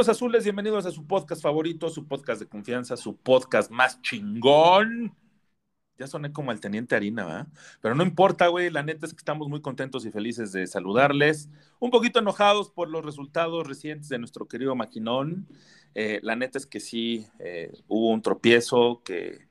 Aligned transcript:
Amigos 0.00 0.16
azules, 0.16 0.44
bienvenidos 0.44 0.86
a 0.86 0.92
su 0.92 1.06
podcast 1.06 1.42
favorito, 1.42 1.90
su 1.90 2.08
podcast 2.08 2.40
de 2.40 2.48
confianza, 2.48 2.96
su 2.96 3.18
podcast 3.18 3.70
más 3.70 4.00
chingón. 4.00 5.14
Ya 5.98 6.06
soné 6.06 6.32
como 6.32 6.52
el 6.52 6.58
teniente 6.58 6.96
harina, 6.96 7.26
¿verdad? 7.26 7.48
Pero 7.82 7.94
no 7.94 8.02
importa, 8.02 8.46
güey, 8.46 8.70
la 8.70 8.82
neta 8.82 9.04
es 9.04 9.12
que 9.12 9.18
estamos 9.18 9.50
muy 9.50 9.60
contentos 9.60 10.06
y 10.06 10.10
felices 10.10 10.52
de 10.52 10.66
saludarles. 10.66 11.50
Un 11.80 11.90
poquito 11.90 12.18
enojados 12.18 12.70
por 12.70 12.88
los 12.88 13.04
resultados 13.04 13.66
recientes 13.66 14.08
de 14.08 14.18
nuestro 14.18 14.48
querido 14.48 14.74
Maquinón. 14.74 15.46
Eh, 15.94 16.18
la 16.22 16.34
neta 16.34 16.56
es 16.56 16.64
que 16.64 16.80
sí, 16.80 17.26
eh, 17.38 17.70
hubo 17.86 18.08
un 18.08 18.22
tropiezo 18.22 19.02
que 19.04 19.48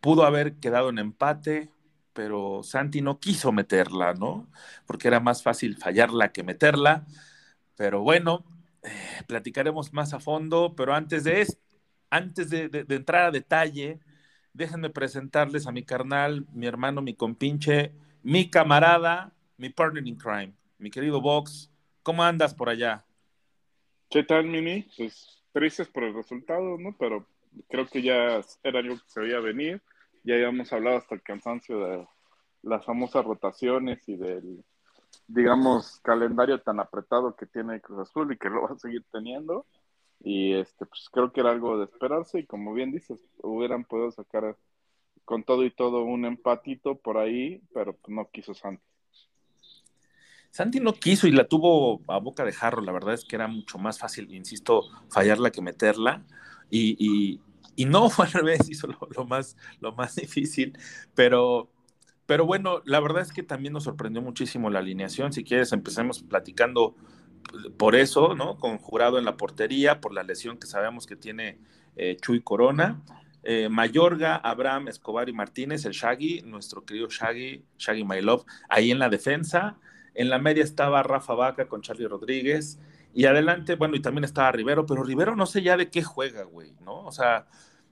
pudo 0.00 0.24
haber 0.24 0.56
quedado 0.56 0.88
en 0.88 0.98
empate, 0.98 1.70
pero 2.12 2.64
Santi 2.64 3.00
no 3.00 3.20
quiso 3.20 3.52
meterla, 3.52 4.14
¿no? 4.14 4.48
Porque 4.86 5.06
era 5.06 5.20
más 5.20 5.44
fácil 5.44 5.76
fallarla 5.76 6.32
que 6.32 6.42
meterla. 6.42 7.06
Pero 7.76 8.02
bueno, 8.02 8.44
platicaremos 9.26 9.92
más 9.92 10.14
a 10.14 10.20
fondo, 10.20 10.74
pero 10.76 10.94
antes 10.94 11.24
de, 11.24 11.40
es- 11.42 11.58
antes 12.10 12.50
de, 12.50 12.68
de- 12.68 12.84
de 12.84 12.94
entrar 12.96 13.24
a 13.24 13.30
detalle, 13.30 14.00
déjenme 14.52 14.90
presentarles 14.90 15.66
a 15.66 15.72
mi 15.72 15.84
carnal, 15.84 16.46
mi 16.52 16.66
hermano, 16.66 17.02
mi 17.02 17.14
compinche, 17.14 17.92
mi 18.22 18.50
camarada, 18.50 19.32
mi 19.58 19.70
partner 19.70 20.06
in 20.06 20.16
crime, 20.16 20.54
mi 20.78 20.90
querido 20.90 21.20
Vox. 21.20 21.70
¿Cómo 22.02 22.22
andas 22.24 22.54
por 22.54 22.68
allá? 22.68 23.04
¿Qué 24.10 24.22
tal, 24.22 24.46
Mimi? 24.46 24.86
Pues 24.96 25.42
tristes 25.52 25.88
por 25.88 26.04
el 26.04 26.14
resultado, 26.14 26.78
¿no? 26.78 26.96
Pero 26.98 27.26
creo 27.68 27.86
que 27.86 28.02
ya 28.02 28.40
era 28.62 28.78
algo 28.80 28.96
que 28.96 29.08
se 29.08 29.20
veía 29.20 29.40
venir. 29.40 29.82
Ya 30.24 30.34
habíamos 30.34 30.72
hablado 30.72 30.98
hasta 30.98 31.14
el 31.14 31.22
cansancio 31.22 31.78
de 31.80 32.06
las 32.62 32.84
famosas 32.84 33.24
rotaciones 33.24 34.08
y 34.08 34.16
del, 34.16 34.64
digamos, 35.28 36.00
calendario 36.02 36.60
tan 36.62 36.80
apretado 36.80 37.36
que 37.36 37.46
tiene 37.46 37.80
Cruz 37.80 38.00
Azul 38.08 38.32
y 38.32 38.38
que 38.38 38.50
lo 38.50 38.62
va 38.62 38.70
a 38.74 38.78
seguir 38.78 39.04
teniendo. 39.12 39.66
Y 40.20 40.54
este, 40.54 40.86
pues 40.86 41.08
creo 41.12 41.32
que 41.32 41.40
era 41.40 41.50
algo 41.50 41.78
de 41.78 41.84
esperarse 41.84 42.40
y 42.40 42.46
como 42.46 42.72
bien 42.74 42.92
dices, 42.92 43.20
hubieran 43.42 43.84
podido 43.84 44.10
sacar 44.12 44.56
con 45.24 45.44
todo 45.44 45.64
y 45.64 45.70
todo 45.70 46.04
un 46.04 46.24
empatito 46.26 46.96
por 46.98 47.18
ahí, 47.18 47.62
pero 47.74 47.94
pues, 47.96 48.14
no 48.14 48.28
quiso 48.30 48.54
Santos. 48.54 48.84
Santi 50.50 50.80
no 50.80 50.94
quiso 50.94 51.26
y 51.26 51.32
la 51.32 51.48
tuvo 51.48 52.02
a 52.08 52.18
boca 52.18 52.44
de 52.44 52.52
jarro. 52.52 52.80
La 52.82 52.92
verdad 52.92 53.14
es 53.14 53.24
que 53.24 53.36
era 53.36 53.48
mucho 53.48 53.78
más 53.78 53.98
fácil, 53.98 54.32
insisto, 54.34 54.84
fallarla 55.10 55.50
que 55.50 55.62
meterla. 55.62 56.24
Y, 56.70 56.96
y- 56.98 57.40
y 57.76 57.86
no 57.86 58.08
fue 58.10 58.26
al 58.26 58.32
revés, 58.32 58.68
hizo 58.70 58.86
lo, 58.86 58.98
lo 59.16 59.26
más, 59.26 59.56
lo 59.80 59.92
más 59.94 60.14
difícil. 60.16 60.78
Pero, 61.14 61.70
pero 62.26 62.46
bueno, 62.46 62.82
la 62.84 63.00
verdad 63.00 63.22
es 63.22 63.32
que 63.32 63.42
también 63.42 63.72
nos 63.72 63.84
sorprendió 63.84 64.22
muchísimo 64.22 64.70
la 64.70 64.78
alineación. 64.78 65.32
Si 65.32 65.44
quieres, 65.44 65.72
empecemos 65.72 66.22
platicando 66.22 66.94
por 67.76 67.94
eso, 67.94 68.34
¿no? 68.34 68.56
Con 68.58 68.78
jurado 68.78 69.18
en 69.18 69.24
la 69.24 69.36
portería, 69.36 70.00
por 70.00 70.14
la 70.14 70.22
lesión 70.22 70.58
que 70.58 70.66
sabemos 70.66 71.06
que 71.06 71.16
tiene 71.16 71.58
eh, 71.96 72.16
Chuy 72.20 72.40
Corona. 72.40 73.02
Eh, 73.42 73.68
Mayorga, 73.68 74.36
Abraham, 74.36 74.88
Escobar 74.88 75.28
y 75.28 75.34
Martínez, 75.34 75.84
el 75.84 75.92
Shaggy, 75.92 76.40
nuestro 76.46 76.84
querido 76.86 77.08
Shaggy, 77.10 77.62
Shaggy 77.78 78.02
My 78.02 78.22
Love, 78.22 78.44
ahí 78.70 78.90
en 78.90 78.98
la 78.98 79.10
defensa. 79.10 79.76
En 80.14 80.30
la 80.30 80.38
media 80.38 80.64
estaba 80.64 81.02
Rafa 81.02 81.34
Vaca 81.34 81.68
con 81.68 81.82
Charlie 81.82 82.08
Rodríguez. 82.08 82.78
Y 83.12 83.26
adelante, 83.26 83.76
bueno, 83.76 83.96
y 83.96 84.00
también 84.00 84.24
estaba 84.24 84.50
Rivero, 84.50 84.86
pero 84.86 85.04
Rivero 85.04 85.36
no 85.36 85.46
sé 85.46 85.62
ya 85.62 85.76
de 85.76 85.90
qué 85.90 86.02
juega, 86.02 86.44
güey, 86.44 86.74
¿no? 86.80 87.04
O 87.04 87.12
sea, 87.12 87.46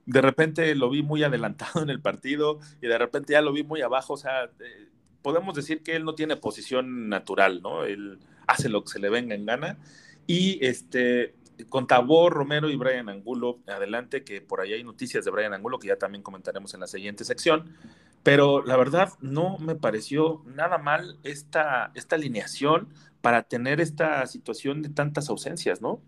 de 0.06 0.20
repente 0.20 0.74
lo 0.74 0.90
vi 0.90 1.02
muy 1.02 1.22
adelantado 1.22 1.82
en 1.82 1.90
el 1.90 2.00
partido 2.00 2.58
y 2.80 2.86
de 2.86 2.98
repente 2.98 3.32
ya 3.32 3.42
lo 3.42 3.52
vi 3.52 3.62
muy 3.62 3.82
abajo. 3.82 4.14
O 4.14 4.16
sea, 4.16 4.44
eh, 4.44 4.88
podemos 5.22 5.54
decir 5.54 5.82
que 5.82 5.96
él 5.96 6.04
no 6.04 6.14
tiene 6.14 6.36
posición 6.36 7.08
natural, 7.08 7.62
¿no? 7.62 7.84
Él 7.84 8.18
hace 8.46 8.68
lo 8.68 8.82
que 8.82 8.92
se 8.92 8.98
le 8.98 9.10
venga 9.10 9.34
en 9.34 9.46
gana. 9.46 9.78
Y 10.26 10.64
este, 10.64 11.34
con 11.68 11.86
Tabor, 11.86 12.32
Romero 12.32 12.70
y 12.70 12.76
Brian 12.76 13.08
Angulo 13.08 13.60
adelante, 13.66 14.24
que 14.24 14.40
por 14.40 14.60
ahí 14.60 14.72
hay 14.72 14.84
noticias 14.84 15.24
de 15.24 15.30
Brian 15.30 15.54
Angulo 15.54 15.78
que 15.78 15.88
ya 15.88 15.96
también 15.96 16.22
comentaremos 16.22 16.74
en 16.74 16.80
la 16.80 16.86
siguiente 16.86 17.24
sección. 17.24 17.76
Pero 18.22 18.62
la 18.64 18.76
verdad 18.76 19.12
no 19.20 19.58
me 19.58 19.74
pareció 19.74 20.42
nada 20.46 20.78
mal 20.78 21.18
esta, 21.24 21.90
esta 21.94 22.16
alineación 22.16 22.88
para 23.20 23.42
tener 23.44 23.80
esta 23.80 24.26
situación 24.26 24.82
de 24.82 24.90
tantas 24.90 25.28
ausencias, 25.28 25.80
¿no? 25.80 26.00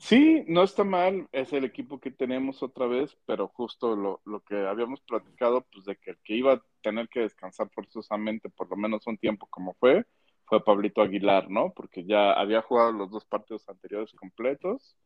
Sí, 0.00 0.44
no 0.48 0.62
está 0.62 0.82
mal, 0.82 1.28
es 1.30 1.52
el 1.52 1.64
equipo 1.64 2.00
que 2.00 2.10
tenemos 2.10 2.62
otra 2.62 2.86
vez, 2.86 3.18
pero 3.26 3.48
justo 3.48 3.94
lo, 3.94 4.22
lo 4.24 4.40
que 4.40 4.66
habíamos 4.66 5.02
platicado, 5.02 5.66
pues 5.70 5.84
de 5.84 5.96
que 5.96 6.12
el 6.12 6.18
que 6.24 6.34
iba 6.36 6.54
a 6.54 6.62
tener 6.80 7.10
que 7.10 7.20
descansar 7.20 7.68
forzosamente 7.70 8.48
por 8.48 8.70
lo 8.70 8.76
menos 8.76 9.06
un 9.06 9.18
tiempo 9.18 9.46
como 9.50 9.74
fue, 9.74 10.06
fue 10.46 10.64
Pablito 10.64 11.02
Aguilar, 11.02 11.50
¿no? 11.50 11.74
Porque 11.74 12.04
ya 12.06 12.32
había 12.32 12.62
jugado 12.62 12.92
los 12.92 13.10
dos 13.10 13.26
partidos 13.26 13.68
anteriores 13.68 14.10
completos 14.12 14.96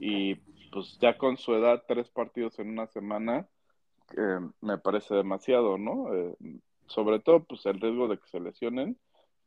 y 0.00 0.34
pues 0.72 0.98
ya 1.00 1.16
con 1.16 1.36
su 1.36 1.54
edad, 1.54 1.84
tres 1.86 2.10
partidos 2.10 2.58
en 2.58 2.70
una 2.70 2.88
semana, 2.88 3.48
eh, 4.16 4.40
me 4.60 4.76
parece 4.76 5.14
demasiado, 5.14 5.78
¿no? 5.78 6.12
Eh, 6.14 6.34
sobre 6.86 7.20
todo, 7.20 7.44
pues 7.44 7.64
el 7.66 7.80
riesgo 7.80 8.08
de 8.08 8.18
que 8.18 8.26
se 8.26 8.40
lesionen, 8.40 8.98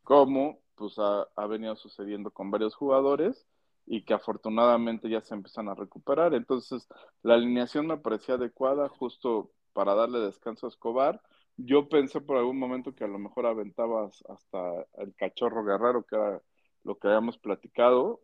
como 0.03 0.62
pues 0.75 0.97
ha, 1.00 1.27
ha 1.35 1.47
venido 1.47 1.75
sucediendo 1.75 2.31
con 2.31 2.50
varios 2.50 2.75
jugadores 2.75 3.45
y 3.85 4.03
que 4.03 4.13
afortunadamente 4.13 5.09
ya 5.09 5.22
se 5.22 5.35
empiezan 5.35 5.69
a 5.69 5.75
recuperar. 5.75 6.34
Entonces, 6.34 6.88
la 7.22 7.35
alineación 7.35 7.88
me 7.88 7.97
parecía 7.97 8.35
adecuada 8.35 8.90
justo 8.90 9.51
para 9.73 9.94
darle 9.94 10.19
descanso 10.19 10.66
a 10.66 10.69
Escobar. 10.69 11.22
Yo 11.57 11.88
pensé 11.88 12.22
por 12.22 12.38
algún 12.38 12.57
momento 12.57 12.95
que 12.95 13.03
a 13.03 13.07
lo 13.07 13.19
mejor 13.19 13.45
aventabas 13.45 14.24
hasta 14.28 14.85
el 14.97 15.13
cachorro 15.16 15.63
guerrero, 15.63 16.03
que 16.03 16.16
era 16.16 16.41
lo 16.84 16.97
que 16.97 17.07
habíamos 17.07 17.38
platicado, 17.38 18.22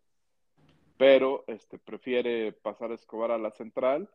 pero 0.98 1.44
este, 1.48 1.78
prefiere 1.78 2.52
pasar 2.52 2.92
a 2.92 2.96
Escobar 2.96 3.32
a 3.32 3.38
la 3.38 3.52
central 3.52 4.10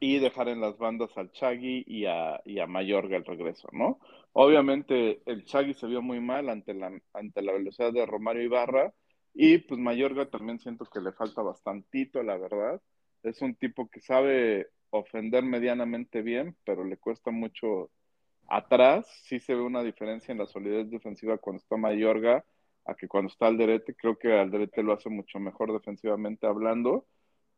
y 0.00 0.18
dejar 0.18 0.48
en 0.48 0.60
las 0.60 0.78
bandas 0.78 1.16
al 1.16 1.32
Chagui 1.32 1.84
y 1.86 2.06
a, 2.06 2.40
y 2.44 2.60
a 2.60 2.66
Mayorga 2.66 3.16
el 3.16 3.24
regreso, 3.24 3.68
¿no? 3.72 3.98
Obviamente 4.32 5.22
el 5.26 5.44
Chagui 5.44 5.74
se 5.74 5.86
vio 5.86 6.02
muy 6.02 6.20
mal 6.20 6.48
ante 6.48 6.74
la, 6.74 6.92
ante 7.12 7.42
la 7.42 7.52
velocidad 7.52 7.92
de 7.92 8.06
Romario 8.06 8.42
Ibarra, 8.42 8.92
y 9.40 9.58
pues 9.58 9.78
Mayorga 9.78 10.28
también 10.28 10.58
siento 10.58 10.84
que 10.86 11.00
le 11.00 11.12
falta 11.12 11.42
bastantito, 11.42 12.24
la 12.24 12.36
verdad. 12.36 12.82
Es 13.22 13.40
un 13.40 13.54
tipo 13.54 13.88
que 13.88 14.00
sabe 14.00 14.66
ofender 14.90 15.44
medianamente 15.44 16.22
bien, 16.22 16.56
pero 16.64 16.82
le 16.82 16.96
cuesta 16.96 17.30
mucho 17.30 17.88
atrás. 18.48 19.06
Sí 19.22 19.38
se 19.38 19.54
ve 19.54 19.60
una 19.60 19.84
diferencia 19.84 20.32
en 20.32 20.38
la 20.38 20.46
solidez 20.46 20.90
defensiva 20.90 21.38
cuando 21.38 21.62
está 21.62 21.76
Mayorga 21.76 22.44
a 22.84 22.96
que 22.96 23.06
cuando 23.06 23.30
está 23.30 23.46
Alderete. 23.46 23.94
Creo 23.94 24.18
que 24.18 24.36
Alderete 24.36 24.82
lo 24.82 24.92
hace 24.92 25.08
mucho 25.08 25.38
mejor 25.38 25.72
defensivamente 25.72 26.48
hablando, 26.48 27.06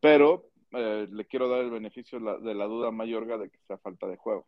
pero 0.00 0.50
eh, 0.73 1.09
le 1.11 1.25
quiero 1.25 1.49
dar 1.49 1.61
el 1.61 1.71
beneficio 1.71 2.19
de 2.19 2.26
la, 2.26 2.37
de 2.37 2.55
la 2.55 2.67
duda 2.67 2.88
a 2.88 2.93
Mayorga 2.93 3.38
de 3.38 3.49
que 3.49 3.59
sea 3.67 3.79
falta 3.79 4.06
de 4.06 4.19
juego. 4.19 4.47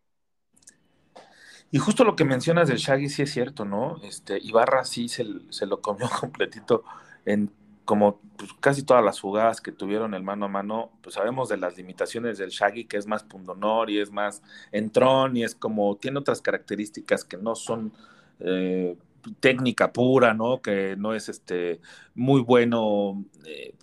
Y 1.71 1.79
justo 1.79 2.05
lo 2.05 2.15
que 2.15 2.27
mencionas 2.27 2.69
del 2.69 2.77
Shaggy 2.77 3.09
sí 3.09 3.23
es 3.23 3.33
cierto, 3.33 3.65
¿no? 3.65 3.97
Este, 4.03 4.39
Ibarra 4.39 4.85
sí 4.85 5.09
se, 5.09 5.25
se 5.49 5.65
lo 5.65 5.81
comió 5.81 6.11
completito 6.21 6.85
en 7.25 7.51
como 7.85 8.21
pues, 8.37 8.53
casi 8.61 8.83
todas 8.83 9.05
las 9.05 9.21
jugadas 9.21 9.61
que 9.61 9.73
tuvieron 9.73 10.15
el 10.15 10.23
mano 10.23 10.47
a 10.47 10.49
mano, 10.49 10.93
pues 11.03 11.17
sabemos 11.17 11.49
de 11.49 11.57
las 11.57 11.77
limitaciones 11.77 12.39
del 12.39 12.51
Shaggy, 12.51 12.85
que 12.85 12.97
es 12.97 13.07
más 13.07 13.25
pundonor 13.25 13.91
y 13.91 13.99
es 13.99 14.11
más 14.11 14.43
entrón 14.71 15.37
y 15.37 15.45
es 15.45 15.55
como, 15.55 15.97
tiene 15.97 16.19
otras 16.19 16.41
características 16.41 17.25
que 17.25 17.37
no 17.37 17.55
son 17.55 17.93
eh, 18.41 18.97
técnica 19.41 19.93
pura, 19.93 20.35
¿no? 20.35 20.63
Que 20.63 20.97
no 20.97 21.15
es 21.15 21.29
este 21.29 21.81
muy 22.15 22.41
bueno 22.41 23.25
eh, 23.45 23.75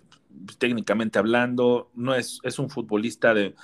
técnicamente 0.58 1.18
hablando, 1.18 1.90
no 1.94 2.14
es, 2.14 2.40
es 2.42 2.58
un 2.58 2.70
futbolista 2.70 3.34
de, 3.34 3.54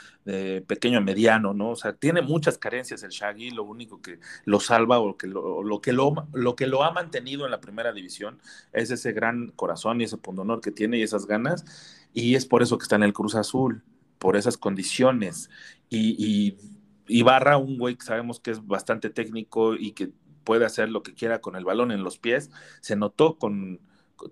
pequeño 0.66 0.98
a 0.98 1.00
mediano, 1.00 1.54
¿no? 1.54 1.70
O 1.70 1.76
sea, 1.76 1.92
tiene 1.92 2.22
muchas 2.22 2.58
carencias 2.58 3.02
el 3.02 3.10
Shaggy, 3.10 3.50
lo 3.50 3.64
único 3.64 4.00
que 4.00 4.18
lo 4.44 4.60
salva 4.60 4.98
o 4.98 5.16
que 5.16 5.26
lo, 5.26 5.62
lo, 5.62 5.80
que 5.80 5.92
lo, 5.92 6.26
lo 6.32 6.56
que 6.56 6.66
lo 6.66 6.82
ha 6.82 6.90
mantenido 6.90 7.44
en 7.44 7.50
la 7.50 7.60
primera 7.60 7.92
división 7.92 8.40
es 8.72 8.90
ese 8.90 9.12
gran 9.12 9.48
corazón 9.48 10.00
y 10.00 10.04
ese 10.04 10.16
pundonor 10.16 10.60
que 10.60 10.72
tiene 10.72 10.98
y 10.98 11.02
esas 11.02 11.26
ganas, 11.26 11.64
y 12.12 12.34
es 12.34 12.46
por 12.46 12.62
eso 12.62 12.78
que 12.78 12.82
está 12.82 12.96
en 12.96 13.04
el 13.04 13.12
Cruz 13.12 13.34
Azul, 13.34 13.82
por 14.18 14.36
esas 14.36 14.56
condiciones. 14.56 15.50
Y, 15.88 16.16
y, 16.18 16.58
y 17.06 17.22
Barra, 17.22 17.56
un 17.56 17.78
güey 17.78 17.96
que 17.96 18.04
sabemos 18.04 18.40
que 18.40 18.50
es 18.50 18.66
bastante 18.66 19.10
técnico 19.10 19.74
y 19.74 19.92
que 19.92 20.10
puede 20.44 20.64
hacer 20.64 20.88
lo 20.88 21.02
que 21.02 21.14
quiera 21.14 21.40
con 21.40 21.56
el 21.56 21.64
balón 21.64 21.90
en 21.90 22.04
los 22.04 22.18
pies, 22.18 22.50
se 22.80 22.96
notó 22.96 23.36
con 23.36 23.80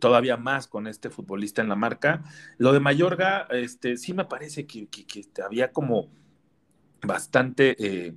todavía 0.01 0.37
más 0.37 0.67
con 0.67 0.87
este 0.87 1.11
futbolista 1.11 1.63
en 1.63 1.69
la 1.69 1.77
marca. 1.77 2.23
Lo 2.59 2.73
de 2.73 2.81
Mayorga, 2.81 3.47
este, 3.51 3.97
sí 3.97 4.15
me 4.15 4.25
parece 4.25 4.67
que, 4.67 4.87
que, 4.89 5.05
que 5.07 5.25
había 5.43 5.73
como 5.73 6.11
bastante 7.07 7.77
eh, 7.79 8.15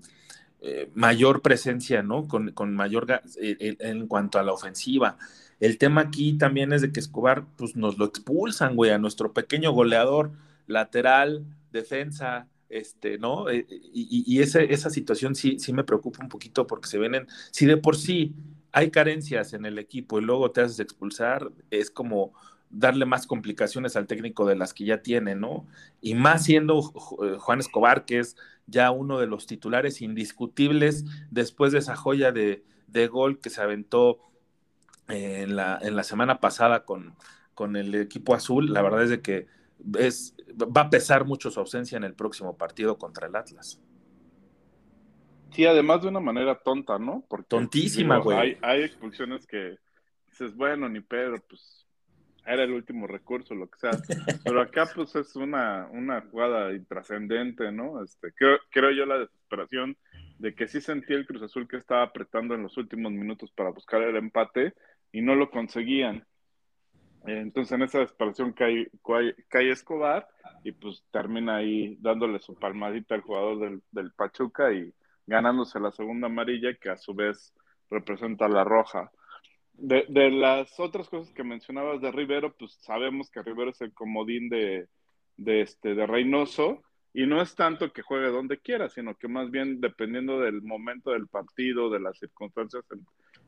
eh, 0.61 0.91
mayor 0.95 1.41
presencia, 1.41 2.01
¿no? 2.03 2.27
Con, 2.27 2.51
con 2.51 2.75
Mayorga 2.75 3.21
eh, 3.39 3.75
en 3.79 4.07
cuanto 4.07 4.39
a 4.39 4.43
la 4.43 4.53
ofensiva. 4.53 5.17
El 5.59 5.77
tema 5.77 6.01
aquí 6.01 6.37
también 6.37 6.73
es 6.73 6.81
de 6.81 6.91
que 6.91 6.99
Escobar, 6.99 7.45
pues 7.57 7.75
nos 7.75 7.97
lo 7.97 8.05
expulsan, 8.05 8.75
güey, 8.75 8.91
a 8.91 8.99
nuestro 8.99 9.33
pequeño 9.33 9.71
goleador, 9.71 10.31
lateral, 10.67 11.45
defensa, 11.71 12.47
este, 12.69 13.17
¿no? 13.17 13.45
y, 13.51 14.41
esa 14.41 14.89
situación 14.89 15.35
sí, 15.35 15.57
sí 15.57 15.71
me 15.71 15.85
preocupa 15.85 16.21
un 16.21 16.27
poquito 16.27 16.67
porque 16.67 16.89
se 16.89 16.97
ven 16.97 17.25
si 17.49 17.65
de 17.65 17.77
por 17.77 17.95
sí 17.95 18.35
hay 18.77 18.91
carencias 18.91 19.53
en 19.53 19.65
el 19.65 19.79
equipo 19.79 20.19
y 20.19 20.21
luego 20.21 20.51
te 20.51 20.61
haces 20.61 20.79
expulsar, 20.79 21.51
es 21.71 21.89
como 21.89 22.33
darle 22.69 23.07
más 23.07 23.25
complicaciones 23.25 23.95
al 23.95 24.05
técnico 24.05 24.45
de 24.45 24.55
las 24.55 24.75
que 24.75 24.85
ya 24.85 25.01
tiene, 25.01 25.33
¿no? 25.33 25.65
Y 25.99 26.13
más 26.13 26.43
siendo 26.43 26.83
Juan 26.83 27.59
Escobar, 27.59 28.05
que 28.05 28.19
es 28.19 28.35
ya 28.67 28.91
uno 28.91 29.17
de 29.17 29.25
los 29.25 29.47
titulares 29.47 30.03
indiscutibles 30.03 31.05
después 31.31 31.71
de 31.71 31.79
esa 31.79 31.95
joya 31.95 32.31
de, 32.31 32.63
de 32.85 33.07
gol 33.07 33.39
que 33.39 33.49
se 33.49 33.61
aventó 33.61 34.19
en 35.07 35.55
la, 35.55 35.79
en 35.81 35.95
la 35.95 36.03
semana 36.03 36.39
pasada 36.39 36.85
con, 36.85 37.15
con 37.55 37.77
el 37.77 37.95
equipo 37.95 38.35
azul, 38.35 38.71
la 38.71 38.83
verdad 38.83 39.01
es 39.01 39.09
de 39.09 39.21
que 39.23 39.47
es, 39.97 40.35
va 40.55 40.81
a 40.81 40.89
pesar 40.91 41.25
mucho 41.25 41.49
su 41.49 41.59
ausencia 41.59 41.97
en 41.97 42.03
el 42.03 42.13
próximo 42.13 42.57
partido 42.57 42.99
contra 42.99 43.25
el 43.25 43.35
Atlas. 43.35 43.79
Sí, 45.51 45.65
además 45.65 46.01
de 46.01 46.09
una 46.09 46.19
manera 46.19 46.55
tonta, 46.55 46.99
¿no? 46.99 47.25
Porque, 47.27 47.47
Tontísima, 47.49 48.17
güey. 48.17 48.37
Hay, 48.37 48.57
hay, 48.61 48.83
expulsiones 48.83 49.47
que 49.47 49.77
dices, 50.27 50.55
bueno, 50.55 50.89
ni 50.89 51.01
Pedro, 51.01 51.37
pues 51.47 51.85
era 52.45 52.63
el 52.63 52.71
último 52.71 53.07
recurso, 53.07 53.55
lo 53.55 53.69
que 53.69 53.79
sea. 53.79 53.91
Pero 54.45 54.61
acá, 54.61 54.89
pues 54.93 55.15
es 55.15 55.35
una, 55.35 55.87
una 55.91 56.21
jugada 56.21 56.73
intrascendente, 56.73 57.71
¿no? 57.71 58.03
Este, 58.03 58.31
creo, 58.33 58.57
creo 58.69 58.91
yo 58.91 59.05
la 59.05 59.19
desesperación 59.19 59.97
de 60.39 60.55
que 60.55 60.67
sí 60.67 60.79
sentí 60.79 61.13
el 61.13 61.25
Cruz 61.25 61.41
Azul 61.41 61.67
que 61.67 61.77
estaba 61.77 62.03
apretando 62.03 62.55
en 62.55 62.63
los 62.63 62.77
últimos 62.77 63.11
minutos 63.11 63.51
para 63.51 63.71
buscar 63.71 64.01
el 64.01 64.15
empate 64.15 64.73
y 65.11 65.21
no 65.21 65.35
lo 65.35 65.49
conseguían. 65.49 66.25
Entonces 67.25 67.73
en 67.73 67.81
esa 67.81 67.99
desesperación 67.99 68.53
cae, 68.53 68.89
cae, 69.49 69.71
Escobar 69.71 70.27
y 70.63 70.71
pues 70.71 71.03
termina 71.11 71.57
ahí 71.57 71.97
dándole 71.99 72.39
su 72.39 72.55
palmadita 72.55 73.15
al 73.15 73.21
jugador 73.21 73.59
del, 73.59 73.81
del 73.91 74.11
Pachuca 74.13 74.71
y 74.71 74.93
ganándose 75.27 75.79
la 75.79 75.91
segunda 75.91 76.27
amarilla 76.27 76.73
que 76.73 76.89
a 76.89 76.97
su 76.97 77.13
vez 77.13 77.53
representa 77.89 78.47
la 78.47 78.63
roja. 78.63 79.11
De, 79.73 80.05
de, 80.09 80.31
las 80.31 80.79
otras 80.79 81.07
cosas 81.07 81.31
que 81.33 81.43
mencionabas 81.43 82.01
de 82.01 82.11
Rivero, 82.11 82.55
pues 82.57 82.73
sabemos 82.81 83.29
que 83.29 83.43
Rivero 83.43 83.69
es 83.69 83.81
el 83.81 83.93
comodín 83.93 84.49
de, 84.49 84.87
de, 85.35 85.61
este, 85.61 85.93
de 85.93 86.07
Reynoso 86.07 86.81
y 87.13 87.27
no 87.27 87.41
es 87.41 87.55
tanto 87.55 87.93
que 87.93 88.01
juegue 88.01 88.29
donde 88.29 88.59
quiera, 88.59 88.89
sino 88.89 89.15
que 89.15 89.27
más 89.27 89.51
bien 89.51 89.79
dependiendo 89.79 90.39
del 90.39 90.63
momento 90.63 91.11
del 91.11 91.27
partido, 91.27 91.89
de 91.89 91.99
las 91.99 92.17
circunstancias, 92.17 92.83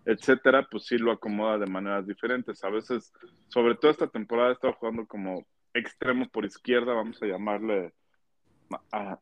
etcétera, 0.05 0.67
pues 0.69 0.85
sí 0.85 0.97
lo 0.97 1.11
acomoda 1.11 1.57
de 1.57 1.67
maneras 1.67 2.05
diferentes. 2.05 2.63
A 2.63 2.69
veces, 2.69 3.11
sobre 3.47 3.75
todo 3.75 3.91
esta 3.91 4.07
temporada, 4.07 4.51
estaba 4.51 4.73
jugando 4.73 5.05
como 5.07 5.45
extremo 5.73 6.27
por 6.29 6.45
izquierda, 6.45 6.93
vamos 6.93 7.21
a 7.21 7.27
llamarle 7.27 7.93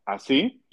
así, 0.06 0.64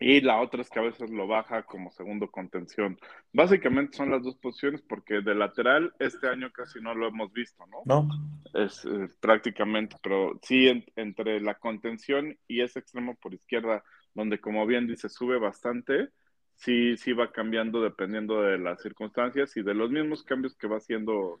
y 0.00 0.20
la 0.20 0.40
otra 0.40 0.62
es 0.62 0.70
que 0.70 0.78
a 0.78 0.82
veces 0.82 1.10
lo 1.10 1.26
baja 1.26 1.64
como 1.64 1.90
segundo 1.90 2.30
contención. 2.30 2.98
Básicamente 3.32 3.96
son 3.96 4.10
las 4.10 4.22
dos 4.22 4.36
posiciones 4.36 4.82
porque 4.82 5.20
de 5.20 5.34
lateral 5.34 5.92
este 5.98 6.28
año 6.28 6.50
casi 6.52 6.80
no 6.80 6.94
lo 6.94 7.08
hemos 7.08 7.32
visto, 7.32 7.64
¿no? 7.66 7.82
No. 7.84 8.08
Es 8.54 8.84
eh, 8.84 9.08
prácticamente, 9.20 9.96
pero 10.02 10.38
sí 10.42 10.68
en, 10.68 10.84
entre 10.96 11.40
la 11.40 11.54
contención 11.54 12.36
y 12.46 12.62
ese 12.62 12.78
extremo 12.78 13.16
por 13.16 13.34
izquierda, 13.34 13.82
donde 14.14 14.40
como 14.40 14.66
bien 14.66 14.86
dice 14.86 15.08
sube 15.08 15.38
bastante, 15.38 16.10
sí, 16.54 16.96
sí 16.96 17.12
va 17.12 17.32
cambiando 17.32 17.82
dependiendo 17.82 18.42
de 18.42 18.58
las 18.58 18.82
circunstancias 18.82 19.56
y 19.56 19.62
de 19.62 19.74
los 19.74 19.90
mismos 19.90 20.22
cambios 20.22 20.56
que 20.56 20.68
va 20.68 20.76
haciendo 20.76 21.40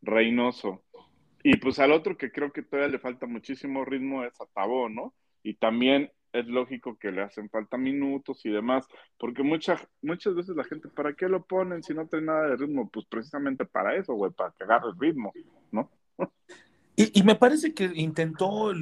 Reynoso. 0.00 0.84
Y 1.42 1.56
pues 1.56 1.78
al 1.78 1.92
otro 1.92 2.16
que 2.16 2.30
creo 2.32 2.52
que 2.52 2.62
todavía 2.62 2.92
le 2.92 2.98
falta 2.98 3.26
muchísimo 3.26 3.84
ritmo 3.84 4.24
es 4.24 4.40
a 4.40 4.46
Tabó, 4.46 4.88
¿no? 4.88 5.14
Y 5.42 5.54
también 5.54 6.10
es 6.32 6.46
lógico 6.46 6.98
que 6.98 7.10
le 7.10 7.22
hacen 7.22 7.48
falta 7.48 7.76
minutos 7.76 8.44
y 8.44 8.50
demás, 8.50 8.86
porque 9.18 9.42
muchas 9.42 9.86
muchas 10.02 10.34
veces 10.34 10.56
la 10.56 10.64
gente, 10.64 10.88
¿para 10.88 11.14
qué 11.14 11.28
lo 11.28 11.44
ponen 11.44 11.82
si 11.82 11.94
no 11.94 12.06
trae 12.06 12.22
nada 12.22 12.48
de 12.48 12.56
ritmo? 12.56 12.88
Pues 12.90 13.06
precisamente 13.06 13.64
para 13.64 13.96
eso, 13.96 14.14
güey, 14.14 14.32
para 14.32 14.52
que 14.52 14.64
agarre 14.64 14.90
el 14.90 14.98
ritmo, 14.98 15.32
¿no? 15.72 15.90
Y, 16.96 17.20
y, 17.20 17.22
me 17.22 17.36
parece 17.36 17.74
que 17.74 17.88
intentó, 17.94 18.72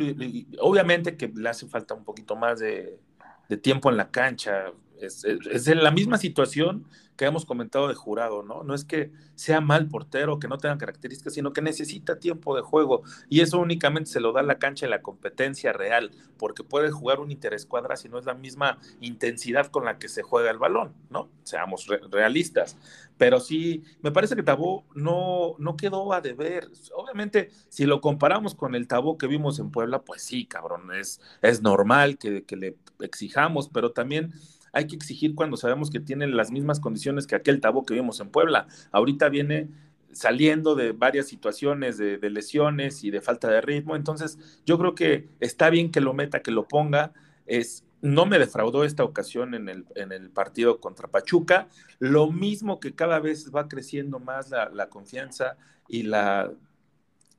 obviamente 0.61 1.19
que 1.19 1.29
le 1.29 1.51
hace 1.51 1.67
falta 1.67 1.93
un 1.93 2.03
poquito 2.03 2.35
más 2.35 2.61
de, 2.61 2.99
de 3.47 3.57
tiempo 3.59 3.91
en 3.91 3.99
la 3.99 4.11
cancha, 4.11 4.73
es, 5.01 5.25
es, 5.25 5.67
la 5.69 5.91
misma 5.91 6.19
situación 6.19 6.87
que 7.17 7.25
hemos 7.25 7.47
comentado 7.47 7.89
de 7.89 7.95
jurado, 7.95 8.43
¿no? 8.43 8.63
No 8.63 8.75
es 8.75 8.85
que 8.85 9.11
sea 9.35 9.61
mal 9.61 9.89
portero, 9.89 10.39
que 10.39 10.49
no 10.49 10.59
tenga 10.59 10.77
características, 10.77 11.35
sino 11.35 11.53
que 11.53 11.63
necesita 11.63 12.19
tiempo 12.19 12.55
de 12.55 12.63
juego 12.63 13.03
y 13.29 13.41
eso 13.41 13.59
únicamente 13.59 14.11
se 14.11 14.21
lo 14.21 14.33
da 14.33 14.43
la 14.43 14.59
cancha 14.59 14.87
en 14.87 14.91
la 14.91 15.03
competencia 15.03 15.73
real, 15.73 16.11
porque 16.39 16.63
puede 16.63 16.91
jugar 16.91 17.21
un 17.21 17.31
interescuadra 17.31 17.97
si 17.97 18.09
no 18.09 18.19
es 18.19 18.27
la 18.27 18.35
misma 18.35 18.79
intensidad 19.01 19.69
con 19.69 19.85
la 19.85 19.99
que 19.99 20.09
se 20.09 20.23
juega 20.23 20.51
el 20.51 20.59
balón, 20.59 20.93
¿no? 21.11 21.31
Seamos 21.43 21.87
re 21.87 22.01
realistas. 22.11 22.77
Pero 23.19 23.41
sí, 23.41 23.83
me 24.03 24.11
parece 24.11 24.37
que 24.37 24.43
Tabó 24.43 24.85
no, 24.95 25.55
no 25.59 25.77
quedó 25.77 26.13
a 26.13 26.21
deber. 26.21 26.69
Obviamente, 26.95 27.51
si 27.71 27.87
lo 27.87 28.03
comparamos 28.03 28.55
con 28.55 28.75
el 28.75 28.87
Tabó 28.87 29.17
que 29.17 29.27
vimos 29.27 29.59
en 29.59 29.71
Puebla, 29.71 30.03
pues 30.03 30.23
sí, 30.23 30.45
cabrón, 30.45 30.93
es, 30.95 31.21
es 31.41 31.63
normal 31.63 32.19
que, 32.19 32.45
que 32.45 32.57
le 32.57 32.77
exijamos, 33.01 33.69
pero 33.69 33.93
también 33.93 34.35
hay 34.77 34.87
que 34.87 34.95
exigir 34.95 35.35
cuando 35.35 35.57
sabemos 35.57 35.91
que 35.91 36.01
tienen 36.01 36.37
las 36.37 36.51
mismas 36.51 36.81
condiciones 36.81 37.27
que 37.27 37.35
aquel 37.35 37.63
Tabó 37.63 37.87
que 37.87 37.95
vimos 37.95 38.21
en 38.21 38.29
Puebla. 38.29 38.67
Ahorita 38.93 39.31
viene 39.31 39.71
saliendo 40.13 40.75
de 40.75 40.93
varias 40.93 41.29
situaciones 41.29 41.97
de, 41.97 42.19
lesiones 42.29 43.03
y 43.03 43.11
de 43.11 43.23
falta 43.23 43.49
de 43.49 43.63
ritmo, 43.63 43.97
entonces 43.97 44.39
yo 44.67 44.79
creo 44.79 44.95
que 44.95 45.29
está 45.41 45.71
bien 45.71 45.91
que 45.91 46.03
lo 46.03 46.13
meta, 46.13 46.41
que 46.41 46.51
lo 46.51 46.69
ponga, 46.69 47.15
es, 47.47 47.85
no 48.03 48.27
me 48.27 48.39
defraudó 48.39 48.85
esta 48.85 49.03
ocasión 49.03 49.55
en 49.55 49.71
el, 49.71 49.87
en 49.95 50.13
el 50.13 50.29
partido 50.29 50.79
contra 50.79 51.09
Pachuca, 51.09 51.69
lo 51.99 52.31
mismo 52.31 52.79
que 52.79 52.95
cada 52.95 53.19
vez 53.19 53.51
va 53.55 53.69
creciendo 53.69 54.19
más 54.19 54.51
la 54.51 54.89
confianza 54.91 55.57
y 55.89 56.03
la 56.03 56.51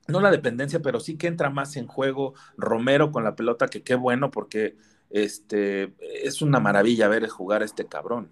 no 0.08 0.20
la 0.20 0.30
dependencia, 0.30 0.80
pero 0.80 1.00
sí 1.00 1.16
que 1.16 1.26
entra 1.26 1.50
más 1.50 1.76
en 1.76 1.86
juego 1.86 2.34
Romero 2.56 3.12
con 3.12 3.24
la 3.24 3.36
pelota, 3.36 3.68
que 3.68 3.82
qué 3.82 3.94
bueno, 3.94 4.30
porque 4.30 4.76
este, 5.10 5.94
es 6.00 6.42
una 6.42 6.60
maravilla 6.60 7.08
ver 7.08 7.28
jugar 7.28 7.62
a 7.62 7.64
este 7.64 7.86
cabrón. 7.86 8.30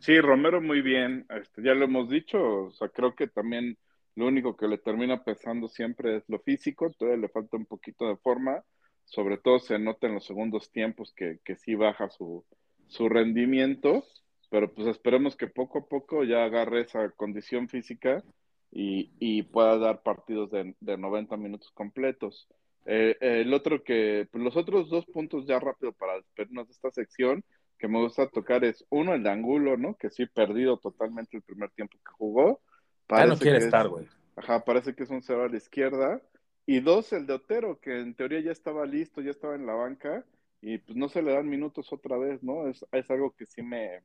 Sí, 0.00 0.20
Romero 0.20 0.60
muy 0.60 0.80
bien, 0.80 1.26
este, 1.28 1.62
ya 1.62 1.74
lo 1.74 1.84
hemos 1.84 2.08
dicho, 2.08 2.66
o 2.66 2.70
sea, 2.70 2.88
creo 2.88 3.14
que 3.14 3.26
también 3.26 3.76
lo 4.14 4.26
único 4.26 4.56
que 4.56 4.68
le 4.68 4.78
termina 4.78 5.24
pesando 5.24 5.68
siempre 5.68 6.16
es 6.16 6.24
lo 6.28 6.38
físico, 6.38 6.92
todavía 6.96 7.22
le 7.22 7.28
falta 7.28 7.56
un 7.56 7.66
poquito 7.66 8.08
de 8.08 8.16
forma, 8.16 8.62
sobre 9.04 9.38
todo 9.38 9.58
se 9.58 9.78
nota 9.78 10.06
en 10.06 10.14
los 10.14 10.24
segundos 10.24 10.70
tiempos 10.70 11.12
que, 11.14 11.40
que 11.44 11.56
sí 11.56 11.74
baja 11.74 12.10
su, 12.10 12.44
su 12.86 13.08
rendimiento, 13.08 14.04
pero 14.50 14.72
pues 14.72 14.86
esperemos 14.88 15.36
que 15.36 15.46
poco 15.46 15.78
a 15.78 15.86
poco 15.86 16.24
ya 16.24 16.44
agarre 16.44 16.82
esa 16.82 17.10
condición 17.10 17.68
física 17.68 18.22
y, 18.70 19.10
y 19.18 19.42
pueda 19.42 19.78
dar 19.78 20.02
partidos 20.02 20.50
de, 20.50 20.74
de 20.80 20.96
90 20.96 21.36
minutos 21.36 21.70
completos. 21.72 22.48
Eh, 22.90 23.18
el 23.20 23.52
otro 23.52 23.84
que, 23.84 24.26
pues 24.32 24.42
los 24.42 24.56
otros 24.56 24.88
dos 24.88 25.04
puntos 25.04 25.46
ya 25.46 25.60
rápido 25.60 25.92
para 25.92 26.16
despedirnos 26.16 26.68
de 26.68 26.72
esta 26.72 26.90
sección 26.90 27.44
que 27.78 27.86
me 27.86 28.00
gusta 28.00 28.30
tocar 28.30 28.64
es 28.64 28.82
uno, 28.88 29.14
el 29.14 29.22
de 29.22 29.30
Angulo, 29.30 29.76
¿no? 29.76 29.94
Que 29.94 30.08
sí, 30.08 30.24
perdido 30.24 30.78
totalmente 30.78 31.36
el 31.36 31.42
primer 31.42 31.70
tiempo 31.70 31.98
que 31.98 32.12
jugó. 32.12 32.62
Parece 33.06 33.26
ah, 33.26 33.34
no 33.34 33.38
quiere 33.38 33.58
estar, 33.58 33.88
güey. 33.88 34.08
Ajá, 34.36 34.64
parece 34.64 34.94
que 34.94 35.02
es 35.02 35.10
un 35.10 35.22
cero 35.22 35.44
a 35.44 35.48
la 35.48 35.56
izquierda. 35.58 36.22
Y 36.64 36.80
dos, 36.80 37.12
el 37.12 37.26
de 37.26 37.34
Otero, 37.34 37.78
que 37.78 38.00
en 38.00 38.14
teoría 38.14 38.40
ya 38.40 38.52
estaba 38.52 38.86
listo, 38.86 39.20
ya 39.20 39.30
estaba 39.30 39.54
en 39.54 39.66
la 39.66 39.74
banca, 39.74 40.24
y 40.62 40.78
pues 40.78 40.96
no 40.96 41.10
se 41.10 41.22
le 41.22 41.32
dan 41.32 41.48
minutos 41.48 41.92
otra 41.92 42.16
vez, 42.16 42.42
¿no? 42.42 42.68
Es, 42.68 42.84
es 42.90 43.10
algo 43.10 43.34
que 43.36 43.44
sí 43.44 43.62
me, 43.62 44.02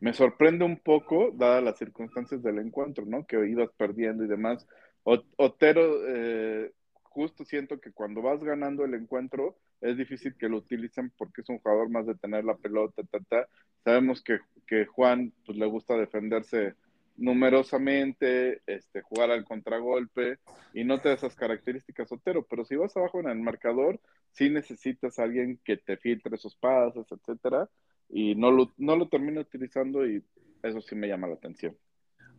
me 0.00 0.12
sorprende 0.12 0.64
un 0.64 0.78
poco, 0.78 1.30
dadas 1.34 1.62
las 1.62 1.78
circunstancias 1.78 2.42
del 2.42 2.58
encuentro, 2.58 3.06
¿no? 3.06 3.26
Que 3.26 3.48
ibas 3.48 3.70
perdiendo 3.76 4.24
y 4.24 4.28
demás. 4.28 4.66
Otero, 5.02 6.00
eh, 6.08 6.72
justo 7.16 7.46
siento 7.46 7.80
que 7.80 7.92
cuando 7.92 8.20
vas 8.20 8.44
ganando 8.44 8.84
el 8.84 8.92
encuentro, 8.92 9.56
es 9.80 9.96
difícil 9.96 10.36
que 10.36 10.50
lo 10.50 10.58
utilicen 10.58 11.10
porque 11.16 11.40
es 11.40 11.48
un 11.48 11.60
jugador 11.60 11.88
más 11.88 12.06
de 12.06 12.14
tener 12.14 12.44
la 12.44 12.58
pelota, 12.58 13.02
ta, 13.30 13.48
Sabemos 13.82 14.22
que, 14.22 14.40
que 14.66 14.84
Juan 14.84 15.32
pues, 15.46 15.56
le 15.56 15.64
gusta 15.64 15.96
defenderse 15.96 16.74
numerosamente, 17.16 18.60
este, 18.66 19.00
jugar 19.00 19.30
al 19.30 19.46
contragolpe 19.46 20.40
y 20.74 20.84
no 20.84 21.00
te 21.00 21.08
da 21.08 21.14
esas 21.14 21.34
características 21.34 22.12
Otero, 22.12 22.44
pero 22.44 22.66
si 22.66 22.76
vas 22.76 22.94
abajo 22.98 23.18
en 23.20 23.30
el 23.30 23.38
marcador, 23.38 23.98
sí 24.32 24.50
necesitas 24.50 25.18
a 25.18 25.22
alguien 25.22 25.58
que 25.64 25.78
te 25.78 25.96
filtre 25.96 26.36
esos 26.36 26.54
pases, 26.56 27.06
etcétera, 27.10 27.70
y 28.10 28.34
no 28.34 28.50
lo, 28.50 28.74
no 28.76 28.94
lo 28.94 29.08
termino 29.08 29.40
utilizando 29.40 30.06
y 30.06 30.22
eso 30.62 30.82
sí 30.82 30.94
me 30.94 31.08
llama 31.08 31.28
la 31.28 31.36
atención. 31.36 31.74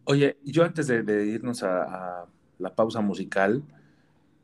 Oye, 0.03 0.37
yo 0.43 0.63
antes 0.63 0.85
de, 0.85 1.25
irnos 1.25 1.63
a, 1.63 2.27
la 2.59 2.75
pausa 2.75 3.01
musical, 3.01 3.63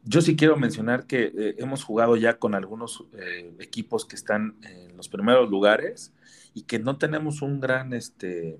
yo 0.06 0.22
sí 0.22 0.36
quiero 0.36 0.58
mencionar 0.58 1.08
que 1.08 1.32
eh, 1.36 1.56
hemos 1.58 1.84
jugado 1.84 2.16
ya 2.16 2.38
con 2.38 2.56
algunos 2.56 3.06
eh, 3.14 3.54
equipos 3.60 4.06
que 4.06 4.16
están 4.16 4.58
en 4.64 4.96
los 4.98 5.08
primeros 5.08 5.50
lugares 5.50 6.14
y 6.54 6.64
que 6.64 6.80
no 6.80 6.98
tenemos 6.98 7.42
un 7.42 7.60
gran, 7.60 7.94
este, 7.94 8.60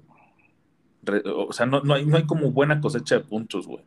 o 1.26 1.52
sea, 1.52 1.66
no, 1.66 1.82
no, 1.82 1.96
hay, 1.96 2.06
no 2.06 2.18
hay 2.18 2.26
como 2.26 2.52
buena 2.52 2.80
cosecha 2.82 3.16
de 3.16 3.26
puntos, 3.26 3.68
güey. 3.68 3.84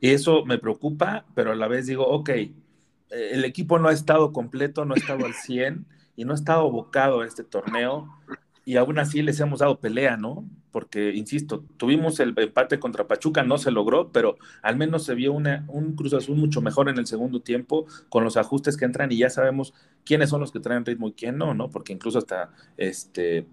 Y 0.00 0.10
eso 0.10 0.44
me 0.44 0.58
preocupa, 0.58 1.26
pero 1.34 1.52
a 1.52 1.56
la 1.56 1.66
vez 1.66 1.86
digo, 1.86 2.06
ok, 2.06 2.28
eh, 2.28 2.52
el 3.10 3.44
equipo 3.44 3.78
no 3.78 3.88
ha 3.88 3.92
estado 3.92 4.32
completo, 4.32 4.84
no 4.84 4.94
ha 4.94 4.98
estado 4.98 5.24
al 5.26 5.34
100 5.34 5.86
y 6.14 6.24
no 6.24 6.32
ha 6.32 6.36
estado 6.36 6.60
abocado 6.60 7.20
a 7.20 7.26
este 7.26 7.42
torneo 7.42 8.08
y 8.68 8.76
aún 8.76 8.98
así 8.98 9.22
les 9.22 9.40
hemos 9.40 9.60
dado 9.60 9.80
pelea, 9.80 10.18
¿no? 10.18 10.46
Porque, 10.72 11.14
insisto, 11.14 11.64
tuvimos 11.78 12.20
el 12.20 12.34
empate 12.36 12.78
contra 12.78 13.08
Pachuca, 13.08 13.42
no 13.42 13.56
se 13.56 13.70
logró, 13.70 14.12
pero 14.12 14.36
al 14.60 14.76
menos 14.76 15.06
se 15.06 15.14
vio 15.14 15.32
una, 15.32 15.64
un 15.68 15.96
Cruz 15.96 16.12
Azul 16.12 16.36
mucho 16.36 16.60
mejor 16.60 16.90
en 16.90 16.98
el 16.98 17.06
segundo 17.06 17.40
tiempo 17.40 17.86
con 18.10 18.24
los 18.24 18.36
ajustes 18.36 18.76
que 18.76 18.84
entran 18.84 19.10
y 19.10 19.16
ya 19.16 19.30
sabemos 19.30 19.72
quiénes 20.04 20.28
son 20.28 20.42
los 20.42 20.52
que 20.52 20.60
traen 20.60 20.84
ritmo 20.84 21.08
y 21.08 21.12
quién 21.12 21.38
no, 21.38 21.54
¿no? 21.54 21.70
Porque 21.70 21.94
incluso 21.94 22.18
hasta, 22.18 22.50
este, 22.76 23.46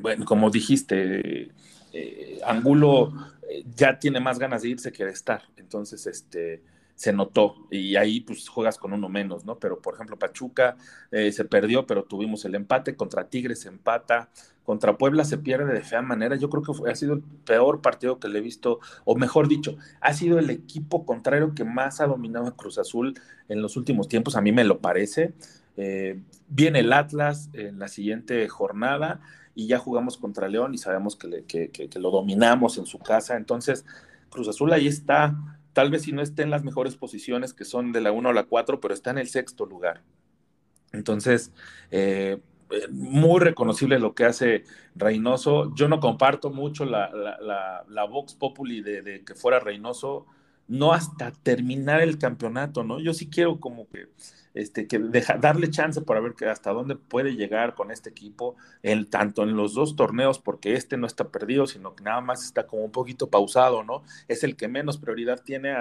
bueno, 0.00 0.24
como 0.24 0.48
dijiste, 0.48 1.50
eh, 1.92 2.40
Angulo 2.46 3.12
eh, 3.50 3.62
ya 3.76 3.98
tiene 3.98 4.20
más 4.20 4.38
ganas 4.38 4.62
de 4.62 4.70
irse 4.70 4.90
que 4.90 5.04
de 5.04 5.10
estar. 5.10 5.42
Entonces, 5.58 6.06
este, 6.06 6.62
se 6.94 7.12
notó 7.12 7.56
y 7.70 7.96
ahí 7.96 8.20
pues 8.20 8.48
juegas 8.48 8.78
con 8.78 8.92
uno 8.92 9.08
menos, 9.08 9.44
¿no? 9.44 9.58
Pero 9.58 9.80
por 9.80 9.94
ejemplo 9.94 10.18
Pachuca 10.18 10.76
eh, 11.10 11.32
se 11.32 11.44
perdió, 11.44 11.86
pero 11.86 12.04
tuvimos 12.04 12.44
el 12.44 12.54
empate, 12.54 12.94
contra 12.94 13.28
Tigres 13.28 13.60
se 13.60 13.68
empata, 13.68 14.28
contra 14.62 14.96
Puebla 14.96 15.24
se 15.24 15.38
pierde 15.38 15.72
de 15.72 15.82
fea 15.82 16.02
manera, 16.02 16.36
yo 16.36 16.48
creo 16.48 16.62
que 16.62 16.90
ha 16.90 16.94
sido 16.94 17.14
el 17.14 17.22
peor 17.22 17.82
partido 17.82 18.18
que 18.18 18.28
le 18.28 18.38
he 18.38 18.42
visto, 18.42 18.80
o 19.04 19.16
mejor 19.16 19.48
dicho, 19.48 19.76
ha 20.00 20.14
sido 20.14 20.38
el 20.38 20.50
equipo 20.50 21.04
contrario 21.04 21.54
que 21.54 21.64
más 21.64 22.00
ha 22.00 22.06
dominado 22.06 22.46
a 22.46 22.56
Cruz 22.56 22.78
Azul 22.78 23.14
en 23.48 23.60
los 23.60 23.76
últimos 23.76 24.08
tiempos, 24.08 24.36
a 24.36 24.40
mí 24.40 24.52
me 24.52 24.64
lo 24.64 24.78
parece. 24.78 25.34
Eh, 25.76 26.22
viene 26.48 26.80
el 26.80 26.92
Atlas 26.92 27.50
en 27.52 27.80
la 27.80 27.88
siguiente 27.88 28.48
jornada 28.48 29.20
y 29.56 29.66
ya 29.66 29.78
jugamos 29.78 30.16
contra 30.16 30.48
León 30.48 30.72
y 30.72 30.78
sabemos 30.78 31.16
que, 31.16 31.44
que 31.44 31.98
lo 31.98 32.12
dominamos 32.12 32.78
en 32.78 32.86
su 32.86 33.00
casa, 33.00 33.36
entonces 33.36 33.84
Cruz 34.30 34.48
Azul 34.48 34.72
ahí 34.72 34.86
está 34.86 35.36
tal 35.74 35.90
vez 35.90 36.02
si 36.02 36.12
no 36.12 36.22
esté 36.22 36.42
en 36.42 36.50
las 36.50 36.64
mejores 36.64 36.96
posiciones, 36.96 37.52
que 37.52 37.66
son 37.66 37.92
de 37.92 38.00
la 38.00 38.12
1 38.12 38.30
a 38.30 38.32
la 38.32 38.44
4, 38.44 38.80
pero 38.80 38.94
está 38.94 39.10
en 39.10 39.18
el 39.18 39.28
sexto 39.28 39.66
lugar. 39.66 40.02
Entonces, 40.92 41.52
eh, 41.90 42.40
eh, 42.70 42.88
muy 42.90 43.40
reconocible 43.40 43.98
lo 43.98 44.14
que 44.14 44.24
hace 44.24 44.64
Reynoso. 44.94 45.74
Yo 45.74 45.88
no 45.88 46.00
comparto 46.00 46.50
mucho 46.50 46.84
la, 46.84 47.10
la, 47.10 48.04
Vox 48.04 48.34
Populi 48.34 48.80
de, 48.80 49.22
que 49.24 49.34
fuera 49.34 49.60
Reynoso, 49.60 50.26
no 50.68 50.92
hasta 50.92 51.30
terminar 51.30 52.00
el 52.00 52.18
campeonato, 52.18 52.84
¿no? 52.84 53.00
Yo 53.00 53.14
sí 53.14 53.28
quiero 53.28 53.60
como 53.60 53.88
que 53.88 54.08
este, 54.54 54.86
que 54.86 55.00
darle 55.40 55.68
chance 55.70 56.00
para 56.00 56.20
ver 56.20 56.34
que 56.34 56.46
hasta 56.46 56.72
dónde 56.72 56.94
puede 56.94 57.34
llegar 57.34 57.74
con 57.74 57.90
este 57.90 58.10
equipo, 58.10 58.54
tanto 59.10 59.42
en 59.42 59.56
los 59.56 59.74
dos 59.74 59.96
torneos, 59.96 60.38
porque 60.38 60.74
este 60.74 60.96
no 60.96 61.08
está 61.08 61.28
perdido, 61.28 61.66
sino 61.66 61.96
que 61.96 62.04
nada 62.04 62.20
más 62.20 62.44
está 62.44 62.66
como 62.66 62.84
un 62.84 62.92
poquito 62.92 63.28
pausado, 63.28 63.82
¿no? 63.82 64.04
Es 64.28 64.44
el 64.44 64.56
que 64.56 64.68
menos 64.68 64.96
prioridad 64.96 65.42
tiene 65.42 65.74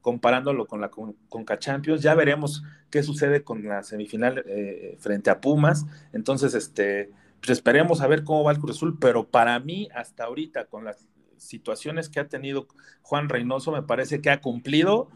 comparándolo 0.00 0.66
con 0.66 0.80
la 0.80 0.90
Conca 1.28 1.58
Champions. 1.58 2.02
Ya 2.02 2.14
veremos 2.14 2.62
qué 2.90 3.02
sucede 3.02 3.42
con 3.42 3.64
la 3.66 3.82
semifinal 3.82 4.44
eh, 4.46 4.96
frente 5.00 5.30
a 5.30 5.40
Pumas. 5.40 5.86
Entonces, 6.12 6.54
este, 6.54 7.10
pues 7.40 7.50
esperemos 7.50 8.00
a 8.00 8.06
ver 8.06 8.22
cómo 8.24 8.44
va 8.44 8.52
el 8.52 8.60
Cruz 8.60 8.80
pero 9.00 9.26
para 9.26 9.58
mí, 9.58 9.88
hasta 9.94 10.24
ahorita, 10.24 10.66
con 10.66 10.84
las 10.84 11.08
situaciones 11.40 12.08
que 12.08 12.20
ha 12.20 12.28
tenido 12.28 12.66
Juan 13.02 13.28
Reynoso, 13.28 13.72
me 13.72 13.82
parece 13.82 14.20
que 14.20 14.30
ha 14.30 14.40
cumplido 14.40 15.08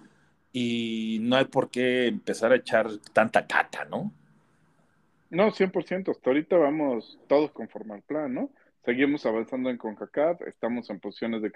y 0.52 1.18
no 1.22 1.36
hay 1.36 1.46
por 1.46 1.70
qué 1.70 2.06
empezar 2.06 2.52
a 2.52 2.56
echar 2.56 2.88
tanta 3.12 3.46
cata, 3.46 3.84
¿no? 3.84 4.12
No, 5.30 5.50
100%, 5.50 6.10
hasta 6.10 6.30
ahorita 6.30 6.56
vamos 6.56 7.18
todos 7.28 7.50
conforme 7.50 7.94
al 7.94 8.02
plan, 8.02 8.32
¿no? 8.32 8.50
Seguimos 8.84 9.26
avanzando 9.26 9.68
en 9.70 9.78
CONCACAF, 9.78 10.42
estamos 10.42 10.88
en 10.90 11.00
posiciones 11.00 11.42
de, 11.42 11.50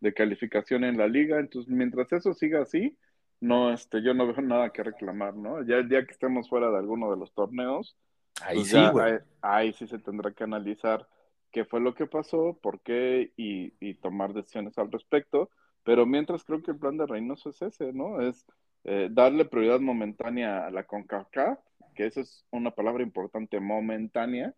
de 0.00 0.14
calificación 0.14 0.84
en 0.84 0.96
la 0.96 1.06
liga, 1.06 1.38
entonces 1.38 1.70
mientras 1.70 2.10
eso 2.12 2.32
siga 2.32 2.62
así, 2.62 2.96
no, 3.40 3.72
este, 3.72 4.02
yo 4.02 4.14
no 4.14 4.26
veo 4.26 4.40
nada 4.42 4.70
que 4.70 4.82
reclamar, 4.82 5.34
¿no? 5.34 5.62
Ya 5.62 5.76
el 5.76 5.88
día 5.88 6.04
que 6.04 6.12
estemos 6.12 6.48
fuera 6.48 6.70
de 6.70 6.78
alguno 6.78 7.10
de 7.10 7.18
los 7.18 7.32
torneos, 7.32 7.96
ahí 8.42 8.56
pues 8.56 8.68
sí, 8.68 8.76
ahí, 8.76 9.18
ahí, 9.42 9.72
sí 9.72 9.86
se 9.86 9.98
tendrá 9.98 10.30
que 10.30 10.44
analizar 10.44 11.06
qué 11.50 11.64
fue 11.64 11.80
lo 11.80 11.94
que 11.94 12.06
pasó, 12.06 12.58
por 12.62 12.80
qué 12.80 13.32
y, 13.36 13.72
y 13.80 13.94
tomar 13.94 14.32
decisiones 14.32 14.78
al 14.78 14.90
respecto. 14.90 15.50
Pero 15.84 16.06
mientras 16.06 16.44
creo 16.44 16.62
que 16.62 16.72
el 16.72 16.78
plan 16.78 16.96
de 16.96 17.06
Reynoso 17.06 17.50
es 17.50 17.62
ese, 17.62 17.92
¿no? 17.92 18.20
Es 18.20 18.46
eh, 18.84 19.08
darle 19.10 19.44
prioridad 19.44 19.80
momentánea 19.80 20.66
a 20.66 20.70
la 20.70 20.84
CONCACAF, 20.84 21.58
que 21.94 22.06
esa 22.06 22.20
es 22.20 22.44
una 22.50 22.70
palabra 22.70 23.02
importante, 23.02 23.60
momentánea. 23.60 24.54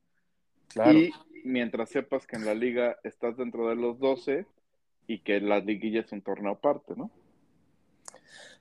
Claro. 0.69 0.93
Y 0.93 1.13
mientras 1.45 1.91
sepas 1.91 2.27
que 2.27 2.37
en 2.37 2.45
la 2.45 2.55
liga 2.55 2.97
estás 3.05 3.37
dentro 3.37 3.69
de 3.69 3.77
los 3.77 3.99
12 3.99 4.47
y 5.07 5.21
que 5.21 5.41
la 5.41 5.61
liguilla 5.61 6.01
es 6.01 6.13
un 6.13 6.23
torneo 6.23 6.53
aparte, 6.53 6.95
¿no? 6.97 7.11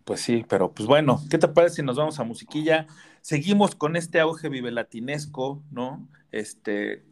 Pues 0.03 0.21
sí, 0.21 0.43
pero 0.49 0.71
pues 0.71 0.87
bueno, 0.87 1.19
¿qué 1.29 1.37
te 1.37 1.47
parece 1.47 1.77
si 1.77 1.83
nos 1.83 1.95
vamos 1.95 2.19
a 2.19 2.23
musiquilla? 2.23 2.87
Seguimos 3.21 3.75
con 3.75 3.95
este 3.95 4.19
auge 4.19 4.49
vivelatinesco, 4.49 5.61
¿no? 5.71 6.07
Este, 6.31 7.03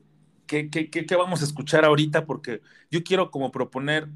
¿qué, 0.50 0.70
qué, 0.70 0.90
qué, 0.90 1.16
vamos 1.16 1.42
a 1.42 1.46
escuchar 1.46 1.86
ahorita? 1.86 2.26
Porque 2.26 2.62
yo 2.90 3.04
quiero 3.04 3.30
como 3.30 3.52
proponer 3.52 4.08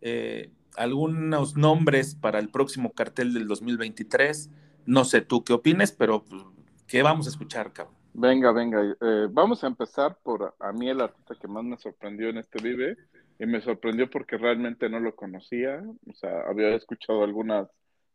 eh, 0.00 0.50
algunos 0.76 1.56
nombres 1.56 2.14
para 2.14 2.38
el 2.38 2.48
próximo 2.48 2.92
cartel 2.92 3.34
del 3.34 3.46
2023. 3.46 4.50
No 4.86 5.04
sé 5.04 5.20
tú 5.20 5.44
qué 5.44 5.52
opines, 5.52 5.92
pero 5.92 6.24
pues, 6.24 6.42
¿qué 6.88 7.02
vamos 7.02 7.26
a 7.26 7.30
escuchar, 7.30 7.72
cabrón? 7.72 7.94
Venga, 8.14 8.52
venga. 8.52 8.82
Eh, 9.00 9.28
vamos 9.30 9.62
a 9.62 9.66
empezar 9.66 10.18
por 10.22 10.54
a 10.58 10.72
mí 10.72 10.88
el 10.88 11.00
artista 11.00 11.34
que 11.40 11.46
más 11.46 11.62
me 11.62 11.76
sorprendió 11.76 12.30
en 12.30 12.38
este 12.38 12.62
Vive. 12.62 12.96
Y 13.38 13.46
me 13.46 13.60
sorprendió 13.60 14.08
porque 14.08 14.38
realmente 14.38 14.88
no 14.88 14.98
lo 15.00 15.14
conocía. 15.14 15.82
O 16.08 16.14
sea, 16.14 16.42
había 16.48 16.74
escuchado 16.74 17.22
algunas 17.22 17.68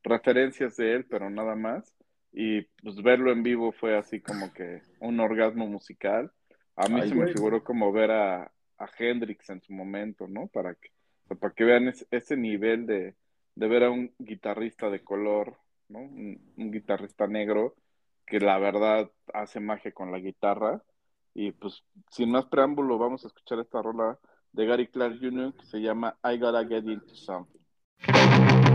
referencias 0.03 0.77
de 0.77 0.95
él, 0.95 1.05
pero 1.05 1.29
nada 1.29 1.55
más. 1.55 1.93
Y 2.31 2.61
pues 2.81 2.95
verlo 3.03 3.31
en 3.31 3.43
vivo 3.43 3.71
fue 3.71 3.97
así 3.97 4.21
como 4.21 4.53
que 4.53 4.81
un 4.99 5.19
orgasmo 5.19 5.67
musical. 5.67 6.31
A 6.77 6.87
mí 6.87 7.01
se 7.07 7.15
me 7.15 7.27
figuró 7.33 7.63
como 7.63 7.91
ver 7.91 8.11
a, 8.11 8.43
a 8.77 8.89
Hendrix 8.97 9.49
en 9.49 9.61
su 9.61 9.73
momento, 9.73 10.27
¿no? 10.27 10.47
Para 10.47 10.75
que 10.75 10.89
para 11.35 11.53
que 11.53 11.63
vean 11.63 11.93
ese, 12.11 12.37
nivel 12.37 12.85
de, 12.85 13.15
ver 13.55 13.83
a 13.83 13.89
un 13.89 14.13
guitarrista 14.17 14.89
de 14.89 15.03
color, 15.03 15.57
¿no? 15.89 15.99
Un, 15.99 16.39
guitarrista 16.55 17.27
negro 17.27 17.75
que 18.25 18.39
la 18.39 18.57
verdad 18.59 19.11
hace 19.33 19.59
magia 19.59 19.91
con 19.91 20.11
la 20.11 20.19
guitarra. 20.19 20.81
Y 21.33 21.51
pues, 21.51 21.83
sin 22.09 22.31
más 22.31 22.45
preámbulo, 22.45 22.97
vamos 22.97 23.23
a 23.23 23.27
escuchar 23.27 23.59
esta 23.59 23.81
rola 23.81 24.17
de 24.53 24.65
Gary 24.65 24.87
Clark 24.87 25.19
Jr. 25.19 25.53
que 25.53 25.65
se 25.65 25.79
llama 25.79 26.17
I 26.23 26.37
Gotta 26.37 26.65
Get 26.65 26.85
Into 26.85 27.15
Something. 27.15 28.66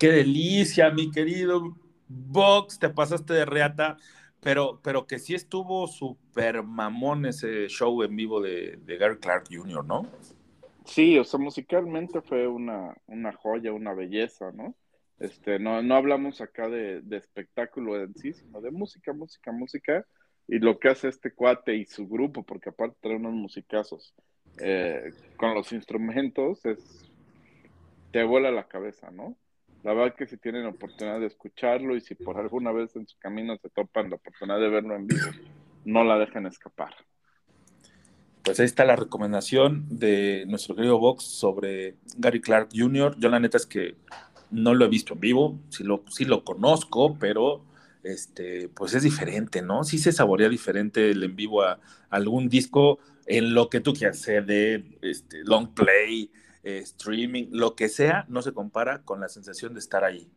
Qué 0.00 0.10
delicia, 0.10 0.90
mi 0.90 1.10
querido 1.10 1.76
Vox, 2.08 2.78
te 2.78 2.88
pasaste 2.88 3.34
de 3.34 3.44
reata, 3.44 3.98
pero, 4.40 4.80
pero 4.82 5.06
que 5.06 5.18
sí 5.18 5.34
estuvo 5.34 5.86
súper 5.86 6.62
mamón 6.62 7.26
ese 7.26 7.68
show 7.68 8.02
en 8.02 8.16
vivo 8.16 8.40
de, 8.40 8.78
de 8.78 8.96
Gary 8.96 9.18
Clark 9.18 9.44
Jr., 9.50 9.84
¿no? 9.84 10.06
Sí, 10.86 11.18
o 11.18 11.24
sea, 11.24 11.38
musicalmente 11.38 12.22
fue 12.22 12.48
una, 12.48 12.96
una 13.06 13.32
joya, 13.34 13.72
una 13.72 13.92
belleza, 13.92 14.50
¿no? 14.52 14.74
Este, 15.18 15.58
no, 15.58 15.82
no 15.82 15.94
hablamos 15.94 16.40
acá 16.40 16.68
de, 16.70 17.02
espectáculo 17.10 18.02
en 18.02 18.14
sí, 18.14 18.32
sino 18.32 18.62
de 18.62 18.70
música, 18.70 19.12
música, 19.12 19.52
música, 19.52 20.06
y 20.48 20.60
lo 20.60 20.78
que 20.78 20.88
hace 20.88 21.08
este 21.08 21.32
cuate 21.32 21.76
y 21.76 21.84
su 21.84 22.08
grupo, 22.08 22.42
porque 22.42 22.70
aparte 22.70 22.96
trae 23.02 23.16
unos 23.16 23.34
musicazos 23.34 24.14
eh, 24.58 25.12
con 25.36 25.54
los 25.54 25.72
instrumentos, 25.72 26.64
es 26.64 27.06
te 28.12 28.24
vuela 28.24 28.50
la 28.50 28.66
cabeza, 28.66 29.10
¿no? 29.10 29.36
La 29.82 29.94
verdad 29.94 30.14
que 30.14 30.26
si 30.26 30.36
tienen 30.36 30.66
oportunidad 30.66 31.20
de 31.20 31.26
escucharlo 31.26 31.96
y 31.96 32.00
si 32.00 32.14
por 32.14 32.38
alguna 32.38 32.70
vez 32.70 32.94
en 32.96 33.06
su 33.06 33.18
camino 33.18 33.56
se 33.56 33.70
topan 33.70 34.10
la 34.10 34.16
oportunidad 34.16 34.60
de 34.60 34.68
verlo 34.68 34.94
en 34.94 35.06
vivo, 35.06 35.30
no 35.84 36.04
la 36.04 36.18
dejen 36.18 36.46
escapar. 36.46 36.94
Pues 38.42 38.60
ahí 38.60 38.66
está 38.66 38.84
la 38.84 38.96
recomendación 38.96 39.86
de 39.88 40.44
nuestro 40.48 40.74
querido 40.74 40.98
Vox 40.98 41.24
sobre 41.24 41.96
Gary 42.16 42.40
Clark 42.40 42.70
Jr. 42.74 43.16
Yo 43.18 43.28
la 43.28 43.40
neta 43.40 43.56
es 43.56 43.66
que 43.66 43.96
no 44.50 44.74
lo 44.74 44.84
he 44.84 44.88
visto 44.88 45.14
en 45.14 45.20
vivo, 45.20 45.60
sí 45.68 45.84
lo, 45.84 46.04
sí 46.08 46.24
lo 46.24 46.44
conozco, 46.44 47.16
pero 47.18 47.64
este, 48.02 48.68
pues 48.68 48.94
es 48.94 49.02
diferente, 49.02 49.62
¿no? 49.62 49.84
Sí 49.84 49.98
se 49.98 50.12
saborea 50.12 50.48
diferente 50.48 51.10
el 51.10 51.22
en 51.22 51.36
vivo 51.36 51.62
a, 51.62 51.80
algún 52.08 52.48
disco 52.48 52.98
en 53.26 53.54
lo 53.54 53.68
que 53.68 53.80
tú 53.80 53.92
quieras, 53.92 54.18
CD, 54.18 54.84
este, 55.02 55.44
long 55.44 55.72
play, 55.72 56.30
eh, 56.62 56.78
streaming, 56.78 57.48
lo 57.50 57.74
que 57.74 57.88
sea, 57.88 58.24
no 58.28 58.42
se 58.42 58.52
compara 58.52 59.02
con 59.02 59.20
la 59.20 59.28
sensación 59.28 59.74
de 59.74 59.80
estar 59.80 60.04
ahí. 60.04 60.30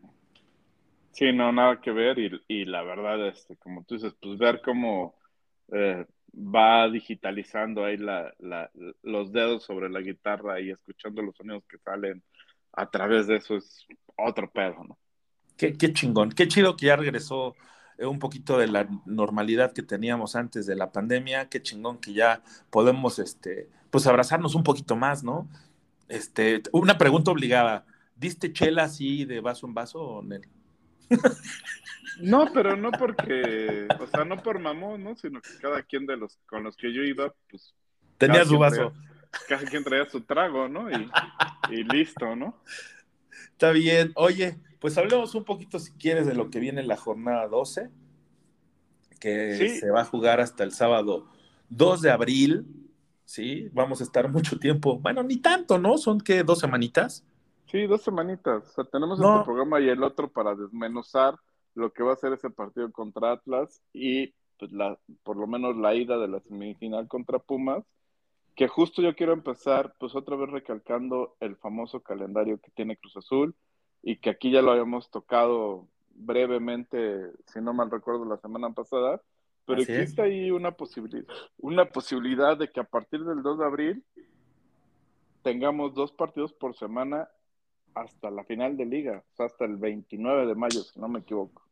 Sí, 1.12 1.32
no, 1.32 1.52
nada 1.52 1.80
que 1.80 1.92
ver 1.92 2.18
y, 2.18 2.42
y 2.48 2.66
la 2.66 2.82
verdad, 2.82 3.28
este, 3.28 3.56
como 3.58 3.84
tú 3.84 3.96
dices, 3.96 4.16
pues 4.20 4.38
ver 4.40 4.62
cómo 4.64 5.16
eh, 5.72 6.06
va 6.34 6.90
digitalizando 6.90 7.86
ahí 7.86 7.98
la, 7.98 8.34
la, 8.40 8.72
los 9.04 9.32
dedos 9.32 9.64
sobre 9.64 9.90
la 9.90 10.02
guitarra 10.02 10.60
y 10.60 10.72
escuchando 10.72 11.22
los 11.22 11.36
sonidos 11.36 11.64
que 11.70 11.78
salen 11.78 12.24
a 12.74 12.90
través 12.90 13.28
de 13.28 13.36
eso 13.36 13.56
es 13.56 13.86
otro 14.18 14.52
pedo, 14.52 14.84
¿no? 14.84 14.98
Qué, 15.56 15.74
qué 15.78 15.94
chingón, 15.94 16.32
qué 16.32 16.48
chido 16.48 16.76
que 16.76 16.88
ya 16.88 16.96
regresó 16.96 17.56
eh, 18.00 18.08
un 18.08 18.18
poquito 18.18 18.58
de 18.58 18.68
la 18.68 18.88
normalidad 19.06 19.72
que 19.74 19.84
teníamos 19.84 20.36
antes 20.36 20.66
de 20.66 20.76
la 20.76 20.92
pandemia, 20.92 21.50
qué 21.50 21.62
chingón 21.62 22.00
que 22.00 22.14
ya 22.14 22.42
podemos, 22.72 23.20
este, 23.20 23.70
pues 23.92 24.08
abrazarnos 24.08 24.56
un 24.56 24.64
poquito 24.64 24.96
más, 24.96 25.24
¿no? 25.24 25.48
Este, 26.08 26.62
una 26.72 26.98
pregunta 26.98 27.32
obligada, 27.32 27.86
¿diste 28.16 28.52
chela 28.54 28.84
así 28.84 29.26
de 29.26 29.40
vaso 29.40 29.68
en 29.68 29.74
vaso, 29.74 30.22
Nel? 30.24 30.48
No, 32.20 32.52
pero 32.54 32.76
no 32.76 32.92
porque, 32.92 33.88
o 34.00 34.08
sea, 34.08 34.24
no 34.24 34.42
por 34.42 34.60
mamón, 34.60 35.04
¿no? 35.04 35.16
Sino 35.16 35.42
que 35.42 35.50
cada 35.62 35.82
quien 35.82 36.06
de 36.06 36.18
los 36.18 36.38
con 36.46 36.64
los 36.64 36.78
que 36.78 36.94
yo 36.94 37.02
iba, 37.02 37.34
pues. 37.50 37.74
Tenía 38.18 38.46
su 38.46 38.58
vaso. 38.58 38.92
Traía, 38.92 39.48
cada 39.48 39.66
quien 39.66 39.84
traía 39.84 40.06
su 40.10 40.22
trago, 40.22 40.68
¿no? 40.68 40.92
Y, 40.92 41.10
y, 41.72 41.84
listo, 41.84 42.36
¿no? 42.36 42.62
Está 43.52 43.72
bien. 43.72 44.12
Oye, 44.16 44.60
pues 44.80 44.98
hablemos 44.98 45.34
un 45.36 45.44
poquito, 45.44 45.80
si 45.80 45.92
quieres, 45.94 46.28
de 46.28 46.36
lo 46.36 46.50
que 46.50 46.60
viene 46.60 46.82
en 46.82 46.88
la 46.88 46.98
jornada 46.98 47.48
12, 47.48 47.90
que 49.20 49.58
sí. 49.58 49.80
se 49.80 49.90
va 49.90 50.02
a 50.02 50.06
jugar 50.06 50.40
hasta 50.40 50.64
el 50.64 50.72
sábado 50.72 51.28
2 51.70 52.02
de 52.02 52.12
abril. 52.12 52.66
Sí, 53.26 53.70
vamos 53.74 54.02
a 54.02 54.04
estar 54.04 54.30
mucho 54.30 54.60
tiempo. 54.60 55.00
Bueno, 55.00 55.24
ni 55.24 55.38
tanto, 55.38 55.78
¿no? 55.78 55.98
Son 55.98 56.20
que 56.20 56.44
dos 56.44 56.60
semanitas. 56.60 57.26
Sí, 57.66 57.88
dos 57.88 58.02
semanitas. 58.02 58.70
O 58.70 58.72
sea, 58.72 58.84
tenemos 58.86 59.20
no. 59.20 59.34
este 59.34 59.46
programa 59.46 59.80
y 59.80 59.90
el 59.90 60.04
otro 60.04 60.30
para 60.32 60.56
desmenuzar 60.56 61.36
lo 61.76 61.92
que 61.92 62.04
va 62.04 62.14
a 62.14 62.18
ser 62.18 62.34
ese 62.34 62.50
partido 62.50 62.92
contra 62.92 63.32
Atlas 63.32 63.82
y 63.94 64.34
pues 64.60 64.72
la, 64.72 65.00
por 65.24 65.38
lo 65.38 65.48
menos 65.48 65.76
la 65.76 65.96
ida 65.96 66.18
de 66.18 66.28
la 66.28 66.40
semifinal 66.42 67.08
contra 67.08 67.40
Pumas, 67.40 67.84
que 68.56 68.68
justo 68.68 69.02
yo 69.02 69.16
quiero 69.16 69.34
empezar 69.34 69.96
pues 70.00 70.16
otra 70.16 70.36
vez 70.36 70.50
recalcando 70.50 71.36
el 71.40 71.56
famoso 71.56 72.02
calendario 72.02 72.60
que 72.60 72.72
tiene 72.72 72.98
Cruz 72.98 73.18
Azul 73.18 73.56
y 74.04 74.18
que 74.18 74.30
aquí 74.30 74.52
ya 74.52 74.62
lo 74.62 74.72
habíamos 74.72 75.10
tocado 75.10 75.88
brevemente, 76.16 77.32
si 77.48 77.60
no 77.62 77.74
mal 77.74 77.90
recuerdo, 77.90 78.26
la 78.26 78.38
semana 78.38 78.72
pasada, 78.72 79.22
pero 79.66 79.82
Así 79.82 79.92
existe 79.92 80.22
es. 80.22 80.28
ahí 80.28 80.52
una 80.52 80.72
posibilidad, 80.72 81.26
una 81.58 81.86
posibilidad 81.86 82.58
de 82.58 82.70
que 82.70 82.80
a 82.80 82.84
partir 82.84 83.24
del 83.24 83.42
2 83.42 83.60
de 83.60 83.66
abril 83.66 84.06
tengamos 85.42 85.94
dos 85.94 86.12
partidos 86.12 86.54
por 86.54 86.76
semana 86.76 87.30
hasta 87.94 88.32
la 88.32 88.44
final 88.44 88.76
de 88.78 88.86
liga, 88.86 89.24
o 89.32 89.36
sea, 89.36 89.46
hasta 89.46 89.66
el 89.66 89.78
29 89.78 90.48
de 90.48 90.56
mayo, 90.56 90.82
si 90.82 91.00
no 91.00 91.08
me 91.08 91.20
equivoco. 91.20 91.64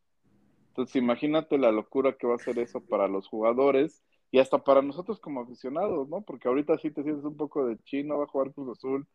Entonces, 0.68 0.96
imagínate 0.96 1.58
la 1.58 1.72
locura 1.72 2.16
que 2.16 2.26
va 2.26 2.36
a 2.36 2.38
ser 2.38 2.58
eso 2.58 2.80
para 2.80 3.08
los 3.08 3.28
jugadores 3.28 4.02
y 4.30 4.38
hasta 4.38 4.64
para 4.64 4.80
nosotros 4.80 5.20
como 5.20 5.42
aficionados, 5.42 6.08
¿no? 6.08 6.22
Porque 6.22 6.48
ahorita 6.48 6.78
sí 6.78 6.90
te 6.90 7.02
sientes 7.02 7.24
un 7.24 7.36
poco 7.36 7.66
de 7.66 7.78
chino, 7.84 8.18
va 8.18 8.24
a 8.24 8.28
jugar 8.28 8.52
Cruz 8.52 8.78
Azul 8.78 9.06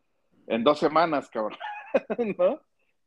en 0.45 0.63
dos 0.63 0.79
semanas, 0.79 1.29
cabrón, 1.29 1.57
¿no? 2.37 2.61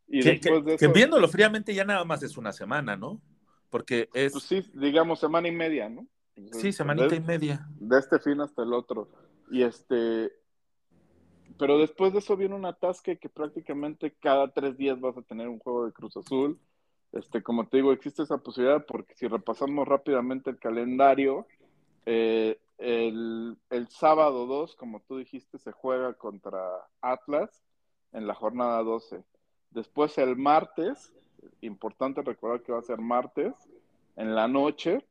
Y 0.09 0.21
que, 0.21 0.31
después 0.31 0.65
de 0.65 0.75
eso, 0.75 0.87
que 0.87 0.93
viéndolo 0.93 1.29
fríamente 1.29 1.73
ya 1.73 1.85
nada 1.85 2.05
más 2.05 2.23
es 2.25 2.37
una 2.37 2.53
semana, 2.53 2.97
¿no? 2.97 3.21
Porque 3.71 4.09
es... 4.13 4.33
Pues 4.33 4.45
sí, 4.45 4.63
digamos 4.75 5.21
semana 5.21 5.49
y 5.49 5.53
media, 5.53 5.89
¿no? 5.89 6.07
Entonces, 6.37 6.63
sí, 6.63 6.73
semanita 6.73 7.09
de, 7.09 7.17
y 7.17 7.21
media. 7.21 7.67
De 7.79 7.99
este 7.99 8.19
fin 8.19 8.41
hasta 8.41 8.63
el 8.63 8.73
otro. 8.73 9.09
Y 9.51 9.63
este, 9.63 10.33
pero 11.61 11.79
después 11.79 12.13
de 12.13 12.21
eso 12.21 12.39
viene 12.39 12.55
una 12.55 12.73
tasca 12.73 13.15
que 13.17 13.29
prácticamente 13.29 14.15
cada 14.19 14.51
tres 14.51 14.79
días 14.79 14.99
vas 14.99 15.17
a 15.19 15.23
tener 15.23 15.47
un 15.47 15.59
juego 15.59 15.85
de 15.85 15.93
Cruz 15.93 16.17
Azul. 16.17 16.59
Este, 17.13 17.43
como 17.43 17.69
te 17.69 17.79
digo, 17.79 17.93
existe 17.93 18.23
esa 18.23 18.39
posibilidad 18.39 18.87
porque 18.87 19.15
si 19.15 19.27
repasamos 19.27 19.87
rápidamente 19.87 20.49
el 20.49 20.59
calendario, 20.59 21.47
eh, 22.07 22.59
el, 22.79 23.59
el, 23.69 23.89
sábado 23.89 24.47
2, 24.47 24.75
como 24.77 25.01
tú 25.01 25.19
dijiste, 25.19 25.59
se 25.59 25.73
juega 25.73 26.15
contra 26.15 26.63
Atlas 27.03 27.63
en 28.13 28.27
la 28.27 28.35
jornada 28.35 28.83
12. 28.83 29.23
Después 29.71 30.17
el 30.17 30.37
martes, 30.37 31.13
importante 31.61 32.23
recordar 32.23 32.63
que 32.63 32.73
va 32.73 32.79
a 32.79 32.83
ser 32.83 32.99
martes, 32.99 33.55
en 34.17 34.35
la 34.35 34.49
noche, 34.49 35.07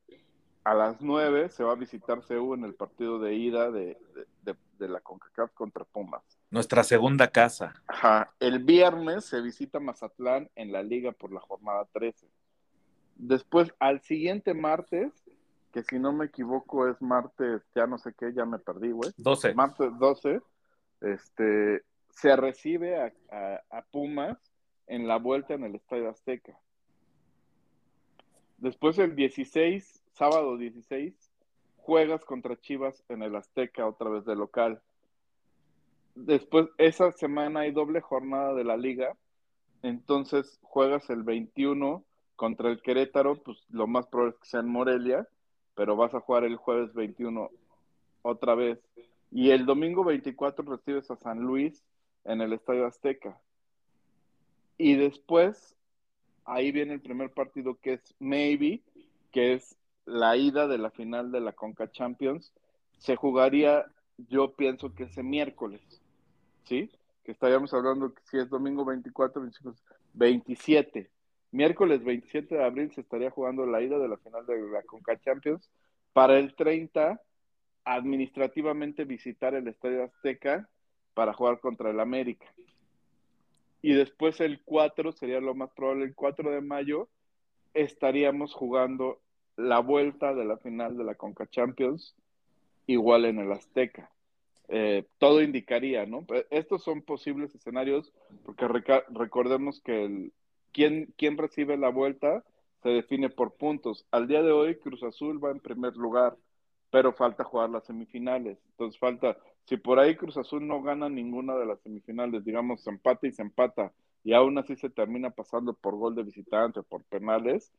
a 0.63 0.73
las 0.73 1.01
9 1.01 1.49
se 1.49 1.63
va 1.63 1.71
a 1.71 1.75
visitar 1.75 2.21
CEU 2.23 2.53
en 2.53 2.63
el 2.63 2.75
partido 2.75 3.19
de 3.19 3.33
ida 3.33 3.71
de, 3.71 3.97
de, 4.13 4.25
de, 4.43 4.55
de 4.77 4.87
la 4.87 4.99
CONCACAF 4.99 5.51
contra 5.53 5.85
Pumas. 5.85 6.21
Nuestra 6.51 6.83
segunda 6.83 7.29
casa. 7.29 7.73
Ajá. 7.87 8.33
El 8.39 8.63
viernes 8.63 9.25
se 9.25 9.41
visita 9.41 9.79
Mazatlán 9.79 10.49
en 10.55 10.71
la 10.71 10.83
liga 10.83 11.11
por 11.11 11.31
la 11.31 11.39
jornada 11.39 11.87
13. 11.93 12.27
Después, 13.15 13.73
al 13.79 14.01
siguiente 14.01 14.53
martes, 14.53 15.11
que 15.71 15.83
si 15.83 15.99
no 15.99 16.13
me 16.13 16.25
equivoco 16.25 16.87
es 16.87 17.01
martes, 17.01 17.61
ya 17.75 17.85
no 17.85 17.97
sé 17.97 18.13
qué, 18.17 18.33
ya 18.33 18.45
me 18.45 18.59
perdí, 18.59 18.91
güey. 18.91 19.11
12. 19.17 19.53
Martes 19.53 19.91
12, 19.99 20.41
este, 21.01 21.83
se 22.09 22.35
recibe 22.35 23.01
a, 23.01 23.13
a, 23.31 23.77
a 23.77 23.81
Pumas 23.83 24.37
en 24.89 25.07
la 25.07 25.17
vuelta 25.17 25.53
en 25.53 25.63
el 25.63 25.75
Estadio 25.75 26.09
Azteca. 26.09 26.59
Después 28.57 28.97
el 28.97 29.15
16, 29.15 30.03
sábado 30.11 30.57
16, 30.57 31.13
juegas 31.77 32.25
contra 32.25 32.59
Chivas 32.59 33.03
en 33.07 33.23
el 33.23 33.35
Azteca 33.35 33.87
otra 33.87 34.09
vez 34.09 34.25
de 34.25 34.35
local. 34.35 34.81
Después, 36.15 36.67
esa 36.77 37.11
semana 37.13 37.61
hay 37.61 37.71
doble 37.71 38.01
jornada 38.01 38.53
de 38.53 38.65
la 38.65 38.75
liga, 38.75 39.15
entonces 39.83 40.59
juegas 40.61 41.09
el 41.09 41.23
21 41.23 42.03
contra 42.35 42.69
el 42.69 42.81
Querétaro, 42.81 43.41
pues 43.41 43.65
lo 43.69 43.87
más 43.87 44.07
probable 44.07 44.33
es 44.33 44.39
que 44.41 44.49
sea 44.49 44.59
en 44.59 44.69
Morelia, 44.69 45.27
pero 45.75 45.95
vas 45.95 46.13
a 46.13 46.19
jugar 46.19 46.43
el 46.43 46.57
jueves 46.57 46.93
21 46.93 47.49
otra 48.23 48.55
vez. 48.55 48.79
Y 49.31 49.51
el 49.51 49.65
domingo 49.65 50.03
24 50.03 50.65
recibes 50.65 51.09
a 51.11 51.15
San 51.15 51.39
Luis 51.41 51.85
en 52.25 52.41
el 52.41 52.53
Estadio 52.53 52.85
Azteca. 52.85 53.39
Y 54.79 54.95
después, 54.95 55.75
ahí 56.45 56.71
viene 56.71 56.93
el 56.93 57.01
primer 57.01 57.33
partido 57.33 57.77
que 57.81 57.93
es 57.93 58.15
Maybe, 58.17 58.81
que 59.29 59.53
es 59.53 59.77
la 60.05 60.37
ida 60.37 60.69
de 60.69 60.77
la 60.77 60.89
final 60.89 61.33
de 61.33 61.41
la 61.41 61.51
Conca 61.51 61.91
Champions. 61.91 62.53
Se 62.97 63.17
jugaría, 63.17 63.85
yo 64.29 64.55
pienso 64.55 64.95
que 64.95 65.03
ese 65.03 65.21
miércoles, 65.21 65.81
¿sí? 66.63 66.89
Que 67.25 67.33
estaríamos 67.33 67.73
hablando 67.73 68.13
que 68.13 68.21
si 68.23 68.37
es 68.37 68.49
domingo 68.49 68.85
24, 68.85 69.41
25, 69.41 69.75
27. 70.13 71.11
Miércoles 71.51 72.01
27 72.01 72.55
de 72.55 72.63
abril 72.63 72.89
se 72.93 73.01
estaría 73.01 73.31
jugando 73.31 73.65
la 73.65 73.81
ida 73.81 73.99
de 73.99 74.07
la 74.07 74.17
final 74.17 74.45
de 74.45 74.61
la 74.61 74.81
Conca 74.83 75.19
Champions. 75.19 75.69
Para 76.13 76.39
el 76.39 76.55
30, 76.55 77.21
administrativamente 77.83 79.03
visitar 79.03 79.53
el 79.55 79.67
Estadio 79.67 80.05
Azteca 80.05 80.69
para 81.13 81.33
jugar 81.33 81.59
contra 81.59 81.89
el 81.89 81.99
América. 81.99 82.45
Y 83.81 83.93
después 83.93 84.39
el 84.41 84.61
4, 84.63 85.11
sería 85.13 85.39
lo 85.39 85.55
más 85.55 85.71
probable, 85.71 86.05
el 86.05 86.15
4 86.15 86.51
de 86.51 86.61
mayo, 86.61 87.09
estaríamos 87.73 88.53
jugando 88.53 89.21
la 89.55 89.79
vuelta 89.79 90.33
de 90.33 90.45
la 90.45 90.57
final 90.57 90.97
de 90.97 91.03
la 91.03 91.15
Conca 91.15 91.47
Champions 91.47 92.15
igual 92.87 93.25
en 93.25 93.39
el 93.39 93.51
Azteca. 93.51 94.09
Eh, 94.67 95.05
todo 95.17 95.41
indicaría, 95.41 96.05
¿no? 96.05 96.25
Estos 96.49 96.83
son 96.83 97.01
posibles 97.01 97.53
escenarios 97.55 98.13
porque 98.45 98.67
recordemos 99.09 99.81
que 99.81 100.05
el, 100.05 100.33
quién, 100.71 101.13
quién 101.17 101.37
recibe 101.37 101.77
la 101.77 101.89
vuelta 101.89 102.43
se 102.83 102.89
define 102.89 103.29
por 103.29 103.55
puntos. 103.55 104.05
Al 104.11 104.27
día 104.27 104.41
de 104.41 104.51
hoy, 104.51 104.75
Cruz 104.75 105.03
Azul 105.03 105.43
va 105.43 105.51
en 105.51 105.59
primer 105.59 105.95
lugar, 105.95 106.37
pero 106.91 107.13
falta 107.13 107.43
jugar 107.43 107.69
las 107.69 107.85
semifinales. 107.85 108.57
Entonces 108.71 108.99
falta, 108.99 109.37
si 109.69 109.77
por 109.77 109.99
ahí 109.99 110.15
Cruz 110.15 110.35
Azul 110.35 110.65
no 110.65 110.81
gana 110.81 111.09
ninguna 111.09 111.55
de 111.55 111.67
las 111.67 111.79
semifinales, 111.81 112.43
digamos, 112.43 112.81
se 112.81 112.89
empata 112.89 113.27
y 113.27 113.31
se 113.31 113.43
empata, 113.43 113.93
y 114.23 114.33
aún 114.33 114.57
así 114.57 114.75
se 114.75 114.89
termina 114.89 115.29
pasando 115.29 115.73
por 115.73 115.95
gol 115.95 116.15
de 116.15 116.23
visitante 116.23 116.79
o 116.79 116.83
por 116.83 117.03
penales, 117.03 117.71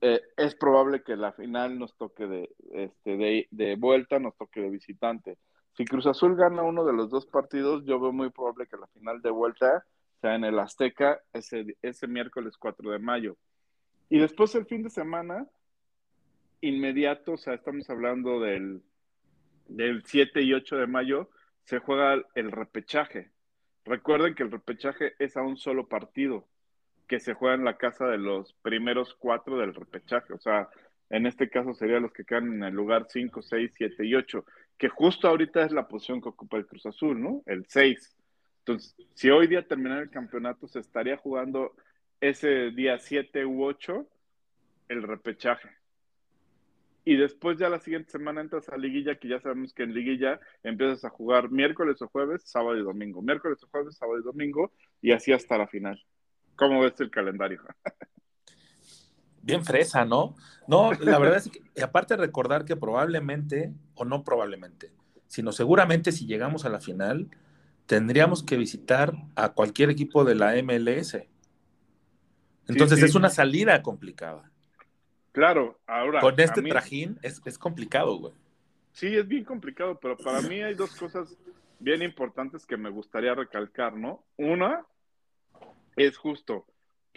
eh, 0.00 0.20
es 0.36 0.54
probable 0.54 1.02
que 1.02 1.16
la 1.16 1.32
final 1.32 1.76
nos 1.76 1.96
toque 1.96 2.28
de, 2.28 2.54
este, 2.70 3.16
de, 3.16 3.48
de 3.50 3.74
vuelta, 3.74 4.20
nos 4.20 4.36
toque 4.36 4.60
de 4.60 4.70
visitante. 4.70 5.36
Si 5.76 5.84
Cruz 5.84 6.06
Azul 6.06 6.36
gana 6.36 6.62
uno 6.62 6.84
de 6.84 6.92
los 6.92 7.10
dos 7.10 7.26
partidos, 7.26 7.84
yo 7.84 7.98
veo 7.98 8.12
muy 8.12 8.30
probable 8.30 8.68
que 8.68 8.76
la 8.76 8.86
final 8.86 9.20
de 9.20 9.30
vuelta 9.30 9.84
sea 10.20 10.36
en 10.36 10.44
el 10.44 10.56
Azteca 10.60 11.20
ese, 11.32 11.76
ese 11.82 12.06
miércoles 12.06 12.56
4 12.56 12.92
de 12.92 13.00
mayo. 13.00 13.36
Y 14.08 14.20
después 14.20 14.54
el 14.54 14.66
fin 14.66 14.84
de 14.84 14.90
semana, 14.90 15.48
inmediato, 16.60 17.32
o 17.32 17.36
sea, 17.36 17.54
estamos 17.54 17.90
hablando 17.90 18.38
del, 18.38 18.84
del 19.66 20.04
7 20.04 20.42
y 20.42 20.52
8 20.52 20.76
de 20.76 20.86
mayo, 20.86 21.30
se 21.64 21.78
juega 21.78 22.22
el 22.34 22.52
repechaje. 22.52 23.30
Recuerden 23.84 24.34
que 24.34 24.42
el 24.42 24.50
repechaje 24.50 25.14
es 25.18 25.36
a 25.36 25.42
un 25.42 25.56
solo 25.56 25.88
partido 25.88 26.48
que 27.06 27.20
se 27.20 27.34
juega 27.34 27.54
en 27.54 27.64
la 27.64 27.76
casa 27.76 28.06
de 28.06 28.18
los 28.18 28.54
primeros 28.62 29.14
cuatro 29.14 29.58
del 29.58 29.74
repechaje. 29.74 30.32
O 30.32 30.38
sea, 30.38 30.68
en 31.10 31.26
este 31.26 31.50
caso 31.50 31.74
serían 31.74 32.02
los 32.02 32.12
que 32.12 32.24
quedan 32.24 32.54
en 32.54 32.64
el 32.64 32.74
lugar 32.74 33.06
5, 33.08 33.42
6, 33.42 33.72
7 33.76 34.06
y 34.06 34.14
8, 34.14 34.44
que 34.78 34.88
justo 34.88 35.28
ahorita 35.28 35.64
es 35.64 35.72
la 35.72 35.86
posición 35.86 36.20
que 36.20 36.30
ocupa 36.30 36.56
el 36.56 36.66
Cruz 36.66 36.86
Azul, 36.86 37.20
¿no? 37.20 37.42
El 37.46 37.66
6. 37.66 38.16
Entonces, 38.60 38.96
si 39.14 39.30
hoy 39.30 39.46
día 39.46 39.66
terminara 39.66 40.00
el 40.00 40.10
campeonato, 40.10 40.66
se 40.66 40.80
estaría 40.80 41.18
jugando 41.18 41.74
ese 42.20 42.70
día 42.70 42.98
7 42.98 43.44
u 43.44 43.64
8 43.64 44.06
el 44.88 45.02
repechaje. 45.02 45.68
Y 47.04 47.16
después 47.16 47.58
ya 47.58 47.68
la 47.68 47.80
siguiente 47.80 48.10
semana 48.10 48.40
entras 48.40 48.68
a 48.70 48.78
liguilla, 48.78 49.18
que 49.18 49.28
ya 49.28 49.38
sabemos 49.40 49.74
que 49.74 49.82
en 49.82 49.92
liguilla 49.92 50.40
empiezas 50.62 51.04
a 51.04 51.10
jugar 51.10 51.50
miércoles 51.50 52.00
o 52.00 52.08
jueves, 52.08 52.42
sábado 52.46 52.78
y 52.78 52.82
domingo. 52.82 53.20
Miércoles 53.20 53.62
o 53.62 53.68
jueves, 53.68 53.96
sábado 53.96 54.18
y 54.18 54.22
domingo, 54.22 54.72
y 55.02 55.12
así 55.12 55.32
hasta 55.32 55.58
la 55.58 55.66
final. 55.66 56.02
¿Cómo 56.56 56.80
ves 56.80 56.98
el 57.00 57.10
calendario? 57.10 57.60
Bien 59.42 59.62
fresa, 59.62 60.06
¿no? 60.06 60.34
No, 60.66 60.92
la 60.94 61.18
verdad 61.18 61.36
es 61.36 61.50
que, 61.50 61.82
aparte 61.82 62.16
de 62.16 62.22
recordar 62.22 62.64
que 62.64 62.76
probablemente, 62.76 63.74
o 63.94 64.06
no 64.06 64.24
probablemente, 64.24 64.90
sino 65.26 65.52
seguramente 65.52 66.12
si 66.12 66.24
llegamos 66.24 66.64
a 66.64 66.70
la 66.70 66.80
final, 66.80 67.28
tendríamos 67.84 68.42
que 68.42 68.56
visitar 68.56 69.12
a 69.36 69.52
cualquier 69.52 69.90
equipo 69.90 70.24
de 70.24 70.36
la 70.36 70.54
MLS. 70.62 71.18
Entonces 72.66 72.98
sí. 72.98 73.04
es 73.04 73.14
una 73.14 73.28
salida 73.28 73.82
complicada. 73.82 74.50
Claro, 75.34 75.80
ahora. 75.88 76.20
Con 76.20 76.38
este 76.38 76.62
mí- 76.62 76.70
trajín 76.70 77.18
es, 77.20 77.42
es 77.44 77.58
complicado, 77.58 78.16
güey. 78.18 78.32
Sí, 78.92 79.16
es 79.16 79.26
bien 79.26 79.44
complicado, 79.44 79.98
pero 80.00 80.16
para 80.16 80.40
mí 80.42 80.62
hay 80.62 80.74
dos 80.74 80.94
cosas 80.94 81.36
bien 81.80 82.02
importantes 82.02 82.64
que 82.64 82.76
me 82.76 82.88
gustaría 82.88 83.34
recalcar, 83.34 83.96
¿no? 83.96 84.24
Una 84.36 84.86
es 85.96 86.16
justo, 86.16 86.64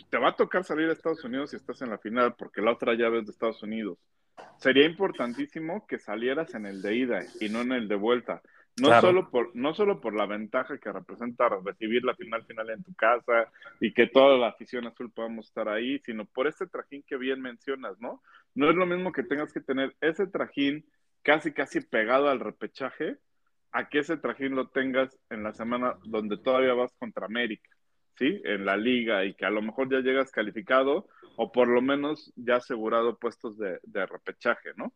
te 0.10 0.18
va 0.18 0.30
a 0.30 0.36
tocar 0.36 0.64
salir 0.64 0.90
a 0.90 0.94
Estados 0.94 1.24
Unidos 1.24 1.52
si 1.52 1.58
estás 1.58 1.80
en 1.84 1.92
la 1.92 2.00
final, 2.00 2.34
porque 2.36 2.62
la 2.64 2.72
otra 2.72 2.96
llave 2.96 3.20
es 3.20 3.26
de 3.28 3.32
Estados 3.32 3.62
Unidos. 3.62 4.00
Sería 4.58 4.88
importantísimo 4.88 5.86
que 5.86 6.00
salieras 6.00 6.56
en 6.56 6.66
el 6.66 6.82
de 6.82 6.96
ida 6.96 7.20
y 7.40 7.50
no 7.50 7.62
en 7.62 7.72
el 7.72 7.88
de 7.88 7.96
vuelta. 7.96 8.42
No, 8.80 8.90
Claro. 8.90 9.08
solo 9.08 9.30
por, 9.32 9.56
no 9.56 9.74
solo 9.74 10.00
por 10.00 10.14
la 10.16 10.28
ventaja 10.28 10.78
que 10.78 10.92
representa 10.92 11.50
recibir 11.66 12.04
la 12.04 12.16
final 12.16 12.46
final 12.46 12.70
en 12.70 12.84
tu 12.84 12.94
casa 12.94 13.52
y 13.80 13.92
que 13.92 14.06
toda 14.08 14.38
la 14.38 14.50
afición 14.50 14.86
azul 14.86 15.12
podamos 15.12 15.48
estar 15.48 15.68
ahí, 15.68 15.98
sino 16.00 16.26
por 16.26 16.46
este 16.48 16.68
trajín 16.68 17.04
que 17.04 17.18
bien 17.18 17.42
mencionas, 17.42 18.00
¿no? 18.00 18.22
No 18.54 18.70
es 18.70 18.76
lo 18.76 18.86
mismo 18.86 19.12
que 19.12 19.24
tengas 19.24 19.52
que 19.52 19.62
tener 19.62 19.96
ese 20.00 20.28
trajín 20.28 20.86
casi 21.24 21.54
casi 21.54 21.82
pegado 21.82 22.30
al 22.30 22.40
repechaje 22.40 23.18
a 23.72 23.90
que 23.90 24.00
ese 24.00 24.18
trajín 24.18 24.56
lo 24.56 24.70
tengas 24.70 25.18
en 25.30 25.44
la 25.44 25.54
semana 25.54 25.96
donde 26.06 26.38
todavía 26.38 26.74
vas 26.74 26.94
contra 27.00 27.26
América, 27.26 27.70
¿sí? 28.16 28.42
En 28.46 28.64
la 28.64 28.78
liga 28.78 29.26
y 29.26 29.34
que 29.34 29.46
a 29.46 29.50
lo 29.50 29.62
mejor 29.64 29.90
ya 29.92 30.00
llegas 30.00 30.32
calificado 30.32 31.08
o 31.36 31.52
por 31.52 31.68
lo 31.68 31.82
menos 31.82 32.32
ya 32.36 32.58
asegurado 32.58 33.18
puestos 33.18 33.58
de, 33.58 33.80
de 33.84 34.06
repechaje, 34.06 34.70
¿no? 34.76 34.94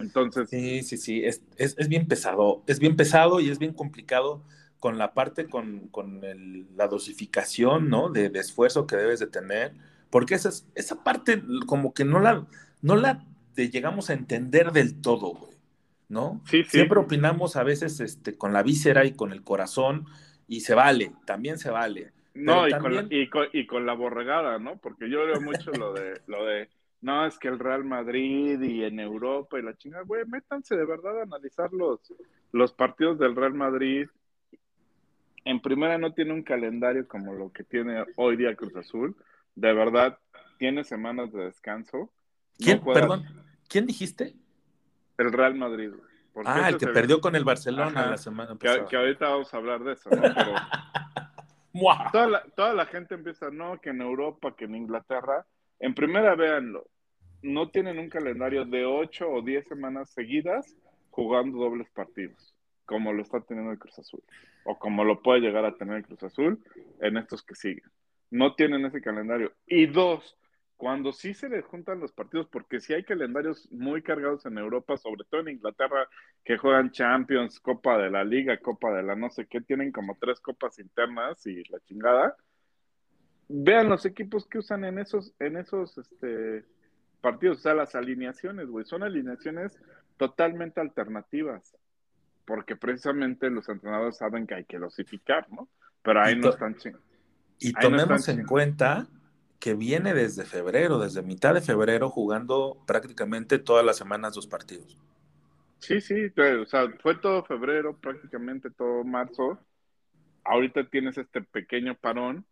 Entonces, 0.00 0.50
Sí, 0.50 0.82
sí, 0.82 0.96
sí, 0.96 1.24
es, 1.24 1.42
es, 1.58 1.76
es 1.78 1.88
bien 1.88 2.08
pesado, 2.08 2.64
es 2.66 2.80
bien 2.80 2.96
pesado 2.96 3.38
y 3.40 3.50
es 3.50 3.58
bien 3.60 3.72
complicado 3.72 4.42
con 4.80 4.98
la 4.98 5.14
parte, 5.14 5.48
con, 5.48 5.88
con 5.88 6.24
el- 6.24 6.66
la 6.76 6.88
dosificación, 6.88 7.88
¿no? 7.88 8.08
De, 8.10 8.30
de 8.30 8.40
esfuerzo 8.40 8.86
que 8.86 8.96
debes 8.96 9.20
de 9.20 9.28
tener, 9.28 9.74
porque 10.10 10.34
esa, 10.34 10.48
es- 10.48 10.66
esa 10.74 11.04
parte 11.04 11.42
como 11.66 11.94
que 11.94 12.04
no 12.04 12.18
la, 12.20 12.46
no 12.82 12.96
la 12.96 13.24
de- 13.54 13.70
llegamos 13.70 14.10
a 14.10 14.14
entender 14.14 14.72
del 14.72 15.00
todo, 15.00 15.28
güey, 15.34 15.56
¿no? 16.08 16.42
Sí, 16.44 16.64
sí. 16.64 16.80
Siempre 16.80 16.98
opinamos 16.98 17.54
a 17.56 17.62
veces 17.62 18.00
este, 18.00 18.36
con 18.36 18.52
la 18.52 18.62
víscera 18.64 19.04
y 19.04 19.12
con 19.12 19.30
el 19.32 19.42
corazón 19.44 20.06
y 20.48 20.60
se 20.62 20.74
vale, 20.74 21.12
también 21.26 21.58
se 21.58 21.70
vale. 21.70 22.12
no, 22.34 22.68
y, 22.68 22.76
con 22.76 22.94
la, 22.94 23.04
y, 23.08 23.28
con, 23.28 23.48
y 23.52 23.66
con 23.66 23.86
la 23.86 23.94
borregada, 23.94 24.58
¿no? 24.58 24.78
Porque 24.80 25.10
yo 25.10 25.24
leo 25.26 25.40
mucho 25.40 25.72
lo 25.74 25.92
de, 25.92 26.20
lo 26.26 26.44
de, 26.46 26.70
no, 27.00 27.26
es 27.26 27.38
que 27.38 27.48
el 27.48 27.58
Real 27.58 27.84
Madrid 27.84 28.60
y 28.60 28.84
en 28.84 29.00
Europa 29.00 29.58
y 29.58 29.62
la 29.62 29.76
chingada, 29.76 30.04
güey, 30.04 30.24
métanse 30.26 30.76
de 30.76 30.84
verdad 30.84 31.20
a 31.20 31.22
analizar 31.22 31.72
los, 31.72 32.00
los 32.52 32.72
partidos 32.72 33.18
del 33.18 33.34
Real 33.34 33.54
Madrid. 33.54 34.08
En 35.44 35.60
primera 35.60 35.96
no 35.96 36.12
tiene 36.12 36.32
un 36.34 36.42
calendario 36.42 37.08
como 37.08 37.32
lo 37.32 37.50
que 37.52 37.64
tiene 37.64 38.04
hoy 38.16 38.36
día 38.36 38.54
Cruz 38.54 38.76
Azul. 38.76 39.16
De 39.54 39.72
verdad, 39.72 40.18
tiene 40.58 40.84
semanas 40.84 41.32
de 41.32 41.44
descanso. 41.44 41.96
No 41.98 42.10
¿Quién, 42.58 42.80
juega 42.80 43.00
perdón, 43.00 43.24
¿quién 43.68 43.86
dijiste? 43.86 44.34
El 45.16 45.32
Real 45.32 45.54
Madrid. 45.54 45.92
Ah, 46.44 46.68
el 46.68 46.76
que 46.76 46.86
perdió 46.86 47.20
con 47.20 47.34
el 47.34 47.44
Barcelona 47.44 48.00
Ajá. 48.00 48.10
la 48.10 48.16
semana 48.18 48.50
Que, 48.58 48.66
pasada. 48.68 48.86
que 48.88 48.96
ahorita 48.96 49.28
vamos 49.28 49.52
a 49.52 49.56
hablar 49.56 49.82
de 49.82 49.92
eso, 49.94 50.10
¿no? 50.10 50.22
Toda 52.12 52.26
la, 52.26 52.42
toda 52.56 52.74
la 52.74 52.86
gente 52.86 53.14
empieza, 53.14 53.48
no, 53.50 53.80
que 53.80 53.90
en 53.90 54.00
Europa, 54.02 54.54
que 54.56 54.64
en 54.64 54.74
Inglaterra. 54.74 55.46
En 55.80 55.94
primera, 55.94 56.34
véanlo, 56.34 56.86
no 57.42 57.70
tienen 57.70 57.98
un 57.98 58.10
calendario 58.10 58.66
de 58.66 58.84
8 58.84 59.30
o 59.30 59.40
10 59.40 59.66
semanas 59.66 60.10
seguidas 60.10 60.76
jugando 61.08 61.58
dobles 61.58 61.88
partidos, 61.90 62.54
como 62.84 63.14
lo 63.14 63.22
está 63.22 63.40
teniendo 63.40 63.72
el 63.72 63.78
Cruz 63.78 63.98
Azul, 63.98 64.22
o 64.64 64.78
como 64.78 65.04
lo 65.04 65.22
puede 65.22 65.40
llegar 65.40 65.64
a 65.64 65.74
tener 65.74 65.96
el 65.96 66.04
Cruz 66.04 66.22
Azul 66.22 66.62
en 67.00 67.16
estos 67.16 67.42
que 67.42 67.54
siguen. 67.54 67.90
No 68.30 68.54
tienen 68.54 68.84
ese 68.84 69.00
calendario. 69.00 69.54
Y 69.66 69.86
dos, 69.86 70.36
cuando 70.76 71.12
sí 71.12 71.32
se 71.32 71.48
les 71.48 71.64
juntan 71.64 71.98
los 71.98 72.12
partidos, 72.12 72.46
porque 72.48 72.80
sí 72.80 72.92
hay 72.92 73.02
calendarios 73.02 73.66
muy 73.72 74.02
cargados 74.02 74.44
en 74.44 74.58
Europa, 74.58 74.98
sobre 74.98 75.24
todo 75.30 75.40
en 75.40 75.48
Inglaterra, 75.48 76.08
que 76.44 76.58
juegan 76.58 76.90
Champions, 76.90 77.58
Copa 77.58 77.96
de 77.96 78.10
la 78.10 78.22
Liga, 78.22 78.58
Copa 78.58 78.92
de 78.92 79.02
la 79.02 79.16
no 79.16 79.30
sé 79.30 79.46
qué, 79.46 79.62
tienen 79.62 79.92
como 79.92 80.18
tres 80.20 80.40
copas 80.40 80.78
internas 80.78 81.46
y 81.46 81.64
la 81.70 81.80
chingada. 81.80 82.36
Vean 83.52 83.88
los 83.88 84.06
equipos 84.06 84.46
que 84.46 84.58
usan 84.58 84.84
en 84.84 84.98
esos, 84.98 85.34
en 85.40 85.56
esos 85.56 85.98
este, 85.98 86.64
partidos, 87.20 87.58
o 87.58 87.60
sea, 87.60 87.74
las 87.74 87.96
alineaciones, 87.96 88.68
güey, 88.68 88.84
son 88.84 89.02
alineaciones 89.02 89.76
totalmente 90.16 90.80
alternativas, 90.80 91.76
porque 92.44 92.76
precisamente 92.76 93.50
los 93.50 93.68
entrenadores 93.68 94.18
saben 94.18 94.46
que 94.46 94.54
hay 94.54 94.64
que 94.64 94.78
dosificar, 94.78 95.50
¿no? 95.50 95.68
Pero 96.02 96.22
ahí 96.22 96.36
no 96.36 96.50
están 96.50 96.76
ching. 96.76 96.96
Y 97.58 97.72
no 97.72 97.80
tomemos 97.80 98.28
en 98.28 98.44
cuenta 98.46 99.08
que 99.58 99.74
viene 99.74 100.14
desde 100.14 100.44
febrero, 100.44 100.98
desde 100.98 101.22
mitad 101.22 101.52
de 101.52 101.60
febrero, 101.60 102.08
jugando 102.08 102.78
prácticamente 102.86 103.58
todas 103.58 103.84
las 103.84 103.98
semanas 103.98 104.34
dos 104.34 104.46
partidos. 104.46 104.96
Sí, 105.80 106.00
sí, 106.00 106.30
pero, 106.34 106.62
o 106.62 106.66
sea, 106.66 106.88
fue 107.02 107.16
todo 107.16 107.44
febrero, 107.44 107.96
prácticamente 107.98 108.70
todo 108.70 109.02
marzo. 109.02 109.58
Ahorita 110.44 110.88
tienes 110.88 111.18
este 111.18 111.42
pequeño 111.42 111.94
parón 111.96 112.46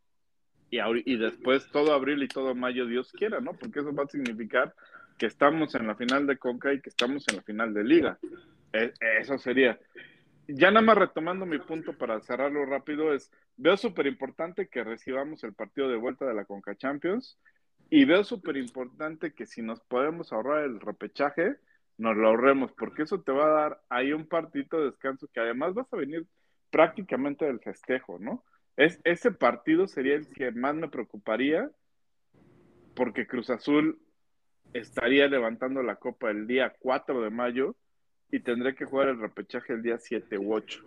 y, 0.71 1.17
después 1.17 1.71
todo 1.71 1.93
abril 1.93 2.23
y 2.23 2.29
todo 2.29 2.55
mayo, 2.55 2.87
Dios 2.87 3.13
quiera, 3.13 3.41
¿no? 3.41 3.55
Porque 3.55 3.81
eso 3.81 3.95
va 3.95 4.05
a 4.05 4.09
significar 4.09 4.75
que 5.17 5.27
estamos 5.27 5.75
en 5.75 5.87
la 5.87 5.95
final 5.95 6.27
de 6.27 6.39
Conca 6.39 6.73
y 6.73 6.81
que 6.81 6.91
estamos 6.91 7.25
en 7.29 7.37
la 7.37 7.43
final 7.43 7.73
de 7.73 7.85
Liga. 7.85 8.19
E- 8.73 8.93
eso 9.21 9.39
sería. 9.39 9.79
Ya 10.47 10.71
nada 10.71 10.85
más 10.85 10.97
retomando 10.97 11.45
mi 11.45 11.59
punto 11.59 11.93
para 11.93 12.21
cerrarlo 12.21 12.65
rápido, 12.65 13.13
es, 13.13 13.31
veo 13.57 13.77
súper 13.77 14.07
importante 14.07 14.69
que 14.69 14.85
recibamos 14.85 15.45
el 15.45 15.53
partido 15.53 15.89
de 15.89 15.97
vuelta 15.97 16.27
de 16.27 16.35
la 16.35 16.45
Conca 16.47 16.75
Champions 16.75 17.39
y 17.91 18.05
veo 18.05 18.25
súper 18.25 18.57
importante 18.57 19.35
que 19.35 19.47
si 19.47 19.63
nos 19.63 19.81
podemos 19.81 20.33
ahorrar 20.33 20.65
el 20.65 20.81
repechaje, 20.81 21.57
nos 21.99 22.17
lo 22.17 22.29
ahorremos, 22.29 22.73
porque 22.73 23.03
eso 23.03 23.21
te 23.21 23.33
va 23.33 23.47
a 23.47 23.61
dar 23.61 23.81
ahí 23.89 24.13
un 24.13 24.27
partito 24.27 24.79
de 24.79 24.87
descanso 24.87 25.29
que 25.33 25.41
además 25.41 25.75
vas 25.75 25.93
a 25.93 25.97
venir 25.97 26.27
prácticamente 26.71 27.45
del 27.45 27.61
festejo, 27.61 28.19
¿no? 28.19 28.45
Es, 28.79 29.01
ese 29.03 29.33
partido 29.33 29.89
sería 29.89 30.15
el 30.15 30.29
que 30.29 30.53
más 30.53 30.73
me 30.77 30.89
preocuparía, 30.89 31.69
porque 32.95 33.27
Cruz 33.27 33.51
Azul 33.51 34.01
estaría 34.73 35.27
levantando 35.27 35.83
la 35.83 35.97
copa 35.97 36.31
el 36.31 36.47
día 36.47 36.73
4 36.79 37.21
de 37.23 37.31
mayo 37.31 37.75
y 38.31 38.39
tendré 38.39 38.77
que 38.77 38.85
jugar 38.85 39.09
el 39.09 39.19
repechaje 39.19 39.73
el 39.73 39.83
día 39.83 39.99
7 39.99 40.39
u 40.39 40.55
8. 40.55 40.81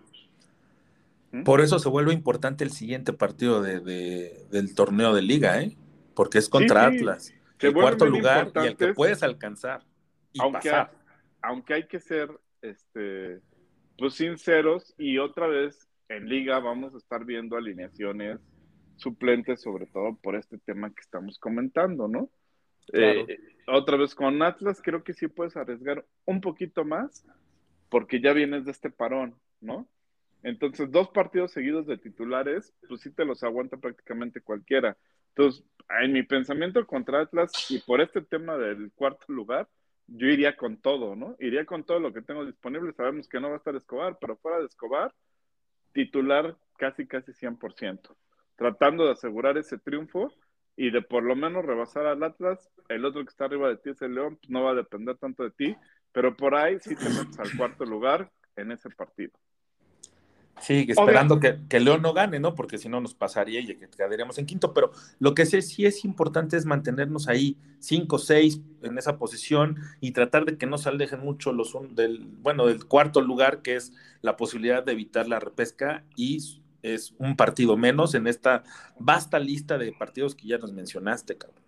Por 1.43 1.59
eso 1.59 1.79
se 1.79 1.89
vuelve 1.89 2.13
importante 2.13 2.63
el 2.63 2.71
siguiente 2.71 3.11
partido 3.11 3.61
de, 3.61 3.81
de, 3.81 4.45
del 4.51 4.73
torneo 4.73 5.13
de 5.13 5.21
liga, 5.21 5.61
¿eh? 5.61 5.75
Porque 6.13 6.37
es 6.37 6.47
contra 6.47 6.85
sí, 6.85 6.91
sí. 6.91 6.97
Atlas. 6.97 7.33
Se 7.59 7.67
el 7.67 7.73
cuarto 7.73 8.05
lugar 8.05 8.53
y 8.55 8.67
el 8.67 8.77
que 8.77 8.93
puedes 8.93 9.21
alcanzar. 9.21 9.83
Y 10.31 10.41
aunque, 10.41 10.69
pasar. 10.69 10.91
aunque 11.41 11.73
hay 11.73 11.87
que 11.87 11.99
ser 11.99 12.29
este, 12.61 13.41
pues 13.97 14.13
sinceros 14.13 14.93
y 14.97 15.17
otra 15.17 15.47
vez 15.47 15.90
en 16.15 16.29
liga 16.29 16.59
vamos 16.59 16.93
a 16.93 16.97
estar 16.97 17.25
viendo 17.25 17.57
alineaciones 17.57 18.39
suplentes, 18.97 19.61
sobre 19.61 19.87
todo 19.87 20.15
por 20.21 20.35
este 20.35 20.57
tema 20.59 20.89
que 20.93 21.01
estamos 21.01 21.39
comentando, 21.39 22.07
¿no? 22.07 22.29
Claro. 22.87 23.25
Eh, 23.27 23.39
otra 23.67 23.97
vez 23.97 24.15
con 24.15 24.41
Atlas 24.41 24.81
creo 24.83 25.03
que 25.03 25.13
sí 25.13 25.27
puedes 25.27 25.55
arriesgar 25.55 26.05
un 26.25 26.41
poquito 26.41 26.83
más 26.83 27.25
porque 27.89 28.21
ya 28.21 28.33
vienes 28.33 28.65
de 28.65 28.71
este 28.71 28.89
parón, 28.89 29.35
¿no? 29.59 29.87
Entonces, 30.43 30.89
dos 30.91 31.09
partidos 31.09 31.51
seguidos 31.51 31.85
de 31.85 31.97
titulares, 31.97 32.73
pues 32.87 33.01
sí 33.01 33.11
te 33.11 33.25
los 33.25 33.43
aguanta 33.43 33.77
prácticamente 33.77 34.41
cualquiera. 34.41 34.97
Entonces, 35.29 35.63
en 36.01 36.13
mi 36.13 36.23
pensamiento 36.23 36.85
contra 36.87 37.21
Atlas 37.21 37.51
y 37.69 37.79
por 37.79 38.01
este 38.01 38.21
tema 38.21 38.57
del 38.57 38.91
cuarto 38.93 39.25
lugar, 39.31 39.69
yo 40.07 40.27
iría 40.27 40.55
con 40.55 40.81
todo, 40.81 41.15
¿no? 41.15 41.35
Iría 41.39 41.65
con 41.65 41.83
todo 41.83 41.99
lo 41.99 42.11
que 42.11 42.21
tengo 42.21 42.45
disponible. 42.45 42.91
Sabemos 42.93 43.27
que 43.27 43.39
no 43.39 43.49
va 43.49 43.55
a 43.55 43.57
estar 43.57 43.75
Escobar, 43.75 44.17
pero 44.19 44.35
fuera 44.37 44.59
de 44.59 44.65
Escobar, 44.65 45.13
titular 45.93 46.57
casi, 46.77 47.07
casi 47.07 47.31
100%. 47.33 48.15
Tratando 48.55 49.05
de 49.05 49.11
asegurar 49.11 49.57
ese 49.57 49.77
triunfo 49.77 50.31
y 50.75 50.91
de 50.91 51.01
por 51.01 51.23
lo 51.23 51.35
menos 51.35 51.65
rebasar 51.65 52.05
al 52.05 52.23
Atlas. 52.23 52.69
El 52.89 53.05
otro 53.05 53.23
que 53.23 53.29
está 53.29 53.45
arriba 53.45 53.69
de 53.69 53.77
ti 53.77 53.91
es 53.91 54.01
el 54.01 54.15
León, 54.15 54.39
no 54.47 54.63
va 54.63 54.71
a 54.71 54.75
depender 54.75 55.17
tanto 55.17 55.43
de 55.43 55.51
ti, 55.51 55.75
pero 56.11 56.35
por 56.35 56.55
ahí 56.55 56.79
sí 56.79 56.95
te 56.95 57.09
metes 57.09 57.39
al 57.39 57.55
cuarto 57.57 57.85
lugar 57.85 58.31
en 58.55 58.71
ese 58.71 58.89
partido. 58.89 59.31
Sí, 60.61 60.85
esperando 60.87 61.39
que, 61.39 61.59
que, 61.67 61.79
León 61.79 62.03
no 62.03 62.13
gane, 62.13 62.39
¿no? 62.39 62.53
Porque 62.53 62.77
si 62.77 62.87
no 62.87 63.01
nos 63.01 63.15
pasaría 63.15 63.59
y 63.59 63.65
que 63.65 63.89
quedaríamos 63.89 64.37
en 64.37 64.45
quinto. 64.45 64.73
Pero 64.73 64.91
lo 65.19 65.33
que 65.33 65.45
sé 65.45 65.61
sí 65.63 65.85
es 65.85 66.05
importante 66.05 66.55
es 66.55 66.65
mantenernos 66.65 67.27
ahí 67.27 67.57
cinco, 67.79 68.19
seis 68.19 68.61
en 68.83 68.97
esa 68.97 69.17
posición 69.17 69.77
y 69.99 70.11
tratar 70.11 70.45
de 70.45 70.57
que 70.57 70.67
no 70.67 70.77
se 70.77 70.89
alejen 70.89 71.21
mucho 71.21 71.51
los 71.51 71.75
del, 71.95 72.25
bueno, 72.41 72.67
del 72.67 72.85
cuarto 72.85 73.21
lugar, 73.21 73.63
que 73.63 73.75
es 73.75 73.93
la 74.21 74.37
posibilidad 74.37 74.83
de 74.83 74.91
evitar 74.91 75.27
la 75.27 75.39
repesca 75.39 76.03
y 76.15 76.37
es 76.83 77.13
un 77.17 77.35
partido 77.35 77.75
menos 77.75 78.13
en 78.13 78.27
esta 78.27 78.63
vasta 78.99 79.39
lista 79.39 79.77
de 79.77 79.93
partidos 79.93 80.35
que 80.35 80.47
ya 80.47 80.57
nos 80.59 80.73
mencionaste, 80.73 81.37
cabrón. 81.37 81.61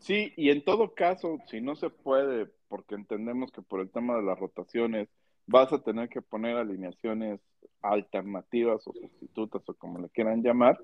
Sí, 0.00 0.34
y 0.36 0.50
en 0.50 0.62
todo 0.62 0.94
caso, 0.94 1.38
si 1.46 1.62
no 1.62 1.76
se 1.76 1.88
puede, 1.88 2.50
porque 2.68 2.94
entendemos 2.94 3.50
que 3.52 3.62
por 3.62 3.80
el 3.80 3.90
tema 3.90 4.16
de 4.16 4.22
las 4.22 4.38
rotaciones 4.38 5.08
vas 5.46 5.72
a 5.72 5.82
tener 5.82 6.08
que 6.08 6.22
poner 6.22 6.56
alineaciones 6.56 7.40
alternativas 7.82 8.86
o 8.86 8.92
sustitutas 8.92 9.62
o 9.68 9.74
como 9.74 9.98
le 9.98 10.08
quieran 10.08 10.42
llamar, 10.42 10.80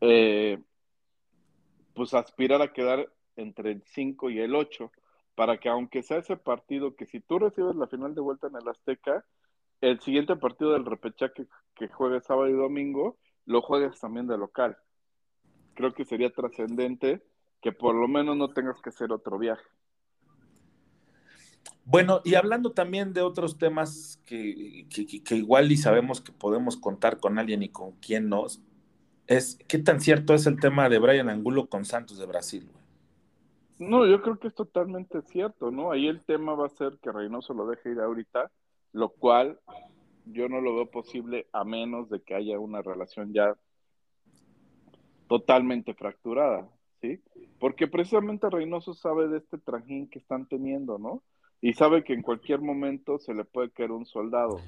eh, 0.00 0.58
pues 1.94 2.14
aspirar 2.14 2.62
a 2.62 2.72
quedar 2.72 3.10
entre 3.36 3.72
el 3.72 3.82
5 3.86 4.30
y 4.30 4.40
el 4.40 4.54
8, 4.54 4.90
para 5.34 5.58
que 5.58 5.68
aunque 5.68 6.02
sea 6.02 6.18
ese 6.18 6.36
partido 6.36 6.94
que 6.94 7.06
si 7.06 7.20
tú 7.20 7.38
recibes 7.38 7.74
la 7.76 7.86
final 7.86 8.14
de 8.14 8.20
vuelta 8.20 8.48
en 8.48 8.56
el 8.56 8.68
Azteca, 8.68 9.24
el 9.80 10.00
siguiente 10.00 10.36
partido 10.36 10.72
del 10.72 10.84
repechaje 10.84 11.46
que 11.74 11.88
juegues 11.88 12.24
sábado 12.24 12.48
y 12.48 12.52
domingo, 12.52 13.16
lo 13.46 13.62
juegues 13.62 13.98
también 13.98 14.26
de 14.26 14.36
local. 14.36 14.76
Creo 15.74 15.94
que 15.94 16.04
sería 16.04 16.30
trascendente 16.30 17.22
que 17.62 17.72
por 17.72 17.94
lo 17.94 18.06
menos 18.08 18.36
no 18.36 18.52
tengas 18.52 18.80
que 18.82 18.90
hacer 18.90 19.12
otro 19.12 19.38
viaje. 19.38 19.64
Bueno, 21.84 22.20
y 22.24 22.34
hablando 22.34 22.72
también 22.72 23.12
de 23.12 23.22
otros 23.22 23.58
temas 23.58 24.20
que, 24.24 24.86
igual 25.30 25.72
y 25.72 25.76
sabemos 25.76 26.20
que 26.20 26.30
podemos 26.30 26.76
contar 26.76 27.18
con 27.18 27.38
alguien 27.38 27.62
y 27.62 27.68
con 27.68 27.92
quién 27.92 28.28
no, 28.28 28.46
es 29.26 29.58
qué 29.66 29.78
tan 29.78 30.00
cierto 30.00 30.34
es 30.34 30.46
el 30.46 30.60
tema 30.60 30.88
de 30.88 30.98
Brian 30.98 31.28
Angulo 31.28 31.68
con 31.68 31.84
Santos 31.84 32.18
de 32.18 32.26
Brasil. 32.26 32.70
No, 33.80 34.06
yo 34.06 34.20
creo 34.22 34.38
que 34.38 34.48
es 34.48 34.54
totalmente 34.54 35.22
cierto, 35.22 35.70
¿no? 35.70 35.90
Ahí 35.90 36.06
el 36.06 36.22
tema 36.22 36.54
va 36.54 36.66
a 36.66 36.70
ser 36.70 36.98
que 37.02 37.10
Reynoso 37.10 37.54
lo 37.54 37.66
deje 37.66 37.90
ir 37.92 38.00
ahorita, 38.00 38.50
lo 38.92 39.08
cual 39.08 39.58
yo 40.26 40.48
no 40.48 40.60
lo 40.60 40.74
veo 40.74 40.90
posible 40.90 41.48
a 41.52 41.64
menos 41.64 42.10
de 42.10 42.20
que 42.22 42.34
haya 42.34 42.58
una 42.58 42.82
relación 42.82 43.32
ya 43.32 43.56
totalmente 45.28 45.94
fracturada, 45.94 46.68
¿sí? 47.00 47.20
Porque 47.58 47.88
precisamente 47.88 48.50
Reynoso 48.50 48.94
sabe 48.94 49.28
de 49.28 49.38
este 49.38 49.58
trajín 49.58 50.08
que 50.08 50.18
están 50.18 50.46
teniendo, 50.46 50.98
¿no? 50.98 51.22
Y 51.60 51.74
sabe 51.74 52.04
que 52.04 52.14
en 52.14 52.22
cualquier 52.22 52.60
momento 52.60 53.18
se 53.18 53.34
le 53.34 53.44
puede 53.44 53.70
caer 53.70 53.92
un 53.92 54.06
soldado, 54.06 54.60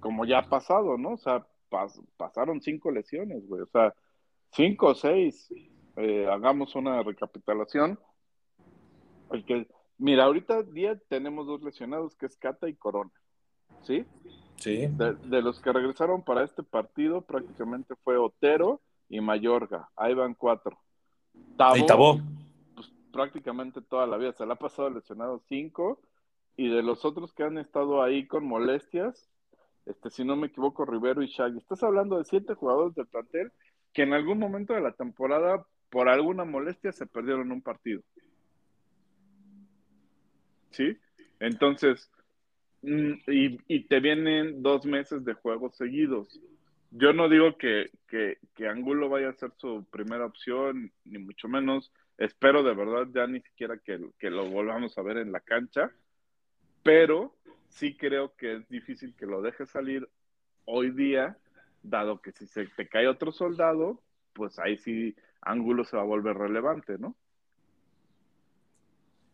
como 0.00 0.24
ya 0.24 0.40
ha 0.40 0.48
pasado, 0.48 0.98
¿no? 0.98 1.12
O 1.12 1.16
sea, 1.16 1.46
pas 1.70 1.98
pasaron 2.16 2.60
cinco 2.60 2.90
lesiones, 2.90 3.46
güey, 3.46 3.62
o 3.62 3.66
sea, 3.66 3.94
cinco 4.50 4.88
o 4.88 4.94
seis, 4.94 5.48
eh, 5.96 6.26
hagamos 6.30 6.74
una 6.74 7.02
recapitulación. 7.02 7.98
El 9.30 9.44
que, 9.44 9.66
mira, 9.96 10.24
ahorita 10.24 10.62
día 10.62 10.98
tenemos 11.08 11.46
dos 11.46 11.62
lesionados, 11.62 12.14
que 12.16 12.26
es 12.26 12.36
Cata 12.36 12.68
y 12.68 12.74
Corona, 12.74 13.12
¿sí? 13.82 14.04
Sí. 14.56 14.86
De, 14.86 15.14
de, 15.14 15.42
los 15.42 15.58
que 15.60 15.72
regresaron 15.72 16.22
para 16.22 16.44
este 16.44 16.62
partido, 16.62 17.22
prácticamente 17.22 17.94
fue 18.04 18.16
Otero 18.18 18.82
y 19.08 19.20
Mayorga, 19.20 19.88
ahí 19.96 20.14
van 20.14 20.34
cuatro. 20.34 20.78
Tabo, 21.56 21.76
y 21.76 21.86
Tabó 21.86 22.20
prácticamente 23.14 23.80
toda 23.80 24.08
la 24.08 24.16
vida. 24.16 24.32
Se 24.32 24.44
le 24.44 24.52
ha 24.52 24.56
pasado 24.56 24.90
lesionado 24.90 25.40
cinco 25.48 26.02
y 26.56 26.68
de 26.68 26.82
los 26.82 27.04
otros 27.04 27.32
que 27.32 27.44
han 27.44 27.58
estado 27.58 28.02
ahí 28.02 28.26
con 28.26 28.44
molestias, 28.44 29.30
este, 29.86 30.10
si 30.10 30.24
no 30.24 30.34
me 30.34 30.48
equivoco, 30.48 30.84
Rivero 30.84 31.22
y 31.22 31.28
Shaggy. 31.28 31.58
Estás 31.58 31.84
hablando 31.84 32.18
de 32.18 32.24
siete 32.24 32.54
jugadores 32.54 32.94
del 32.96 33.06
plantel 33.06 33.52
que 33.92 34.02
en 34.02 34.14
algún 34.14 34.38
momento 34.38 34.74
de 34.74 34.80
la 34.80 34.92
temporada, 34.92 35.64
por 35.90 36.08
alguna 36.08 36.44
molestia, 36.44 36.90
se 36.90 37.06
perdieron 37.06 37.52
un 37.52 37.62
partido. 37.62 38.02
¿Sí? 40.70 40.98
Entonces, 41.38 42.10
mm, 42.82 43.12
y, 43.28 43.58
y 43.68 43.84
te 43.86 44.00
vienen 44.00 44.60
dos 44.60 44.86
meses 44.86 45.24
de 45.24 45.34
juegos 45.34 45.76
seguidos. 45.76 46.40
Yo 46.90 47.12
no 47.12 47.28
digo 47.28 47.56
que, 47.58 47.90
que, 48.08 48.38
que 48.56 48.66
Angulo 48.66 49.08
vaya 49.08 49.28
a 49.28 49.34
ser 49.34 49.52
su 49.56 49.84
primera 49.92 50.26
opción, 50.26 50.90
ni 51.04 51.18
mucho 51.18 51.46
menos 51.46 51.92
Espero 52.18 52.62
de 52.62 52.74
verdad 52.74 53.08
ya 53.12 53.26
ni 53.26 53.40
siquiera 53.40 53.78
que, 53.78 54.10
que 54.18 54.30
lo 54.30 54.48
volvamos 54.48 54.96
a 54.96 55.02
ver 55.02 55.18
en 55.18 55.32
la 55.32 55.40
cancha, 55.40 55.90
pero 56.82 57.36
sí 57.68 57.96
creo 57.96 58.34
que 58.36 58.56
es 58.56 58.68
difícil 58.68 59.14
que 59.16 59.26
lo 59.26 59.42
deje 59.42 59.66
salir 59.66 60.08
hoy 60.64 60.90
día, 60.90 61.36
dado 61.82 62.20
que 62.20 62.32
si 62.32 62.46
se 62.46 62.66
te 62.66 62.88
cae 62.88 63.08
otro 63.08 63.32
soldado, 63.32 64.00
pues 64.32 64.58
ahí 64.58 64.76
sí 64.76 65.16
Ángulo 65.40 65.84
se 65.84 65.96
va 65.96 66.02
a 66.02 66.06
volver 66.06 66.36
relevante, 66.36 66.98
¿no? 66.98 67.16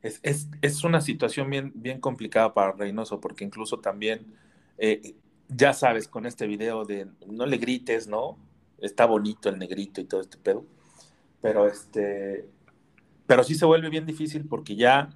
Es, 0.03 0.19
es, 0.23 0.49
es 0.63 0.83
una 0.83 1.01
situación 1.01 1.51
bien, 1.51 1.73
bien 1.75 2.01
complicada 2.01 2.55
para 2.55 2.73
Reynoso, 2.73 3.21
porque 3.21 3.45
incluso 3.45 3.79
también, 3.79 4.35
eh, 4.79 5.15
ya 5.49 5.73
sabes, 5.73 6.09
con 6.09 6.27
este 6.27 6.47
video 6.47 6.85
de 6.85 7.07
no 7.27 7.47
le 7.47 7.59
grites, 7.59 8.09
¿no? 8.09 8.39
Está 8.79 9.05
bonito 9.05 9.49
el 9.51 9.59
negrito 9.59 10.01
y 10.01 10.05
todo 10.05 10.23
este 10.23 10.39
pedo. 10.39 10.65
Pero 11.43 11.67
este, 11.67 12.49
pero 13.31 13.45
sí 13.45 13.55
se 13.55 13.65
vuelve 13.65 13.89
bien 13.91 14.05
difícil 14.07 14.45
porque 14.49 14.75
ya 14.75 15.09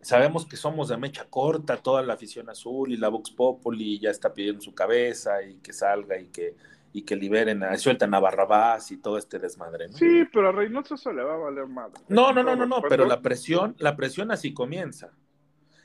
sabemos 0.00 0.46
que 0.46 0.56
somos 0.56 0.88
de 0.88 0.96
mecha 0.96 1.26
corta, 1.28 1.76
toda 1.76 2.02
la 2.02 2.14
afición 2.14 2.48
azul 2.48 2.90
y 2.90 2.96
la 2.96 3.10
Vox 3.10 3.30
Populi 3.30 3.98
ya 3.98 4.08
está 4.08 4.32
pidiendo 4.32 4.62
su 4.62 4.74
cabeza 4.74 5.42
y 5.42 5.56
que 5.56 5.74
salga 5.74 6.18
y 6.18 6.28
que, 6.28 6.56
y 6.94 7.02
que 7.02 7.14
liberen, 7.14 7.62
a, 7.62 7.76
sueltan 7.76 8.14
a 8.14 8.20
Barrabás 8.20 8.90
y 8.90 9.02
todo 9.02 9.18
este 9.18 9.38
desmadre. 9.38 9.88
¿no? 9.88 9.98
Sí, 9.98 10.24
pero 10.32 10.48
a 10.48 10.52
Reynoso 10.52 10.94
eso 10.94 11.12
le 11.12 11.22
va 11.22 11.34
a 11.34 11.36
valer 11.36 11.66
madre. 11.66 12.00
No, 12.08 12.32
no, 12.32 12.42
no, 12.42 12.56
no, 12.56 12.64
no, 12.64 12.80
pero 12.88 13.04
la 13.04 13.20
presión, 13.20 13.76
la 13.78 13.96
presión 13.96 14.30
así 14.30 14.54
comienza. 14.54 15.10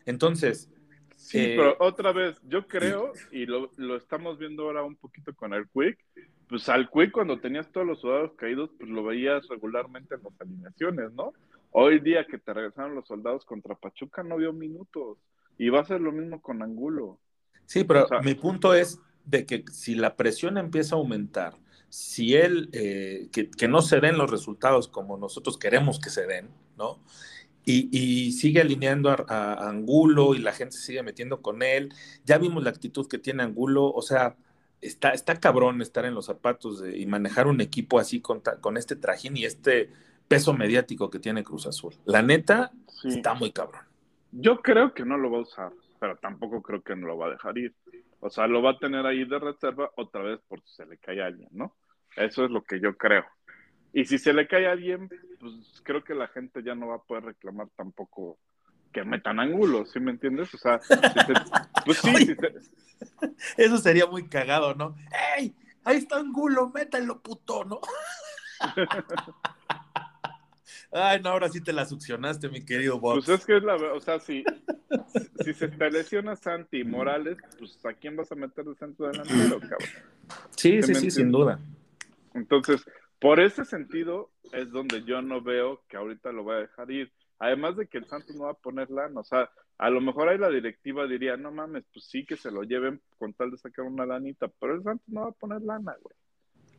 Entonces. 0.05 0.71
Sí, 1.17 1.39
eh, 1.39 1.55
pero 1.57 1.75
otra 1.79 2.13
vez, 2.13 2.39
yo 2.47 2.65
creo, 2.65 3.11
y 3.33 3.45
lo, 3.45 3.71
lo, 3.75 3.97
estamos 3.97 4.39
viendo 4.39 4.63
ahora 4.63 4.83
un 4.83 4.95
poquito 4.95 5.35
con 5.35 5.53
el 5.53 5.67
Quick, 5.67 5.99
pues 6.47 6.69
al 6.69 6.89
Quick 6.89 7.11
cuando 7.11 7.41
tenías 7.41 7.69
todos 7.73 7.85
los 7.85 7.99
soldados 7.99 8.31
caídos, 8.37 8.69
pues 8.77 8.89
lo 8.89 9.03
veías 9.03 9.45
regularmente 9.49 10.15
en 10.15 10.23
las 10.23 10.39
alineaciones, 10.39 11.11
¿no? 11.11 11.33
Hoy 11.79 11.99
día 11.99 12.25
que 12.25 12.39
te 12.39 12.55
regresaron 12.55 12.95
los 12.95 13.05
soldados 13.05 13.45
contra 13.45 13.75
Pachuca 13.75 14.23
no 14.23 14.37
vio 14.37 14.51
minutos. 14.51 15.19
Y 15.59 15.69
va 15.69 15.81
a 15.81 15.85
ser 15.85 16.01
lo 16.01 16.11
mismo 16.11 16.41
con 16.41 16.63
Angulo. 16.63 17.19
Sí, 17.67 17.83
pero 17.83 18.05
o 18.05 18.07
sea, 18.07 18.19
mi 18.21 18.33
punto 18.33 18.73
es 18.73 18.99
de 19.25 19.45
que 19.45 19.63
si 19.71 19.93
la 19.93 20.15
presión 20.15 20.57
empieza 20.57 20.95
a 20.95 20.97
aumentar, 20.97 21.53
si 21.87 22.33
él, 22.33 22.71
eh, 22.73 23.29
que, 23.31 23.51
que, 23.51 23.67
no 23.67 23.83
se 23.83 23.99
den 23.99 24.17
los 24.17 24.31
resultados 24.31 24.87
como 24.87 25.17
nosotros 25.17 25.59
queremos 25.59 25.99
que 25.99 26.09
se 26.09 26.25
den, 26.25 26.49
¿no? 26.79 26.99
Y, 27.63 27.95
y 27.95 28.31
sigue 28.31 28.61
alineando 28.61 29.11
a, 29.11 29.23
a, 29.27 29.69
Angulo 29.69 30.33
y 30.33 30.39
la 30.39 30.53
gente 30.53 30.77
sigue 30.77 31.03
metiendo 31.03 31.43
con 31.43 31.61
él. 31.61 31.93
Ya 32.25 32.39
vimos 32.39 32.63
la 32.63 32.71
actitud 32.71 33.07
que 33.07 33.19
tiene 33.19 33.43
Angulo, 33.43 33.85
o 33.85 34.01
sea, 34.01 34.35
está, 34.81 35.11
está 35.11 35.39
cabrón 35.39 35.83
estar 35.83 36.05
en 36.05 36.15
los 36.15 36.25
zapatos 36.25 36.81
de, 36.81 36.97
y 36.97 37.05
manejar 37.05 37.45
un 37.45 37.61
equipo 37.61 37.99
así 37.99 38.19
con, 38.19 38.41
con 38.61 38.77
este 38.77 38.95
trajín 38.95 39.37
y 39.37 39.45
este 39.45 39.91
peso 40.27 40.53
mediático 40.53 41.09
que 41.09 41.19
tiene 41.19 41.43
Cruz 41.43 41.65
Azul. 41.67 41.93
La 42.05 42.21
neta 42.21 42.71
sí. 43.01 43.09
está 43.09 43.33
muy 43.33 43.51
cabrón. 43.51 43.81
Yo 44.31 44.61
creo 44.61 44.93
que 44.93 45.05
no 45.05 45.17
lo 45.17 45.31
va 45.31 45.37
a 45.39 45.41
usar, 45.41 45.71
pero 45.99 46.17
tampoco 46.17 46.61
creo 46.61 46.81
que 46.81 46.95
no 46.95 47.07
lo 47.07 47.17
va 47.17 47.27
a 47.27 47.31
dejar 47.31 47.57
ir. 47.57 47.73
O 48.19 48.29
sea, 48.29 48.47
lo 48.47 48.61
va 48.61 48.71
a 48.71 48.77
tener 48.79 49.05
ahí 49.05 49.23
de 49.25 49.39
reserva 49.39 49.91
otra 49.95 50.21
vez 50.23 50.39
por 50.47 50.61
si 50.61 50.73
se 50.75 50.85
le 50.85 50.97
cae 50.97 51.21
a 51.21 51.27
alguien, 51.27 51.49
¿no? 51.51 51.75
Eso 52.15 52.43
es 52.45 52.51
lo 52.51 52.63
que 52.63 52.79
yo 52.79 52.97
creo. 52.97 53.23
Y 53.93 54.05
si 54.05 54.17
se 54.17 54.33
le 54.33 54.47
cae 54.47 54.67
a 54.67 54.71
alguien, 54.73 55.07
pues 55.39 55.81
creo 55.83 56.03
que 56.03 56.13
la 56.15 56.27
gente 56.27 56.61
ya 56.63 56.75
no 56.75 56.87
va 56.87 56.95
a 56.95 57.01
poder 57.03 57.23
reclamar 57.25 57.67
tampoco 57.75 58.37
que 58.91 59.03
metan 59.03 59.39
ángulos, 59.39 59.91
¿sí 59.91 59.99
me 59.99 60.11
entiendes? 60.11 60.53
O 60.53 60.57
sea, 60.57 60.79
si 60.81 60.93
se- 60.95 61.03
pues 61.85 61.97
sí, 61.99 62.09
Oye. 62.15 62.25
si 62.25 62.35
se- 62.35 63.63
Eso 63.63 63.77
sería 63.77 64.07
muy 64.07 64.27
cagado, 64.27 64.73
¿no? 64.75 64.95
¡Ey! 65.37 65.55
Ahí 65.83 65.97
está 65.97 66.17
Angulo, 66.17 66.69
métanlo, 66.73 67.21
puto, 67.21 67.63
¿no? 67.63 67.79
Ay, 70.91 71.21
no, 71.21 71.29
ahora 71.29 71.49
sí 71.49 71.61
te 71.61 71.73
la 71.73 71.85
succionaste, 71.85 72.49
mi 72.49 72.63
querido 72.63 72.99
Bob. 72.99 73.23
pues 73.23 73.39
es 73.39 73.45
que 73.45 73.57
es 73.57 73.63
la 73.63 73.73
verdad, 73.73 73.95
o 73.95 73.99
sea, 74.01 74.19
si, 74.19 74.43
si 75.43 75.53
se 75.53 75.67
te 75.67 75.89
lesiona 75.91 76.35
Santi 76.35 76.79
y 76.79 76.83
Morales, 76.83 77.37
pues 77.57 77.77
¿a 77.85 77.93
quién 77.93 78.15
vas 78.15 78.31
a 78.31 78.35
meter 78.35 78.65
de 78.65 78.75
centro 78.75 79.07
delantero, 79.07 79.59
cabrón? 79.59 79.89
sí, 80.55 80.81
sí, 80.83 80.95
sí, 80.95 81.11
sin 81.11 81.31
duda. 81.31 81.59
Entonces, 82.33 82.83
por 83.19 83.39
ese 83.39 83.65
sentido 83.65 84.31
es 84.51 84.71
donde 84.71 85.03
yo 85.03 85.21
no 85.21 85.41
veo 85.41 85.83
que 85.87 85.97
ahorita 85.97 86.31
lo 86.31 86.43
vaya 86.43 86.59
a 86.59 86.61
dejar 86.61 86.91
ir. 86.91 87.11
Además 87.39 87.77
de 87.77 87.87
que 87.87 87.99
el 87.99 88.05
Santos 88.07 88.35
no 88.35 88.45
va 88.45 88.51
a 88.51 88.55
poner 88.55 88.89
lana, 88.89 89.19
o 89.19 89.23
sea, 89.23 89.49
a 89.77 89.89
lo 89.91 90.01
mejor 90.01 90.27
ahí 90.27 90.39
la 90.39 90.49
directiva 90.49 91.05
diría, 91.05 91.37
no 91.37 91.51
mames, 91.51 91.83
pues 91.93 92.05
sí 92.05 92.25
que 92.25 92.35
se 92.35 92.49
lo 92.49 92.63
lleven 92.63 92.99
con 93.19 93.33
tal 93.33 93.51
de 93.51 93.57
sacar 93.57 93.85
una 93.85 94.07
lanita, 94.07 94.47
pero 94.59 94.73
el 94.73 94.83
Santos 94.83 95.07
no 95.07 95.21
va 95.21 95.27
a 95.29 95.31
poner 95.33 95.61
lana, 95.61 95.95
güey. 96.01 96.15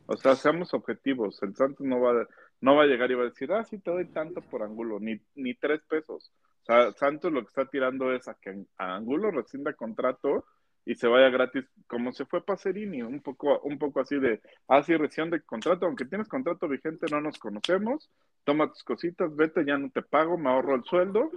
O 0.07 0.17
sea, 0.17 0.35
seamos 0.35 0.73
objetivos, 0.73 1.41
el 1.43 1.55
Santos 1.55 1.85
no 1.85 2.01
va, 2.01 2.21
a- 2.23 2.27
no 2.61 2.75
va 2.75 2.83
a 2.83 2.87
llegar 2.87 3.09
y 3.11 3.15
va 3.15 3.23
a 3.23 3.29
decir, 3.29 3.51
ah, 3.51 3.63
sí 3.63 3.79
te 3.79 3.91
doy 3.91 4.05
tanto 4.05 4.41
por 4.41 4.63
Angulo, 4.63 4.99
ni, 4.99 5.19
ni 5.35 5.53
tres 5.55 5.81
pesos. 5.87 6.31
O 6.63 6.65
sea, 6.65 6.91
Santos 6.93 7.31
lo 7.31 7.41
que 7.41 7.47
está 7.47 7.65
tirando 7.65 8.13
es 8.13 8.27
a 8.27 8.35
que 8.35 8.65
a 8.77 8.95
Angulo 8.95 9.31
rescinda 9.31 9.73
contrato 9.73 10.45
y 10.85 10.95
se 10.95 11.07
vaya 11.07 11.29
gratis, 11.29 11.65
como 11.87 12.11
se 12.11 12.25
fue 12.25 12.43
Pacerini, 12.43 13.01
un 13.01 13.21
poco, 13.21 13.59
un 13.61 13.77
poco 13.77 13.99
así 13.99 14.19
de, 14.19 14.41
ah, 14.67 14.81
sí, 14.83 14.95
rescisión 14.95 15.29
de 15.29 15.41
contrato, 15.41 15.85
aunque 15.85 16.05
tienes 16.05 16.27
contrato 16.27 16.67
vigente, 16.67 17.05
no 17.11 17.21
nos 17.21 17.37
conocemos, 17.37 18.09
toma 18.43 18.71
tus 18.71 18.83
cositas, 18.83 19.35
vete, 19.35 19.65
ya 19.65 19.77
no 19.77 19.89
te 19.89 20.01
pago, 20.01 20.37
me 20.37 20.49
ahorro 20.49 20.75
el 20.75 20.83
sueldo 20.83 21.29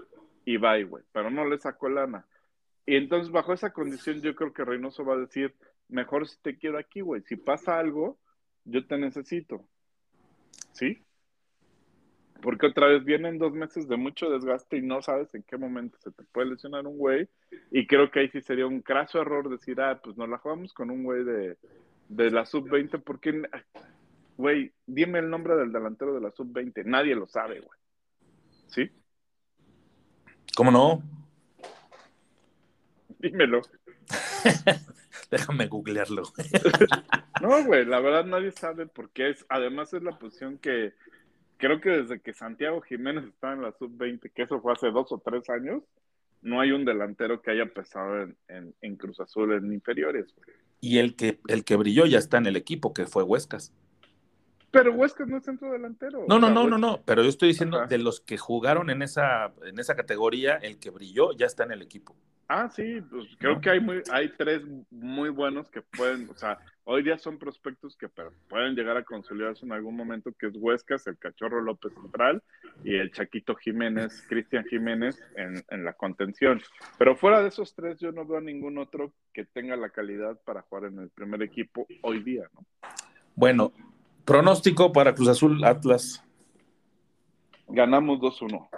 y 0.44 0.56
bye, 0.56 0.84
güey, 0.84 1.04
pero 1.12 1.30
no 1.30 1.46
le 1.46 1.58
saco 1.58 1.88
lana. 1.88 2.26
Y 2.86 2.96
entonces, 2.96 3.30
bajo 3.30 3.52
esa 3.52 3.72
condición, 3.72 4.20
yo 4.20 4.34
creo 4.34 4.52
que 4.52 4.64
Reynoso 4.64 5.04
va 5.04 5.14
a 5.14 5.18
decir, 5.18 5.54
mejor 5.88 6.26
si 6.26 6.36
te 6.40 6.56
quiero 6.56 6.78
aquí, 6.78 7.00
güey, 7.00 7.22
si 7.22 7.36
pasa 7.36 7.78
algo, 7.78 8.18
yo 8.64 8.86
te 8.86 8.98
necesito. 8.98 9.68
¿Sí? 10.72 11.04
Porque 12.42 12.66
otra 12.66 12.88
vez 12.88 13.04
vienen 13.04 13.38
dos 13.38 13.52
meses 13.52 13.88
de 13.88 13.96
mucho 13.96 14.28
desgaste 14.28 14.76
y 14.76 14.82
no 14.82 15.00
sabes 15.00 15.32
en 15.34 15.44
qué 15.44 15.56
momento 15.56 15.96
se 16.00 16.10
te 16.10 16.24
puede 16.24 16.50
lesionar 16.50 16.86
un 16.86 16.98
güey. 16.98 17.28
Y 17.70 17.86
creo 17.86 18.10
que 18.10 18.20
ahí 18.20 18.28
sí 18.28 18.42
sería 18.42 18.66
un 18.66 18.82
craso 18.82 19.20
error 19.20 19.48
decir, 19.48 19.80
ah, 19.80 20.00
pues 20.02 20.16
nos 20.16 20.28
la 20.28 20.38
jugamos 20.38 20.74
con 20.74 20.90
un 20.90 21.04
güey 21.04 21.24
de, 21.24 21.56
de 22.08 22.30
la 22.30 22.44
sub-20, 22.44 23.00
porque, 23.02 23.42
güey, 24.36 24.72
dime 24.86 25.20
el 25.20 25.30
nombre 25.30 25.54
del 25.56 25.72
delantero 25.72 26.14
de 26.14 26.20
la 26.20 26.32
sub-20, 26.32 26.84
nadie 26.84 27.14
lo 27.14 27.28
sabe, 27.28 27.60
güey. 27.60 27.78
¿Sí? 28.66 28.90
¿Cómo 30.56 30.70
no? 30.70 31.02
Dímelo. 33.20 33.62
Déjame 35.30 35.66
googlearlo. 35.66 36.24
No, 37.40 37.64
güey, 37.64 37.84
la 37.84 37.98
verdad 37.98 38.24
nadie 38.24 38.52
sabe 38.52 38.86
porque 38.86 39.30
es, 39.30 39.44
además 39.48 39.92
es 39.92 40.04
la 40.04 40.16
posición 40.16 40.58
que 40.58 40.92
creo 41.62 41.80
que 41.80 41.90
desde 41.90 42.20
que 42.20 42.34
Santiago 42.34 42.80
Jiménez 42.80 43.24
estaba 43.24 43.52
en 43.54 43.62
la 43.62 43.70
sub-20, 43.78 44.32
que 44.34 44.42
eso 44.42 44.60
fue 44.60 44.72
hace 44.72 44.90
dos 44.90 45.12
o 45.12 45.22
tres 45.24 45.48
años, 45.48 45.84
no 46.40 46.60
hay 46.60 46.72
un 46.72 46.84
delantero 46.84 47.40
que 47.40 47.52
haya 47.52 47.66
pesado 47.66 48.20
en, 48.22 48.36
en, 48.48 48.74
en 48.80 48.96
Cruz 48.96 49.20
Azul 49.20 49.52
en 49.52 49.72
inferiores. 49.72 50.26
güey. 50.34 50.56
Y 50.80 50.98
el 50.98 51.14
que, 51.14 51.38
el 51.46 51.64
que 51.64 51.76
brilló 51.76 52.04
ya 52.04 52.18
está 52.18 52.38
en 52.38 52.46
el 52.46 52.56
equipo, 52.56 52.92
que 52.92 53.06
fue 53.06 53.22
Huescas. 53.22 53.72
Pero 54.72 54.92
Huescas 54.92 55.28
no 55.28 55.36
es 55.36 55.44
centro 55.44 55.70
delantero. 55.70 56.24
No, 56.28 56.40
no, 56.40 56.50
no, 56.50 56.66
no, 56.66 56.78
no. 56.78 57.00
Pero 57.04 57.22
yo 57.22 57.28
estoy 57.28 57.50
diciendo, 57.50 57.78
Ajá. 57.78 57.86
de 57.86 57.98
los 57.98 58.20
que 58.20 58.38
jugaron 58.38 58.90
en 58.90 59.02
esa, 59.02 59.52
en 59.64 59.78
esa 59.78 59.94
categoría, 59.94 60.56
el 60.56 60.80
que 60.80 60.90
brilló 60.90 61.30
ya 61.32 61.46
está 61.46 61.62
en 61.62 61.70
el 61.70 61.82
equipo. 61.82 62.16
Ah, 62.48 62.68
sí, 62.74 63.00
pues 63.08 63.28
creo 63.38 63.54
¿No? 63.54 63.60
que 63.60 63.70
hay 63.70 63.78
muy, 63.80 64.02
hay 64.10 64.30
tres 64.36 64.62
muy 64.90 65.28
buenos 65.28 65.70
que 65.70 65.80
pueden, 65.80 66.28
o 66.28 66.34
sea, 66.34 66.58
hoy 66.84 67.02
día 67.02 67.18
son 67.18 67.38
prospectos 67.38 67.96
que 67.96 68.08
pueden 68.48 68.74
llegar 68.74 68.96
a 68.96 69.04
consolidarse 69.04 69.64
en 69.64 69.72
algún 69.72 69.96
momento, 69.96 70.32
que 70.38 70.46
es 70.46 70.52
Huescas, 70.56 71.06
el 71.06 71.18
Cachorro 71.18 71.60
López 71.60 71.92
Central 71.94 72.42
y 72.84 72.96
el 72.96 73.12
Chaquito 73.12 73.54
Jiménez, 73.54 74.24
Cristian 74.28 74.64
Jiménez 74.64 75.20
en, 75.36 75.62
en 75.68 75.84
la 75.84 75.92
contención. 75.92 76.60
Pero 76.98 77.16
fuera 77.16 77.42
de 77.42 77.48
esos 77.48 77.74
tres, 77.74 77.98
yo 77.98 78.12
no 78.12 78.24
veo 78.24 78.38
a 78.38 78.42
ningún 78.42 78.78
otro 78.78 79.12
que 79.32 79.44
tenga 79.44 79.76
la 79.76 79.90
calidad 79.90 80.40
para 80.44 80.62
jugar 80.62 80.84
en 80.84 80.98
el 80.98 81.10
primer 81.10 81.42
equipo 81.42 81.86
hoy 82.02 82.22
día, 82.22 82.48
¿no? 82.54 82.66
Bueno, 83.34 83.72
pronóstico 84.24 84.92
para 84.92 85.14
Cruz 85.14 85.28
Azul 85.28 85.64
Atlas. 85.64 86.22
Ganamos 87.68 88.18
2-1. 88.20 88.68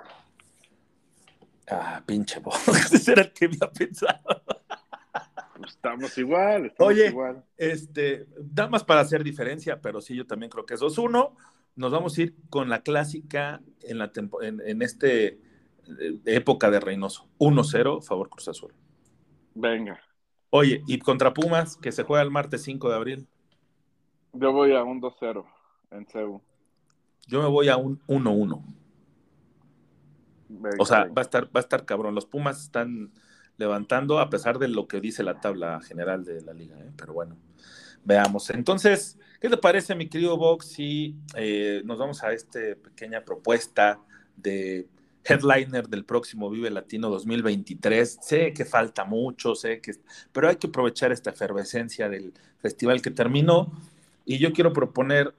Ah, 1.69 2.03
pinche. 2.07 2.41
Ese 2.93 3.13
era 3.13 3.23
el 3.23 3.33
que 3.33 3.47
había 3.47 3.71
pensado. 3.71 4.21
Estamos 5.67 6.17
igual, 6.19 6.67
estamos 6.67 6.93
Oye. 6.93 7.09
igual. 7.09 7.45
Este, 7.57 8.27
da 8.39 8.69
más 8.69 8.85
para 8.85 9.01
hacer 9.01 9.23
diferencia, 9.25 9.81
pero 9.81 10.01
sí, 10.01 10.15
yo 10.17 10.27
también 10.27 10.51
creo 10.51 10.67
que 10.67 10.75
es 10.75 10.81
2-1. 10.81 11.35
Nos 11.77 11.93
vamos 11.93 12.17
a 12.17 12.23
ir 12.23 12.35
con 12.51 12.69
la 12.69 12.83
clásica 12.83 13.61
en, 13.83 13.99
la 13.99 14.13
tempo- 14.13 14.43
en, 14.43 14.61
en 14.65 14.83
este 14.83 15.27
eh, 15.99 16.21
época 16.27 16.71
de 16.71 16.81
Reynoso. 16.81 17.29
1-0, 17.39 18.03
favor 18.03 18.29
Cruz 18.29 18.49
Azul. 18.49 18.73
Venga, 19.55 20.01
Oye, 20.51 20.83
y 20.87 20.99
contra 21.01 21.35
Pumas, 21.35 21.77
que 21.77 21.91
se 21.91 22.05
juega 22.05 22.23
el 22.23 22.31
martes 22.31 22.63
5 22.63 22.89
de 22.89 22.95
abril, 22.95 23.27
yo 24.33 24.53
voy 24.53 24.73
a 24.75 24.83
un 24.85 25.01
2-0 25.01 25.45
en 25.91 26.07
CEU. 26.07 26.41
yo 27.27 27.43
me 27.43 27.49
voy 27.49 27.69
a 27.69 27.77
un 27.77 28.01
1-1. 28.07 28.63
Venga, 30.49 30.77
O 30.79 30.85
sea, 30.87 31.07
va 31.07 31.15
a 31.17 31.23
estar, 31.23 31.47
va 31.47 31.51
a 31.55 31.61
estar 31.61 31.85
cabrón. 31.85 32.15
Los 32.15 32.27
Pumas 32.27 32.61
están 32.63 33.13
levantando 33.57 34.19
a 34.19 34.31
pesar 34.31 34.59
de 34.59 34.69
lo 34.69 34.89
que 34.89 35.01
dice 35.01 35.23
la 35.23 35.41
tabla 35.41 35.81
general 35.81 36.25
de 36.25 36.41
la 36.43 36.53
liga, 36.53 36.77
¿eh? 36.79 36.91
pero 36.97 37.13
bueno, 37.13 37.37
veamos. 38.05 38.51
Entonces, 38.51 39.19
¿qué 39.41 39.49
te 39.49 39.57
parece, 39.57 39.95
mi 39.95 40.09
querido 40.09 40.37
Vox, 40.37 40.67
si 40.67 41.17
eh, 41.37 41.83
nos 41.85 41.99
vamos 41.99 42.23
a 42.23 42.33
esta 42.33 42.61
pequeña 42.83 43.25
propuesta 43.25 44.01
de 44.37 44.89
headliner 45.25 45.89
del 45.89 46.05
próximo 46.05 46.51
Vive 46.51 46.71
Latino 46.71 47.09
2023? 47.11 48.19
Sé 48.21 48.53
que 48.53 48.65
falta 48.65 49.05
mucho, 49.05 49.55
sé 49.55 49.81
que, 49.81 49.93
pero 50.33 50.49
hay 50.49 50.57
que 50.57 50.67
aprovechar 50.67 51.13
esta 51.13 51.31
efervescencia 51.31 52.09
del 52.09 52.33
festival 52.59 53.01
que 53.03 53.11
terminó 53.11 53.73
y 54.25 54.39
yo 54.39 54.53
quiero 54.53 54.73
proponer 54.73 55.35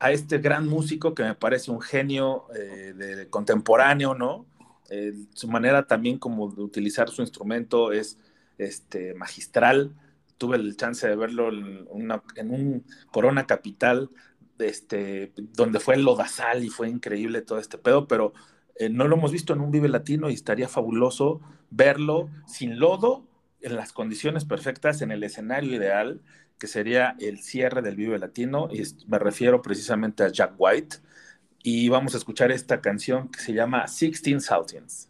a 0.00 0.12
este 0.12 0.38
gran 0.38 0.68
músico 0.68 1.14
que 1.14 1.24
me 1.24 1.34
parece 1.34 1.70
un 1.70 1.80
genio 1.80 2.44
eh, 2.54 2.92
de, 2.94 3.28
contemporáneo, 3.28 4.14
¿no? 4.14 4.46
Eh, 4.90 5.12
su 5.34 5.48
manera 5.48 5.86
también 5.86 6.18
como 6.18 6.50
de 6.50 6.62
utilizar 6.62 7.10
su 7.10 7.22
instrumento 7.22 7.92
es 7.92 8.18
este, 8.58 9.14
magistral. 9.14 9.94
Tuve 10.38 10.56
el 10.56 10.76
chance 10.76 11.06
de 11.06 11.16
verlo 11.16 11.48
en, 11.48 11.86
una, 11.90 12.22
un 12.44 12.84
Corona 13.10 13.46
Capital, 13.46 14.10
este, 14.58 15.32
donde 15.36 15.80
fue 15.80 15.94
el 15.94 16.02
Lodazal 16.02 16.64
y 16.64 16.68
fue 16.68 16.88
increíble 16.88 17.42
todo 17.42 17.58
este 17.58 17.78
pedo, 17.78 18.08
pero 18.08 18.32
eh, 18.76 18.88
no 18.88 19.08
lo 19.08 19.16
hemos 19.16 19.32
visto 19.32 19.52
en 19.52 19.60
un 19.60 19.70
Vive 19.70 19.88
Latino 19.88 20.30
y 20.30 20.34
estaría 20.34 20.68
fabuloso 20.68 21.40
verlo 21.70 22.30
sin 22.46 22.78
lodo, 22.78 23.26
en 23.60 23.76
las 23.76 23.92
condiciones 23.92 24.44
perfectas, 24.44 25.02
en 25.02 25.10
el 25.10 25.24
escenario 25.24 25.74
ideal, 25.74 26.22
que 26.58 26.66
sería 26.66 27.16
el 27.20 27.40
cierre 27.40 27.82
del 27.82 27.96
Vive 27.96 28.18
Latino, 28.18 28.68
y 28.72 28.82
me 29.06 29.18
refiero 29.18 29.62
precisamente 29.62 30.22
a 30.22 30.28
Jack 30.28 30.54
White, 30.56 30.98
y 31.62 31.88
vamos 31.88 32.14
a 32.14 32.18
escuchar 32.18 32.50
esta 32.52 32.80
canción 32.80 33.28
que 33.28 33.40
se 33.40 33.52
llama 33.52 33.86
Sixteen 33.88 34.40
Saltians. 34.40 35.08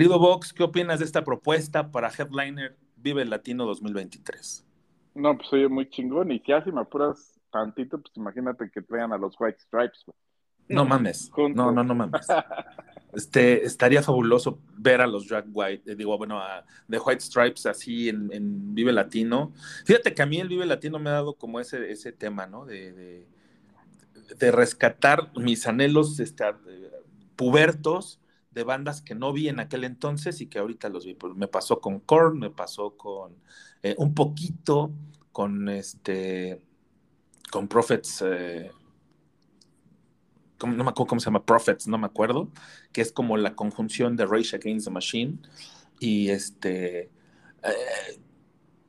Querido 0.00 0.18
Vox, 0.18 0.54
¿qué 0.54 0.62
opinas 0.62 1.00
de 1.00 1.04
esta 1.04 1.24
propuesta 1.24 1.90
para 1.90 2.08
Headliner 2.08 2.74
Vive 2.96 3.22
Latino 3.26 3.66
2023? 3.66 4.64
No, 5.14 5.36
pues 5.36 5.52
oye, 5.52 5.68
muy 5.68 5.90
chingón. 5.90 6.32
Y 6.32 6.42
ya 6.48 6.64
si 6.64 6.72
me 6.72 6.80
apuras 6.80 7.38
tantito, 7.52 8.00
pues 8.00 8.16
imagínate 8.16 8.70
que 8.70 8.80
traigan 8.80 9.12
a 9.12 9.18
los 9.18 9.38
White 9.38 9.58
Stripes. 9.60 10.04
güey. 10.06 10.16
No 10.70 10.86
mames. 10.86 11.28
Juntos. 11.30 11.54
No, 11.54 11.70
no, 11.70 11.84
no 11.84 11.94
mames. 11.94 12.26
Este, 13.12 13.66
estaría 13.66 14.02
fabuloso 14.02 14.60
ver 14.78 15.00
a 15.00 15.06
los 15.08 15.26
Drag 15.26 15.44
White, 15.52 15.90
eh, 15.90 15.96
digo, 15.96 16.16
bueno, 16.16 16.38
a 16.38 16.64
The 16.88 17.00
White 17.00 17.20
Stripes 17.20 17.66
así 17.66 18.08
en, 18.08 18.32
en 18.32 18.72
Vive 18.72 18.92
Latino. 18.92 19.52
Fíjate 19.84 20.14
que 20.14 20.22
a 20.22 20.26
mí 20.26 20.38
el 20.38 20.48
Vive 20.48 20.64
Latino 20.64 21.00
me 21.00 21.10
ha 21.10 21.14
dado 21.14 21.34
como 21.34 21.58
ese, 21.58 21.90
ese 21.90 22.12
tema, 22.12 22.46
¿no? 22.46 22.64
De, 22.64 22.92
de, 22.92 23.26
de 24.38 24.52
rescatar 24.52 25.32
mis 25.36 25.66
anhelos 25.66 26.20
este, 26.20 26.44
pubertos 27.34 28.19
de 28.50 28.64
bandas 28.64 29.02
que 29.02 29.14
no 29.14 29.32
vi 29.32 29.48
en 29.48 29.60
aquel 29.60 29.84
entonces 29.84 30.40
y 30.40 30.46
que 30.48 30.58
ahorita 30.58 30.88
los 30.88 31.04
vi. 31.06 31.14
Pues 31.14 31.34
me 31.36 31.48
pasó 31.48 31.80
con 31.80 32.00
Korn, 32.00 32.38
me 32.38 32.50
pasó 32.50 32.96
con 32.96 33.34
eh, 33.82 33.94
un 33.98 34.14
poquito 34.14 34.92
con 35.32 35.68
este 35.68 36.62
con 37.52 37.68
Prophets 37.68 38.22
eh, 38.26 38.70
¿cómo- 40.58 40.74
no 40.74 40.84
me 40.84 40.90
acuerdo 40.90 41.08
cómo 41.08 41.20
se 41.20 41.26
llama 41.26 41.44
Prophets, 41.44 41.86
no 41.88 41.98
me 41.98 42.06
acuerdo, 42.06 42.50
que 42.92 43.00
es 43.00 43.12
como 43.12 43.36
la 43.36 43.54
conjunción 43.54 44.16
de 44.16 44.26
Rage 44.26 44.56
Against 44.56 44.86
the 44.86 44.90
Machine 44.92 45.38
y 46.00 46.30
este 46.30 47.10
eh, 47.62 48.20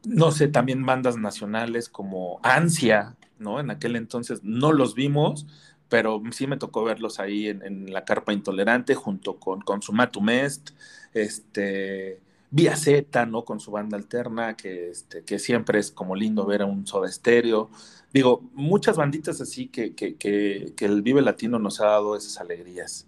no 0.05 0.31
sé, 0.31 0.47
también 0.47 0.85
bandas 0.85 1.17
nacionales 1.17 1.89
como 1.89 2.39
Ansia, 2.43 3.15
¿no? 3.37 3.59
En 3.59 3.69
aquel 3.69 3.95
entonces 3.95 4.41
no 4.43 4.71
los 4.71 4.95
vimos, 4.95 5.45
pero 5.91 6.23
sí 6.31 6.47
me 6.47 6.55
tocó 6.55 6.85
verlos 6.85 7.19
ahí 7.19 7.49
en, 7.49 7.91
la 7.91 8.05
Carpa 8.05 8.31
Intolerante 8.31 8.95
junto 8.95 9.35
con 9.41 9.59
Consumatum 9.59 10.29
Est, 10.29 10.69
este, 11.13 12.21
Vía 12.49 12.77
Z, 12.77 13.25
¿no? 13.25 13.43
Con 13.43 13.59
su 13.59 13.71
banda 13.71 13.97
alterna, 13.97 14.55
que, 14.55 14.89
este, 14.89 15.25
que 15.25 15.37
siempre 15.37 15.79
es 15.79 15.91
como 15.91 16.15
lindo 16.15 16.45
ver 16.45 16.61
a 16.61 16.65
un 16.65 16.87
soda 16.87 17.09
estéreo. 17.09 17.69
Digo, 18.13 18.41
muchas 18.53 18.95
banditas 18.95 19.41
así 19.41 19.67
que, 19.67 19.93
que, 19.93 20.15
que, 20.15 20.71
que 20.77 20.85
el 20.85 21.01
Vive 21.01 21.21
Latino 21.21 21.59
nos 21.59 21.81
ha 21.81 21.87
dado 21.87 22.15
esas 22.15 22.39
alegrías 22.39 23.05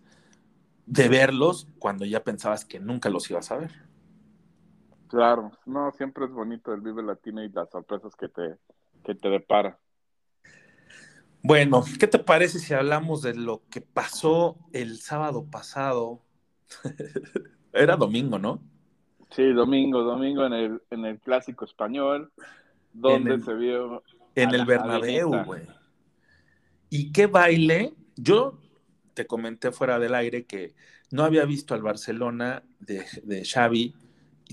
de 0.85 1.07
verlos 1.07 1.69
cuando 1.79 2.03
ya 2.03 2.25
pensabas 2.25 2.65
que 2.65 2.81
nunca 2.81 3.09
los 3.09 3.31
ibas 3.31 3.49
a 3.49 3.59
ver. 3.59 3.71
Claro, 5.07 5.53
no, 5.65 5.89
siempre 5.93 6.25
es 6.25 6.31
bonito 6.31 6.73
el 6.73 6.81
Vive 6.81 7.01
Latino 7.01 7.41
y 7.41 7.47
las 7.47 7.69
sorpresas 7.69 8.13
que 8.17 8.27
te, 8.27 8.57
que 9.05 9.15
te 9.15 9.29
depara. 9.29 9.79
Bueno, 11.43 11.83
¿qué 11.99 12.07
te 12.07 12.19
parece 12.19 12.59
si 12.59 12.73
hablamos 12.73 13.21
de 13.21 13.35
lo 13.35 13.63
que 13.69 13.81
pasó 13.81 14.57
el 14.71 14.99
sábado 14.99 15.45
pasado? 15.49 16.21
Era 17.73 17.95
domingo, 17.97 18.39
¿no? 18.39 18.61
Sí, 19.31 19.51
domingo, 19.51 20.03
domingo 20.03 20.45
en 20.45 20.53
el, 20.53 20.81
en 20.91 21.05
el 21.05 21.19
clásico 21.19 21.65
español, 21.65 22.31
donde 22.93 23.33
el- 23.35 23.43
se 23.43 23.53
vio 23.53 24.03
En 24.35 24.53
el 24.53 24.65
Bernabéu, 24.65 25.43
güey. 25.43 25.67
¿Y 26.89 27.11
qué 27.11 27.27
baile? 27.27 27.93
Yo 28.15 28.59
te 29.13 29.27
comenté 29.27 29.71
fuera 29.71 29.99
del 29.99 30.15
aire 30.15 30.45
que 30.45 30.75
no 31.11 31.23
había 31.23 31.45
visto 31.45 31.73
al 31.73 31.81
Barcelona 31.81 32.63
de, 32.79 33.05
de 33.23 33.45
Xavi, 33.45 33.95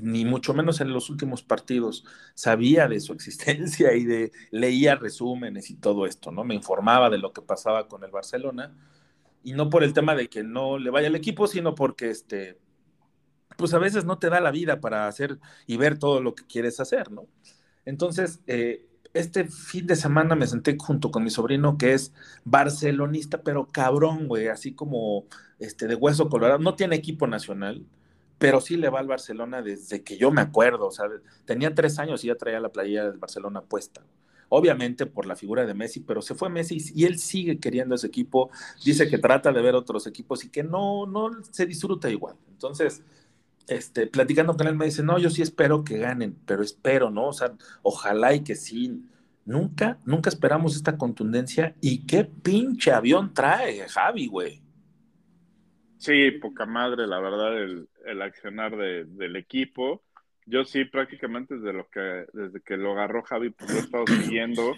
ni 0.02 0.24
mucho 0.24 0.54
menos 0.54 0.80
en 0.80 0.92
los 0.92 1.10
últimos 1.10 1.42
partidos. 1.42 2.04
Sabía 2.34 2.88
de 2.88 3.00
su 3.00 3.12
existencia 3.14 3.94
y 3.94 4.04
de 4.04 4.32
leía 4.50 4.96
resúmenes 4.96 5.70
y 5.70 5.76
todo 5.76 6.06
esto, 6.06 6.30
¿no? 6.30 6.44
Me 6.44 6.54
informaba 6.54 7.10
de 7.10 7.18
lo 7.18 7.32
que 7.32 7.42
pasaba 7.42 7.88
con 7.88 8.04
el 8.04 8.10
Barcelona. 8.10 8.74
Y 9.42 9.52
no 9.52 9.70
por 9.70 9.84
el 9.84 9.94
tema 9.94 10.14
de 10.14 10.28
que 10.28 10.42
no 10.42 10.78
le 10.78 10.90
vaya 10.90 11.08
al 11.08 11.16
equipo, 11.16 11.46
sino 11.46 11.74
porque 11.74 12.10
este, 12.10 12.58
pues 13.56 13.72
a 13.74 13.78
veces 13.78 14.04
no 14.04 14.18
te 14.18 14.28
da 14.30 14.40
la 14.40 14.50
vida 14.50 14.80
para 14.80 15.06
hacer 15.08 15.38
y 15.66 15.76
ver 15.76 15.98
todo 15.98 16.20
lo 16.20 16.34
que 16.34 16.46
quieres 16.46 16.80
hacer, 16.80 17.10
¿no? 17.10 17.26
Entonces, 17.84 18.40
eh, 18.46 18.86
este 19.14 19.44
fin 19.44 19.86
de 19.86 19.96
semana 19.96 20.34
me 20.36 20.46
senté 20.46 20.76
junto 20.78 21.10
con 21.10 21.24
mi 21.24 21.30
sobrino 21.30 21.76
que 21.76 21.94
es 21.94 22.12
barcelonista, 22.44 23.42
pero 23.42 23.66
cabrón, 23.66 24.28
güey, 24.28 24.48
así 24.48 24.74
como 24.74 25.26
este 25.58 25.86
de 25.86 25.94
hueso 25.94 26.28
colorado. 26.28 26.58
No 26.58 26.74
tiene 26.74 26.96
equipo 26.96 27.26
nacional, 27.26 27.86
pero 28.40 28.62
sí 28.62 28.78
le 28.78 28.88
va 28.88 29.00
al 29.00 29.06
Barcelona 29.06 29.60
desde 29.60 30.02
que 30.02 30.16
yo 30.16 30.30
me 30.30 30.40
acuerdo. 30.40 30.86
O 30.86 30.90
sea, 30.90 31.04
tenía 31.44 31.74
tres 31.74 31.98
años 31.98 32.24
y 32.24 32.28
ya 32.28 32.36
traía 32.36 32.58
la 32.58 32.70
playera 32.70 33.10
del 33.10 33.18
Barcelona 33.18 33.60
puesta. 33.60 34.02
Obviamente 34.48 35.04
por 35.04 35.26
la 35.26 35.36
figura 35.36 35.66
de 35.66 35.74
Messi, 35.74 36.00
pero 36.00 36.22
se 36.22 36.34
fue 36.34 36.48
Messi 36.48 36.78
y 36.94 37.04
él 37.04 37.18
sigue 37.18 37.60
queriendo 37.60 37.94
ese 37.94 38.06
equipo. 38.06 38.50
Dice 38.82 39.10
que 39.10 39.18
trata 39.18 39.52
de 39.52 39.60
ver 39.60 39.74
otros 39.74 40.06
equipos 40.06 40.42
y 40.42 40.48
que 40.48 40.62
no, 40.62 41.04
no 41.06 41.30
se 41.50 41.66
disfruta 41.66 42.08
igual. 42.08 42.34
Entonces, 42.48 43.02
este, 43.68 44.06
platicando 44.06 44.56
con 44.56 44.66
él 44.66 44.74
me 44.74 44.86
dice, 44.86 45.02
no, 45.02 45.18
yo 45.18 45.28
sí 45.28 45.42
espero 45.42 45.84
que 45.84 45.98
ganen, 45.98 46.34
pero 46.46 46.62
espero, 46.62 47.10
¿no? 47.10 47.28
O 47.28 47.32
sea, 47.34 47.52
ojalá 47.82 48.32
y 48.32 48.40
que 48.40 48.56
sí. 48.56 49.04
Nunca, 49.44 49.98
nunca 50.06 50.30
esperamos 50.30 50.76
esta 50.76 50.96
contundencia 50.96 51.74
y 51.82 52.06
qué 52.06 52.24
pinche 52.24 52.90
avión 52.90 53.34
trae 53.34 53.86
Javi, 53.86 54.28
güey. 54.28 54.62
Sí, 55.98 56.30
poca 56.40 56.64
madre, 56.64 57.06
la 57.06 57.20
verdad, 57.20 57.62
el, 57.62 57.89
el 58.06 58.22
accionar 58.22 58.76
de- 58.76 59.04
del 59.04 59.36
equipo. 59.36 60.02
Yo 60.46 60.64
sí, 60.64 60.84
prácticamente 60.84 61.56
desde 61.56 61.72
lo 61.72 61.88
que, 61.88 62.26
desde 62.32 62.60
que 62.62 62.76
lo 62.76 62.92
agarró 62.92 63.22
Javi, 63.22 63.50
pues 63.50 63.70
lo 63.70 63.76
he 63.76 63.80
estado 63.80 64.04
siguiendo, 64.34 64.74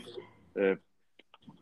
eh, 0.56 0.78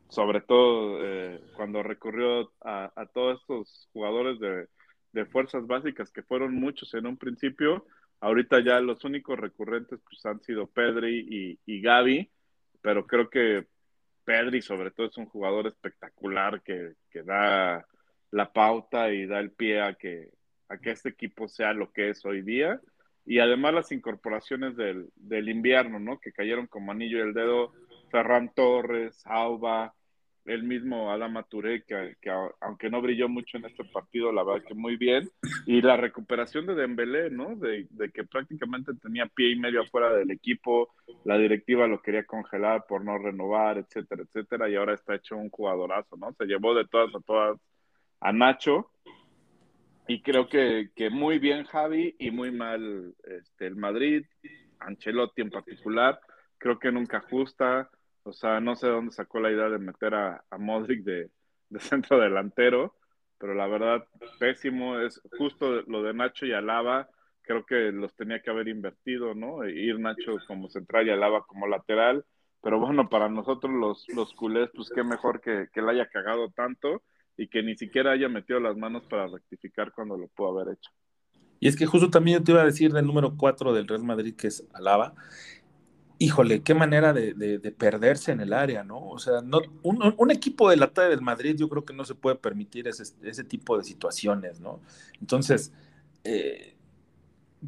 sobre 0.09 0.41
todo 0.41 0.99
eh, 1.05 1.41
cuando 1.55 1.83
recurrió 1.83 2.53
a, 2.63 2.93
a 2.97 3.07
todos 3.07 3.41
estos 3.41 3.89
jugadores 3.93 4.41
de, 4.41 4.67
de 5.13 5.25
fuerzas 5.27 5.67
básicas, 5.67 6.11
que 6.11 6.23
fueron 6.23 6.55
muchos 6.55 6.93
en 6.95 7.07
un 7.07 7.17
principio. 7.17 7.87
Ahorita 8.21 8.61
ya 8.63 8.81
los 8.81 9.05
únicos 9.05 9.39
recurrentes 9.39 10.01
pues, 10.09 10.25
han 10.27 10.41
sido 10.43 10.67
Pedri 10.67 11.27
y, 11.31 11.59
y 11.73 11.81
Gaby, 11.81 12.31
pero 12.83 13.07
creo 13.07 13.31
que 13.31 13.67
Pedri 14.25 14.61
sobre 14.63 14.91
todo 14.91 15.07
es 15.07 15.17
un 15.17 15.27
jugador 15.27 15.67
espectacular 15.67 16.63
que, 16.63 16.95
que 17.11 17.23
da 17.23 17.87
la 18.33 18.53
pauta 18.53 19.11
y 19.13 19.27
da 19.27 19.41
el 19.41 19.53
pie 19.53 19.81
a 19.81 19.95
que, 19.95 20.31
a 20.71 20.79
que 20.79 20.93
este 20.93 21.11
equipo 21.11 21.49
sea 21.49 21.75
lo 21.75 21.93
que 21.93 22.09
es 22.09 22.25
hoy 22.25 22.41
día. 22.41 22.81
Y 23.27 23.39
además 23.39 23.75
las 23.75 23.93
incorporaciones 23.93 24.77
del, 24.77 25.11
del 25.17 25.51
invierno, 25.51 25.99
¿no? 25.99 26.19
Que 26.19 26.33
cayeron 26.33 26.67
como 26.67 26.93
anillo 26.93 27.19
del 27.19 27.35
dedo. 27.35 27.73
Ferran 28.11 28.53
Torres, 28.55 29.23
Auba, 29.25 29.95
el 30.47 30.65
mismo 30.65 31.13
Adama 31.13 31.45
Touré, 31.45 31.85
que, 31.85 32.17
que 32.21 32.31
aunque 32.61 32.91
no 32.91 33.01
brilló 33.01 33.29
mucho 33.29 33.59
en 33.59 33.67
este 33.67 33.85
partido, 33.85 34.33
la 34.33 34.43
verdad 34.43 34.65
que 34.67 34.75
muy 34.75 34.97
bien. 34.97 35.29
Y 35.67 35.81
la 35.83 35.97
recuperación 35.97 36.67
de 36.67 36.75
Dembélé, 36.75 37.31
¿no? 37.31 37.55
De, 37.57 37.87
de 37.91 38.11
que 38.11 38.25
prácticamente 38.25 38.93
tenía 38.95 39.27
pie 39.27 39.51
y 39.53 39.59
medio 39.61 39.83
afuera 39.83 40.13
del 40.13 40.31
equipo, 40.31 40.95
la 41.25 41.39
directiva 41.39 41.87
lo 41.87 42.01
quería 42.03 42.25
congelar 42.25 42.85
por 42.89 43.05
no 43.05 43.19
renovar, 43.19 43.79
etcétera, 43.79 44.23
etcétera, 44.23 44.69
y 44.69 44.77
ahora 44.77 44.95
está 44.95 45.15
hecho 45.15 45.37
un 45.37 45.51
jugadorazo, 45.51 46.17
¿no? 46.17 46.33
Se 46.33 46.47
llevó 46.47 46.75
de 46.75 46.87
todas 46.87 47.15
a 47.15 47.21
todas 47.21 47.59
a 48.21 48.33
Nacho. 48.33 48.91
Y 50.11 50.23
creo 50.23 50.49
que, 50.49 50.91
que 50.97 51.09
muy 51.09 51.39
bien 51.39 51.65
Javi 51.67 52.17
y 52.19 52.33
muy 52.33 52.51
mal 52.51 53.15
este, 53.23 53.69
el 53.69 53.77
Madrid, 53.77 54.27
Ancelotti 54.81 55.41
en 55.41 55.51
particular. 55.51 56.19
Creo 56.59 56.81
que 56.81 56.91
nunca 56.91 57.19
ajusta. 57.19 57.89
O 58.25 58.33
sea, 58.33 58.59
no 58.59 58.75
sé 58.75 58.89
de 58.89 58.93
dónde 58.95 59.13
sacó 59.13 59.39
la 59.39 59.53
idea 59.53 59.69
de 59.69 59.79
meter 59.79 60.17
a, 60.17 60.45
a 60.51 60.59
Modric 60.59 61.05
de, 61.05 61.31
de 61.69 61.79
centro 61.79 62.19
delantero, 62.19 62.97
pero 63.39 63.55
la 63.55 63.69
verdad, 63.69 64.05
pésimo. 64.41 64.99
Es 64.99 65.23
justo 65.39 65.83
lo 65.83 66.03
de 66.03 66.13
Nacho 66.13 66.45
y 66.45 66.55
Alaba. 66.55 67.09
Creo 67.43 67.65
que 67.65 67.93
los 67.93 68.13
tenía 68.17 68.43
que 68.43 68.51
haber 68.51 68.67
invertido, 68.67 69.35
¿no? 69.37 69.63
E 69.63 69.71
Ir 69.71 70.01
Nacho 70.01 70.39
como 70.49 70.69
central 70.71 71.07
y 71.07 71.11
Alaba 71.11 71.47
como 71.47 71.69
lateral. 71.69 72.25
Pero 72.61 72.81
bueno, 72.81 73.09
para 73.09 73.29
nosotros 73.29 73.73
los, 73.73 74.09
los 74.09 74.35
culés, 74.35 74.71
pues 74.75 74.91
qué 74.93 75.05
mejor 75.05 75.41
que, 75.41 75.69
que 75.73 75.81
la 75.81 75.93
haya 75.93 76.09
cagado 76.09 76.51
tanto 76.51 77.01
y 77.41 77.49
que 77.49 77.63
ni 77.63 77.75
siquiera 77.77 78.13
haya 78.13 78.29
metido 78.29 78.61
las 78.61 78.77
manos 78.77 79.05
para 79.09 79.27
rectificar 79.27 79.93
cuando 79.93 80.17
lo 80.17 80.29
pudo 80.29 80.61
haber 80.61 80.75
hecho. 80.75 80.91
Y 81.59 81.69
es 81.69 81.77
que 81.77 81.87
justo 81.87 82.11
también 82.11 82.39
yo 82.39 82.45
te 82.45 82.53
iba 82.53 82.63
a 82.63 82.67
decir 82.67 82.93
del 82.93 83.07
número 83.07 83.37
4 83.37 83.73
del 83.73 83.89
Real 83.89 84.05
Madrid, 84.05 84.35
que 84.37 84.49
es 84.49 84.65
Alaba. 84.75 85.15
Híjole, 86.19 86.63
qué 86.63 86.75
manera 86.75 87.15
de, 87.15 87.33
de- 87.33 87.59
de 87.59 87.73
perderse 87.73 88.31
en 88.33 88.41
el 88.43 88.53
área, 88.53 88.85
¿no? 88.85 89.09
O 89.09 89.19
sea, 89.19 89.41
no, 89.41 89.61
un, 89.83 90.15
un 90.19 90.31
equipo 90.31 90.69
de 90.69 90.77
la 90.77 90.93
talla 90.93 91.09
del 91.09 91.23
Madrid 91.23 91.57
yo 91.57 91.69
creo 91.71 91.85
que 91.87 91.95
no 91.95 92.05
se 92.05 92.15
puede 92.15 92.37
permitir 92.37 92.89
ese, 92.89 93.05
ese 93.23 93.45
tipo 93.45 93.79
de 93.79 93.85
situaciones, 93.85 94.61
¿no? 94.61 94.81
Entonces, 95.19 95.73
eh, 96.25 96.77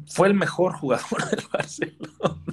fue 0.07 0.27
el 0.27 0.35
mejor 0.35 0.73
jugador 0.73 1.29
del 1.31 1.45
Barcelona. 1.51 2.52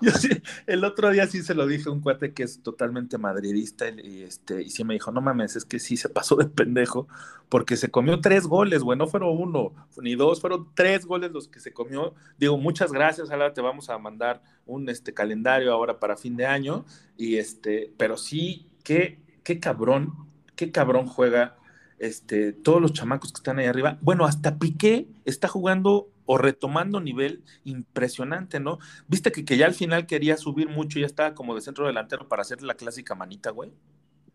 Yo 0.00 0.10
sí, 0.12 0.28
el 0.66 0.84
otro 0.84 1.10
día 1.10 1.26
sí 1.26 1.42
se 1.42 1.54
lo 1.54 1.66
dije 1.66 1.88
a 1.88 1.92
un 1.92 2.00
cuate 2.00 2.32
que 2.32 2.42
es 2.42 2.62
totalmente 2.62 3.18
madridista 3.18 3.88
y, 3.88 4.22
este, 4.22 4.62
y 4.62 4.70
sí 4.70 4.84
me 4.84 4.94
dijo, 4.94 5.10
no 5.12 5.20
mames, 5.20 5.56
es 5.56 5.64
que 5.64 5.78
sí 5.78 5.96
se 5.96 6.08
pasó 6.08 6.36
de 6.36 6.46
pendejo 6.46 7.08
porque 7.48 7.76
se 7.76 7.90
comió 7.90 8.20
tres 8.20 8.46
goles, 8.46 8.82
güey, 8.82 8.98
no 8.98 9.06
fueron 9.06 9.36
uno 9.36 9.72
ni 10.00 10.14
dos, 10.14 10.40
fueron 10.40 10.68
tres 10.74 11.04
goles 11.04 11.32
los 11.32 11.48
que 11.48 11.60
se 11.60 11.72
comió. 11.72 12.14
Digo, 12.38 12.56
muchas 12.56 12.92
gracias, 12.92 13.30
ahora 13.30 13.52
te 13.52 13.60
vamos 13.60 13.90
a 13.90 13.98
mandar 13.98 14.42
un 14.66 14.88
este, 14.88 15.12
calendario 15.12 15.72
ahora 15.72 15.98
para 15.98 16.16
fin 16.16 16.36
de 16.36 16.46
año, 16.46 16.84
y 17.16 17.36
este, 17.36 17.92
pero 17.98 18.16
sí, 18.16 18.70
qué, 18.84 19.20
qué 19.42 19.60
cabrón, 19.60 20.14
qué 20.56 20.70
cabrón 20.70 21.06
juega 21.06 21.56
este, 21.98 22.52
todos 22.52 22.80
los 22.80 22.92
chamacos 22.92 23.32
que 23.32 23.38
están 23.38 23.58
ahí 23.58 23.66
arriba. 23.66 23.98
Bueno, 24.00 24.24
hasta 24.24 24.58
Piqué 24.58 25.06
está 25.24 25.46
jugando 25.46 26.08
o 26.32 26.38
retomando 26.38 26.98
nivel 26.98 27.44
impresionante, 27.64 28.58
¿no? 28.58 28.78
Viste 29.06 29.30
que, 29.32 29.44
que 29.44 29.58
ya 29.58 29.66
al 29.66 29.74
final 29.74 30.06
quería 30.06 30.38
subir 30.38 30.70
mucho, 30.70 30.98
ya 30.98 31.04
estaba 31.04 31.34
como 31.34 31.54
de 31.54 31.60
centro 31.60 31.86
delantero 31.86 32.26
para 32.26 32.40
hacer 32.40 32.62
la 32.62 32.74
clásica 32.74 33.14
manita, 33.14 33.50
güey. 33.50 33.70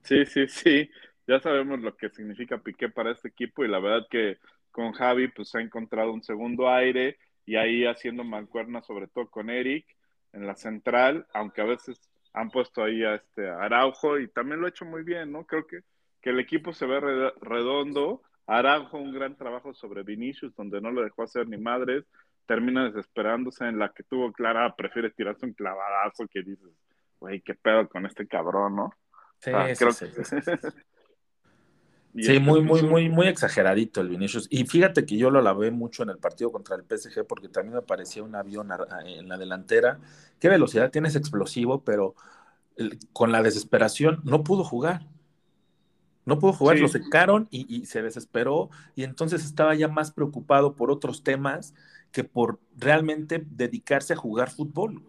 Sí, 0.03 0.23
sí, 0.27 0.47
sí. 0.47 0.91
Ya 1.25 1.39
sabemos 1.39 1.79
lo 1.79 1.97
que 1.97 2.09
significa 2.11 2.59
Piqué 2.59 2.87
para 2.89 3.11
este 3.11 3.29
equipo 3.29 3.65
y 3.65 3.67
la 3.67 3.79
verdad 3.79 4.05
que 4.11 4.37
con 4.69 4.91
Javi 4.91 5.29
pues 5.29 5.55
ha 5.55 5.59
encontrado 5.59 6.13
un 6.13 6.21
segundo 6.21 6.69
aire 6.69 7.17
y 7.47 7.55
ahí 7.55 7.85
haciendo 7.85 8.23
mancuerna 8.23 8.83
sobre 8.83 9.07
todo 9.07 9.27
con 9.31 9.49
Eric 9.49 9.87
en 10.33 10.45
la 10.45 10.55
central, 10.55 11.25
aunque 11.33 11.61
a 11.61 11.65
veces 11.65 11.99
han 12.31 12.51
puesto 12.51 12.83
ahí 12.83 13.03
a 13.03 13.15
este 13.15 13.49
Araujo 13.49 14.19
y 14.19 14.27
también 14.27 14.59
lo 14.59 14.67
ha 14.67 14.69
hecho 14.69 14.85
muy 14.85 15.01
bien, 15.01 15.31
¿no? 15.31 15.47
Creo 15.47 15.65
que, 15.65 15.79
que 16.21 16.29
el 16.29 16.39
equipo 16.39 16.73
se 16.73 16.85
ve 16.85 16.99
redondo. 17.41 18.21
Araujo 18.47 18.97
un 18.97 19.13
gran 19.13 19.35
trabajo 19.35 19.73
sobre 19.73 20.03
Vinicius, 20.03 20.55
donde 20.55 20.81
no 20.81 20.91
lo 20.91 21.03
dejó 21.03 21.23
hacer 21.23 21.47
ni 21.47 21.57
madres, 21.57 22.05
termina 22.45 22.85
desesperándose 22.85 23.65
en 23.65 23.77
la 23.77 23.89
que 23.89 24.03
tuvo 24.03 24.31
Clara, 24.31 24.73
prefiere 24.75 25.11
tirarse 25.11 25.45
un 25.45 25.53
clavadazo 25.53 26.25
que 26.27 26.41
dices, 26.41 26.69
güey, 27.19 27.41
qué 27.41 27.53
pedo 27.53 27.87
con 27.89 28.05
este 28.05 28.27
cabrón, 28.27 28.75
¿no? 28.75 28.93
Sí, 29.39 29.51
sí, 29.75 30.05
sí, 30.23 30.35
Sí, 32.19 32.39
muy, 32.39 32.61
muy, 32.61 32.81
muy, 32.81 33.09
muy 33.09 33.27
exageradito 33.27 34.01
el 34.01 34.09
Vinicius. 34.09 34.47
Y 34.49 34.65
fíjate 34.65 35.05
que 35.05 35.17
yo 35.17 35.29
lo 35.29 35.41
lavé 35.41 35.69
mucho 35.69 36.03
en 36.03 36.09
el 36.09 36.17
partido 36.17 36.51
contra 36.51 36.75
el 36.75 36.83
PSG 36.83 37.27
porque 37.27 37.49
también 37.49 37.75
me 37.75 37.81
parecía 37.83 38.23
un 38.23 38.33
avión 38.35 38.69
en 39.05 39.27
la 39.27 39.37
delantera. 39.37 39.99
Qué 40.39 40.49
velocidad 40.49 40.89
tienes 40.89 41.15
explosivo, 41.15 41.83
pero 41.83 42.15
con 43.13 43.31
la 43.31 43.43
desesperación 43.43 44.21
no 44.23 44.43
pudo 44.43 44.63
jugar. 44.63 45.05
No 46.27 46.39
pudo 46.39 46.53
jugar, 46.53 46.77
lo 46.77 46.89
secaron 46.89 47.47
y, 47.49 47.65
y, 47.73 47.85
se 47.85 48.01
desesperó 48.01 48.69
y 48.95 49.03
entonces 49.03 49.45
estaba 49.45 49.73
ya 49.75 49.87
más 49.87 50.11
preocupado 50.11 50.75
por 50.75 50.91
otros 50.91 51.23
temas 51.23 51.73
que 52.11 52.25
por 52.25 52.59
realmente 52.77 53.43
dedicarse 53.49 54.13
a 54.13 54.17
jugar 54.17 54.49
fútbol. 54.49 55.01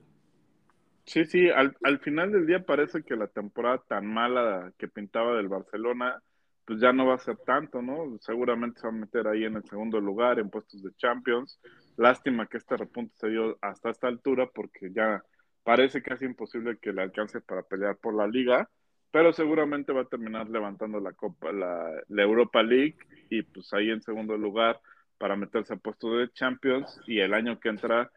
Sí, 1.07 1.25
sí, 1.25 1.51
al, 1.51 1.77
al 1.83 1.99
final 1.99 2.31
del 2.31 2.47
día 2.47 2.64
parece 2.64 3.03
que 3.03 3.16
la 3.16 3.27
temporada 3.27 3.83
tan 3.89 4.07
mala 4.07 4.73
que 4.79 4.89
pintaba 4.89 5.37
del 5.37 5.49
Barcelona 5.49 6.23
pues 6.69 6.81
ya 6.81 6.93
no 6.93 7.07
va 7.07 7.14
a 7.14 7.19
ser 7.19 7.39
tanto, 7.39 7.81
¿no? 7.81 8.19
Seguramente 8.21 8.79
se 8.79 8.87
va 8.87 8.93
a 8.93 8.97
meter 8.97 9.27
ahí 9.27 9.45
en 9.45 9.57
el 9.57 9.64
segundo 9.64 10.01
lugar, 10.01 10.39
en 10.39 10.51
puestos 10.51 10.83
de 10.83 10.95
Champions. 10.97 11.59
Lástima 11.97 12.47
que 12.47 12.59
este 12.59 12.77
repunte 12.77 13.14
se 13.16 13.29
dio 13.29 13.57
hasta 13.62 13.89
esta 13.89 14.07
altura 14.07 14.51
porque 14.55 14.93
ya 14.93 15.25
parece 15.64 16.03
casi 16.03 16.27
imposible 16.27 16.79
que 16.79 16.93
le 16.93 17.01
alcance 17.01 17.41
para 17.41 17.62
pelear 17.62 17.97
por 17.97 18.14
la 18.14 18.27
liga, 18.27 18.69
pero 19.11 19.33
seguramente 19.33 19.93
va 19.93 20.03
a 20.03 20.09
terminar 20.09 20.49
levantando 20.49 21.01
la 21.01 21.13
Copa, 21.13 21.53
la, 21.53 22.03
Europa 22.09 22.63
League 22.63 22.97
y 23.31 23.43
pues 23.43 23.73
ahí 23.73 23.91
en 23.91 24.03
segundo 24.03 24.37
lugar 24.37 24.81
para 25.19 25.37
meterse 25.37 25.75
a 25.75 25.79
puestos 25.79 26.19
de 26.19 26.33
Champions 26.33 27.01
y 27.07 27.21
el 27.21 27.35
año 27.35 27.59
que 27.59 27.69
entra, 27.69 28.11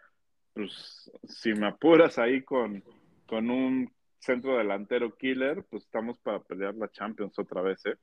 pues 0.54 1.12
si 1.24 1.54
me 1.54 1.68
apuras 1.68 2.20
ahí 2.20 2.44
con, 2.44 2.84
con 3.26 3.50
un 3.50 3.92
centro 4.20 4.58
delantero 4.58 5.16
killer, 5.16 5.66
pues 5.70 5.84
estamos 5.84 6.20
para 6.20 6.40
pelear 6.42 6.76
la 6.76 6.90
Champions 6.90 7.38
otra 7.40 7.62
vez, 7.62 7.84
¿eh? 7.86 7.96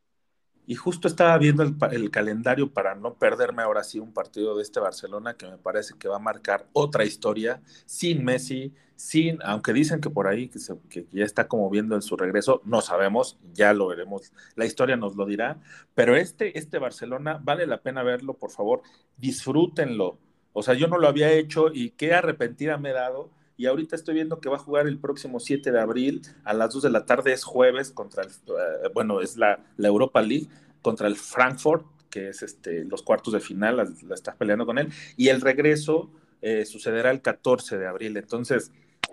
Y 0.70 0.74
justo 0.74 1.08
estaba 1.08 1.38
viendo 1.38 1.62
el, 1.62 2.10
calendario 2.10 2.70
para 2.70 2.94
no 2.94 3.14
perderme 3.14 3.62
ahora 3.62 3.82
sí 3.82 3.98
un 3.98 4.12
partido 4.12 4.54
de 4.54 4.62
este 4.62 4.80
Barcelona 4.80 5.32
que 5.32 5.46
me 5.46 5.56
parece 5.56 5.94
que 5.98 6.08
va 6.08 6.16
a 6.16 6.18
marcar 6.18 6.66
otra 6.74 7.06
historia 7.06 7.62
sin 7.86 8.22
Messi, 8.22 8.74
sin, 8.94 9.38
aunque 9.44 9.72
dicen 9.72 10.02
que 10.02 10.10
por 10.10 10.28
ahí 10.28 10.50
que, 10.50 10.58
que 10.90 11.06
ya 11.10 11.24
está 11.24 11.48
como 11.48 11.70
viendo 11.70 11.94
en 11.94 12.02
su 12.02 12.18
regreso, 12.18 12.60
no 12.66 12.82
sabemos, 12.82 13.38
ya 13.54 13.72
lo 13.72 13.86
veremos, 13.86 14.30
la 14.56 14.66
historia 14.66 14.98
nos 14.98 15.16
lo 15.16 15.24
dirá, 15.24 15.58
pero 15.94 16.16
este, 16.16 16.58
este 16.58 16.76
Barcelona 16.78 17.40
vale 17.42 17.66
la 17.66 17.80
pena 17.80 18.02
verlo, 18.02 18.34
por 18.34 18.50
favor, 18.50 18.82
disfrútenlo. 19.16 20.18
O 20.52 20.62
sea, 20.62 20.74
yo 20.74 20.86
no 20.86 20.98
lo 20.98 21.08
había 21.08 21.32
hecho 21.32 21.72
y 21.72 21.92
qué 21.92 22.12
arrepentida 22.12 22.76
me 22.76 22.90
he 22.90 22.92
dado 22.92 23.30
y 23.59 23.66
ahorita 23.66 23.96
estoy 23.96 24.14
viendo 24.14 24.40
que 24.40 24.48
va 24.48 24.56
a 24.56 24.61
jugar 24.61 24.86
el 24.86 24.98
próximo 24.98 25.40
7 25.40 25.72
de 25.72 25.80
abril 25.80 26.22
a 26.44 26.54
las 26.54 26.72
2 26.72 26.84
de 26.84 26.90
la 26.90 27.04
tarde, 27.04 27.32
es 27.32 27.42
jueves, 27.42 27.90
contra 27.90 28.22
el, 28.22 28.30
eh, 28.30 28.88
bueno, 28.94 29.20
es 29.20 29.36
la, 29.36 29.59
la, 29.76 29.88
Europa 29.88 30.22
League, 30.22 30.46
contra 30.80 31.09
el 31.09 31.16
Frankfurt, 31.16 31.84
que 32.09 32.28
es 32.28 32.42
este, 32.42 32.84
los 32.84 33.02
cuartos 33.02 33.34
de 33.34 33.40
final, 33.40 33.76
la, 33.76 33.88
la 34.06 34.14
estás 34.14 34.36
peleando 34.36 34.64
con 34.64 34.78
él, 34.78 34.90
y 35.16 35.28
el 35.28 35.40
regreso 35.40 36.09
eh, 36.40 36.64
sucederá 36.64 37.11
el 37.11 37.20
14 37.20 37.78
de 37.78 37.88
abril. 37.88 38.16
Entonces, 38.16 38.70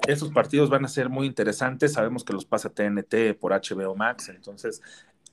esos 0.07 0.31
partidos 0.31 0.69
van 0.69 0.85
a 0.85 0.89
ser 0.89 1.09
muy 1.09 1.25
interesantes, 1.25 1.93
sabemos 1.93 2.23
que 2.23 2.33
los 2.33 2.45
pasa 2.45 2.69
TNT 2.69 3.33
por 3.39 3.51
HBO 3.51 3.95
Max, 3.95 4.29
entonces 4.29 4.79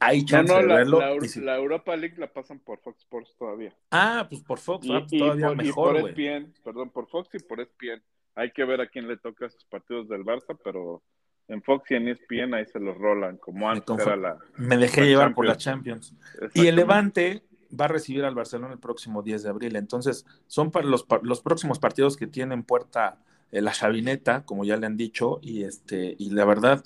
hay 0.00 0.24
chance 0.24 0.54
de 0.54 0.66
verlo. 0.66 1.00
La, 1.42 1.56
Europa 1.56 1.94
League 1.96 2.16
la 2.16 2.32
pasan 2.32 2.60
por 2.60 2.80
Fox 2.80 3.00
Sports 3.00 3.34
todavía. 3.38 3.76
Ah, 3.90 4.26
pues 4.30 4.40
por 4.42 4.58
Fox, 4.58 4.86
ah, 4.90 5.04
pues 5.06 5.20
todavía 5.20 5.48
por, 5.48 5.56
mejor, 5.56 5.96
y 5.96 6.00
por 6.00 6.10
ESPN, 6.10 6.54
perdón, 6.64 6.90
por 6.90 7.06
Fox 7.08 7.28
y 7.34 7.38
por 7.40 7.60
ESPN 7.60 8.02
hay 8.34 8.50
que 8.52 8.64
ver 8.64 8.80
a 8.80 8.88
quién 8.88 9.08
le 9.08 9.16
toca 9.16 9.46
esos 9.46 9.64
partidos 9.64 10.08
del 10.08 10.24
Barça, 10.24 10.56
pero 10.62 11.02
en 11.48 11.62
Fox 11.62 11.90
y 11.90 11.94
en 11.94 12.08
ESPN 12.08 12.54
ahí 12.54 12.66
se 12.66 12.80
los 12.80 12.96
rolan, 12.96 13.36
como 13.36 13.68
antes 13.68 13.98
era 13.98 14.16
la. 14.16 14.38
Me 14.56 14.76
dejé 14.76 15.06
llevar 15.06 15.34
por 15.34 15.46
la 15.46 15.56
Champions. 15.56 16.14
Y 16.54 16.66
el 16.66 16.76
Levante 16.76 17.42
va 17.78 17.86
a 17.86 17.88
recibir 17.88 18.24
al 18.24 18.34
Barcelona 18.34 18.72
el 18.72 18.78
próximo 18.80 19.22
10 19.22 19.42
de 19.42 19.48
abril. 19.48 19.76
Entonces, 19.76 20.26
son 20.46 20.70
para 20.70 20.86
los, 20.86 21.06
los 21.22 21.42
próximos 21.42 21.78
partidos 21.78 22.16
que 22.16 22.26
tienen 22.26 22.62
puerta 22.62 23.18
eh, 23.50 23.60
la 23.60 23.72
chavineta, 23.72 24.44
como 24.44 24.64
ya 24.64 24.76
le 24.76 24.86
han 24.86 24.96
dicho, 24.96 25.38
y 25.42 25.64
este, 25.64 26.16
y 26.18 26.30
la 26.30 26.44
verdad, 26.44 26.84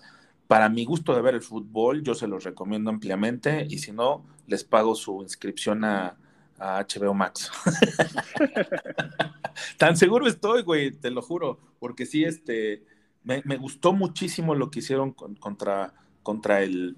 para 0.49 0.69
mi 0.69 0.85
gusto 0.85 1.15
de 1.15 1.23
ver 1.23 1.35
el 1.35 1.43
fútbol, 1.43 2.03
yo 2.03 2.15
se 2.15 2.27
los 2.27 2.45
recomiendo 2.45 2.91
ampliamente, 2.91 3.67
y 3.69 3.79
si 3.79 3.93
no, 3.93 4.25
les 4.47 4.65
pago 4.65 4.95
su 4.95 5.23
inscripción 5.23 5.85
a, 5.85 6.17
a 6.59 6.85
HBO 6.85 7.15
Max. 7.15 7.51
Tan 9.79 9.97
seguro 9.97 10.27
estoy, 10.27 10.63
güey, 10.63 10.91
te 10.91 11.11
lo 11.11 11.23
juro, 11.23 11.59
porque 11.79 12.07
sí, 12.07 12.25
este, 12.25 12.83
me, 13.25 13.41
gustó 13.57 13.93
muchísimo 13.93 14.55
lo 14.55 14.71
que 14.71 14.81
hicieron 14.81 15.13
contra, 15.13 15.95
contra 16.23 16.63
el, 16.63 16.97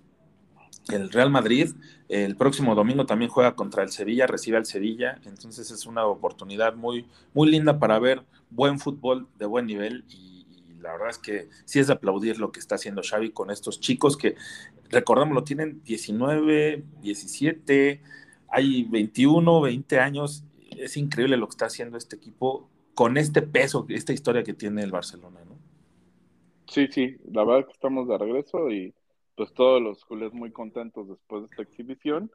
el, 0.89 1.11
Real 1.11 1.31
Madrid. 1.31 1.73
El 2.09 2.37
próximo 2.37 2.75
domingo 2.75 3.07
también 3.07 3.31
juega 3.31 3.55
contra 3.55 3.83
el 3.83 3.91
Sevilla, 3.91 4.27
recibe 4.27 4.57
al 4.57 4.67
Sevilla, 4.67 5.21
entonces 5.25 5.71
es 5.71 5.87
una 5.87 6.07
oportunidad 6.07 6.75
muy, 6.75 7.07
muy 7.35 7.51
linda 7.51 7.79
para 7.79 7.99
ver 7.99 8.25
buen 8.51 8.79
fútbol 8.79 9.29
de 9.39 9.47
buen 9.47 9.67
nivel 9.67 10.05
y, 10.09 10.37
la 10.81 10.93
verdad 10.93 11.11
es 11.11 11.19
que 11.19 11.49
sí 11.65 11.81
es 11.81 11.89
de 11.89 11.95
aplaudir 11.95 12.39
lo 12.39 12.53
que 12.53 12.61
está 12.61 12.77
haciendo 12.77 13.03
Xavi 13.03 13.33
con 13.33 13.51
estos 13.51 13.81
chicos 13.81 14.17
que, 14.17 14.37
lo 14.91 15.45
tienen 15.45 15.83
19, 15.83 16.85
17, 17.03 18.01
hay 18.51 18.85
21, 18.85 19.61
20 19.61 20.01
años 20.01 20.45
es 20.71 20.97
increíble 20.97 21.37
lo 21.37 21.47
que 21.47 21.53
está 21.53 21.67
haciendo 21.67 21.97
este 21.97 22.17
equipo 22.17 22.69
con 22.95 23.17
este 23.17 23.43
peso, 23.43 23.87
esta 23.89 24.13
historia 24.13 24.43
que 24.43 24.55
tiene 24.55 24.83
el 24.83 24.91
Barcelona, 24.91 25.41
¿no? 25.45 25.57
Sí, 26.67 26.89
sí, 26.89 27.17
la 27.31 27.45
verdad 27.45 27.67
que 27.67 27.73
estamos 27.73 28.09
de 28.09 28.19
regreso 28.19 28.71
y 28.71 28.95
pues 29.35 29.53
todos 29.55 29.81
los 29.81 30.05
culés 30.05 30.33
muy 30.33 30.51
contentos 30.51 31.09
después 31.09 31.43
de 31.43 31.47
esta 31.47 31.63
exhibición 31.63 32.31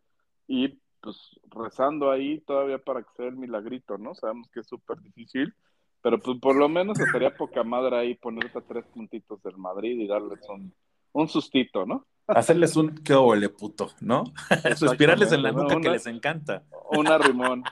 y 0.47 0.79
pues 1.01 1.17
rezando 1.51 2.09
ahí 2.09 2.39
todavía 2.41 2.77
para 2.77 3.03
que 3.03 3.09
sea 3.15 3.27
el 3.27 3.35
milagrito, 3.35 3.97
¿no? 3.97 4.15
Sabemos 4.15 4.49
que 4.49 4.61
es 4.61 4.67
súper 4.67 4.99
difícil, 5.01 5.53
pero 6.01 6.17
pues 6.19 6.39
por 6.39 6.55
lo 6.55 6.69
menos 6.69 6.99
estaría 6.99 7.35
poca 7.35 7.63
madre 7.63 7.97
ahí 7.97 8.15
ponerte 8.15 8.61
tres 8.61 8.85
puntitos 8.85 9.43
del 9.43 9.57
Madrid 9.57 9.99
y 9.99 10.07
darles 10.07 10.39
un, 10.49 10.73
un 11.13 11.29
sustito, 11.29 11.85
¿no? 11.85 12.05
Hacerles 12.27 12.75
un 12.75 12.95
qué 13.03 13.15
huele 13.15 13.49
puto, 13.49 13.91
¿no? 14.01 14.23
Suspirarles 14.77 15.31
en 15.31 15.43
la 15.43 15.51
nuca 15.51 15.79
que 15.79 15.89
les 15.89 16.07
encanta. 16.07 16.63
Una 16.91 17.17
rimón. 17.17 17.63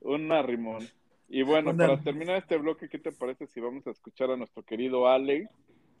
Un 0.00 0.32
arrimón. 0.32 0.88
Y 1.28 1.42
bueno, 1.42 1.76
para 1.76 2.00
terminar 2.00 2.36
este 2.36 2.56
bloque, 2.56 2.88
¿qué 2.88 2.98
te 2.98 3.12
parece 3.12 3.46
si 3.46 3.60
vamos 3.60 3.86
a 3.86 3.90
escuchar 3.90 4.30
a 4.30 4.36
nuestro 4.36 4.64
querido 4.64 5.06
Ale 5.06 5.48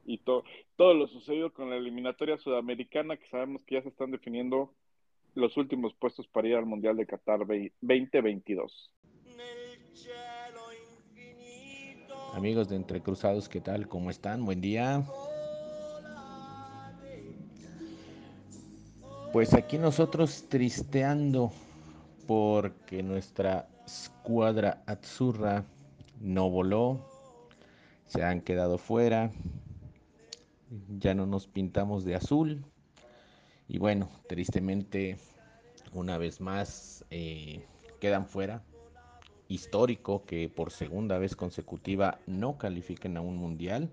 y 0.04 0.18
todo 0.18 0.94
lo 0.94 1.06
sucedido 1.06 1.52
con 1.52 1.70
la 1.70 1.76
eliminatoria 1.76 2.36
sudamericana, 2.36 3.16
que 3.16 3.28
sabemos 3.28 3.62
que 3.64 3.76
ya 3.76 3.82
se 3.82 3.90
están 3.90 4.10
definiendo 4.10 4.74
los 5.34 5.56
últimos 5.56 5.94
puestos 5.94 6.26
para 6.26 6.48
ir 6.48 6.56
al 6.56 6.66
Mundial 6.66 6.96
de 6.96 7.06
Qatar 7.06 7.46
2022? 7.46 8.92
Amigos 12.34 12.68
de 12.68 12.76
Entre 12.76 13.00
Cruzados, 13.00 13.48
¿qué 13.48 13.60
tal? 13.60 13.88
¿Cómo 13.88 14.10
están? 14.10 14.44
Buen 14.44 14.60
día. 14.60 15.04
Pues 19.32 19.54
aquí 19.54 19.78
nosotros 19.78 20.46
tristeando 20.48 21.52
porque 22.26 23.04
nuestra 23.04 23.68
escuadra 23.86 24.82
Azzurra 24.86 25.64
no 26.20 26.50
voló, 26.50 27.00
se 28.06 28.24
han 28.24 28.40
quedado 28.40 28.76
fuera, 28.76 29.30
ya 30.98 31.14
no 31.14 31.26
nos 31.26 31.46
pintamos 31.46 32.04
de 32.04 32.16
azul 32.16 32.64
y 33.68 33.78
bueno, 33.78 34.10
tristemente 34.28 35.16
una 35.92 36.18
vez 36.18 36.40
más 36.40 37.04
eh, 37.10 37.64
quedan 38.00 38.26
fuera. 38.26 38.64
Histórico 39.46 40.24
que 40.24 40.48
por 40.48 40.72
segunda 40.72 41.18
vez 41.18 41.36
consecutiva 41.36 42.18
no 42.26 42.58
califiquen 42.58 43.16
a 43.16 43.20
un 43.20 43.36
mundial, 43.36 43.90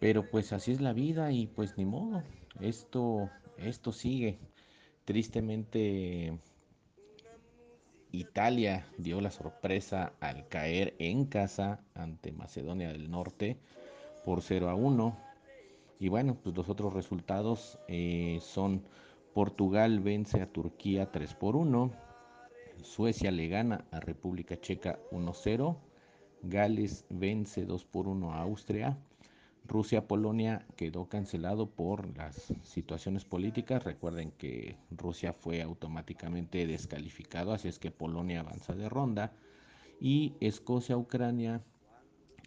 pero 0.00 0.30
pues 0.30 0.52
así 0.52 0.70
es 0.70 0.80
la 0.80 0.92
vida 0.92 1.32
y 1.32 1.48
pues 1.48 1.76
ni 1.76 1.84
modo, 1.84 2.22
esto, 2.60 3.30
esto 3.58 3.92
sigue. 3.92 4.38
Tristemente 5.04 6.38
Italia 8.10 8.86
dio 8.98 9.20
la 9.20 9.30
sorpresa 9.30 10.14
al 10.20 10.48
caer 10.48 10.94
en 10.98 11.26
casa 11.26 11.84
ante 11.94 12.32
Macedonia 12.32 12.88
del 12.88 13.10
Norte 13.10 13.58
por 14.24 14.42
0 14.42 14.70
a 14.70 14.74
1. 14.74 15.18
Y 16.00 16.08
bueno, 16.08 16.36
pues 16.42 16.56
los 16.56 16.68
otros 16.68 16.92
resultados 16.92 17.78
eh, 17.88 18.38
son 18.40 18.84
Portugal 19.34 19.98
vence 19.98 20.40
a 20.40 20.46
Turquía 20.46 21.10
3 21.10 21.34
por 21.34 21.56
1, 21.56 21.90
Suecia 22.82 23.32
le 23.32 23.48
gana 23.48 23.84
a 23.90 23.98
República 23.98 24.60
Checa 24.60 25.00
1-0, 25.10 25.76
Gales 26.42 27.04
vence 27.10 27.66
2 27.66 27.84
por 27.84 28.06
1 28.06 28.32
a 28.32 28.42
Austria, 28.42 28.96
Rusia-Polonia 29.66 30.66
quedó 30.76 31.08
cancelado 31.08 31.70
por 31.70 32.16
las 32.16 32.52
situaciones 32.62 33.24
políticas. 33.24 33.82
Recuerden 33.82 34.30
que 34.32 34.76
Rusia 34.90 35.32
fue 35.32 35.62
automáticamente 35.62 36.66
descalificado, 36.66 37.52
así 37.52 37.68
es 37.68 37.78
que 37.78 37.90
Polonia 37.90 38.40
avanza 38.40 38.74
de 38.74 38.88
ronda. 38.88 39.32
Y 40.00 40.34
Escocia-Ucrania 40.40 41.62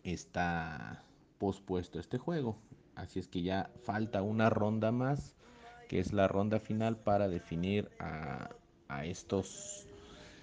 está 0.04 1.04
pospuesto 1.40 2.00
este 2.00 2.18
juego. 2.18 2.58
Así 2.96 3.20
es 3.20 3.28
que 3.28 3.42
ya 3.42 3.72
falta 3.84 4.22
una 4.22 4.50
ronda 4.50 4.92
más, 4.92 5.36
que 5.88 6.00
es 6.00 6.14
la 6.14 6.28
ronda 6.28 6.60
final 6.60 6.98
para 6.98 7.28
definir 7.28 7.90
a, 8.00 8.50
a 8.90 9.06
estos 9.06 9.88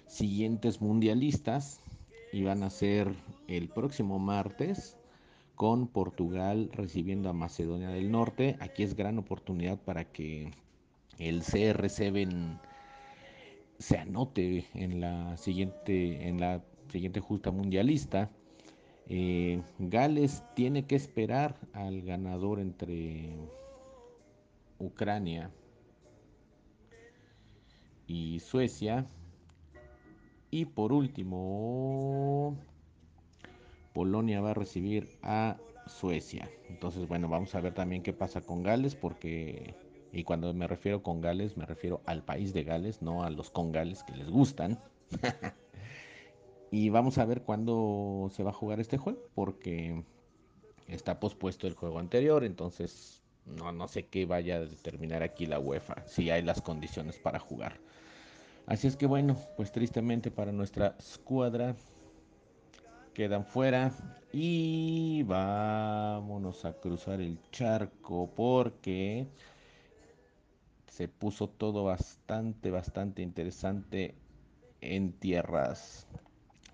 siguientes 0.07 0.81
mundialistas. 0.81 1.81
Y 2.33 2.43
van 2.43 2.65
a 2.65 2.71
ser 2.71 3.15
el 3.47 3.69
próximo 3.69 4.19
martes 4.19 4.97
con 5.55 5.87
Portugal 5.89 6.71
recibiendo 6.73 7.29
a 7.29 7.33
Macedonia 7.33 7.89
del 7.89 8.11
Norte. 8.11 8.57
Aquí 8.61 8.83
es 8.83 8.95
gran 8.95 9.19
oportunidad 9.19 9.79
para 9.79 10.05
que 10.05 10.51
el 11.19 11.43
CR7 11.43 12.59
se 13.79 13.99
anote 13.99 14.67
en 14.75 15.01
la 15.01 15.37
siguiente, 15.37 16.29
en 16.29 16.41
la 16.41 16.63
siguiente 16.91 17.21
justa 17.21 17.51
mundialista. 17.51 18.31
Eh, 19.07 19.63
Gales 19.79 20.43
tiene 20.55 20.87
que 20.87 20.97
esperar 20.97 21.57
al 21.73 22.03
ganador 22.03 22.59
entre 22.59 23.37
Ucrania 24.79 25.51
y 28.07 28.41
Suecia. 28.41 29.07
Y 30.51 30.67
por 30.67 30.93
último, 30.93 32.57
Polonia 33.95 34.43
va 34.43 34.51
a 34.51 34.55
recibir 34.55 35.09
a 35.23 35.57
Suecia. 35.87 36.51
Entonces, 36.69 37.09
bueno, 37.09 37.29
vamos 37.29 37.55
a 37.55 37.61
ver 37.61 37.73
también 37.73 38.03
qué 38.03 38.13
pasa 38.13 38.43
con 38.43 38.63
Gales, 38.63 38.95
porque, 38.95 39.75
y 40.13 40.25
cuando 40.25 40.53
me 40.53 40.67
refiero 40.67 41.03
con 41.03 41.21
Gales, 41.21 41.57
me 41.57 41.65
refiero 41.65 42.03
al 42.05 42.23
país 42.23 42.53
de 42.53 42.65
Gales, 42.65 43.01
no 43.01 43.23
a 43.23 43.31
los 43.31 43.51
congales 43.51 44.03
que 44.03 44.17
les 44.17 44.29
gustan. 44.29 44.79
y 46.71 46.91
vamos 46.91 47.19
a 47.19 47.25
ver 47.25 47.43
cuándo 47.43 48.31
se 48.35 48.43
va 48.43 48.51
a 48.51 48.55
jugar 48.55 48.81
este 48.81 48.99
juego, 48.99 49.21
porque 49.35 50.03
está 50.89 51.21
pospuesto 51.21 51.67
el 51.67 51.75
juego 51.75 52.01
anterior, 52.01 52.45
entonces 52.45 53.23
no, 53.47 53.73
no 53.73 53.89
sé 53.89 54.07
qué 54.07 54.27
vaya 54.27 54.57
a 54.57 54.61
determinar 54.61 55.23
aquí 55.23 55.47
la 55.47 55.61
UEFA, 55.61 56.07
si 56.07 56.31
hay 56.31 56.43
las 56.43 56.61
condiciones 56.61 57.19
para 57.19 57.39
jugar. 57.39 57.79
Así 58.67 58.87
es 58.87 58.97
que 58.97 59.07
bueno, 59.07 59.37
pues 59.57 59.71
tristemente 59.73 60.31
para 60.31 60.51
nuestra 60.51 60.97
escuadra 60.99 61.77
quedan 63.15 63.47
fuera 63.47 63.93
y 64.33 65.23
vámonos 65.23 66.65
a 66.65 66.73
cruzar 66.73 67.21
el 67.21 67.39
charco 67.53 68.29
porque 68.35 69.29
se 70.89 71.07
puso 71.09 71.49
todo 71.49 71.85
bastante, 71.85 72.71
bastante 72.71 73.23
interesante 73.23 74.15
en 74.81 75.13
tierras 75.13 76.07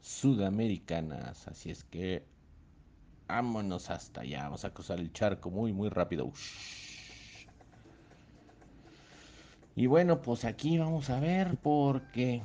sudamericanas. 0.03 1.47
Así 1.47 1.71
es 1.71 1.85
que 1.85 2.23
vámonos 3.29 3.91
hasta 3.91 4.23
allá. 4.23 4.45
Vamos 4.45 4.65
a 4.65 4.71
cruzar 4.71 4.99
el 4.99 5.13
charco 5.13 5.51
muy, 5.51 5.73
muy 5.73 5.91
rápido. 5.91 6.33
Y 9.77 9.87
bueno, 9.87 10.21
pues 10.21 10.45
aquí 10.45 10.79
vamos 10.79 11.11
a 11.11 11.21
ver 11.21 11.57
porque 11.63 12.43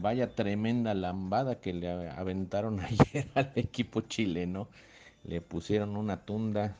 Vaya 0.00 0.34
tremenda 0.34 0.94
lambada 0.94 1.60
que 1.60 1.72
le 1.72 2.10
aventaron 2.10 2.80
ayer 2.80 3.28
al 3.34 3.52
equipo 3.54 4.00
chileno. 4.00 4.68
Le 5.24 5.40
pusieron 5.40 5.96
una 5.96 6.24
tunda. 6.24 6.76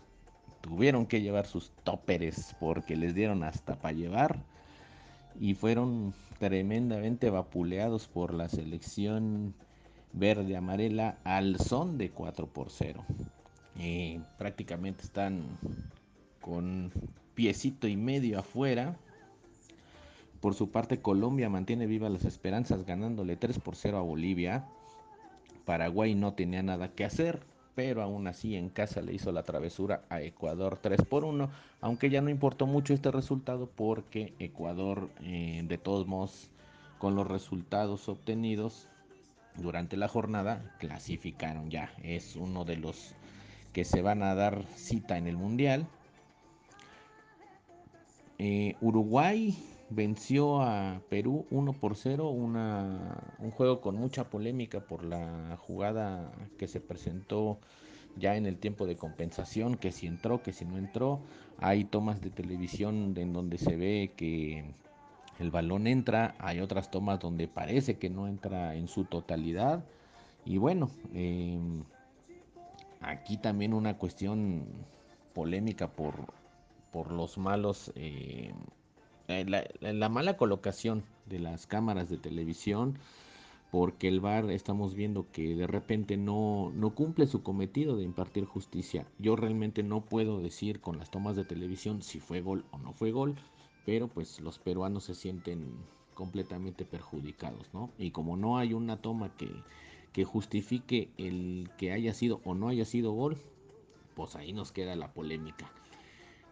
Tuvieron 0.61 1.07
que 1.07 1.21
llevar 1.21 1.47
sus 1.47 1.71
tóperes 1.85 2.57
porque 2.59 2.97
les 2.97 3.15
dieron 3.15 3.45
hasta 3.45 3.77
para 3.77 3.95
llevar. 3.95 4.39
Y 5.39 5.55
fueron 5.55 6.15
tremendamente 6.39 7.31
vapuleados 7.31 8.09
por 8.09 8.33
la 8.35 8.49
selección 8.49 9.55
verde 10.13 10.57
amarela 10.57 11.19
al 11.25 11.59
son 11.59 11.99
de 11.99 12.11
4 12.11 12.47
por 12.47 12.71
0. 12.71 13.05
Y 13.77 14.21
prácticamente 14.39 15.03
están 15.03 15.59
con 16.41 16.93
piecito 17.35 17.89
y 17.89 17.97
medio 17.97 18.39
afuera 18.39 18.97
por 20.45 20.53
su 20.53 20.69
parte, 20.69 21.01
Colombia 21.01 21.49
mantiene 21.49 21.87
vivas 21.87 22.13
las 22.13 22.27
esperanzas 22.27 22.85
ganándole 22.85 23.35
3 23.35 23.61
por 23.61 23.77
0 23.77 23.97
a 23.97 24.03
Bolivia. 24.03 24.67
Paraguay 25.65 26.15
no 26.15 26.35
tenía 26.35 26.63
nada 26.63 26.89
que 26.89 27.07
hacer, 27.07 27.41
pero 27.75 28.03
aún 28.03 28.27
así 28.27 28.55
en 28.55 28.69
casa 28.69 29.01
le 29.01 29.15
hizo 29.15 29.33
la 29.33 29.45
travesura 29.45 30.05
a 30.11 30.21
Ecuador 30.21 30.79
3 30.83 31.01
por 31.07 31.25
1, 31.25 31.49
aunque 31.81 32.11
ya 32.11 32.21
no 32.21 32.29
importó 32.29 32.67
mucho 32.67 32.93
este 32.93 33.11
resultado 33.11 33.71
porque 33.75 34.35
Ecuador 34.39 35.09
eh, 35.23 35.65
de 35.67 35.79
todos 35.79 36.07
modos 36.07 36.51
con 36.99 37.15
los 37.15 37.27
resultados 37.27 38.07
obtenidos 38.11 38.87
durante 39.57 39.97
la 39.97 40.09
jornada 40.09 40.77
clasificaron 40.79 41.71
ya, 41.71 41.91
es 42.03 42.37
uno 42.37 42.67
de 42.67 42.77
los 42.77 43.15
que 43.73 43.87
se 43.87 44.03
van 44.03 44.23
a 44.23 44.35
dar 44.35 44.67
cita 44.77 45.17
en 45.17 45.27
el 45.27 45.39
Mundial. 45.39 45.87
Eh, 48.37 48.77
Uruguay 48.83 49.57
venció 49.91 50.63
a 50.63 51.01
Perú 51.09 51.47
1 51.51 51.73
por 51.75 51.97
0, 51.97 52.29
una, 52.31 53.35
un 53.39 53.51
juego 53.51 53.81
con 53.81 53.97
mucha 53.97 54.31
polémica 54.31 54.81
por 54.81 55.05
la 55.05 55.57
jugada 55.59 56.33
que 56.59 56.69
se 56.69 56.81
presentó 56.81 57.59
ya 58.17 58.37
en 58.37 58.47
el 58.47 58.59
tiempo 58.59 58.87
de 58.87 58.97
compensación, 58.97 59.77
que 59.77 59.93
si 59.93 60.07
entró, 60.07 60.43
que 60.43 60.53
si 60.53 60.65
no 60.65 60.79
entró. 60.79 61.21
Hay 61.59 61.85
tomas 61.85 62.21
de 62.21 62.31
televisión 62.31 63.15
en 63.17 63.33
donde 63.33 63.59
se 63.59 63.77
ve 63.77 64.13
que 64.17 64.65
el 65.39 65.51
balón 65.51 65.87
entra, 65.87 66.35
hay 66.39 66.61
otras 66.61 66.91
tomas 66.91 67.21
donde 67.21 67.49
parece 67.49 67.99
que 67.99 68.11
no 68.11 68.29
entra 68.29 68.77
en 68.77 68.89
su 68.89 69.05
totalidad. 69.05 69.85
Y 70.45 70.59
bueno, 70.59 70.91
eh, 71.13 71.59
aquí 73.01 73.37
también 73.37 73.75
una 73.75 73.99
cuestión 73.99 74.65
polémica 75.33 75.89
por, 75.89 76.15
por 76.93 77.11
los 77.13 77.39
malos... 77.39 77.93
Eh, 77.97 78.53
eh, 79.29 79.47
la, 79.81 80.09
mala 80.09 80.37
colocación 80.37 81.05
de 81.27 81.39
las 81.39 81.67
cámaras 81.67 82.11
de 82.11 82.19
televisión, 82.19 82.99
porque 83.71 84.07
el 84.09 84.21
VAR 84.21 84.51
estamos 84.51 84.95
viendo 84.95 85.27
que 85.33 85.57
de 85.57 85.67
repente 85.67 86.17
no, 86.17 86.71
no 86.75 86.95
cumple 86.95 87.27
su 87.27 87.43
cometido 87.43 87.97
de 87.97 88.05
impartir 88.05 88.45
justicia. 88.45 89.07
Yo 89.19 89.35
realmente 89.35 89.83
no 89.83 90.03
puedo 90.03 90.41
decir 90.41 90.81
con 90.81 90.99
las 90.99 91.11
tomas 91.11 91.37
de 91.37 91.45
televisión 91.45 92.03
si 92.03 92.21
fue 92.21 92.41
gol 92.41 92.65
o 92.71 92.79
no 92.79 92.93
fue 92.93 93.13
gol, 93.13 93.35
pero 93.87 94.09
pues 94.09 94.41
los 94.41 94.59
peruanos 94.59 95.05
se 95.05 95.15
sienten 95.15 95.75
completamente 96.15 96.85
perjudicados, 96.85 97.73
¿no? 97.73 97.91
Y 97.99 98.11
como 98.11 98.37
no 98.37 98.59
hay 98.59 98.73
una 98.75 98.99
toma 98.99 99.35
que, 99.37 99.51
que 100.13 100.25
justifique 100.25 101.11
el 101.19 101.71
que 101.77 101.93
haya 101.93 102.15
sido 102.15 102.41
o 102.45 102.55
no 102.55 102.69
haya 102.69 102.85
sido 102.85 103.13
gol, 103.13 103.39
pues 104.15 104.37
ahí 104.37 104.53
nos 104.53 104.71
queda 104.71 104.95
la 104.97 105.13
polémica. 105.13 105.71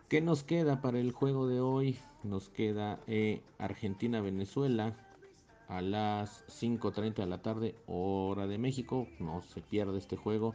¿Qué 0.08 0.20
nos 0.20 0.42
queda 0.42 0.80
para 0.80 0.98
el 0.98 1.12
juego 1.12 1.46
de 1.46 1.60
hoy? 1.60 1.96
Nos 2.24 2.48
queda 2.48 3.00
eh, 3.06 3.42
Argentina-Venezuela 3.58 4.96
a 5.68 5.80
las 5.80 6.44
5.30 6.48 7.14
de 7.14 7.26
la 7.26 7.42
tarde, 7.42 7.74
hora 7.86 8.46
de 8.46 8.58
México. 8.58 9.08
No 9.18 9.42
se 9.42 9.60
pierde 9.60 9.98
este 9.98 10.16
juego. 10.16 10.54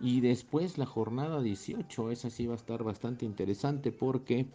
Y 0.00 0.20
después 0.20 0.78
la 0.78 0.86
jornada 0.86 1.42
18, 1.42 2.10
esa 2.10 2.30
sí 2.30 2.46
va 2.46 2.54
a 2.54 2.56
estar 2.56 2.82
bastante 2.82 3.26
interesante 3.26 3.92
porque 3.92 4.46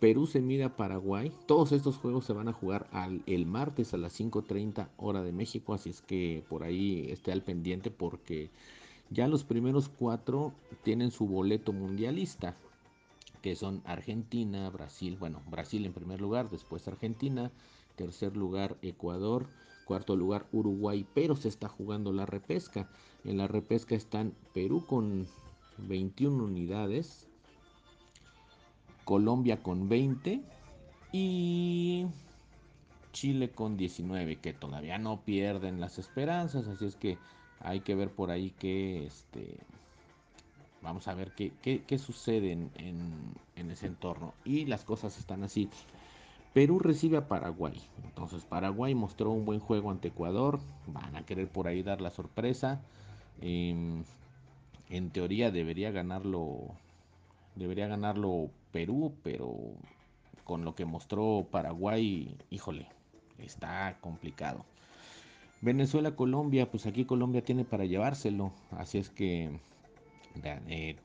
Perú 0.00 0.26
se 0.26 0.40
mide 0.40 0.64
a 0.64 0.76
Paraguay. 0.76 1.30
Todos 1.46 1.72
estos 1.72 1.96
juegos 1.98 2.24
se 2.24 2.32
van 2.32 2.48
a 2.48 2.52
jugar 2.52 2.88
al, 2.90 3.22
el 3.26 3.46
martes 3.46 3.94
a 3.94 3.98
las 3.98 4.18
5.30 4.18 4.88
hora 4.96 5.22
de 5.22 5.30
México, 5.32 5.74
así 5.74 5.90
es 5.90 6.00
que 6.00 6.42
por 6.48 6.64
ahí 6.64 7.06
esté 7.10 7.32
al 7.32 7.42
pendiente 7.42 7.90
porque 7.90 8.50
ya 9.10 9.28
los 9.28 9.44
primeros 9.44 9.88
cuatro 9.88 10.52
tienen 10.82 11.10
su 11.10 11.26
boleto 11.26 11.72
mundialista, 11.72 12.56
que 13.42 13.56
son 13.56 13.82
Argentina, 13.84 14.68
Brasil, 14.70 15.16
bueno, 15.18 15.42
Brasil 15.46 15.84
en 15.86 15.92
primer 15.92 16.20
lugar, 16.20 16.50
después 16.50 16.86
Argentina, 16.88 17.50
tercer 17.96 18.36
lugar 18.36 18.76
Ecuador, 18.82 19.46
cuarto 19.84 20.16
lugar 20.16 20.46
Uruguay, 20.52 21.06
pero 21.14 21.36
se 21.36 21.48
está 21.48 21.68
jugando 21.68 22.12
la 22.12 22.26
repesca. 22.26 22.88
En 23.24 23.38
la 23.38 23.48
repesca 23.48 23.94
están 23.94 24.34
Perú 24.54 24.84
con 24.86 25.26
21 25.78 26.44
unidades, 26.44 27.28
Colombia 29.04 29.62
con 29.62 29.88
20 29.88 30.40
y 31.12 32.06
Chile 33.12 33.50
con 33.50 33.76
19, 33.76 34.36
que 34.36 34.52
todavía 34.52 34.98
no 34.98 35.22
pierden 35.22 35.80
las 35.80 35.98
esperanzas, 35.98 36.68
así 36.68 36.84
es 36.84 36.96
que 36.96 37.18
hay 37.60 37.80
que 37.80 37.94
ver 37.94 38.10
por 38.10 38.30
ahí 38.30 38.50
que 38.50 39.06
este, 39.06 39.58
vamos 40.82 41.08
a 41.08 41.14
ver 41.14 41.32
qué, 41.32 41.52
qué, 41.62 41.82
qué 41.84 41.98
sucede 41.98 42.52
en, 42.52 42.70
en, 43.56 43.70
ese 43.70 43.86
entorno. 43.86 44.34
Y 44.44 44.66
las 44.66 44.84
cosas 44.84 45.18
están 45.18 45.44
así. 45.44 45.68
Perú 46.52 46.78
recibe 46.78 47.18
a 47.18 47.28
Paraguay. 47.28 47.80
Entonces 48.04 48.44
Paraguay 48.44 48.94
mostró 48.94 49.30
un 49.30 49.44
buen 49.44 49.60
juego 49.60 49.90
ante 49.90 50.08
Ecuador. 50.08 50.60
Van 50.86 51.16
a 51.16 51.24
querer 51.24 51.48
por 51.48 51.68
ahí 51.68 51.82
dar 51.82 52.00
la 52.00 52.10
sorpresa. 52.10 52.80
Eh, 53.40 54.02
en 54.88 55.10
teoría 55.10 55.50
debería 55.50 55.90
ganarlo. 55.90 56.74
Debería 57.54 57.86
ganarlo 57.86 58.50
Perú, 58.72 59.12
pero 59.22 59.56
con 60.44 60.64
lo 60.64 60.74
que 60.74 60.84
mostró 60.84 61.46
Paraguay, 61.50 62.36
híjole, 62.50 62.88
está 63.38 63.98
complicado. 64.00 64.64
Venezuela, 65.60 66.16
Colombia, 66.16 66.70
pues 66.70 66.86
aquí 66.86 67.04
Colombia 67.04 67.44
tiene 67.44 67.64
para 67.64 67.84
llevárselo. 67.84 68.52
Así 68.70 68.98
es 68.98 69.10
que 69.10 69.60
eh, 70.44 70.96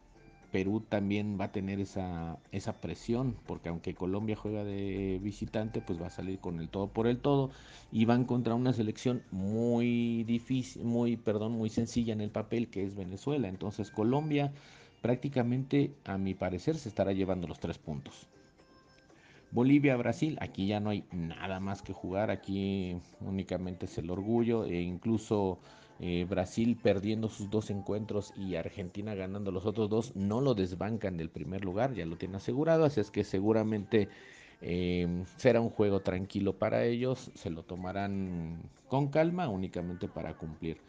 Perú 0.51 0.81
también 0.87 1.37
va 1.39 1.45
a 1.45 1.51
tener 1.51 1.79
esa, 1.79 2.37
esa 2.51 2.73
presión, 2.79 3.35
porque 3.45 3.69
aunque 3.69 3.93
Colombia 3.93 4.35
juega 4.35 4.63
de 4.63 5.19
visitante, 5.21 5.81
pues 5.81 6.01
va 6.01 6.07
a 6.07 6.11
salir 6.11 6.39
con 6.39 6.59
el 6.59 6.69
todo 6.69 6.87
por 6.87 7.07
el 7.07 7.17
todo 7.19 7.51
y 7.91 8.05
van 8.05 8.25
contra 8.25 8.55
una 8.55 8.71
selección 8.71 9.21
muy 9.31 10.23
difícil, 10.23 10.83
muy, 10.83 11.17
perdón, 11.17 11.53
muy 11.53 11.69
sencilla 11.69 12.13
en 12.13 12.21
el 12.21 12.29
papel 12.29 12.69
que 12.69 12.83
es 12.83 12.95
Venezuela. 12.95 13.49
Entonces 13.49 13.91
Colombia 13.91 14.53
prácticamente, 15.01 15.93
a 16.05 16.17
mi 16.17 16.33
parecer, 16.33 16.77
se 16.77 16.89
estará 16.89 17.11
llevando 17.11 17.47
los 17.47 17.59
tres 17.59 17.77
puntos. 17.77 18.27
Bolivia, 19.55 19.95
Brasil, 19.95 20.37
aquí 20.41 20.67
ya 20.67 20.81
no 20.81 20.89
hay 20.89 21.05
nada 21.13 21.61
más 21.61 21.81
que 21.81 21.93
jugar, 21.93 22.29
aquí 22.29 22.97
únicamente 23.21 23.85
es 23.85 23.97
el 23.97 24.09
orgullo 24.09 24.65
e 24.65 24.81
incluso 24.81 25.59
eh, 26.01 26.25
Brasil 26.29 26.77
perdiendo 26.83 27.29
sus 27.29 27.49
dos 27.49 27.69
encuentros 27.69 28.33
y 28.35 28.55
Argentina 28.55 29.15
ganando 29.15 29.53
los 29.53 29.65
otros 29.65 29.89
dos 29.89 30.13
no 30.13 30.41
lo 30.41 30.55
desbancan 30.55 31.15
del 31.15 31.29
primer 31.29 31.63
lugar, 31.63 31.93
ya 31.93 32.05
lo 32.05 32.17
tienen 32.17 32.35
asegurado, 32.35 32.83
así 32.83 32.99
es 32.99 33.11
que 33.11 33.23
seguramente 33.23 34.09
eh, 34.61 35.23
será 35.37 35.61
un 35.61 35.69
juego 35.69 36.01
tranquilo 36.01 36.59
para 36.59 36.83
ellos, 36.83 37.31
se 37.33 37.49
lo 37.49 37.63
tomarán 37.63 38.59
con 38.89 39.07
calma 39.07 39.47
únicamente 39.47 40.09
para 40.09 40.33
cumplir. 40.33 40.81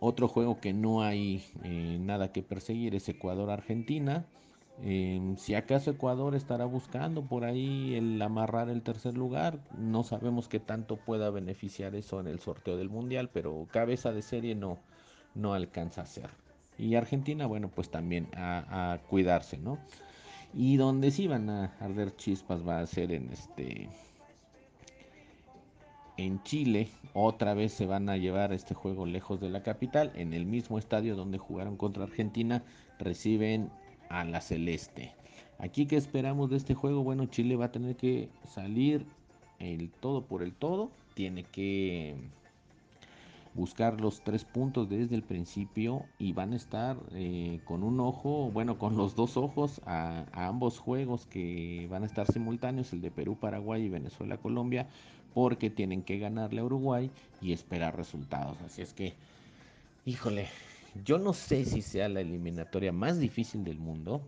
Otro 0.00 0.28
juego 0.28 0.60
que 0.60 0.74
no 0.74 1.02
hay 1.02 1.42
eh, 1.64 1.96
nada 1.98 2.30
que 2.30 2.42
perseguir 2.42 2.94
es 2.94 3.08
Ecuador-Argentina. 3.08 4.26
Si 5.36 5.54
acaso 5.54 5.90
Ecuador 5.90 6.34
estará 6.34 6.64
buscando 6.64 7.22
por 7.22 7.44
ahí 7.44 7.94
el 7.94 8.20
amarrar 8.20 8.68
el 8.68 8.82
tercer 8.82 9.16
lugar, 9.16 9.60
no 9.78 10.02
sabemos 10.02 10.48
qué 10.48 10.58
tanto 10.58 10.96
pueda 10.96 11.30
beneficiar 11.30 11.94
eso 11.94 12.18
en 12.18 12.26
el 12.26 12.40
sorteo 12.40 12.76
del 12.76 12.88
mundial, 12.88 13.30
pero 13.32 13.68
cabeza 13.70 14.12
de 14.12 14.22
serie 14.22 14.54
no, 14.56 14.78
no 15.34 15.54
alcanza 15.54 16.02
a 16.02 16.06
ser. 16.06 16.30
Y 16.78 16.96
Argentina, 16.96 17.46
bueno, 17.46 17.68
pues 17.68 17.90
también 17.90 18.28
a, 18.34 18.92
a 18.92 18.98
cuidarse, 19.02 19.56
¿no? 19.58 19.78
Y 20.52 20.76
donde 20.78 21.12
sí 21.12 21.28
van 21.28 21.48
a 21.48 21.76
arder 21.78 22.16
chispas 22.16 22.66
va 22.66 22.80
a 22.80 22.86
ser 22.86 23.12
en 23.12 23.30
este 23.32 23.88
en 26.16 26.42
Chile 26.42 26.88
otra 27.14 27.54
vez 27.54 27.72
se 27.72 27.86
van 27.86 28.08
a 28.08 28.16
llevar 28.16 28.52
este 28.52 28.74
juego 28.74 29.06
lejos 29.06 29.40
de 29.40 29.48
la 29.48 29.62
capital 29.62 30.12
en 30.14 30.34
el 30.34 30.44
mismo 30.44 30.78
estadio 30.78 31.16
donde 31.16 31.38
jugaron 31.38 31.76
contra 31.76 32.04
Argentina 32.04 32.62
reciben 32.98 33.70
a 34.12 34.24
la 34.24 34.40
celeste. 34.40 35.12
Aquí 35.58 35.86
que 35.86 35.96
esperamos 35.96 36.50
de 36.50 36.56
este 36.56 36.74
juego, 36.74 37.02
bueno, 37.02 37.26
Chile 37.26 37.56
va 37.56 37.66
a 37.66 37.72
tener 37.72 37.96
que 37.96 38.28
salir 38.48 39.06
el 39.58 39.90
todo 39.90 40.22
por 40.22 40.42
el 40.42 40.52
todo, 40.52 40.90
tiene 41.14 41.44
que 41.44 42.16
buscar 43.54 44.00
los 44.00 44.22
tres 44.22 44.44
puntos 44.44 44.88
desde 44.88 45.14
el 45.14 45.22
principio 45.22 46.04
y 46.18 46.32
van 46.32 46.52
a 46.52 46.56
estar 46.56 46.96
eh, 47.12 47.60
con 47.64 47.82
un 47.82 48.00
ojo, 48.00 48.50
bueno, 48.50 48.78
con 48.78 48.96
los 48.96 49.14
dos 49.14 49.36
ojos 49.36 49.80
a, 49.86 50.24
a, 50.32 50.46
ambos 50.46 50.78
juegos 50.78 51.26
que 51.26 51.86
van 51.90 52.02
a 52.02 52.06
estar 52.06 52.30
simultáneos, 52.30 52.92
el 52.92 53.00
de 53.00 53.10
Perú, 53.10 53.36
Paraguay 53.38 53.82
y 53.82 53.88
Venezuela, 53.88 54.38
Colombia, 54.38 54.88
porque 55.34 55.70
tienen 55.70 56.02
que 56.02 56.18
ganarle 56.18 56.60
a 56.60 56.64
Uruguay 56.64 57.10
y 57.40 57.52
esperar 57.52 57.96
resultados. 57.96 58.56
Así 58.62 58.82
es 58.82 58.94
que, 58.94 59.14
híjole, 60.06 60.48
yo 61.04 61.18
no 61.18 61.32
sé 61.32 61.64
si 61.64 61.82
sea 61.82 62.08
la 62.08 62.20
eliminatoria 62.20 62.92
más 62.92 63.18
difícil 63.18 63.64
del 63.64 63.78
mundo, 63.78 64.22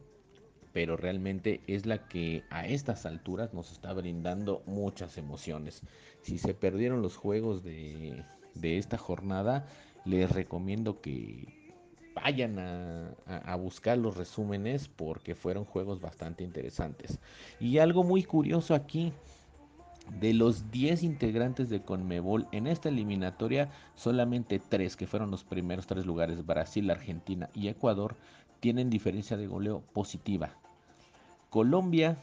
pero 0.73 0.97
realmente 0.97 1.61
es 1.67 1.87
la 1.87 2.09
que 2.09 2.43
a 2.51 2.67
estas 2.67 3.07
alturas 3.07 3.55
nos 3.55 3.71
está 3.71 3.93
brindando 3.93 4.63
muchas 4.67 5.19
emociones. 5.19 5.83
Si 6.23 6.39
se 6.39 6.53
perdieron 6.53 7.01
los 7.01 7.17
juegos 7.17 7.63
de, 7.63 8.25
de 8.55 8.79
esta 8.79 8.99
jornada, 8.99 9.67
les 10.05 10.31
recomiendo 10.31 11.01
que 11.01 11.47
vayan 12.15 12.59
a, 12.59 13.15
a, 13.27 13.53
a, 13.53 13.57
buscar 13.57 13.99
los 13.99 14.17
resúmenes 14.17 14.89
porque 14.89 15.35
fueron 15.35 15.65
juegos 15.65 16.01
bastante 16.01 16.43
interesantes. 16.43 17.21
Y 17.61 17.79
algo 17.79 18.03
muy 18.03 18.25
curioso 18.25 18.75
aquí, 18.75 19.13
de 20.21 20.35
los 20.35 20.71
10 20.71 21.03
integrantes 21.03 21.71
de 21.71 21.83
Conmebol 21.83 22.47
en 22.53 22.67
esta 22.67 22.89
eliminatoria, 22.89 23.71
solamente 23.95 24.61
3, 24.61 24.97
que 24.97 25.07
fueron 25.07 25.31
los 25.31 25.45
primeros 25.45 25.87
tres 25.87 26.07
lugares, 26.07 26.45
Brasil, 26.45 26.91
Argentina 26.91 27.49
y 27.55 27.69
Ecuador, 27.69 28.17
tienen 28.61 28.91
diferencia 28.91 29.37
de 29.37 29.47
goleo 29.47 29.83
positiva. 29.93 30.57
Colombia 31.51 32.19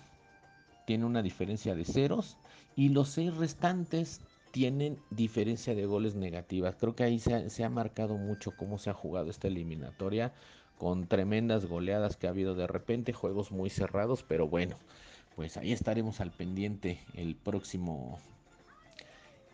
tiene 0.85 1.05
una 1.05 1.21
diferencia 1.21 1.75
de 1.75 1.85
ceros 1.85 2.37
y 2.75 2.89
los 2.89 3.09
seis 3.09 3.35
restantes 3.35 4.21
tienen 4.51 4.99
diferencia 5.09 5.73
de 5.75 5.85
goles 5.85 6.15
negativas. 6.15 6.75
Creo 6.75 6.95
que 6.95 7.03
ahí 7.03 7.19
se 7.19 7.63
ha, 7.63 7.69
marcado 7.69 8.17
mucho 8.17 8.51
cómo 8.57 8.77
se 8.77 8.89
ha 8.89 8.93
jugado 8.93 9.29
esta 9.29 9.47
eliminatoria 9.47 10.33
con 10.77 11.07
tremendas 11.07 11.65
goleadas 11.65 12.17
que 12.17 12.27
ha 12.27 12.31
habido 12.31 12.55
de 12.55 12.67
repente, 12.67 13.13
juegos 13.13 13.51
muy 13.51 13.69
cerrados, 13.69 14.25
pero 14.27 14.47
bueno, 14.47 14.77
pues 15.35 15.57
ahí 15.57 15.71
estaremos 15.71 16.21
al 16.21 16.31
pendiente 16.31 16.99
el 17.13 17.35
próximo 17.35 18.19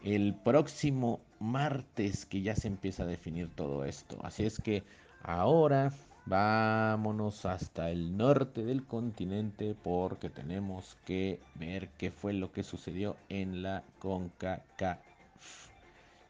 el 0.04 0.36
próximo 0.36 1.20
martes 1.40 2.26
que 2.26 2.42
ya 2.42 2.56
se 2.56 2.68
empieza 2.68 3.04
a 3.04 3.08
definir 3.08 3.50
todo 3.50 3.84
esto. 3.84 4.18
Así 4.24 4.46
es 4.46 4.60
que 4.60 4.84
ahora 5.24 5.92
vámonos 6.26 7.46
hasta 7.46 7.90
el 7.90 8.16
norte 8.16 8.64
del 8.64 8.86
continente 8.86 9.76
porque 9.84 10.30
tenemos 10.30 10.98
que 11.06 11.40
ver 11.56 11.90
qué 11.98 12.12
fue 12.12 12.34
lo 12.34 12.52
que 12.52 12.64
sucedió 12.64 13.18
en 13.30 13.64
la 13.64 13.84
CONCACAF. 14.00 15.00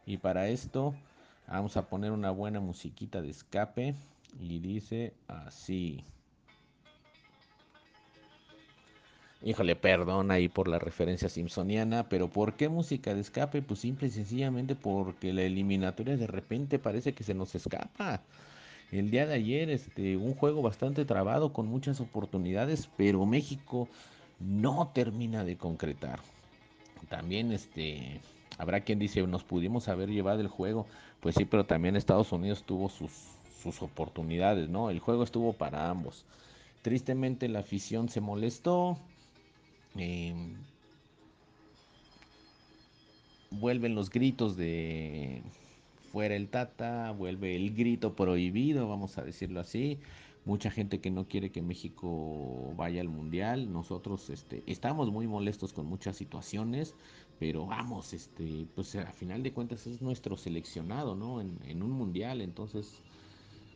Y 0.06 0.18
para 0.18 0.48
esto 0.48 0.96
vamos 1.48 1.78
a 1.78 1.90
poner 1.90 2.12
una 2.12 2.32
buena 2.32 2.60
musiquita 2.60 3.22
de 3.22 3.30
escape 3.30 3.96
y 4.40 4.60
dice 4.60 5.14
así. 5.28 6.04
Híjole, 9.44 9.76
perdón 9.76 10.32
ahí 10.32 10.48
por 10.50 10.68
la 10.68 10.80
referencia 10.80 11.30
simpsoniana, 11.30 12.10
pero 12.10 12.28
¿por 12.28 12.56
qué 12.56 12.70
música 12.70 13.14
de 13.14 13.22
escape? 13.22 13.62
Pues 13.62 13.82
simple 13.82 14.08
y 14.08 14.12
sencillamente 14.12 14.76
porque 14.76 15.32
la 15.32 15.44
eliminatoria 15.44 16.18
de 16.18 16.26
repente 16.26 16.80
parece 16.80 17.14
que 17.14 17.24
se 17.24 17.36
nos 17.36 17.54
escapa. 17.54 18.22
El 18.92 19.12
día 19.12 19.28
de 19.28 19.36
ayer, 19.36 19.70
este, 19.70 20.18
un 20.18 20.34
juego 20.34 20.64
bastante 20.64 21.06
trabado 21.06 21.54
con 21.54 21.68
muchas 21.68 22.00
oportunidades, 22.00 22.90
pero 22.98 23.26
México 23.26 23.88
no 24.40 24.92
termina 24.94 25.44
de 25.44 25.56
concretar. 25.56 26.20
También, 27.10 27.52
este, 27.52 28.22
habrá 28.58 28.82
quien 28.82 28.98
dice, 28.98 29.22
nos 29.28 29.44
pudimos 29.44 29.88
haber 29.88 30.10
llevado 30.10 30.42
el 30.42 30.48
juego. 30.48 30.88
Pues 31.20 31.36
sí, 31.36 31.46
pero 31.46 31.66
también 31.66 31.96
Estados 31.96 32.32
Unidos 32.32 32.64
tuvo 32.64 32.90
sus, 32.90 33.12
sus 33.62 33.82
oportunidades, 33.84 34.68
¿no? 34.70 34.90
El 34.90 35.00
juego 35.00 35.24
estuvo 35.24 35.54
para 35.54 35.90
ambos. 35.90 36.26
Tristemente 36.82 37.50
la 37.50 37.60
afición 37.60 38.10
se 38.10 38.22
molestó, 38.22 38.98
eh, 39.98 40.34
vuelven 43.52 43.96
los 43.96 44.10
gritos 44.10 44.58
de 44.58 45.44
fuera 46.12 46.36
el 46.36 46.50
Tata, 46.50 47.12
vuelve 47.12 47.56
el 47.56 47.76
grito 47.76 48.16
prohibido, 48.16 48.88
vamos 48.88 49.18
a 49.18 49.24
decirlo 49.24 49.60
así. 49.60 50.00
Mucha 50.46 50.72
gente 50.72 51.02
que 51.02 51.12
no 51.12 51.28
quiere 51.28 51.52
que 51.52 51.62
México 51.62 52.74
vaya 52.78 53.02
al 53.02 53.10
mundial. 53.10 53.72
Nosotros 53.74 54.30
este, 54.30 54.64
estamos 54.66 55.12
muy 55.12 55.28
molestos 55.28 55.74
con 55.74 55.86
muchas 55.88 56.16
situaciones, 56.16 56.96
pero 57.38 57.66
vamos, 57.66 58.14
este, 58.14 58.68
pues 58.74 58.96
a 58.96 59.12
final 59.12 59.44
de 59.44 59.52
cuentas 59.54 59.86
es 59.88 60.02
nuestro 60.02 60.38
seleccionado, 60.38 61.16
¿no? 61.16 61.42
En, 61.42 61.60
en 61.66 61.84
un 61.84 61.92
mundial, 61.92 62.42
entonces 62.42 63.04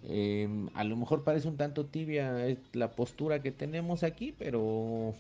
eh, 0.04 0.68
a 0.74 0.84
lo 0.84 0.96
mejor 0.98 1.24
parece 1.24 1.48
un 1.48 1.58
tanto 1.58 1.88
tibia 1.88 2.58
la 2.74 2.96
postura 2.96 3.42
que 3.42 3.52
tenemos 3.52 4.04
aquí, 4.04 4.32
pero 4.32 5.16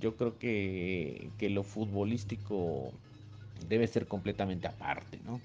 yo 0.00 0.16
creo 0.16 0.38
que, 0.38 1.30
que, 1.38 1.50
lo 1.50 1.62
futbolístico 1.62 2.92
debe 3.68 3.86
ser 3.86 4.06
completamente 4.06 4.66
aparte, 4.66 5.18
¿no? 5.24 5.40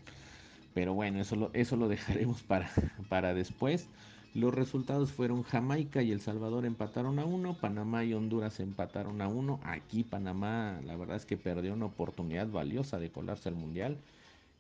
Pero 0.73 0.93
bueno, 0.93 1.19
eso 1.21 1.35
lo, 1.35 1.49
eso 1.53 1.75
lo 1.75 1.87
dejaremos 1.87 2.43
para, 2.43 2.69
para 3.09 3.33
después. 3.33 3.87
Los 4.33 4.53
resultados 4.53 5.11
fueron 5.11 5.41
Jamaica 5.41 6.03
y 6.03 6.11
El 6.11 6.21
Salvador 6.21 6.65
empataron 6.65 7.17
a 7.17 7.25
uno, 7.25 7.55
Panamá 7.59 8.03
y 8.03 8.13
Honduras 8.13 8.59
empataron 8.59 9.21
a 9.21 9.27
uno. 9.27 9.59
Aquí 9.63 10.03
Panamá 10.03 10.79
la 10.85 10.95
verdad 10.95 11.15
es 11.15 11.25
que 11.25 11.37
perdió 11.37 11.73
una 11.73 11.85
oportunidad 11.87 12.47
valiosa 12.47 12.99
de 12.99 13.09
colarse 13.09 13.49
al 13.49 13.55
Mundial. 13.55 13.97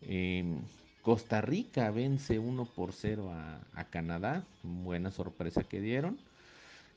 Eh, 0.01 0.57
Costa 1.03 1.41
Rica 1.41 1.91
vence 1.91 2.39
1 2.39 2.65
por 2.65 2.91
0 2.91 3.31
a, 3.31 3.59
a, 3.73 3.83
Canadá, 3.85 4.43
buena 4.63 5.11
sorpresa 5.11 5.63
que 5.63 5.79
dieron. 5.79 6.17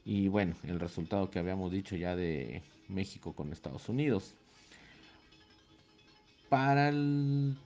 Y 0.05 0.29
bueno, 0.29 0.55
el 0.65 0.81
resultado 0.81 1.31
que 1.31 1.39
habíamos 1.39 1.71
dicho 1.71 1.97
ya 1.97 2.17
de 2.17 2.63
México 2.91 3.33
con 3.33 3.53
Estados 3.53 3.89
Unidos. 3.89 4.35
Para 6.49 6.89
el 6.89 7.57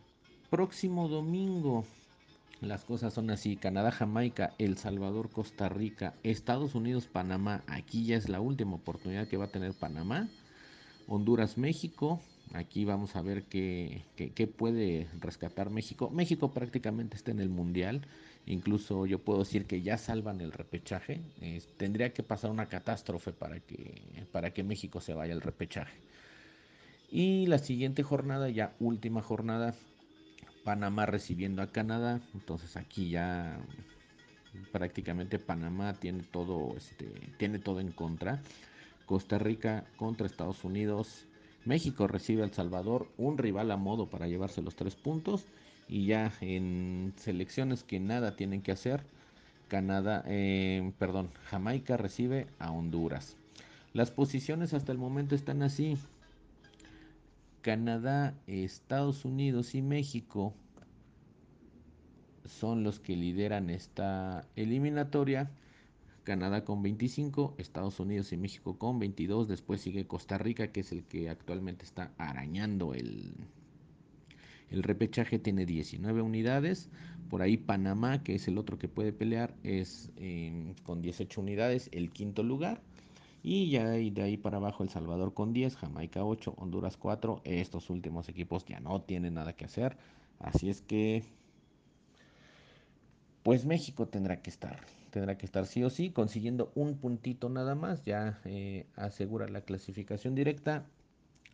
próximo 0.50 1.08
domingo, 1.08 1.84
las 2.60 2.84
cosas 2.84 3.14
son 3.14 3.30
así: 3.30 3.56
Canadá, 3.56 3.90
Jamaica, 3.90 4.54
El 4.58 4.76
Salvador, 4.78 5.30
Costa 5.30 5.68
Rica, 5.68 6.14
Estados 6.22 6.74
Unidos, 6.74 7.06
Panamá. 7.06 7.62
Aquí 7.66 8.04
ya 8.04 8.16
es 8.16 8.28
la 8.28 8.40
última 8.40 8.76
oportunidad 8.76 9.28
que 9.28 9.36
va 9.36 9.46
a 9.46 9.52
tener 9.52 9.72
Panamá. 9.74 10.28
Honduras, 11.06 11.58
México. 11.58 12.20
Aquí 12.52 12.84
vamos 12.84 13.16
a 13.16 13.22
ver 13.22 13.44
qué, 13.44 14.04
qué, 14.16 14.30
qué, 14.30 14.46
puede 14.46 15.08
rescatar 15.20 15.70
México. 15.70 16.10
México 16.10 16.52
prácticamente 16.52 17.16
está 17.16 17.30
en 17.30 17.40
el 17.40 17.48
Mundial. 17.48 18.06
Incluso 18.46 19.06
yo 19.06 19.18
puedo 19.18 19.40
decir 19.40 19.66
que 19.66 19.82
ya 19.82 19.96
salvan 19.96 20.40
el 20.40 20.52
repechaje. 20.52 21.20
Tendría 21.76 22.12
que 22.12 22.22
pasar 22.22 22.50
una 22.50 22.68
catástrofe 22.68 23.32
para 23.32 23.60
que, 23.60 24.26
para 24.32 24.52
que 24.52 24.62
México 24.62 25.00
se 25.00 25.14
vaya 25.14 25.32
al 25.32 25.40
repechaje. 25.40 25.98
Y 27.10 27.46
la 27.46 27.58
siguiente 27.58 28.02
jornada, 28.02 28.50
ya 28.50 28.74
última 28.80 29.22
jornada, 29.22 29.74
Panamá 30.64 31.06
recibiendo 31.06 31.62
a 31.62 31.72
Canadá. 31.72 32.20
Entonces 32.34 32.76
aquí 32.76 33.10
ya 33.10 33.58
prácticamente 34.72 35.38
Panamá 35.38 35.94
tiene 35.94 36.22
todo, 36.24 36.76
este, 36.76 37.06
tiene 37.38 37.58
todo 37.58 37.80
en 37.80 37.92
contra. 37.92 38.42
Costa 39.06 39.38
Rica 39.38 39.84
contra 39.96 40.26
Estados 40.26 40.64
Unidos. 40.64 41.26
México 41.64 42.06
recibe 42.06 42.42
a 42.42 42.46
El 42.46 42.52
Salvador, 42.52 43.08
un 43.16 43.38
rival 43.38 43.70
a 43.70 43.76
modo 43.76 44.10
para 44.10 44.26
llevarse 44.26 44.60
los 44.60 44.76
tres 44.76 44.96
puntos. 44.96 45.46
Y 45.88 46.06
ya 46.06 46.32
en 46.40 47.12
selecciones 47.16 47.84
que 47.84 48.00
nada 48.00 48.36
tienen 48.36 48.62
que 48.62 48.72
hacer, 48.72 49.04
Canadá, 49.68 50.22
eh, 50.26 50.92
perdón, 50.98 51.30
Jamaica 51.46 51.96
recibe 51.96 52.46
a 52.58 52.70
Honduras. 52.70 53.36
Las 53.92 54.10
posiciones 54.10 54.74
hasta 54.74 54.92
el 54.92 54.98
momento 54.98 55.34
están 55.34 55.62
así. 55.62 55.96
Canadá, 57.62 58.34
Estados 58.46 59.24
Unidos 59.24 59.74
y 59.74 59.82
México 59.82 60.52
son 62.46 62.82
los 62.82 63.00
que 63.00 63.16
lideran 63.16 63.70
esta 63.70 64.46
eliminatoria. 64.56 65.50
Canadá 66.24 66.64
con 66.64 66.82
25, 66.82 67.54
Estados 67.58 68.00
Unidos 68.00 68.32
y 68.32 68.36
México 68.36 68.78
con 68.78 68.98
22. 68.98 69.48
Después 69.48 69.80
sigue 69.80 70.06
Costa 70.06 70.38
Rica, 70.38 70.68
que 70.68 70.80
es 70.80 70.92
el 70.92 71.04
que 71.04 71.28
actualmente 71.28 71.84
está 71.84 72.12
arañando 72.18 72.94
el, 72.94 73.34
el 74.74 74.82
repechaje, 74.82 75.38
tiene 75.38 75.66
19 75.66 76.22
unidades. 76.22 76.90
Por 77.30 77.42
ahí 77.42 77.56
Panamá, 77.56 78.22
que 78.22 78.34
es 78.34 78.48
el 78.48 78.58
otro 78.58 78.78
que 78.78 78.88
puede 78.88 79.12
pelear, 79.12 79.54
es 79.62 80.10
eh, 80.16 80.74
con 80.82 81.00
18 81.00 81.40
unidades, 81.40 81.88
el 81.92 82.10
quinto 82.10 82.42
lugar. 82.42 82.80
Y 83.42 83.68
ya 83.70 83.88
de 83.88 84.22
ahí 84.22 84.36
para 84.38 84.56
abajo 84.56 84.82
El 84.82 84.88
Salvador 84.88 85.34
con 85.34 85.52
10, 85.52 85.76
Jamaica 85.76 86.24
8, 86.24 86.54
Honduras 86.56 86.96
4. 86.96 87.42
Estos 87.44 87.90
últimos 87.90 88.28
equipos 88.28 88.64
ya 88.64 88.80
no 88.80 89.02
tienen 89.02 89.34
nada 89.34 89.52
que 89.52 89.66
hacer. 89.66 89.98
Así 90.38 90.70
es 90.70 90.80
que, 90.80 91.24
pues 93.42 93.66
México 93.66 94.08
tendrá 94.08 94.40
que 94.40 94.48
estar. 94.48 94.80
Tendrá 95.10 95.36
que 95.36 95.44
estar 95.44 95.66
sí 95.66 95.84
o 95.84 95.90
sí, 95.90 96.10
consiguiendo 96.10 96.72
un 96.74 96.96
puntito 96.96 97.50
nada 97.50 97.74
más. 97.74 98.02
Ya 98.04 98.40
eh, 98.46 98.86
asegura 98.96 99.46
la 99.48 99.60
clasificación 99.60 100.34
directa. 100.34 100.86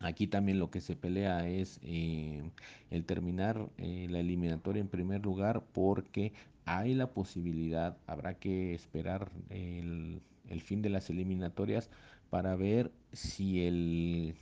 Aquí 0.01 0.25
también 0.25 0.57
lo 0.57 0.71
que 0.71 0.81
se 0.81 0.95
pelea 0.95 1.47
es 1.47 1.79
eh, 1.83 2.41
el 2.89 3.05
terminar 3.05 3.69
eh, 3.77 4.07
la 4.09 4.19
eliminatoria 4.19 4.81
en 4.81 4.87
primer 4.87 5.21
lugar 5.21 5.63
porque 5.73 6.33
hay 6.65 6.95
la 6.95 7.11
posibilidad, 7.11 7.97
habrá 8.07 8.33
que 8.33 8.73
esperar 8.73 9.31
el, 9.49 10.21
fin 10.63 10.81
de 10.81 10.89
las 10.89 11.09
eliminatorias 11.09 11.89
para 12.31 12.55
ver 12.55 12.91
si 13.13 13.65
el, 13.65 14.35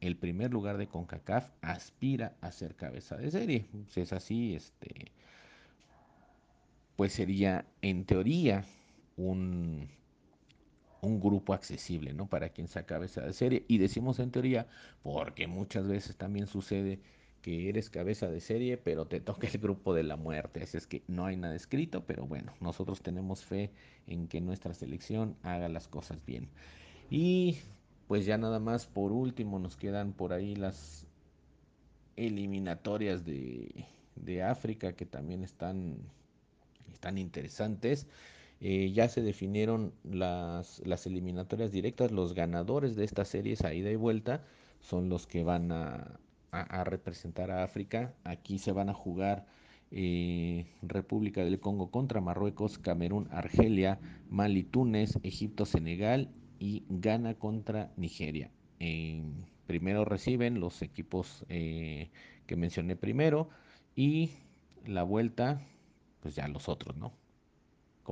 el, 0.00 0.16
primer 0.16 0.50
lugar 0.50 0.78
de 0.78 0.86
CONCACAF 0.86 1.50
aspira 1.60 2.34
a 2.40 2.50
ser 2.50 2.74
cabeza 2.74 3.16
de 3.16 3.30
serie. 3.30 3.66
Si 3.88 4.00
es 4.00 4.12
así, 4.12 4.54
este, 4.54 5.12
pues 6.96 7.12
sería 7.12 7.66
en 7.82 8.04
teoría 8.04 8.64
un, 9.16 9.88
un 11.02 11.20
grupo 11.20 11.52
accesible, 11.52 12.14
¿no? 12.14 12.28
Para 12.28 12.50
quien 12.50 12.68
sea 12.68 12.86
cabeza 12.86 13.20
de 13.22 13.32
serie. 13.32 13.64
Y 13.68 13.78
decimos 13.78 14.18
en 14.20 14.30
teoría 14.30 14.68
porque 15.02 15.46
muchas 15.48 15.86
veces 15.86 16.16
también 16.16 16.46
sucede 16.46 17.00
que 17.42 17.68
eres 17.68 17.90
cabeza 17.90 18.28
de 18.28 18.40
serie, 18.40 18.76
pero 18.78 19.06
te 19.06 19.20
toca 19.20 19.48
el 19.48 19.58
grupo 19.58 19.94
de 19.94 20.04
la 20.04 20.16
muerte. 20.16 20.62
Así 20.62 20.76
es 20.76 20.86
que 20.86 21.02
no 21.08 21.26
hay 21.26 21.36
nada 21.36 21.56
escrito, 21.56 22.04
pero 22.06 22.24
bueno, 22.24 22.54
nosotros 22.60 23.02
tenemos 23.02 23.44
fe 23.44 23.72
en 24.06 24.28
que 24.28 24.40
nuestra 24.40 24.74
selección 24.74 25.36
haga 25.42 25.68
las 25.68 25.88
cosas 25.88 26.24
bien. 26.24 26.48
Y 27.10 27.58
pues 28.06 28.24
ya 28.24 28.38
nada 28.38 28.60
más, 28.60 28.86
por 28.86 29.10
último, 29.10 29.58
nos 29.58 29.76
quedan 29.76 30.12
por 30.12 30.32
ahí 30.32 30.54
las 30.54 31.04
eliminatorias 32.14 33.24
de, 33.24 33.86
de 34.14 34.42
África 34.44 34.92
que 34.92 35.04
también 35.04 35.42
están, 35.42 35.96
están 36.92 37.18
interesantes. 37.18 38.06
Eh, 38.64 38.92
ya 38.92 39.08
se 39.08 39.22
definieron 39.22 39.92
las, 40.04 40.80
las 40.86 41.04
eliminatorias 41.06 41.72
directas, 41.72 42.12
los 42.12 42.32
ganadores 42.32 42.94
de 42.94 43.04
estas 43.04 43.26
series 43.26 43.62
a 43.64 43.74
ida 43.74 43.90
y 43.90 43.96
vuelta 43.96 44.44
son 44.80 45.08
los 45.08 45.26
que 45.26 45.42
van 45.42 45.72
a, 45.72 46.20
a, 46.52 46.84
representar 46.84 47.50
a 47.50 47.64
África. 47.64 48.14
Aquí 48.22 48.60
se 48.60 48.70
van 48.70 48.88
a 48.88 48.94
jugar 48.94 49.46
eh, 49.90 50.66
República 50.82 51.44
del 51.44 51.58
Congo 51.58 51.90
contra 51.90 52.20
Marruecos, 52.20 52.78
Camerún, 52.78 53.26
Argelia, 53.32 53.98
Mali, 54.30 54.62
Túnez, 54.62 55.18
Egipto, 55.24 55.66
Senegal 55.66 56.30
y 56.60 56.84
Ghana 56.88 57.34
contra 57.34 57.90
Nigeria. 57.96 58.52
Eh, 58.78 59.24
primero 59.66 60.04
reciben 60.04 60.60
los 60.60 60.82
equipos 60.82 61.44
que 61.48 62.56
mencioné 62.56 62.94
primero 62.94 63.48
y 63.96 64.30
la 64.86 65.02
vuelta, 65.02 65.60
pues 66.20 66.36
ya 66.36 66.46
los 66.46 66.68
otros, 66.68 66.96
¿no? 66.96 67.21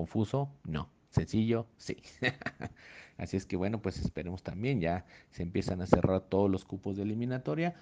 ¿Confuso? 0.01 0.49
No. 0.65 0.89
¿Sencillo? 1.11 1.67
Sí. 1.77 1.99
Así 3.19 3.37
es 3.37 3.45
que 3.45 3.57
bueno, 3.57 3.83
pues 3.83 3.99
esperemos 3.99 4.43
también, 4.43 4.81
ya 4.81 5.05
se 5.31 5.43
empiezan 5.43 5.83
a 5.83 5.87
cerrar 5.87 6.23
todos 6.23 6.51
los 6.51 6.65
cupos 6.65 6.97
de 6.97 7.03
eliminatoria. 7.03 7.75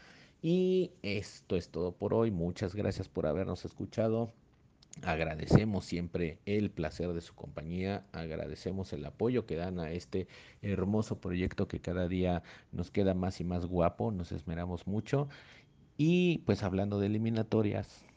Y 0.42 0.90
esto 1.02 1.54
es 1.54 1.68
todo 1.68 1.92
por 1.92 2.14
hoy. 2.14 2.32
Muchas 2.32 2.74
gracias 2.74 3.08
por 3.08 3.28
habernos 3.28 3.64
escuchado. 3.64 4.32
Agradecemos 5.02 5.84
siempre 5.84 6.40
el 6.44 6.72
placer 6.72 7.12
de 7.12 7.20
su 7.20 7.36
compañía, 7.36 8.04
agradecemos 8.10 8.92
el 8.92 9.04
apoyo 9.04 9.46
que 9.46 9.54
dan 9.54 9.78
a 9.78 9.92
este 9.92 10.26
hermoso 10.60 11.20
proyecto 11.20 11.68
que 11.68 11.80
cada 11.80 12.08
día 12.08 12.42
nos 12.72 12.90
queda 12.90 13.14
más 13.14 13.40
y 13.40 13.44
más 13.44 13.64
guapo, 13.64 14.10
nos 14.10 14.32
esmeramos 14.32 14.88
mucho. 14.88 15.28
Y 15.96 16.38
pues 16.38 16.64
hablando 16.64 16.98
de 16.98 17.06
eliminatorias, 17.06 18.07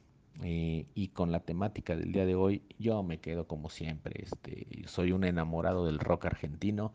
eh, 0.43 0.85
y 0.95 1.09
con 1.09 1.31
la 1.31 1.41
temática 1.41 1.95
del 1.95 2.11
día 2.11 2.25
de 2.25 2.35
hoy, 2.35 2.63
yo 2.79 3.03
me 3.03 3.19
quedo 3.19 3.47
como 3.47 3.69
siempre. 3.69 4.23
Este, 4.23 4.67
soy 4.87 5.11
un 5.11 5.23
enamorado 5.23 5.85
del 5.85 5.99
rock 5.99 6.25
argentino 6.25 6.93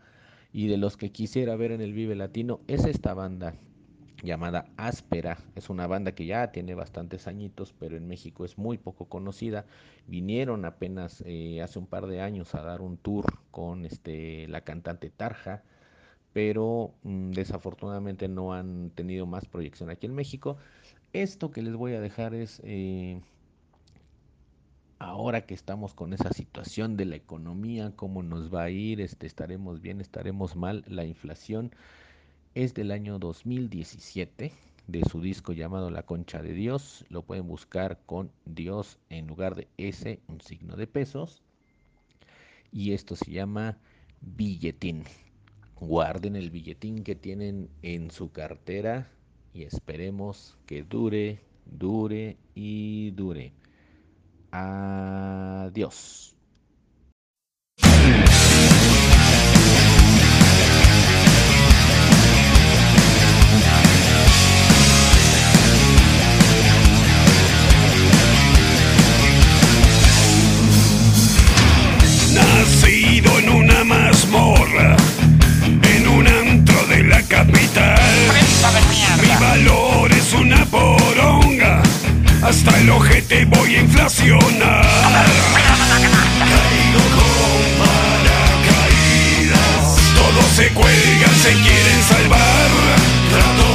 y 0.52 0.68
de 0.68 0.76
los 0.76 0.96
que 0.96 1.12
quisiera 1.12 1.54
ver 1.56 1.72
en 1.72 1.80
el 1.80 1.92
Vive 1.92 2.16
Latino 2.16 2.60
es 2.66 2.84
esta 2.84 3.14
banda 3.14 3.54
llamada 4.22 4.66
Áspera. 4.76 5.38
Es 5.54 5.70
una 5.70 5.86
banda 5.86 6.12
que 6.12 6.26
ya 6.26 6.50
tiene 6.50 6.74
bastantes 6.74 7.26
añitos, 7.26 7.74
pero 7.78 7.96
en 7.96 8.08
México 8.08 8.44
es 8.44 8.58
muy 8.58 8.78
poco 8.78 9.06
conocida. 9.06 9.66
Vinieron 10.06 10.64
apenas 10.64 11.22
eh, 11.26 11.62
hace 11.62 11.78
un 11.78 11.86
par 11.86 12.06
de 12.06 12.20
años 12.20 12.54
a 12.54 12.62
dar 12.62 12.80
un 12.80 12.96
tour 12.96 13.26
con 13.50 13.84
este, 13.84 14.48
la 14.48 14.62
cantante 14.62 15.10
Tarja, 15.10 15.62
pero 16.32 16.94
mmm, 17.02 17.30
desafortunadamente 17.30 18.28
no 18.28 18.54
han 18.54 18.90
tenido 18.90 19.26
más 19.26 19.46
proyección 19.46 19.90
aquí 19.90 20.06
en 20.06 20.14
México. 20.14 20.56
Esto 21.12 21.50
que 21.50 21.62
les 21.62 21.74
voy 21.76 21.94
a 21.94 22.00
dejar 22.00 22.34
es... 22.34 22.60
Eh, 22.64 23.20
ahora 24.98 25.46
que 25.46 25.54
estamos 25.54 25.94
con 25.94 26.12
esa 26.12 26.32
situación 26.32 26.96
de 26.96 27.04
la 27.04 27.16
economía, 27.16 27.92
cómo 27.96 28.22
nos 28.22 28.52
va 28.54 28.64
a 28.64 28.70
ir, 28.70 29.00
este, 29.00 29.26
estaremos 29.26 29.80
bien, 29.80 30.00
estaremos 30.00 30.56
mal, 30.56 30.84
la 30.86 31.04
inflación 31.04 31.72
es 32.54 32.74
del 32.74 32.90
año 32.90 33.18
2017 33.18 34.52
de 34.86 35.04
su 35.04 35.20
disco 35.20 35.52
llamado 35.52 35.90
La 35.90 36.04
Concha 36.04 36.42
de 36.42 36.52
Dios. 36.52 37.04
Lo 37.10 37.22
pueden 37.22 37.46
buscar 37.46 38.00
con 38.06 38.30
Dios 38.44 38.98
en 39.10 39.26
lugar 39.26 39.54
de 39.54 39.68
S, 39.76 40.20
un 40.28 40.40
signo 40.40 40.76
de 40.76 40.86
pesos. 40.86 41.42
Y 42.72 42.92
esto 42.92 43.16
se 43.16 43.30
llama 43.30 43.78
billetín. 44.20 45.04
Guarden 45.80 46.36
el 46.36 46.50
billetín 46.50 47.04
que 47.04 47.14
tienen 47.14 47.68
en 47.82 48.10
su 48.10 48.32
cartera 48.32 49.10
y 49.52 49.64
esperemos 49.64 50.56
que 50.66 50.82
dure, 50.82 51.40
dure 51.66 52.36
y 52.54 53.10
dure. 53.10 53.52
Adiós. 54.58 56.34
Nacido 72.32 73.38
en 73.38 73.48
una 73.50 73.84
mazmorra, 73.84 74.96
en 75.82 76.08
un 76.08 76.26
antro 76.26 76.86
de 76.86 77.02
la 77.04 77.22
capital. 77.24 78.00
Mi 79.20 79.28
valor 79.38 80.10
es 80.12 80.32
una 80.32 80.64
poronga 80.64 81.82
hasta 82.42 82.78
el 82.78 82.90
ojete 82.90 83.44
voy 83.46 83.76
a 83.76 83.80
inflacionar. 83.80 84.84
Caigo 86.38 87.04
con 87.16 87.62
paracaídas, 88.58 89.56
todos 90.14 90.46
se 90.56 90.68
cuelgan, 90.70 91.34
se 91.42 91.52
quieren 91.52 92.02
salvar. 92.08 92.70
Trato 93.30 93.65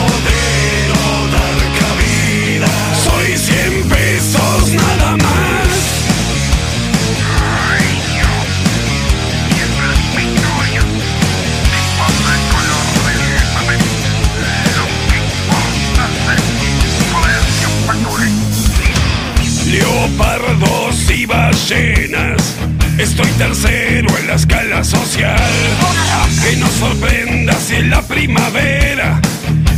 Estoy 22.98 23.32
tercero 23.32 24.16
en 24.20 24.28
la 24.28 24.36
escala 24.36 24.84
social. 24.84 25.40
Que 26.44 26.56
nos 26.58 26.72
sorprenda 26.72 27.54
si 27.54 27.76
en 27.76 27.90
la 27.90 28.02
primavera 28.04 29.20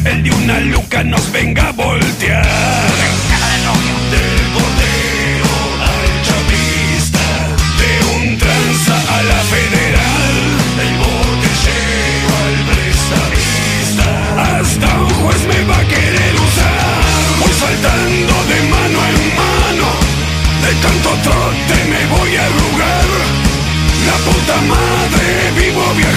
el 0.03 0.23
de 0.23 0.31
una 0.31 0.59
luca 0.59 1.03
nos 1.03 1.31
venga 1.31 1.69
a 1.69 1.71
voltear. 1.71 2.92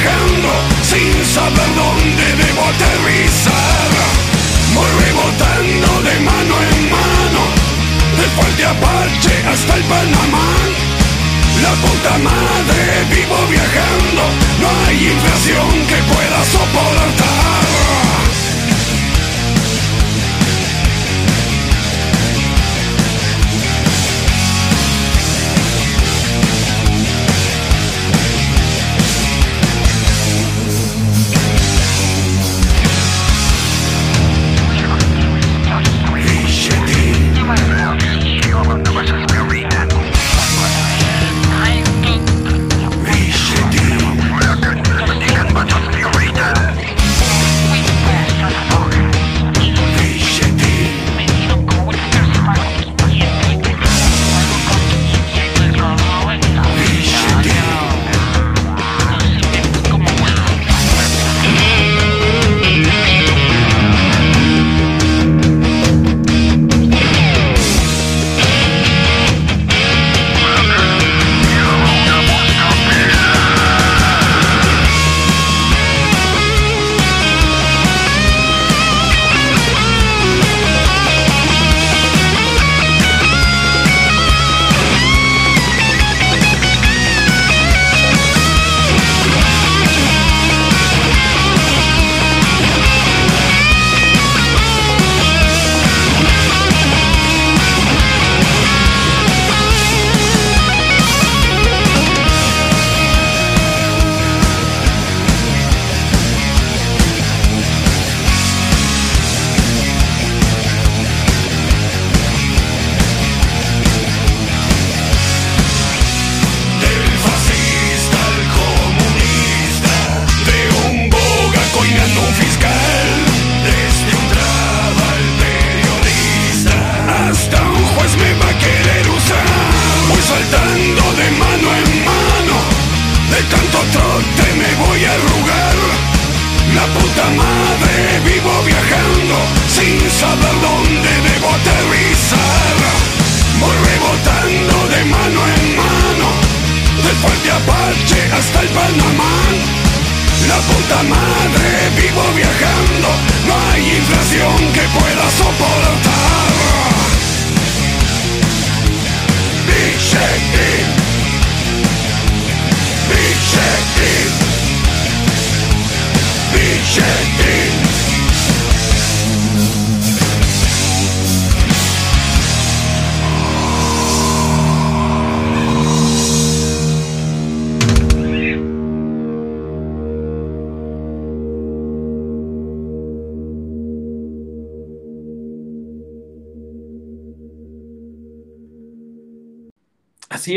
Viajando 0.06 0.48
sin 0.82 1.24
saber 1.24 1.68
dónde 1.74 2.24
debo 2.42 2.62
aterrizar. 2.64 3.90
Voy 4.74 4.90
rebotando 5.04 6.02
de 6.02 6.20
mano 6.20 6.54
en 6.70 6.90
mano, 6.90 7.42
del 8.16 8.30
puente 8.36 8.64
Apache 8.64 9.34
hasta 9.52 9.76
el 9.76 9.84
Panamá. 9.84 10.48
La 11.62 11.72
puta 11.82 12.18
madre 12.18 12.84
vivo 13.10 13.38
viajando, 13.48 14.22
no 14.60 14.68
hay 14.86 15.08
inflación 15.08 15.70
que 15.88 15.98
pueda 16.12 16.44
soportar. 16.44 17.85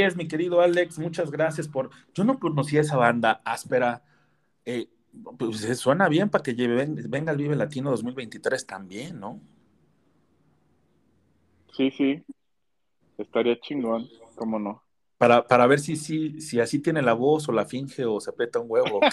Es, 0.09 0.15
mi 0.15 0.27
querido 0.27 0.61
Alex, 0.61 0.99
muchas 0.99 1.31
gracias 1.31 1.67
por... 1.67 1.89
Yo 2.13 2.23
no 2.23 2.39
conocía 2.39 2.81
esa 2.81 2.97
banda 2.97 3.41
áspera. 3.45 4.03
Eh, 4.65 4.89
pues 5.37 5.63
eh, 5.63 5.75
suena 5.75 6.09
bien 6.09 6.29
para 6.29 6.43
que 6.43 6.55
lleve, 6.55 6.85
venga 7.07 7.31
el 7.31 7.37
Vive 7.37 7.55
Latino 7.55 7.91
2023 7.91 8.65
también, 8.65 9.19
¿no? 9.19 9.39
Sí, 11.75 11.91
sí. 11.91 12.23
Estaría 13.17 13.59
chingón, 13.59 14.07
cómo 14.35 14.59
no. 14.59 14.83
Para, 15.17 15.47
para 15.47 15.67
ver 15.67 15.79
si, 15.79 15.95
si, 15.95 16.41
si 16.41 16.59
así 16.59 16.79
tiene 16.79 17.01
la 17.01 17.13
voz 17.13 17.47
o 17.49 17.51
la 17.51 17.65
finge 17.65 18.05
o 18.05 18.19
se 18.19 18.31
peta 18.33 18.59
un 18.59 18.67
huevo. 18.69 18.99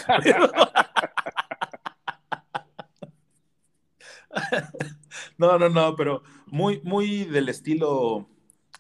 No, 5.39 5.59
no, 5.59 5.69
no, 5.69 5.97
pero 5.97 6.23
muy, 6.47 6.81
muy 6.83 7.25
del 7.25 7.49
estilo 7.49 8.29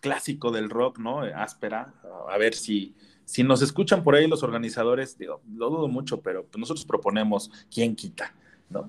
clásico 0.06 0.52
del 0.52 0.70
rock, 0.70 0.98
¿no? 1.00 1.20
Áspera. 1.20 1.92
A 2.28 2.38
ver 2.38 2.54
si, 2.54 2.94
si 3.24 3.42
nos 3.42 3.60
escuchan 3.60 4.04
por 4.04 4.14
ahí 4.14 4.28
los 4.28 4.44
organizadores, 4.44 5.18
digo, 5.18 5.42
lo 5.52 5.68
dudo 5.68 5.88
mucho, 5.88 6.20
pero 6.20 6.46
nosotros 6.56 6.86
proponemos 6.86 7.50
quién 7.74 7.96
quita, 7.96 8.32
¿no? 8.70 8.88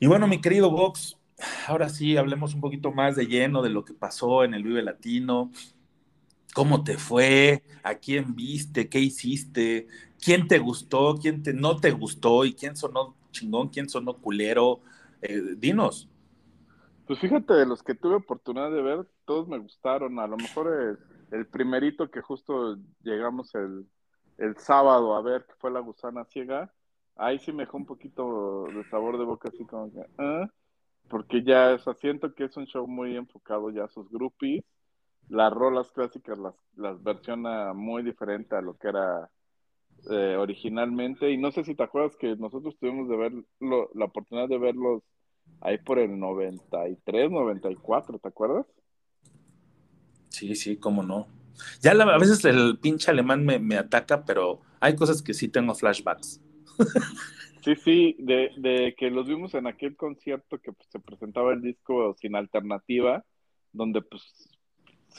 Y 0.00 0.06
bueno, 0.06 0.26
mi 0.26 0.40
querido 0.40 0.70
Vox, 0.70 1.18
ahora 1.66 1.90
sí, 1.90 2.16
hablemos 2.16 2.54
un 2.54 2.62
poquito 2.62 2.92
más 2.92 3.14
de 3.14 3.26
lleno 3.26 3.60
de 3.60 3.68
lo 3.68 3.84
que 3.84 3.92
pasó 3.92 4.42
en 4.42 4.54
el 4.54 4.62
Vive 4.62 4.82
Latino. 4.82 5.50
¿Cómo 6.54 6.82
te 6.82 6.96
fue? 6.96 7.62
¿A 7.82 7.96
quién 7.96 8.34
viste? 8.34 8.88
¿Qué 8.88 8.98
hiciste? 9.00 9.86
¿Quién 10.18 10.48
te 10.48 10.58
gustó? 10.58 11.18
¿Quién 11.20 11.42
te, 11.42 11.52
no 11.52 11.76
te 11.76 11.90
gustó? 11.90 12.46
¿Y 12.46 12.54
quién 12.54 12.74
sonó 12.74 13.14
chingón? 13.32 13.68
¿Quién 13.68 13.90
sonó 13.90 14.14
culero? 14.16 14.80
Eh, 15.20 15.56
dinos. 15.58 16.08
Pues 17.06 17.20
fíjate, 17.20 17.54
de 17.54 17.66
los 17.66 17.82
que 17.84 17.94
tuve 17.94 18.16
oportunidad 18.16 18.70
de 18.70 18.82
ver, 18.82 19.06
todos 19.24 19.46
me 19.46 19.58
gustaron. 19.58 20.18
A 20.18 20.26
lo 20.26 20.36
mejor 20.36 20.98
el, 21.30 21.46
primerito 21.48 22.10
que 22.10 22.20
justo 22.20 22.76
llegamos 23.02 23.54
el, 23.54 23.86
el 24.38 24.56
sábado 24.56 25.14
a 25.14 25.22
ver, 25.22 25.46
que 25.46 25.54
fue 25.58 25.70
La 25.70 25.80
Gusana 25.80 26.24
Ciega, 26.24 26.72
ahí 27.16 27.38
sí 27.38 27.52
me 27.52 27.64
dejó 27.64 27.76
un 27.76 27.86
poquito 27.86 28.64
de 28.74 28.84
sabor 28.90 29.18
de 29.18 29.24
boca, 29.24 29.48
así 29.48 29.64
como 29.66 29.92
que, 29.92 30.00
"Ah", 30.18 30.48
porque 31.08 31.42
ya, 31.44 31.74
o 31.74 31.78
sea, 31.78 31.94
siento 31.94 32.34
que 32.34 32.44
es 32.44 32.56
un 32.56 32.66
show 32.66 32.86
muy 32.88 33.16
enfocado 33.16 33.70
ya 33.70 33.84
a 33.84 33.88
sus 33.88 34.10
groupies. 34.10 34.64
Las 35.28 35.52
rolas 35.52 35.90
clásicas 35.92 36.38
las, 36.38 36.54
las 36.76 37.02
versiona 37.02 37.72
muy 37.74 38.02
diferente 38.02 38.56
a 38.56 38.60
lo 38.62 38.76
que 38.76 38.88
era 38.88 39.30
eh, 40.10 40.36
originalmente. 40.38 41.30
Y 41.30 41.38
no 41.38 41.50
sé 41.52 41.64
si 41.64 41.74
te 41.74 41.82
acuerdas 41.84 42.16
que 42.16 42.36
nosotros 42.36 42.76
tuvimos 42.78 43.08
de 43.08 43.16
ver 43.16 43.32
lo- 43.60 43.90
la 43.94 44.06
oportunidad 44.06 44.48
de 44.48 44.58
verlos 44.58 45.02
ahí 45.60 45.78
por 45.78 45.98
el 45.98 46.18
93, 46.18 47.30
94, 47.30 48.18
¿te 48.18 48.28
acuerdas? 48.28 48.66
Sí, 50.28 50.54
sí, 50.54 50.76
cómo 50.76 51.02
no. 51.02 51.26
Ya 51.80 51.94
la- 51.94 52.04
a 52.04 52.18
veces 52.18 52.44
el 52.44 52.78
pinche 52.78 53.10
alemán 53.10 53.44
me, 53.44 53.58
me 53.58 53.76
ataca, 53.76 54.24
pero 54.24 54.60
hay 54.80 54.94
cosas 54.94 55.22
que 55.22 55.34
sí 55.34 55.48
tengo 55.48 55.74
flashbacks. 55.74 56.40
Sí, 57.64 57.74
sí, 57.76 58.16
de, 58.20 58.50
de 58.58 58.94
que 58.96 59.10
los 59.10 59.26
vimos 59.26 59.54
en 59.54 59.66
aquel 59.66 59.96
concierto 59.96 60.58
que 60.60 60.72
pues, 60.72 60.88
se 60.90 61.00
presentaba 61.00 61.52
el 61.52 61.62
disco 61.62 62.14
sin 62.20 62.36
alternativa, 62.36 63.24
donde 63.72 64.02
pues 64.02 64.22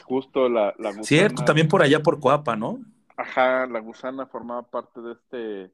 justo 0.03 0.47
la, 0.47 0.73
la 0.79 0.91
gusana, 0.91 1.05
Cierto, 1.05 1.43
también 1.43 1.67
por 1.67 1.81
allá 1.81 2.01
por 2.01 2.19
Coapa, 2.19 2.55
¿no? 2.55 2.79
ajá, 3.17 3.65
la 3.67 3.79
gusana 3.79 4.27
formaba 4.27 4.63
parte 4.69 5.01
de 5.01 5.11
este 5.13 5.71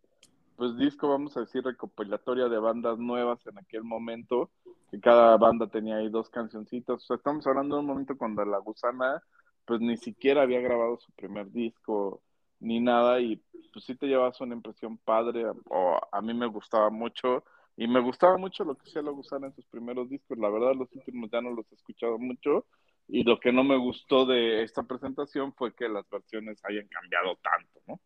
pues 0.55 0.77
disco, 0.77 1.09
vamos 1.09 1.35
a 1.37 1.41
decir, 1.41 1.63
recopilatoria 1.63 2.47
de 2.47 2.59
bandas 2.59 2.97
nuevas 2.99 3.45
en 3.47 3.57
aquel 3.57 3.83
momento, 3.83 4.51
que 4.91 4.99
cada 4.99 5.37
banda 5.37 5.67
tenía 5.67 5.97
ahí 5.97 6.09
dos 6.09 6.29
cancioncitas. 6.29 6.95
O 6.95 7.05
sea, 7.05 7.15
estamos 7.17 7.45
hablando 7.47 7.75
de 7.75 7.81
un 7.81 7.87
momento 7.87 8.17
cuando 8.17 8.45
la 8.45 8.59
gusana 8.59 9.21
pues 9.65 9.79
ni 9.79 9.97
siquiera 9.97 10.41
había 10.41 10.59
grabado 10.59 10.97
su 10.99 11.11
primer 11.13 11.51
disco 11.51 12.21
ni 12.59 12.79
nada 12.79 13.19
y 13.19 13.41
pues 13.71 13.85
sí 13.85 13.95
te 13.95 14.07
llevas 14.07 14.39
una 14.41 14.55
impresión 14.55 14.97
padre, 14.97 15.45
o 15.69 15.99
a 16.11 16.21
mí 16.21 16.33
me 16.33 16.47
gustaba 16.47 16.89
mucho 16.89 17.43
y 17.75 17.87
me 17.87 17.99
gustaba 17.99 18.37
mucho 18.37 18.63
lo 18.63 18.75
que 18.75 18.89
hacía 18.89 19.01
la 19.01 19.11
gusana 19.11 19.47
en 19.47 19.55
sus 19.55 19.65
primeros 19.65 20.09
discos, 20.09 20.37
la 20.37 20.49
verdad 20.49 20.73
los 20.75 20.93
últimos 20.93 21.29
ya 21.31 21.41
no 21.41 21.51
los 21.51 21.69
he 21.71 21.75
escuchado 21.75 22.17
mucho 22.17 22.65
y 23.07 23.23
lo 23.23 23.39
que 23.39 23.51
no 23.51 23.63
me 23.63 23.77
gustó 23.77 24.25
de 24.25 24.63
esta 24.63 24.83
presentación 24.83 25.53
fue 25.53 25.73
que 25.73 25.89
las 25.89 26.09
versiones 26.09 26.63
hayan 26.63 26.87
cambiado 26.87 27.37
tanto, 27.37 27.81
¿no? 27.87 27.99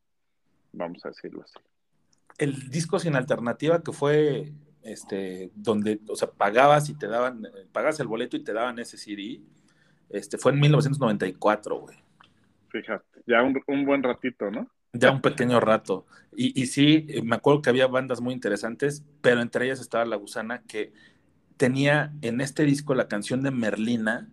Vamos 0.74 1.06
a 1.06 1.10
decirlo 1.10 1.44
así. 1.44 1.60
El 2.38 2.70
disco 2.70 3.00
sin 3.00 3.16
alternativa 3.16 3.82
que 3.82 3.92
fue 3.92 4.54
este 4.84 5.52
donde, 5.56 6.00
o 6.08 6.16
sea, 6.16 6.30
pagabas 6.30 6.90
y 6.90 6.94
te 6.94 7.08
daban, 7.08 7.48
pagabas 7.72 8.00
el 8.00 8.08
boleto 8.08 8.38
y 8.38 8.44
te 8.44 8.54
daban 8.54 8.80
ese 8.80 8.98
CD. 8.98 9.42
Este 10.10 10.38
fue 10.38 10.54
en 10.54 10.60
1994, 10.60 11.80
güey. 11.80 11.98
Fíjate, 12.70 13.22
ya 13.26 13.44
un, 13.44 13.62
un 13.68 13.86
buen 13.86 14.04
ratito, 14.04 14.50
¿no? 14.52 14.70
Ya 14.94 15.12
un 15.12 15.22
pequeño 15.22 15.60
rato. 15.60 16.06
Y, 16.36 16.60
y 16.60 16.68
sí, 16.68 17.06
eh, 17.10 17.22
me 17.22 17.36
acuerdo 17.36 17.62
que 17.62 17.70
había 17.70 17.88
bandas 17.88 18.22
muy 18.22 18.34
interesantes, 18.34 19.04
pero 19.22 19.42
entre 19.42 19.66
ellas 19.66 19.80
estaba 19.80 20.06
La 20.06 20.16
Gusana, 20.16 20.62
que 20.64 20.94
tenía 21.58 22.14
en 22.22 22.40
este 22.40 22.64
disco 22.64 22.94
la 22.96 23.08
canción 23.08 23.44
de 23.44 23.52
Merlina, 23.52 24.30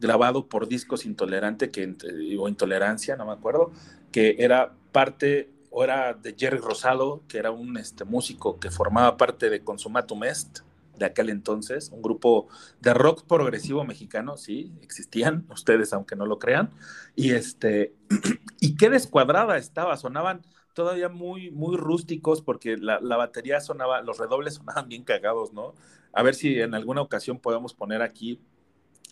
grabado 0.00 0.48
por 0.48 0.68
Discos 0.68 1.04
Intolerante, 1.06 1.70
que, 1.70 1.94
o 2.38 2.48
Intolerancia, 2.48 3.16
no 3.16 3.26
me 3.26 3.32
acuerdo, 3.32 3.72
que 4.12 4.36
era 4.38 4.72
parte, 4.92 5.50
o 5.76 5.82
era 5.82 6.14
de 6.14 6.36
Jerry 6.38 6.58
Rosado, 6.58 7.24
que 7.26 7.36
era 7.36 7.50
un 7.50 7.76
este, 7.76 8.04
músico 8.04 8.60
que 8.60 8.70
formaba 8.70 9.16
parte 9.16 9.50
de 9.50 9.64
Consumatum 9.64 10.22
Est, 10.22 10.60
de 10.96 11.04
aquel 11.04 11.30
entonces, 11.30 11.90
un 11.90 12.00
grupo 12.00 12.46
de 12.80 12.94
rock 12.94 13.24
progresivo 13.26 13.82
mexicano, 13.82 14.36
sí, 14.36 14.72
existían, 14.82 15.44
ustedes 15.50 15.92
aunque 15.92 16.14
no 16.14 16.26
lo 16.26 16.38
crean, 16.38 16.70
y 17.16 17.32
este, 17.32 17.92
y 18.60 18.76
qué 18.76 18.88
descuadrada 18.88 19.58
estaba, 19.58 19.96
sonaban 19.96 20.42
todavía 20.74 21.08
muy, 21.08 21.50
muy 21.50 21.76
rústicos 21.76 22.40
porque 22.40 22.76
la, 22.76 23.00
la, 23.00 23.16
batería 23.16 23.60
sonaba, 23.60 24.00
los 24.00 24.18
redobles 24.18 24.54
sonaban 24.54 24.88
bien 24.88 25.02
cagados, 25.02 25.52
¿no? 25.52 25.74
A 26.12 26.22
ver 26.22 26.36
si 26.36 26.60
en 26.60 26.74
alguna 26.74 27.00
ocasión 27.00 27.40
podemos 27.40 27.74
poner 27.74 28.00
aquí 28.00 28.38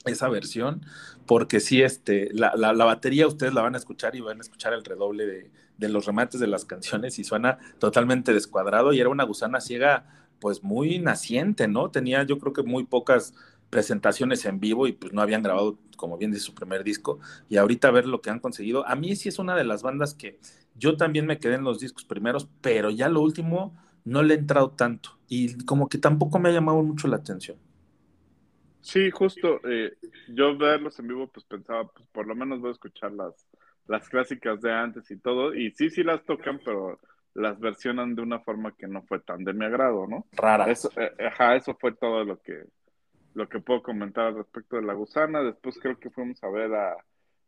esa 0.05 0.29
versión, 0.29 0.83
porque 1.27 1.61
sí, 1.61 1.83
este, 1.83 2.31
la, 2.33 2.55
la, 2.57 2.73
la, 2.73 2.85
batería 2.85 3.27
ustedes 3.27 3.55
la 3.55 3.63
van 3.63 3.75
a 3.75 3.79
escuchar 3.79 4.17
y 4.17 4.21
van 4.21 4.39
a 4.39 4.41
escuchar 4.41 4.73
el 4.73 4.85
redoble 4.85 5.27
de, 5.27 5.51
de, 5.79 5.89
los 5.89 6.07
remates 6.07 6.41
de 6.41 6.47
las 6.47 6.65
canciones 6.65 7.19
y 7.19 7.25
suena 7.25 7.59
totalmente 7.79 8.33
descuadrado 8.33 8.93
y 8.93 9.01
era 9.01 9.09
una 9.09 9.25
gusana 9.25 9.61
ciega 9.61 10.07
pues 10.41 10.65
muy 10.65 10.99
naciente, 10.99 11.69
¿no? 11.69 11.91
Tenía 11.91 12.25
yo 12.25 12.39
creo 12.39 12.53
que 12.53 12.65
muy 12.65 12.85
pocas 12.85 13.33
presentaciones 13.71 14.45
en 14.45 14.61
vivo 14.61 14.87
y 14.87 14.93
pues 14.93 15.13
no 15.15 15.23
habían 15.23 15.43
grabado, 15.43 15.79
como 15.97 16.19
bien 16.19 16.31
dice, 16.31 16.45
su 16.45 16.55
primer 16.55 16.85
disco. 16.85 17.21
Y 17.49 17.57
ahorita 17.57 17.91
ver 17.91 18.07
lo 18.07 18.21
que 18.21 18.29
han 18.29 18.39
conseguido, 18.39 18.87
a 18.87 18.97
mí 18.97 19.17
sí 19.17 19.31
es 19.31 19.39
una 19.39 19.57
de 19.57 19.65
las 19.65 19.83
bandas 19.83 20.13
que 20.13 20.39
yo 20.75 20.97
también 20.99 21.25
me 21.25 21.39
quedé 21.39 21.55
en 21.55 21.65
los 21.65 21.81
discos 21.81 22.05
primeros, 22.05 22.49
pero 22.61 22.91
ya 22.91 23.09
lo 23.09 23.23
último 23.23 23.75
no 24.05 24.23
le 24.23 24.35
he 24.35 24.39
entrado 24.39 24.73
tanto 24.73 25.19
y 25.27 25.65
como 25.65 25.89
que 25.89 25.97
tampoco 25.97 26.39
me 26.39 26.51
ha 26.51 26.53
llamado 26.53 26.83
mucho 26.83 27.09
la 27.09 27.17
atención. 27.17 27.57
Sí, 28.83 29.11
justo, 29.11 29.61
eh, 29.65 29.97
yo 30.29 30.57
verlos 30.59 30.99
en 30.99 31.09
vivo 31.09 31.29
pues 31.29 31.47
pensaba, 31.47 31.89
pues 31.89 32.07
por 32.09 32.27
lo 32.27 32.35
menos 32.35 32.61
voy 32.61 32.71
a 32.71 32.73
escuchar 32.73 33.13
las, 33.13 33.49
las 33.87 34.09
clásicas 34.09 34.61
de 34.61 34.73
antes 34.73 35.11
y 35.11 35.17
todo, 35.19 35.55
y 35.55 35.71
sí, 35.71 35.89
sí 35.89 36.03
las 36.03 36.25
tocan, 36.25 36.61
pero 36.65 36.99
las 37.35 37.59
versionan 37.61 38.15
de 38.15 38.23
una 38.23 38.41
forma 38.41 38.75
que 38.77 38.87
no 38.89 39.03
fue 39.03 39.21
tan 39.21 39.45
de 39.45 39.53
mi 39.53 39.65
agrado, 39.65 40.07
¿no? 40.07 40.27
Rara. 40.33 40.71
Eso, 40.71 40.91
eh, 40.97 41.13
ajá, 41.27 41.57
eso 41.57 41.75
fue 41.81 41.93
todo 41.93 42.25
lo 42.25 42.41
que, 42.41 42.65
lo 43.35 43.49
que 43.49 43.61
puedo 43.61 43.83
comentar 43.83 44.27
al 44.27 44.37
respecto 44.37 44.77
de 44.77 44.83
la 44.83 44.95
gusana. 44.95 45.43
Después 45.43 45.79
creo 45.81 45.99
que 45.99 46.11
fuimos 46.11 46.43
a 46.43 46.51
ver 46.51 46.75
a, 46.75 46.97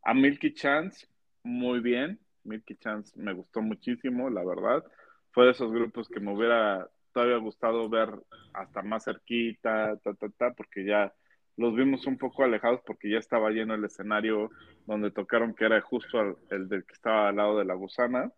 a 0.03 0.13
Milky 0.13 0.53
Chance, 0.53 1.07
muy 1.43 1.81
bien. 1.81 2.19
Milky 2.43 2.77
Chance 2.77 3.13
me 3.19 3.33
gustó 3.33 3.61
muchísimo, 3.61 4.29
la 4.29 4.43
verdad. 4.43 4.83
Fue 5.31 5.45
de 5.45 5.51
esos 5.51 5.71
grupos 5.71 6.07
que 6.07 6.19
me 6.19 6.33
hubiera 6.33 6.89
todavía 7.13 7.37
gustado 7.37 7.87
ver 7.89 8.09
hasta 8.53 8.81
más 8.81 9.03
cerquita, 9.05 9.97
ta, 10.03 10.13
ta, 10.13 10.29
ta, 10.29 10.53
porque 10.53 10.83
ya 10.85 11.13
los 11.57 11.75
vimos 11.75 12.05
un 12.07 12.17
poco 12.17 12.43
alejados 12.43 12.81
porque 12.85 13.09
ya 13.09 13.17
estaba 13.17 13.49
lleno 13.49 13.73
el 13.73 13.85
escenario 13.85 14.51
donde 14.85 15.11
tocaron, 15.11 15.53
que 15.53 15.65
era 15.65 15.81
justo 15.81 16.21
el, 16.21 16.35
el 16.49 16.69
del 16.69 16.85
que 16.85 16.93
estaba 16.93 17.29
al 17.29 17.37
lado 17.37 17.57
de 17.57 17.65
la 17.65 17.73
gusana. 17.73 18.31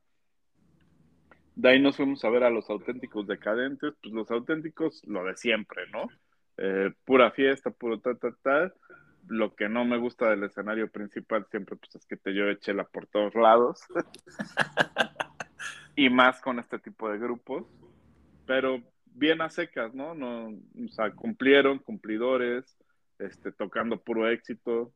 De 1.56 1.70
ahí 1.70 1.82
nos 1.82 1.98
fuimos 1.98 2.24
a 2.24 2.30
ver 2.30 2.44
a 2.44 2.52
los 2.52 2.70
auténticos 2.70 3.26
decadentes, 3.26 3.94
pues 4.02 4.14
los 4.14 4.30
auténticos, 4.30 5.02
lo 5.08 5.24
de 5.24 5.36
siempre, 5.36 5.88
¿no? 5.92 6.08
Eh, 6.58 6.92
pura 7.06 7.32
fiesta, 7.32 7.72
puro 7.72 8.00
ta, 8.00 8.16
ta, 8.16 8.36
ta. 8.42 8.74
Lo 9.28 9.56
que 9.56 9.68
no 9.68 9.86
me 9.86 9.98
gusta 9.98 10.30
del 10.30 10.44
escenario 10.44 10.90
principal 10.90 11.46
siempre 11.50 11.76
pues 11.76 11.96
es 11.96 12.06
que 12.06 12.18
te 12.18 12.32
lleve 12.32 12.60
chela 12.60 12.86
por 12.86 13.08
todos 13.08 13.36
lados. 13.36 13.82
y 15.96 16.10
más 16.10 16.42
con 16.42 16.60
este 16.60 16.80
tipo 16.80 17.10
de 17.10 17.20
grupos. 17.20 17.66
Pero 18.46 18.82
bien 19.06 19.42
a 19.42 19.50
secas, 19.50 19.94
¿no? 19.94 20.14
no 20.14 20.50
o 20.50 20.88
sea, 20.90 21.12
cumplieron, 21.12 21.80
cumplidores, 21.80 22.78
este, 23.20 23.52
tocando 23.52 24.00
puro 24.02 24.30
éxito. 24.30 24.94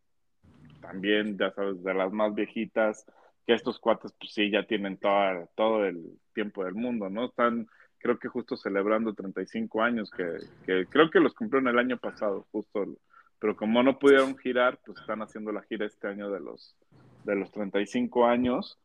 También, 0.81 1.37
ya 1.37 1.51
sabes, 1.51 1.83
de 1.83 1.93
las 1.93 2.11
más 2.11 2.33
viejitas, 2.33 3.05
que 3.45 3.53
estos 3.53 3.79
cuates, 3.79 4.13
pues 4.19 4.33
sí, 4.33 4.49
ya 4.49 4.65
tienen 4.65 4.97
toda, 4.97 5.45
todo 5.55 5.85
el 5.85 6.19
tiempo 6.33 6.63
del 6.63 6.75
mundo, 6.75 7.09
¿no? 7.09 7.25
Están, 7.25 7.67
creo 7.99 8.17
que 8.19 8.27
justo 8.27 8.57
celebrando 8.57 9.13
35 9.13 9.81
años, 9.81 10.11
que, 10.11 10.25
que 10.65 10.85
creo 10.87 11.09
que 11.09 11.19
los 11.19 11.33
cumplieron 11.33 11.67
el 11.67 11.79
año 11.79 11.97
pasado, 11.97 12.47
justo. 12.51 12.85
Pero 13.39 13.55
como 13.55 13.81
no 13.81 13.97
pudieron 13.97 14.37
girar, 14.37 14.79
pues 14.85 14.99
están 14.99 15.21
haciendo 15.21 15.51
la 15.51 15.63
gira 15.63 15.85
este 15.85 16.07
año 16.07 16.29
de 16.29 16.39
los, 16.39 16.75
de 17.23 17.35
los 17.35 17.51
35 17.51 18.25
años. 18.25 18.79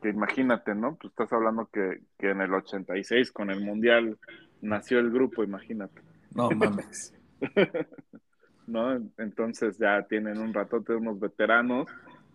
Que 0.00 0.08
imagínate, 0.08 0.74
¿no? 0.74 0.96
Pues 0.96 1.12
estás 1.12 1.32
hablando 1.32 1.68
que, 1.72 2.00
que 2.18 2.30
en 2.30 2.40
el 2.40 2.52
86 2.52 3.30
con 3.30 3.50
el 3.50 3.60
Mundial 3.60 4.18
nació 4.60 4.98
el 4.98 5.10
grupo, 5.10 5.44
imagínate. 5.44 6.00
No 6.34 6.50
mames. 6.50 7.14
¿no? 8.72 8.96
Entonces 9.18 9.78
ya 9.78 10.02
tienen 10.08 10.38
un 10.38 10.54
ratote 10.54 10.94
unos 10.94 11.20
veteranos. 11.20 11.86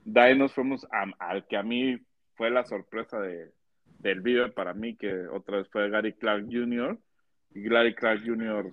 De 0.05 0.22
ahí 0.22 0.38
nos 0.38 0.53
fuimos 0.53 0.85
a, 0.91 1.05
al 1.18 1.47
que 1.47 1.57
a 1.57 1.64
mí 1.64 1.99
fue 2.35 2.51
la 2.51 2.64
sorpresa 2.64 3.19
de, 3.19 3.51
del 3.99 4.22
video 4.22 4.53
para 4.53 4.73
mí, 4.73 4.95
que 4.95 5.27
otra 5.27 5.57
vez 5.57 5.68
fue 5.69 5.89
Gary 5.89 6.14
Clark 6.14 6.45
Jr. 6.45 6.97
Y 7.55 7.64
Gary 7.64 7.95
Clark 7.95 8.22
Jr. 8.23 8.72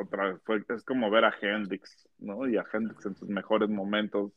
otra 0.00 0.32
vez 0.32 0.40
fue, 0.44 0.64
es 0.68 0.82
como 0.84 1.10
ver 1.10 1.26
a 1.26 1.34
Hendrix, 1.38 2.08
¿no? 2.18 2.48
Y 2.48 2.56
a 2.56 2.64
Hendrix 2.72 3.04
en 3.04 3.14
sus 3.14 3.28
mejores 3.28 3.68
momentos. 3.68 4.32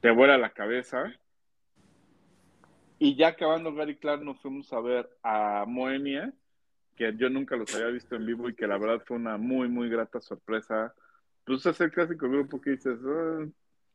Te 0.00 0.10
vuela 0.10 0.38
la 0.38 0.50
cabeza. 0.50 1.12
Y 2.98 3.14
ya 3.14 3.28
acabando 3.28 3.74
Gary 3.74 3.96
Clark 3.96 4.22
nos 4.22 4.40
fuimos 4.40 4.72
a 4.72 4.80
ver 4.80 5.10
a 5.22 5.66
Moenia, 5.68 6.32
que 6.96 7.14
yo 7.14 7.28
nunca 7.28 7.56
los 7.56 7.74
había 7.74 7.88
visto 7.88 8.16
en 8.16 8.24
vivo 8.24 8.48
y 8.48 8.54
que 8.54 8.66
la 8.66 8.78
verdad 8.78 9.04
fue 9.06 9.18
una 9.18 9.36
muy, 9.36 9.68
muy 9.68 9.90
grata 9.90 10.18
sorpresa. 10.18 10.94
Pues 11.46 11.64
es 11.64 11.80
el 11.80 11.90
clásico 11.92 12.28
grupo 12.28 12.60
que 12.60 12.70
dices, 12.70 12.98
"Ah, 13.06 13.46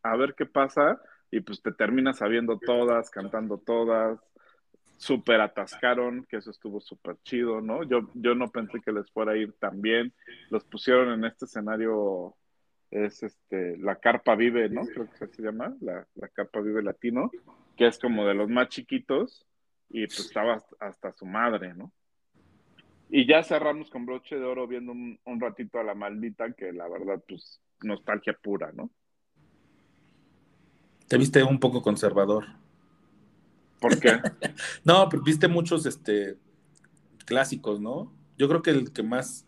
a 0.03 0.15
ver 0.15 0.33
qué 0.35 0.45
pasa, 0.45 0.99
y 1.29 1.41
pues 1.41 1.61
te 1.61 1.71
terminas 1.71 2.17
sabiendo 2.17 2.57
todas, 2.57 3.09
cantando 3.09 3.57
todas, 3.57 4.19
súper 4.97 5.41
atascaron, 5.41 6.25
que 6.25 6.37
eso 6.37 6.51
estuvo 6.51 6.79
súper 6.79 7.17
chido, 7.23 7.59
¿no? 7.61 7.83
Yo, 7.83 8.09
yo 8.13 8.35
no 8.35 8.49
pensé 8.49 8.79
que 8.81 8.91
les 8.91 9.09
fuera 9.11 9.31
a 9.33 9.37
ir 9.37 9.53
tan 9.53 9.81
bien. 9.81 10.13
Los 10.49 10.63
pusieron 10.63 11.11
en 11.11 11.25
este 11.25 11.45
escenario, 11.45 12.35
es 12.91 13.23
este, 13.23 13.77
la 13.77 13.95
Carpa 13.95 14.35
Vive, 14.35 14.69
¿no? 14.69 14.81
Creo 14.85 15.09
que 15.09 15.27
se 15.27 15.41
llama, 15.41 15.75
la, 15.81 16.05
la 16.15 16.27
Carpa 16.29 16.61
Vive 16.61 16.83
Latino, 16.83 17.31
que 17.75 17.87
es 17.87 17.97
como 17.97 18.27
de 18.27 18.33
los 18.33 18.49
más 18.49 18.69
chiquitos, 18.69 19.47
y 19.89 20.05
pues 20.05 20.19
estaba 20.19 20.61
hasta 20.79 21.11
su 21.11 21.25
madre, 21.25 21.73
¿no? 21.73 21.91
Y 23.13 23.27
ya 23.27 23.43
cerramos 23.43 23.89
con 23.89 24.05
broche 24.05 24.37
de 24.37 24.45
oro 24.45 24.67
viendo 24.67 24.93
un, 24.93 25.19
un 25.25 25.41
ratito 25.41 25.79
a 25.79 25.83
la 25.83 25.93
maldita, 25.93 26.53
que 26.53 26.71
la 26.71 26.87
verdad, 26.87 27.21
pues, 27.27 27.59
nostalgia 27.81 28.33
pura, 28.41 28.71
¿no? 28.71 28.89
Te 31.09 31.17
viste 31.17 31.43
un 31.43 31.59
poco 31.59 31.81
conservador. 31.81 32.45
¿Por 33.81 33.99
qué? 33.99 34.13
No, 34.85 35.09
pero 35.09 35.23
viste 35.23 35.47
muchos 35.49 35.85
este, 35.85 36.37
clásicos, 37.25 37.81
¿no? 37.81 38.13
Yo 38.37 38.47
creo 38.47 38.61
que 38.61 38.69
el 38.71 38.93
que 38.93 39.03
más 39.03 39.45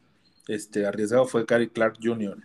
este, 0.50 0.86
arriesgado 0.86 1.26
fue 1.26 1.46
Gary 1.46 1.70
Clark 1.70 1.98
Jr. 2.04 2.38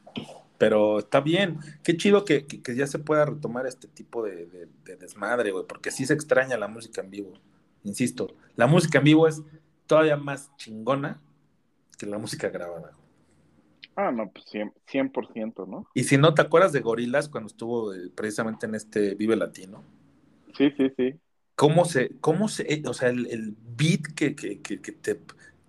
Pero 0.57 1.01
está 1.01 1.20
bien. 1.20 1.59
Qué 1.82 1.97
chido 1.97 2.24
que, 2.24 2.47
que- 2.47 2.62
que 2.62 2.77
ya 2.77 2.86
se 2.86 2.99
pueda 3.01 3.24
retomar 3.27 3.66
este 3.66 3.89
tipo 3.89 4.23
de, 4.24 4.47
de- 4.47 4.69
de 4.85 4.97
desmadre, 4.97 5.51
güey, 5.51 5.65
porque 5.69 5.90
sí 5.90 6.07
se 6.07 6.15
extraña 6.15 6.57
la 6.57 6.69
música 6.69 7.01
en 7.01 7.11
vivo. 7.11 7.32
Insisto, 7.85 8.35
la 8.57 8.66
música 8.69 8.99
en 8.99 9.05
vivo 9.05 9.27
es 9.28 9.43
todavía 9.89 10.19
más 10.19 10.56
chingona 10.59 11.23
que 11.98 12.06
la 12.06 12.19
música 12.19 12.51
grabada. 12.51 12.98
Ah, 13.97 14.10
no, 14.12 14.31
pues 14.32 14.47
100%, 14.47 14.81
100%, 14.86 15.66
¿no? 15.66 15.86
Y 15.93 16.05
si 16.05 16.16
no, 16.16 16.32
¿te 16.35 16.40
acuerdas 16.43 16.73
de 16.73 16.81
Gorilas 16.81 17.28
cuando 17.28 17.48
estuvo 17.48 17.93
eh, 17.94 18.10
precisamente 18.15 18.65
en 18.66 18.74
este 18.74 19.15
Vive 19.16 19.36
Latino? 19.36 19.85
Sí, 20.56 20.70
sí, 20.77 20.90
sí. 20.97 21.20
cómo 21.55 21.85
se, 21.85 22.19
cómo 22.20 22.48
se, 22.48 22.73
eh, 22.73 22.82
o 22.86 22.94
sea, 22.94 23.09
el, 23.10 23.27
el 23.27 23.56
beat 23.60 24.02
que, 24.15 24.35
que, 24.35 24.60
que, 24.62 24.81
que 24.81 24.93
te, 24.93 25.20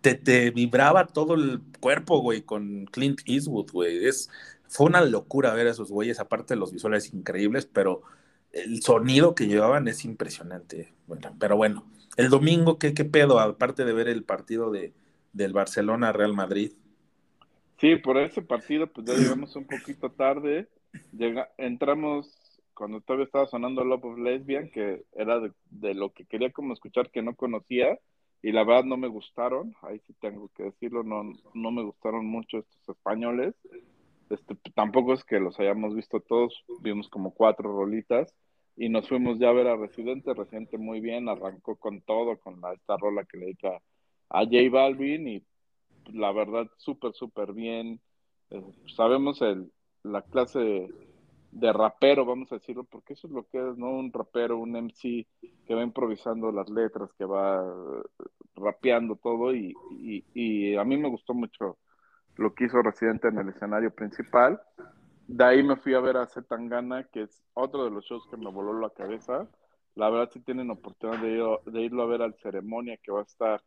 te, 0.02 0.16
te 0.16 0.52
vibraba 0.52 1.08
todo 1.08 1.34
el 1.36 1.62
cuerpo, 1.80 2.20
güey, 2.22 2.44
con 2.44 2.86
Clint 2.88 3.22
Eastwood, 3.26 3.72
güey. 3.72 4.06
Es, 4.06 4.30
fue 4.68 4.88
una 4.88 5.02
locura 5.02 5.54
ver 5.54 5.68
a 5.68 5.72
esos 5.72 5.92
güeyes, 5.92 6.20
aparte 6.20 6.54
de 6.54 6.60
los 6.60 6.72
visuales 6.72 7.14
increíbles, 7.14 7.66
pero 7.66 8.04
el 8.52 8.82
sonido 8.84 9.36
que 9.36 9.48
llevaban 9.48 9.88
es 9.88 10.06
impresionante. 10.06 10.94
Bueno, 11.08 11.36
pero 11.40 11.58
bueno, 11.58 11.90
el 12.20 12.30
domingo, 12.30 12.78
¿qué, 12.78 12.94
qué 12.94 13.06
pedo? 13.06 13.40
Aparte 13.40 13.86
de 13.86 13.94
ver 13.94 14.10
el 14.10 14.26
partido 14.26 14.72
de, 14.72 14.94
del 15.32 15.54
Barcelona-Real 15.54 16.34
Madrid. 16.34 16.74
Sí, 17.80 17.96
por 17.96 18.18
ese 18.18 18.42
partido, 18.42 18.88
pues 18.88 19.08
ya 19.08 19.14
llegamos 19.14 19.56
un 19.56 19.66
poquito 19.66 20.12
tarde. 20.12 20.68
Llega, 21.14 21.50
entramos 21.58 22.30
cuando 22.74 23.00
todavía 23.00 23.26
estaba 23.26 23.48
sonando 23.48 23.86
Love 23.86 24.04
of 24.04 24.20
Lesbian, 24.20 24.70
que 24.70 25.06
era 25.14 25.40
de, 25.40 25.54
de 25.70 25.94
lo 25.94 26.12
que 26.12 26.26
quería 26.26 26.52
como 26.52 26.74
escuchar 26.74 27.10
que 27.10 27.22
no 27.22 27.36
conocía, 27.36 27.98
y 28.42 28.52
la 28.52 28.66
verdad 28.66 28.84
no 28.84 28.98
me 28.98 29.08
gustaron, 29.08 29.74
ahí 29.82 30.02
sí 30.06 30.14
tengo 30.20 30.50
que 30.56 30.64
decirlo, 30.64 31.04
no, 31.04 31.24
no 31.54 31.72
me 31.72 31.84
gustaron 31.84 32.26
mucho 32.26 32.58
estos 32.58 32.98
españoles. 32.98 33.56
Este, 34.30 34.58
tampoco 34.76 35.14
es 35.14 35.24
que 35.24 35.40
los 35.40 35.58
hayamos 35.58 35.96
visto 35.96 36.20
todos, 36.20 36.66
vimos 36.82 37.08
como 37.08 37.34
cuatro 37.34 37.72
rolitas 37.72 38.36
y 38.80 38.88
nos 38.88 39.10
fuimos 39.10 39.38
ya 39.40 39.50
a 39.50 39.54
ver 39.54 39.68
a 39.68 39.76
Residente, 39.76 40.34
Residente 40.34 40.78
muy 40.78 41.02
bien, 41.02 41.28
arrancó 41.28 41.76
con 41.76 42.00
todo, 42.00 42.40
con 42.40 42.62
la, 42.62 42.72
esta 42.72 42.96
rola 42.96 43.26
que 43.26 43.38
le 43.38 43.48
dedica 43.48 43.78
a 44.30 44.46
J 44.46 44.56
Balvin 44.72 45.28
y 45.28 45.44
la 46.14 46.32
verdad 46.32 46.66
súper, 46.78 47.12
súper 47.12 47.52
bien. 47.52 48.00
Eh, 48.50 48.64
sabemos 48.96 49.42
el, 49.42 49.70
la 50.04 50.22
clase 50.22 50.88
de, 51.52 51.74
rapero, 51.74 52.24
vamos 52.24 52.54
a 52.54 52.56
decirlo, 52.56 52.86
porque 52.86 53.16
eso 53.16 53.28
es 53.28 53.34
lo 53.34 53.46
que 53.50 53.58
es, 53.58 53.78
¿no? 53.78 53.90
Un 53.90 54.14
rapero, 54.14 54.58
un 54.58 54.74
MC 54.78 55.28
que 55.68 55.76
va 55.76 55.84
improvisando 55.84 56.50
las 56.54 56.70
letras, 56.70 57.12
que 57.18 57.26
va 57.26 57.62
eh, 57.62 58.28
rapeando 58.56 59.18
todo 59.18 59.54
y, 59.54 59.76
y, 59.92 60.24
y 60.34 60.76
a 60.78 60.86
mí 60.86 60.96
me 60.96 61.10
gustó 61.10 61.34
mucho 61.34 61.78
lo 62.38 62.54
que 62.54 62.64
hizo 62.64 62.82
Residente 62.82 63.28
en 63.28 63.40
el 63.40 63.50
escenario 63.50 63.92
principal. 63.92 64.62
De 65.32 65.46
ahí 65.46 65.62
me 65.62 65.76
fui 65.76 65.94
a 65.94 66.00
ver 66.00 66.18
a 66.18 66.26
Zetangana, 66.26 67.04
que 67.04 67.22
es 67.22 67.44
otro 67.54 67.84
de 67.86 67.92
los 67.92 68.04
shows 68.04 68.26
que 68.32 68.36
me 68.36 68.50
voló 68.50 68.80
la 68.80 68.90
cabeza. 68.90 69.48
La 69.94 70.10
verdad, 70.10 70.32
si 70.34 70.40
tienen 70.40 70.72
oportunidad 70.72 71.22
de, 71.22 71.30
ir, 71.34 71.72
de 71.72 71.82
irlo 71.84 72.02
a 72.02 72.08
ver 72.08 72.24
al 72.24 72.34
ceremonia 72.42 72.98
que 72.98 73.12
va 73.12 73.20
a 73.20 73.26
estar, 73.26 73.64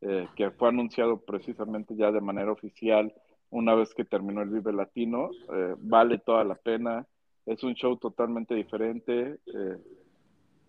eh, 0.00 0.26
que 0.34 0.50
fue 0.50 0.70
anunciado 0.70 1.24
precisamente 1.24 1.94
ya 1.94 2.10
de 2.10 2.20
manera 2.20 2.50
oficial 2.50 3.14
una 3.50 3.76
vez 3.76 3.94
que 3.94 4.04
terminó 4.04 4.42
el 4.42 4.48
Vive 4.48 4.72
Latino, 4.72 5.30
eh, 5.52 5.76
vale 5.78 6.18
toda 6.18 6.42
la 6.42 6.56
pena. 6.56 7.06
Es 7.46 7.62
un 7.62 7.74
show 7.74 7.96
totalmente 7.96 8.56
diferente. 8.56 9.38
Eh, 9.54 9.78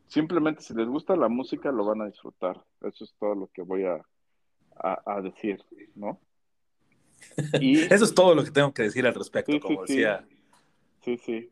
simplemente 0.05 0.61
si 0.61 0.75
les 0.75 0.87
gusta 0.87 1.15
la 1.15 1.27
música, 1.27 1.71
lo 1.71 1.85
van 1.85 2.03
a 2.03 2.05
disfrutar. 2.05 2.63
Eso 2.81 3.03
es 3.03 3.15
todo 3.19 3.33
lo 3.33 3.47
que 3.47 3.63
voy 3.63 3.85
a, 3.85 3.99
a, 4.75 5.01
a 5.07 5.21
decir, 5.21 5.59
¿no? 5.95 6.19
Y... 7.59 7.79
Eso 7.79 8.03
es 8.03 8.13
todo 8.13 8.35
lo 8.35 8.43
que 8.43 8.51
tengo 8.51 8.71
que 8.71 8.83
decir 8.83 9.07
al 9.07 9.15
respecto, 9.15 9.53
sí, 9.53 9.59
como 9.59 9.87
sí. 9.87 9.93
decía. 9.93 10.23
Sí, 10.27 10.34
sí. 11.17 11.49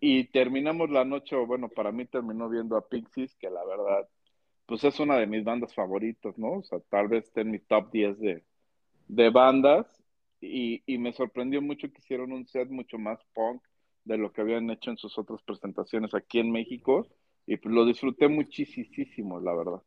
Y 0.00 0.24
terminamos 0.28 0.90
la 0.90 1.04
noche, 1.04 1.36
o 1.36 1.46
bueno, 1.46 1.68
para 1.68 1.92
mí 1.92 2.06
terminó 2.06 2.48
viendo 2.48 2.76
a 2.76 2.88
Pixies, 2.88 3.34
que 3.36 3.50
la 3.50 3.64
verdad, 3.64 4.08
pues 4.66 4.84
es 4.84 4.98
una 5.00 5.16
de 5.16 5.26
mis 5.26 5.44
bandas 5.44 5.74
favoritas, 5.74 6.38
¿no? 6.38 6.58
O 6.58 6.62
sea, 6.62 6.80
tal 6.88 7.08
vez 7.08 7.24
esté 7.24 7.42
en 7.42 7.50
mi 7.50 7.58
top 7.58 7.90
10 7.92 8.18
de, 8.18 8.44
de 9.08 9.30
bandas. 9.30 9.86
Y, 10.40 10.82
y 10.86 10.96
me 10.96 11.12
sorprendió 11.12 11.60
mucho 11.60 11.92
que 11.92 11.98
hicieron 11.98 12.32
un 12.32 12.46
set 12.46 12.70
mucho 12.70 12.98
más 12.98 13.18
punk 13.34 13.62
de 14.04 14.16
lo 14.16 14.32
que 14.32 14.40
habían 14.40 14.70
hecho 14.70 14.90
en 14.90 14.96
sus 14.96 15.18
otras 15.18 15.42
presentaciones 15.42 16.14
aquí 16.14 16.38
en 16.38 16.50
México. 16.50 17.06
Y 17.46 17.56
pues 17.56 17.74
lo 17.74 17.84
disfruté 17.84 18.28
muchísimo, 18.28 19.40
la 19.40 19.54
verdad. 19.54 19.82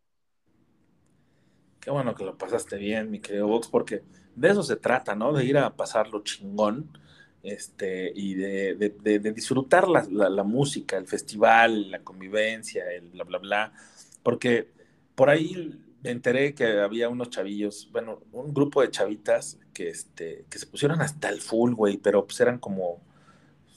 Qué 1.79 1.91
bueno 1.91 2.15
que 2.15 2.23
lo 2.23 2.37
pasaste 2.37 2.77
bien, 2.77 3.11
mi 3.11 3.19
querido 3.19 3.47
Vox, 3.47 3.67
porque 3.67 4.03
de 4.35 4.49
eso 4.49 4.63
se 4.63 4.75
trata, 4.75 5.15
¿no? 5.15 5.33
De 5.33 5.43
ir 5.43 5.57
a 5.57 5.75
pasarlo 5.75 6.23
chingón 6.23 6.89
este, 7.43 8.11
y 8.15 8.35
de, 8.35 8.75
de, 8.75 9.19
disfrutar 9.33 9.87
la, 9.89 10.07
la, 10.09 10.29
la, 10.29 10.43
música, 10.43 10.97
el 10.97 11.07
festival, 11.07 11.91
la 11.91 11.99
convivencia, 11.99 12.89
el 12.91 13.09
bla, 13.09 13.25
bla, 13.25 13.37
bla. 13.39 13.73
Porque 14.23 14.69
por 15.15 15.29
ahí 15.29 15.79
me 16.03 16.11
enteré 16.11 16.53
que 16.55 16.79
había 16.79 17.09
unos 17.09 17.29
chavillos, 17.29 17.89
bueno, 17.91 18.21
un 18.31 18.53
grupo 18.53 18.81
de 18.81 18.91
chavitas 18.91 19.59
que, 19.73 19.89
este, 19.89 20.45
que 20.49 20.59
se 20.59 20.67
pusieron 20.67 21.01
hasta 21.01 21.29
el 21.29 21.41
full, 21.41 21.73
güey, 21.73 21.97
pero 21.97 22.25
pues 22.25 22.39
eran 22.41 22.59
como 22.59 23.01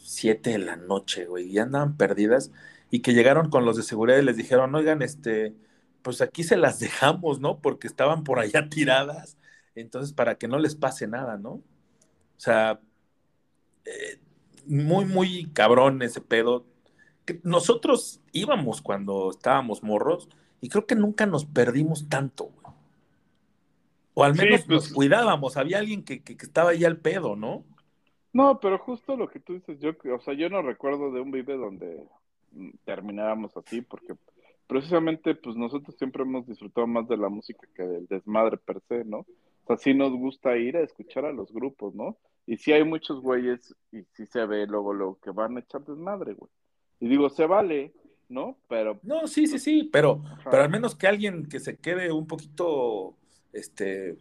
siete 0.05 0.51
de 0.51 0.59
la 0.59 0.76
noche, 0.76 1.26
güey, 1.26 1.47
y 1.51 1.59
andaban 1.59 1.97
perdidas 1.97 2.52
y 2.90 3.01
que 3.01 3.14
llegaron 3.14 3.51
con 3.51 3.64
los 3.64 3.76
de 3.76 3.82
seguridad 3.82 4.18
y 4.18 4.22
les 4.24 4.36
dijeron, 4.36 4.74
oigan, 4.74 5.02
este, 5.02 5.55
pues 6.02 6.20
aquí 6.22 6.44
se 6.44 6.56
las 6.56 6.78
dejamos, 6.80 7.40
¿no? 7.40 7.60
Porque 7.60 7.88
estaban 7.88 8.24
por 8.24 8.38
allá 8.38 8.68
tiradas, 8.68 9.38
entonces 9.74 10.12
para 10.12 10.36
que 10.38 10.48
no 10.48 10.59
les 10.59 10.76
pase 10.76 11.06
nada, 11.09 11.36
¿no? 11.38 11.51
O 11.51 11.62
sea, 12.38 12.80
eh, 13.86 14.18
muy, 14.66 15.04
muy 15.04 15.50
cabrón 15.52 16.02
ese 16.02 16.20
pedo. 16.20 16.66
Nosotros 17.42 18.20
íbamos 18.32 18.82
cuando 18.82 19.30
estábamos 19.30 19.82
morros 19.82 20.28
y 20.60 20.68
creo 20.68 20.86
que 20.86 20.94
nunca 20.94 21.26
nos 21.26 21.44
perdimos 21.44 22.08
tanto, 22.08 22.44
güey. 22.44 22.74
O 24.14 24.24
al 24.24 24.34
menos 24.34 24.60
sí, 24.60 24.66
pues, 24.66 24.84
nos 24.84 24.92
cuidábamos, 24.94 25.56
había 25.58 25.78
alguien 25.78 26.02
que, 26.02 26.22
que, 26.22 26.36
que, 26.36 26.46
estaba 26.46 26.70
ahí 26.70 26.84
al 26.84 26.96
pedo, 26.96 27.36
¿no? 27.36 27.64
No, 28.32 28.60
pero 28.60 28.78
justo 28.78 29.14
lo 29.14 29.28
que 29.28 29.40
tú 29.40 29.54
dices, 29.54 29.78
yo, 29.78 29.90
o 30.14 30.20
sea, 30.20 30.32
yo 30.34 30.48
no 30.48 30.62
recuerdo 30.62 31.12
de 31.12 31.20
un 31.20 31.30
vive 31.30 31.56
donde 31.56 32.02
termináramos 32.84 33.56
así, 33.56 33.82
porque 33.82 34.14
precisamente 34.66 35.34
pues 35.34 35.56
nosotros 35.56 35.96
siempre 35.96 36.22
hemos 36.22 36.46
disfrutado 36.46 36.86
más 36.86 37.06
de 37.08 37.16
la 37.16 37.28
música 37.28 37.66
que 37.74 37.82
del 37.82 38.06
desmadre 38.06 38.56
per 38.56 38.80
se, 38.88 39.04
¿no? 39.04 39.18
O 39.18 39.66
sea, 39.66 39.76
sí 39.76 39.94
nos 39.94 40.12
gusta 40.12 40.56
ir 40.56 40.76
a 40.76 40.82
escuchar 40.82 41.24
a 41.24 41.32
los 41.32 41.52
grupos, 41.52 41.94
¿no? 41.94 42.16
Y 42.47 42.56
sí 42.56 42.73
hay 42.73 42.85
muchos 42.85 43.20
güeyes, 43.20 43.74
y 43.90 44.02
sí 44.12 44.24
se 44.27 44.47
ve 44.47 44.66
luego 44.66 44.94
lo 44.94 45.18
que 45.20 45.31
van 45.31 45.56
a 45.56 45.60
echar 45.60 45.85
desmadre, 45.85 46.35
güey. 46.35 46.51
Y 47.01 47.09
digo, 47.09 47.28
se 47.28 47.47
vale, 47.47 47.93
¿no? 48.28 48.56
Pero... 48.68 49.01
No, 49.02 49.27
sí, 49.27 49.48
sí, 49.48 49.59
sí, 49.59 49.89
pero, 49.93 50.23
pero 50.48 50.62
al 50.62 50.70
menos 50.70 50.94
que 50.94 51.09
alguien 51.09 51.47
que 51.47 51.59
se 51.59 51.77
quede 51.77 52.12
un 52.12 52.27
poquito, 52.27 53.16
este, 53.52 54.16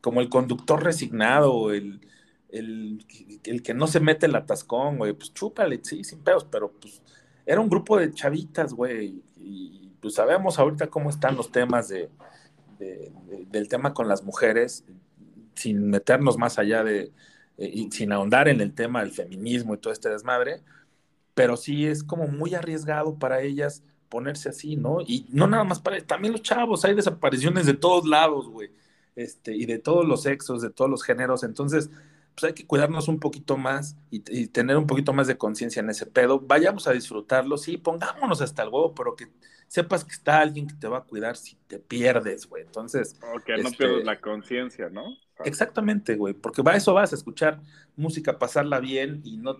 como 0.00 0.22
el 0.22 0.30
conductor 0.30 0.82
resignado, 0.82 1.70
el, 1.70 2.00
el, 2.48 3.04
el 3.44 3.62
que 3.62 3.74
no 3.74 3.86
se 3.86 4.00
mete 4.00 4.26
el 4.26 4.34
atascón, 4.36 4.96
güey, 4.96 5.12
pues 5.12 5.34
chúpale, 5.34 5.80
sí, 5.82 6.02
sin 6.02 6.24
pedos, 6.24 6.46
pero 6.46 6.72
pues 6.72 7.02
era 7.44 7.60
un 7.60 7.68
grupo 7.68 7.98
de 7.98 8.10
chavitas, 8.12 8.72
güey, 8.72 9.22
y 9.36 9.92
pues 10.00 10.14
sabemos 10.14 10.58
ahorita 10.58 10.88
cómo 10.88 11.10
están 11.10 11.36
los 11.36 11.52
temas 11.52 11.88
de, 11.88 12.08
de, 12.78 13.12
de, 13.26 13.44
del 13.50 13.68
tema 13.68 13.92
con 13.92 14.08
las 14.08 14.24
mujeres, 14.24 14.84
sin 15.54 15.88
meternos 15.88 16.38
más 16.38 16.58
allá 16.58 16.82
de, 16.82 17.12
y 17.58 17.90
sin 17.92 18.12
ahondar 18.12 18.48
en 18.48 18.60
el 18.60 18.74
tema 18.74 19.00
del 19.00 19.12
feminismo 19.12 19.74
y 19.74 19.78
todo 19.78 19.92
este 19.92 20.08
desmadre, 20.10 20.62
pero 21.34 21.56
sí 21.56 21.86
es 21.86 22.02
como 22.04 22.28
muy 22.28 22.54
arriesgado 22.54 23.18
para 23.18 23.42
ellas 23.42 23.82
ponerse 24.08 24.48
así, 24.50 24.76
¿no? 24.76 25.00
Y 25.02 25.26
no 25.30 25.46
nada 25.46 25.64
más 25.64 25.80
para 25.80 26.00
también 26.06 26.32
los 26.32 26.42
chavos, 26.42 26.84
hay 26.84 26.94
desapariciones 26.94 27.66
de 27.66 27.74
todos 27.74 28.06
lados, 28.06 28.48
güey. 28.48 28.70
este, 29.16 29.54
y 29.56 29.66
de 29.66 29.78
todos 29.78 30.06
los 30.06 30.22
sexos, 30.22 30.62
de 30.62 30.70
todos 30.70 30.90
los 30.90 31.02
géneros. 31.02 31.42
Entonces, 31.44 31.90
pues 32.34 32.44
hay 32.44 32.54
que 32.54 32.66
cuidarnos 32.66 33.08
un 33.08 33.18
poquito 33.20 33.56
más 33.56 33.96
y, 34.10 34.22
y 34.30 34.48
tener 34.48 34.76
un 34.76 34.86
poquito 34.86 35.12
más 35.12 35.26
de 35.26 35.38
conciencia 35.38 35.80
en 35.80 35.90
ese 35.90 36.06
pedo. 36.06 36.40
Vayamos 36.40 36.86
a 36.86 36.92
disfrutarlo, 36.92 37.56
sí, 37.58 37.78
pongámonos 37.78 38.40
hasta 38.42 38.62
el 38.62 38.68
huevo, 38.68 38.94
pero 38.94 39.16
que 39.16 39.28
sepas 39.68 40.04
que 40.04 40.12
está 40.12 40.40
alguien 40.40 40.66
que 40.66 40.74
te 40.74 40.88
va 40.88 40.98
a 40.98 41.04
cuidar 41.04 41.36
si 41.36 41.56
te 41.66 41.78
pierdes, 41.78 42.46
güey. 42.48 42.62
Entonces. 42.64 43.16
O 43.34 43.40
que 43.40 43.56
no 43.56 43.68
este, 43.68 43.76
pierdas 43.76 44.04
la 44.04 44.20
conciencia, 44.20 44.88
¿no? 44.88 45.16
Exactamente, 45.44 46.16
güey, 46.16 46.34
porque 46.34 46.62
va 46.62 46.76
eso 46.76 46.94
vas 46.94 47.12
a 47.12 47.16
escuchar 47.16 47.60
música, 47.94 48.38
pasarla 48.38 48.80
bien 48.80 49.20
y 49.22 49.36
no, 49.36 49.58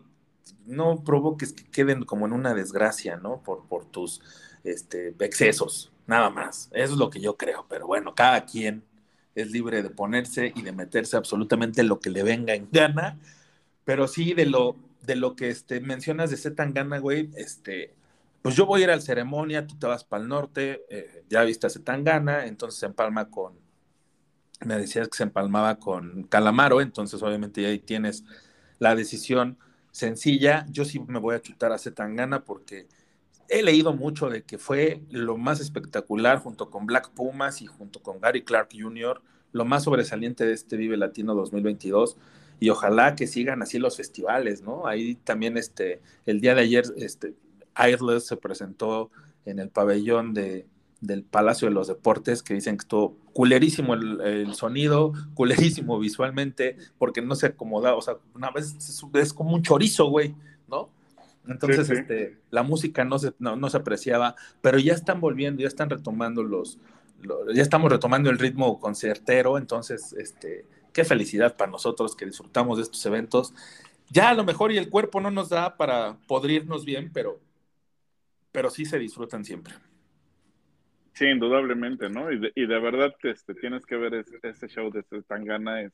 no 0.64 1.04
provoques 1.04 1.52
que 1.52 1.64
queden 1.64 2.04
como 2.04 2.26
en 2.26 2.32
una 2.32 2.54
desgracia, 2.54 3.16
¿no? 3.16 3.42
Por, 3.42 3.66
por 3.66 3.84
tus 3.84 4.22
este, 4.64 5.14
excesos, 5.20 5.92
nada 6.06 6.30
más. 6.30 6.70
Eso 6.72 6.94
es 6.94 6.98
lo 6.98 7.10
que 7.10 7.20
yo 7.20 7.36
creo, 7.36 7.66
pero 7.68 7.86
bueno, 7.86 8.14
cada 8.14 8.46
quien 8.46 8.84
es 9.34 9.50
libre 9.50 9.82
de 9.82 9.90
ponerse 9.90 10.52
y 10.56 10.62
de 10.62 10.72
meterse 10.72 11.16
absolutamente 11.16 11.82
lo 11.82 12.00
que 12.00 12.10
le 12.10 12.22
venga 12.22 12.54
en 12.54 12.68
gana, 12.72 13.18
pero 13.84 14.08
sí 14.08 14.32
de 14.32 14.46
lo, 14.46 14.76
de 15.02 15.16
lo 15.16 15.36
que 15.36 15.50
este, 15.50 15.80
mencionas 15.80 16.30
de 16.30 16.38
Zetangana, 16.38 16.98
güey, 16.98 17.30
este, 17.36 17.94
pues 18.46 18.54
yo 18.54 18.64
voy 18.64 18.82
a 18.82 18.84
ir 18.84 18.90
al 18.92 19.02
ceremonia, 19.02 19.66
tú 19.66 19.76
te 19.76 19.88
vas 19.88 20.04
para 20.04 20.22
el 20.22 20.28
norte, 20.28 20.84
eh, 20.88 21.24
ya 21.28 21.42
viste 21.42 21.66
a 21.66 21.70
Zetangana, 21.70 22.46
entonces 22.46 22.78
se 22.78 22.86
empalma 22.86 23.28
con, 23.28 23.58
me 24.64 24.76
decías 24.76 25.08
que 25.08 25.16
se 25.16 25.24
empalmaba 25.24 25.80
con 25.80 26.22
Calamaro, 26.28 26.80
entonces 26.80 27.20
obviamente 27.24 27.66
ahí 27.66 27.80
tienes 27.80 28.22
la 28.78 28.94
decisión 28.94 29.58
sencilla, 29.90 30.64
yo 30.70 30.84
sí 30.84 31.00
me 31.00 31.18
voy 31.18 31.34
a 31.34 31.42
chutar 31.42 31.72
a 31.72 31.78
Zetangana 31.78 32.44
porque 32.44 32.86
he 33.48 33.64
leído 33.64 33.94
mucho 33.94 34.28
de 34.28 34.44
que 34.44 34.58
fue 34.58 35.02
lo 35.10 35.36
más 35.36 35.58
espectacular 35.58 36.38
junto 36.38 36.70
con 36.70 36.86
Black 36.86 37.10
Pumas 37.10 37.62
y 37.62 37.66
junto 37.66 38.00
con 38.00 38.20
Gary 38.20 38.44
Clark 38.44 38.68
Jr., 38.72 39.22
lo 39.50 39.64
más 39.64 39.82
sobresaliente 39.82 40.46
de 40.46 40.52
este 40.52 40.76
Vive 40.76 40.96
Latino 40.96 41.34
2022 41.34 42.16
y 42.60 42.70
ojalá 42.70 43.16
que 43.16 43.26
sigan 43.26 43.60
así 43.62 43.80
los 43.80 43.96
festivales, 43.96 44.62
¿no? 44.62 44.86
Ahí 44.86 45.16
también 45.16 45.56
este, 45.56 46.00
el 46.26 46.40
día 46.40 46.54
de 46.54 46.60
ayer 46.60 46.84
este, 46.96 47.34
Airless 47.76 48.26
se 48.26 48.36
presentó 48.36 49.10
en 49.44 49.58
el 49.58 49.70
pabellón 49.70 50.34
de, 50.34 50.66
del 51.00 51.22
Palacio 51.22 51.68
de 51.68 51.74
los 51.74 51.88
Deportes, 51.88 52.42
que 52.42 52.54
dicen 52.54 52.76
que 52.76 52.82
estuvo 52.82 53.16
culerísimo 53.32 53.94
el, 53.94 54.20
el, 54.20 54.54
sonido, 54.54 55.12
culerísimo 55.34 55.98
visualmente, 55.98 56.76
porque 56.98 57.22
no 57.22 57.34
se 57.34 57.46
acomoda, 57.46 57.94
o 57.94 58.02
sea, 58.02 58.16
una 58.34 58.50
vez 58.50 58.74
es, 58.76 59.04
es 59.14 59.32
como 59.32 59.54
un 59.54 59.62
chorizo, 59.62 60.06
güey, 60.06 60.34
¿no? 60.68 60.90
Entonces, 61.46 61.86
sí, 61.86 61.94
sí. 61.94 62.00
Este, 62.00 62.38
la 62.50 62.62
música 62.62 63.04
no 63.04 63.18
se, 63.18 63.32
no, 63.38 63.56
no, 63.56 63.70
se 63.70 63.76
apreciaba, 63.76 64.34
pero 64.60 64.78
ya 64.78 64.94
están 64.94 65.20
volviendo, 65.20 65.62
ya 65.62 65.68
están 65.68 65.90
retomando 65.90 66.42
los, 66.42 66.78
los, 67.22 67.54
ya 67.54 67.62
estamos 67.62 67.90
retomando 67.90 68.30
el 68.30 68.38
ritmo 68.38 68.80
concertero, 68.80 69.58
entonces, 69.58 70.12
este, 70.18 70.64
qué 70.92 71.04
felicidad 71.04 71.56
para 71.56 71.70
nosotros 71.70 72.16
que 72.16 72.26
disfrutamos 72.26 72.78
de 72.78 72.84
estos 72.84 73.04
eventos. 73.06 73.54
Ya 74.10 74.30
a 74.30 74.34
lo 74.34 74.44
mejor 74.44 74.72
y 74.72 74.78
el 74.78 74.88
cuerpo 74.88 75.20
no 75.20 75.30
nos 75.30 75.48
da 75.48 75.76
para 75.76 76.16
podrirnos 76.26 76.84
bien, 76.84 77.10
pero, 77.12 77.38
pero 78.56 78.70
sí 78.70 78.86
se 78.86 78.98
disfrutan 78.98 79.44
siempre. 79.44 79.74
Sí, 81.12 81.26
indudablemente, 81.26 82.08
¿no? 82.08 82.32
Y 82.32 82.38
de, 82.38 82.52
y 82.54 82.66
de 82.66 82.80
verdad 82.80 83.14
este, 83.22 83.54
tienes 83.54 83.84
que 83.84 83.96
ver 83.96 84.14
ese, 84.14 84.38
ese 84.42 84.66
show 84.68 84.90
de 84.90 85.02
Tangana, 85.24 85.82
es 85.82 85.92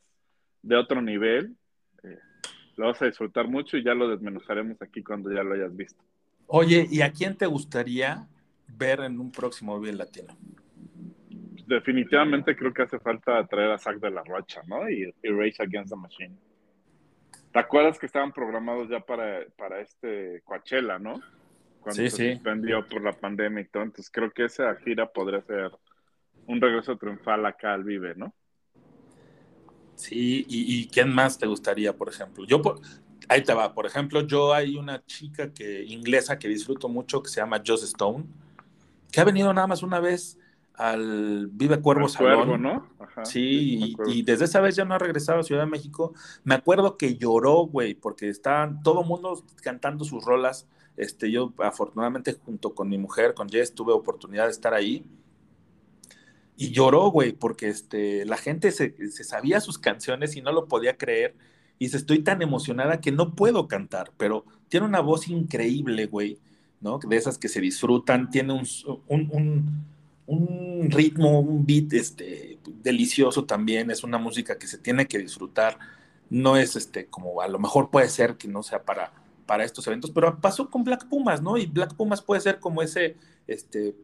de 0.62 0.76
otro 0.76 1.02
nivel. 1.02 1.56
Eh, 2.04 2.20
lo 2.76 2.86
vas 2.86 3.02
a 3.02 3.06
disfrutar 3.06 3.48
mucho 3.48 3.76
y 3.76 3.82
ya 3.82 3.94
lo 3.94 4.08
desmenuzaremos 4.08 4.80
aquí 4.80 5.02
cuando 5.02 5.32
ya 5.32 5.42
lo 5.42 5.54
hayas 5.54 5.76
visto. 5.76 6.00
Oye, 6.46 6.86
¿y 6.88 7.02
a 7.02 7.10
quién 7.10 7.36
te 7.36 7.46
gustaría 7.46 8.28
ver 8.68 9.00
en 9.00 9.18
un 9.18 9.32
próximo 9.32 9.80
Vive 9.80 9.96
Latino? 9.96 10.38
Definitivamente 11.66 12.54
creo 12.54 12.72
que 12.72 12.82
hace 12.82 13.00
falta 13.00 13.44
traer 13.48 13.72
a 13.72 13.78
Zack 13.78 13.98
de 13.98 14.10
la 14.12 14.22
Rocha, 14.22 14.62
¿no? 14.68 14.88
Y, 14.88 15.12
y 15.20 15.28
Rage 15.30 15.64
Against 15.64 15.90
the 15.90 15.96
Machine. 15.96 16.36
¿Te 17.52 17.58
acuerdas 17.58 17.98
que 17.98 18.06
estaban 18.06 18.30
programados 18.30 18.88
ya 18.88 19.00
para, 19.00 19.46
para 19.56 19.80
este 19.80 20.42
Coachella, 20.44 21.00
no? 21.00 21.20
Cuando 21.82 22.02
sí, 22.02 22.10
se 22.10 22.16
sí. 22.16 22.32
suspendió 22.34 22.88
por 22.88 23.02
la 23.02 23.12
pandemia 23.12 23.62
y 23.62 23.66
todo. 23.66 23.82
Entonces 23.82 24.10
creo 24.10 24.30
que 24.30 24.44
esa 24.44 24.74
gira 24.76 25.12
podría 25.12 25.42
ser 25.42 25.72
un 26.46 26.60
regreso 26.60 26.96
triunfal 26.96 27.44
acá 27.44 27.74
al 27.74 27.84
Vive, 27.84 28.14
¿no? 28.14 28.34
Sí, 29.96 30.46
y, 30.48 30.80
y, 30.80 30.88
quién 30.88 31.12
más 31.12 31.38
te 31.38 31.46
gustaría, 31.46 31.96
por 31.96 32.08
ejemplo? 32.08 32.44
Yo, 32.44 32.62
por, 32.62 32.80
ahí 33.28 33.42
te 33.42 33.54
va, 33.54 33.74
por 33.74 33.86
ejemplo, 33.86 34.22
yo 34.22 34.52
hay 34.52 34.76
una 34.76 35.04
chica 35.04 35.52
que, 35.52 35.84
inglesa 35.84 36.38
que 36.38 36.48
disfruto 36.48 36.88
mucho 36.88 37.22
que 37.22 37.28
se 37.28 37.40
llama 37.40 37.62
Joss 37.64 37.84
Stone, 37.84 38.24
que 39.10 39.20
ha 39.20 39.24
venido 39.24 39.52
nada 39.52 39.66
más 39.66 39.82
una 39.82 40.00
vez 40.00 40.38
al 40.74 41.48
Vive 41.52 41.80
Cuervo 41.80 42.08
Salón. 42.08 42.36
Cuervo, 42.36 42.58
¿no? 42.58 42.88
Ajá, 42.98 43.24
sí, 43.24 43.94
y, 43.96 43.96
y, 44.06 44.22
desde 44.22 44.46
esa 44.46 44.60
vez 44.60 44.74
ya 44.74 44.84
no 44.84 44.94
ha 44.94 44.98
regresado 44.98 45.40
a 45.40 45.44
Ciudad 45.44 45.62
de 45.62 45.70
México. 45.70 46.14
Me 46.44 46.54
acuerdo 46.54 46.96
que 46.96 47.16
lloró, 47.16 47.66
güey, 47.66 47.94
porque 47.94 48.28
estaban 48.28 48.82
todo 48.82 49.04
mundo 49.04 49.44
cantando 49.62 50.04
sus 50.04 50.24
rolas. 50.24 50.66
Este, 50.96 51.30
yo 51.30 51.52
afortunadamente 51.58 52.34
junto 52.34 52.74
con 52.74 52.88
mi 52.88 52.98
mujer, 52.98 53.34
con 53.34 53.48
Jess, 53.48 53.74
tuve 53.74 53.92
oportunidad 53.92 54.44
de 54.44 54.50
estar 54.50 54.74
ahí 54.74 55.04
y 56.56 56.70
lloró, 56.70 57.10
güey, 57.10 57.32
porque 57.32 57.68
este, 57.68 58.24
la 58.24 58.36
gente 58.36 58.70
se, 58.70 58.94
se, 59.10 59.24
sabía 59.24 59.60
sus 59.60 59.78
canciones 59.78 60.36
y 60.36 60.42
no 60.42 60.52
lo 60.52 60.68
podía 60.68 60.96
creer. 60.96 61.34
Y 61.78 61.86
dice, 61.86 61.96
estoy 61.96 62.20
tan 62.20 62.42
emocionada 62.42 63.00
que 63.00 63.10
no 63.10 63.34
puedo 63.34 63.66
cantar, 63.68 64.12
pero 64.16 64.44
tiene 64.68 64.86
una 64.86 65.00
voz 65.00 65.28
increíble, 65.28 66.06
güey, 66.06 66.38
¿no? 66.80 66.98
De 66.98 67.16
esas 67.16 67.38
que 67.38 67.48
se 67.48 67.60
disfrutan, 67.60 68.30
tiene 68.30 68.52
un, 68.52 68.66
un, 69.08 69.30
un, 69.32 69.84
un 70.26 70.90
ritmo, 70.90 71.40
un 71.40 71.66
beat 71.66 71.92
este, 71.94 72.58
delicioso 72.82 73.44
también, 73.44 73.90
es 73.90 74.04
una 74.04 74.18
música 74.18 74.58
que 74.58 74.66
se 74.66 74.78
tiene 74.78 75.06
que 75.06 75.18
disfrutar. 75.18 75.78
No 76.30 76.56
es 76.56 76.76
este, 76.76 77.06
como 77.06 77.40
a 77.40 77.48
lo 77.48 77.58
mejor 77.58 77.90
puede 77.90 78.08
ser 78.08 78.36
que 78.36 78.48
no 78.48 78.62
sea 78.62 78.84
para, 78.84 79.12
para 79.46 79.64
estos 79.64 79.86
eventos, 79.86 80.10
pero 80.10 80.40
pasó 80.40 80.70
con 80.70 80.84
Black 80.84 81.08
Pumas, 81.08 81.42
¿no? 81.42 81.56
Y 81.56 81.66
Black 81.66 81.94
Pumas 81.94 82.22
puede 82.22 82.40
ser 82.40 82.60
como 82.60 82.82
ese, 82.82 83.16
este, 83.46 83.94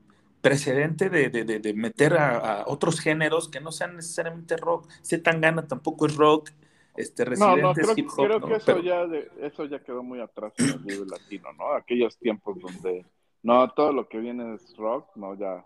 precedente 0.41 1.11
de, 1.11 1.31
de, 1.31 1.45
de, 1.45 1.59
de 1.59 1.75
meter 1.75 2.15
a, 2.15 2.61
a, 2.61 2.65
otros 2.67 3.01
géneros 3.01 3.49
que 3.49 3.61
no 3.61 3.73
sean 3.73 3.97
necesariamente 3.97 4.57
rock. 4.57 4.89
Z 5.03 5.23
Tangana 5.23 5.67
tampoco 5.67 6.07
es 6.07 6.17
rock. 6.17 6.51
Este, 6.97 7.25
no, 7.25 7.57
no, 7.57 7.75
creo, 7.75 7.93
hip 7.97 8.09
-hop, 8.09 8.27
creo 8.27 8.41
¿no? 8.41 8.49
que 8.49 8.55
eso, 8.55 8.67
Pero... 8.67 8.83
ya 8.83 9.07
de, 9.07 9.31
eso 9.41 9.65
ya 9.67 9.79
quedó 9.79 10.03
muy 10.03 10.21
atrás 10.21 10.53
en 10.59 10.67
el 10.71 10.85
nivel 10.85 11.09
latino, 11.09 11.53
¿no? 11.53 11.73
Aquellos 11.73 12.19
tiempos 12.19 12.59
donde 12.61 13.07
no 13.43 13.71
todo 13.71 13.93
lo 13.93 14.09
que 14.09 14.19
viene 14.19 14.55
es 14.55 14.77
rock, 14.77 15.15
no, 15.17 15.37
ya. 15.37 15.65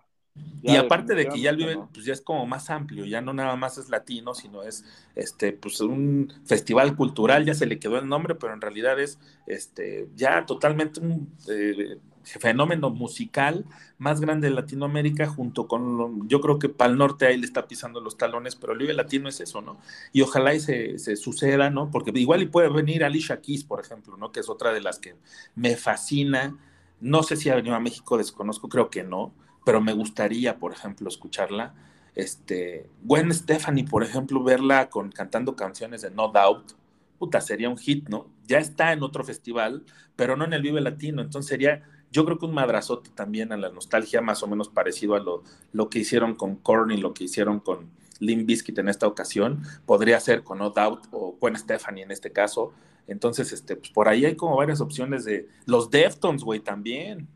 Ya 0.62 0.72
y 0.72 0.76
aparte 0.76 1.14
de 1.14 1.26
que 1.26 1.40
ya 1.40 1.50
el 1.50 1.56
Vive, 1.56 1.74
¿no? 1.74 1.90
pues 1.92 2.06
ya 2.06 2.12
es 2.12 2.20
como 2.20 2.46
más 2.46 2.70
amplio, 2.70 3.04
ya 3.04 3.20
no 3.20 3.32
nada 3.34 3.54
más 3.56 3.78
es 3.78 3.88
latino, 3.90 4.34
sino 4.34 4.62
es 4.62 4.84
este, 5.14 5.52
pues 5.52 5.80
un 5.80 6.32
festival 6.44 6.96
cultural, 6.96 7.44
ya 7.44 7.54
se 7.54 7.66
le 7.66 7.78
quedó 7.78 7.98
el 7.98 8.08
nombre, 8.08 8.34
pero 8.34 8.54
en 8.54 8.60
realidad 8.60 8.98
es 8.98 9.18
este, 9.46 10.08
ya 10.14 10.46
totalmente 10.46 11.00
un 11.00 11.28
eh, 11.48 11.98
fenómeno 12.22 12.90
musical 12.90 13.64
más 13.98 14.20
grande 14.20 14.48
de 14.48 14.54
Latinoamérica 14.54 15.26
junto 15.26 15.66
con, 15.66 16.28
yo 16.28 16.40
creo 16.40 16.58
que 16.58 16.68
para 16.68 16.90
el 16.92 16.98
norte 16.98 17.26
ahí 17.26 17.36
le 17.36 17.44
está 17.44 17.66
pisando 17.66 18.00
los 18.00 18.16
talones, 18.16 18.56
pero 18.56 18.72
el 18.72 18.78
Vive 18.78 18.94
Latino 18.94 19.28
es 19.28 19.40
eso, 19.40 19.60
¿no? 19.60 19.78
Y 20.12 20.22
ojalá 20.22 20.54
y 20.54 20.60
se, 20.60 20.98
se, 20.98 21.16
suceda, 21.16 21.70
¿no? 21.70 21.90
Porque 21.90 22.12
igual 22.14 22.42
y 22.42 22.46
puede 22.46 22.68
venir 22.68 23.04
Alicia 23.04 23.40
Keys, 23.40 23.64
por 23.64 23.80
ejemplo, 23.80 24.16
¿no? 24.16 24.32
Que 24.32 24.40
es 24.40 24.48
otra 24.48 24.72
de 24.72 24.80
las 24.80 24.98
que 24.98 25.16
me 25.54 25.76
fascina. 25.76 26.56
No 27.00 27.22
sé 27.22 27.36
si 27.36 27.50
ha 27.50 27.56
venido 27.56 27.74
a 27.74 27.80
México, 27.80 28.16
desconozco, 28.16 28.68
creo 28.68 28.88
que 28.88 29.02
no, 29.02 29.34
pero 29.64 29.80
me 29.80 29.92
gustaría, 29.92 30.58
por 30.58 30.72
ejemplo, 30.72 31.08
escucharla. 31.08 31.74
Este, 32.14 32.88
Gwen 33.02 33.32
Stephanie, 33.32 33.84
por 33.84 34.02
ejemplo, 34.02 34.42
verla 34.42 34.90
con, 34.90 35.10
cantando 35.10 35.56
canciones 35.56 36.02
de 36.02 36.10
No 36.10 36.28
Doubt, 36.28 36.72
puta, 37.18 37.40
sería 37.40 37.70
un 37.70 37.78
hit, 37.78 38.08
¿no? 38.08 38.26
Ya 38.46 38.58
está 38.58 38.92
en 38.92 39.02
otro 39.02 39.24
festival, 39.24 39.84
pero 40.16 40.36
no 40.36 40.44
en 40.44 40.52
el 40.52 40.62
Vive 40.62 40.80
Latino, 40.80 41.22
entonces 41.22 41.48
sería 41.48 41.82
yo 42.12 42.26
creo 42.26 42.38
que 42.38 42.44
un 42.44 42.54
madrazote 42.54 43.10
también 43.14 43.52
a 43.52 43.56
la 43.56 43.70
nostalgia, 43.70 44.20
más 44.20 44.42
o 44.42 44.46
menos 44.46 44.68
parecido 44.68 45.14
a 45.14 45.20
lo, 45.20 45.42
lo 45.72 45.88
que 45.88 46.00
hicieron 46.00 46.34
con 46.34 46.56
Korn 46.56 46.92
y 46.92 46.98
lo 46.98 47.14
que 47.14 47.24
hicieron 47.24 47.58
con 47.58 47.90
Limp 48.20 48.46
Bizkit 48.46 48.78
en 48.78 48.88
esta 48.88 49.06
ocasión, 49.06 49.62
podría 49.86 50.20
ser 50.20 50.44
con 50.44 50.58
No 50.58 50.70
Doubt 50.70 51.06
o 51.10 51.36
Gwen 51.40 51.56
Stephanie 51.56 52.04
en 52.04 52.10
este 52.10 52.30
caso. 52.30 52.72
Entonces, 53.06 53.52
este, 53.52 53.76
pues 53.76 53.90
por 53.90 54.08
ahí 54.08 54.26
hay 54.26 54.36
como 54.36 54.56
varias 54.56 54.80
opciones 54.80 55.24
de 55.24 55.48
los 55.64 55.90
Deftones, 55.90 56.44
güey, 56.44 56.60
también. 56.60 57.26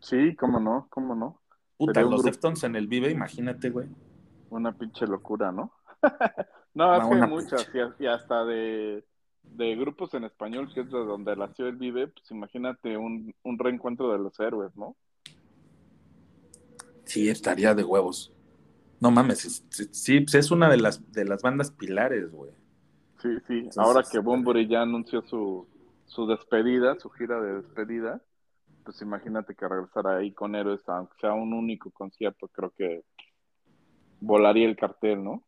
Sí, 0.00 0.34
cómo 0.36 0.60
no, 0.60 0.86
cómo 0.90 1.14
no. 1.14 1.40
Puta, 1.76 2.02
los. 2.02 2.22
Deftones 2.22 2.62
en 2.64 2.76
el 2.76 2.86
Vive, 2.86 3.10
imagínate, 3.10 3.70
güey. 3.70 3.88
Una 4.50 4.72
pinche 4.72 5.06
locura, 5.06 5.52
¿no? 5.52 5.72
no, 6.74 6.94
es 6.96 7.02
no, 7.02 7.10
que 7.10 7.14
hay 7.16 7.28
muchas, 7.28 7.70
y 7.98 8.06
hasta 8.06 8.44
de 8.44 9.04
de 9.54 9.76
grupos 9.76 10.12
en 10.14 10.24
español, 10.24 10.72
que 10.72 10.80
es 10.80 10.90
de 10.90 10.98
donde 10.98 11.36
nació 11.36 11.66
el 11.66 11.76
Vive, 11.76 12.08
pues 12.08 12.30
imagínate 12.30 12.96
un, 12.96 13.34
un 13.42 13.58
reencuentro 13.58 14.12
de 14.12 14.18
los 14.18 14.38
héroes, 14.40 14.74
¿no? 14.76 14.96
Sí, 17.04 17.28
estaría 17.28 17.74
de 17.74 17.84
huevos. 17.84 18.32
No 19.00 19.10
mames, 19.10 19.64
sí, 19.92 20.20
pues 20.20 20.34
es 20.34 20.50
una 20.50 20.68
de 20.68 20.78
las, 20.78 21.12
de 21.12 21.24
las 21.24 21.42
bandas 21.42 21.70
pilares, 21.70 22.30
güey. 22.30 22.50
Sí, 23.22 23.28
sí, 23.46 23.54
Entonces, 23.58 23.78
ahora 23.78 24.02
que 24.10 24.18
Bumburi 24.18 24.66
ya 24.68 24.82
anunció 24.82 25.22
su, 25.22 25.66
su 26.06 26.26
despedida, 26.26 26.98
su 26.98 27.10
gira 27.10 27.40
de 27.40 27.62
despedida, 27.62 28.20
pues 28.86 29.02
imagínate 29.02 29.56
que 29.56 29.68
regresara 29.68 30.18
ahí 30.18 30.32
con 30.32 30.54
héroes, 30.54 30.80
aunque 30.86 31.16
sea 31.20 31.34
un 31.34 31.52
único 31.52 31.90
concierto, 31.90 32.46
creo 32.46 32.70
que 32.70 33.02
volaría 34.20 34.66
el 34.66 34.76
cartel, 34.76 35.22
¿no? 35.24 35.44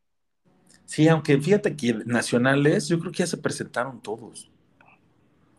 Sí, 0.84 1.06
aunque 1.08 1.38
fíjate 1.40 1.76
que 1.76 1.94
nacionales, 2.04 2.88
yo 2.88 2.98
creo 2.98 3.12
que 3.12 3.18
ya 3.18 3.26
se 3.26 3.38
presentaron 3.38 4.02
todos. 4.02 4.50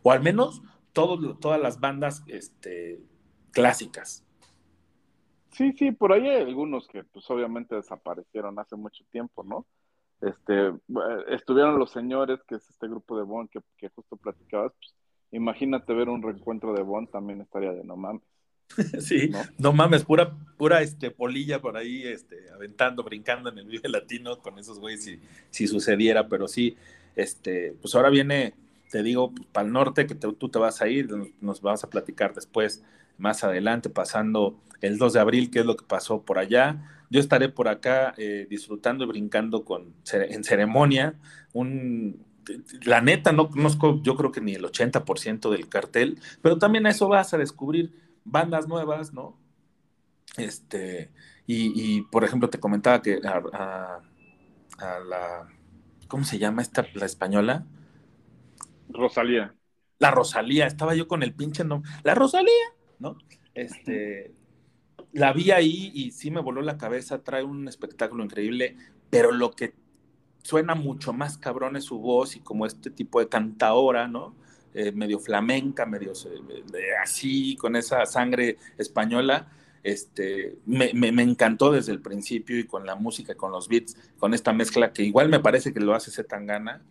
O 0.03 0.11
al 0.11 0.21
menos 0.21 0.61
todos, 0.91 1.39
todas 1.39 1.59
las 1.59 1.79
bandas 1.79 2.23
este, 2.27 2.99
clásicas. 3.51 4.25
Sí, 5.51 5.71
sí, 5.71 5.91
por 5.91 6.11
ahí 6.11 6.27
hay 6.27 6.41
algunos 6.43 6.85
que 6.87 7.05
pues 7.05 7.29
obviamente 7.31 7.75
desaparecieron 7.75 8.59
hace 8.59 8.75
mucho 8.75 9.05
tiempo, 9.09 9.43
¿no? 9.43 9.65
Este, 10.19 10.67
eh, 10.67 10.73
estuvieron 11.29 11.79
los 11.79 11.91
señores, 11.91 12.41
que 12.45 12.55
es 12.55 12.69
este 12.69 12.87
grupo 12.89 13.17
de 13.17 13.23
Bond 13.23 13.49
que, 13.49 13.61
que 13.77 13.89
justo 13.89 14.17
platicabas, 14.17 14.73
pues, 14.73 14.98
imagínate 15.31 15.93
ver 15.93 16.09
un 16.09 16.21
reencuentro 16.21 16.73
de 16.73 16.81
Bond, 16.83 17.09
también 17.11 17.41
estaría 17.41 17.71
de 17.73 17.83
no 17.83 17.95
mames. 17.97 18.23
Sí, 18.99 19.31
¿No? 19.31 19.51
no, 19.57 19.73
mames, 19.73 20.03
pura, 20.03 20.37
pura 20.57 20.81
este, 20.81 21.11
polilla 21.11 21.59
por 21.61 21.77
ahí, 21.77 22.03
este, 22.03 22.49
aventando, 22.53 23.03
brincando 23.03 23.49
en 23.49 23.57
el 23.57 23.65
Vive 23.65 23.89
Latino 23.89 24.39
con 24.41 24.59
esos 24.59 24.79
güeyes 24.79 25.03
si, 25.03 25.19
si 25.49 25.67
sucediera, 25.67 26.27
pero 26.27 26.47
sí, 26.47 26.75
este, 27.15 27.73
pues 27.81 27.95
ahora 27.95 28.09
viene, 28.09 28.53
te 28.91 29.01
digo, 29.03 29.33
para 29.51 29.65
el 29.67 29.73
norte, 29.73 30.05
que 30.07 30.15
te- 30.15 30.31
tú 30.33 30.49
te 30.49 30.59
vas 30.59 30.81
a 30.81 30.87
ir, 30.87 31.09
nos, 31.09 31.29
nos 31.41 31.61
vas 31.61 31.83
a 31.83 31.89
platicar 31.89 32.33
después, 32.33 32.83
más 33.17 33.43
adelante, 33.43 33.89
pasando 33.89 34.59
el 34.81 34.97
2 34.97 35.13
de 35.13 35.19
abril, 35.19 35.49
qué 35.51 35.59
es 35.59 35.65
lo 35.65 35.75
que 35.75 35.85
pasó 35.85 36.21
por 36.21 36.37
allá. 36.39 37.03
Yo 37.09 37.19
estaré 37.19 37.49
por 37.49 37.67
acá 37.67 38.13
eh, 38.17 38.47
disfrutando 38.49 39.03
y 39.03 39.07
brincando 39.07 39.65
con, 39.65 39.93
en 40.13 40.43
ceremonia, 40.43 41.15
un... 41.53 42.23
La 42.83 43.01
neta, 43.01 43.31
no 43.31 43.49
conozco, 43.49 44.01
yo 44.03 44.15
creo 44.15 44.31
que 44.31 44.41
ni 44.41 44.53
el 44.55 44.65
80% 44.65 45.51
del 45.51 45.69
cartel, 45.69 46.19
pero 46.41 46.57
también 46.57 46.85
a 46.85 46.89
eso 46.91 47.07
vas 47.07 47.33
a 47.33 47.37
descubrir 47.37 47.93
bandas 48.23 48.67
nuevas, 48.67 49.13
¿no? 49.13 49.37
Este, 50.37 51.11
y, 51.47 51.97
y, 51.97 52.01
por 52.03 52.23
ejemplo, 52.23 52.49
te 52.49 52.59
comentaba 52.59 53.01
que 53.01 53.19
a, 53.25 53.41
a- 53.53 54.01
a 54.79 54.99
la, 55.01 55.49
¿cómo 56.07 56.23
se 56.25 56.39
llama 56.39 56.61
esta, 56.61 56.87
la 56.95 57.05
española? 57.05 57.65
Rosalía. 58.89 59.55
La 59.99 60.11
Rosalía, 60.11 60.65
estaba 60.65 60.95
yo 60.95 61.07
con 61.07 61.23
el 61.23 61.33
pinche 61.35 61.63
nombre, 61.65 61.89
la 62.03 62.15
Rosalía, 62.15 62.53
¿no? 62.99 63.17
Este, 63.53 64.33
la 65.13 65.33
vi 65.33 65.51
ahí 65.51 65.91
y 65.93 66.11
sí 66.11 66.31
me 66.31 66.41
voló 66.41 66.61
la 66.61 66.77
cabeza, 66.77 67.23
trae 67.23 67.43
un 67.43 67.67
espectáculo 67.67 68.23
increíble, 68.23 68.77
pero 69.09 69.31
lo 69.31 69.51
que 69.51 69.75
suena 70.43 70.75
mucho 70.75 71.13
más 71.13 71.37
cabrón 71.37 71.75
es 71.75 71.85
su 71.85 71.99
voz 71.99 72.35
y 72.35 72.39
como 72.39 72.65
este 72.65 72.89
tipo 72.89 73.19
de 73.19 73.27
cantaora, 73.27 74.07
¿no? 74.07 74.35
Eh, 74.73 74.91
medio 74.91 75.19
flamenca, 75.19 75.85
medio 75.85 76.13
así, 77.01 77.55
con 77.55 77.75
esa 77.75 78.05
sangre 78.05 78.57
española, 78.77 79.47
este, 79.83 80.57
me, 80.65 80.91
encantó 81.23 81.71
desde 81.71 81.91
el 81.91 82.01
principio 82.01 82.59
y 82.59 82.65
con 82.65 82.85
la 82.85 82.95
música, 82.95 83.35
con 83.35 83.51
los 83.51 83.67
beats, 83.67 83.97
con 84.19 84.33
esta 84.33 84.53
mezcla 84.53 84.93
que 84.93 85.03
igual 85.03 85.29
me 85.29 85.39
parece 85.39 85.73
que 85.73 85.79
lo 85.79 85.95
hace 85.95 86.11
Zetangana. 86.11 86.83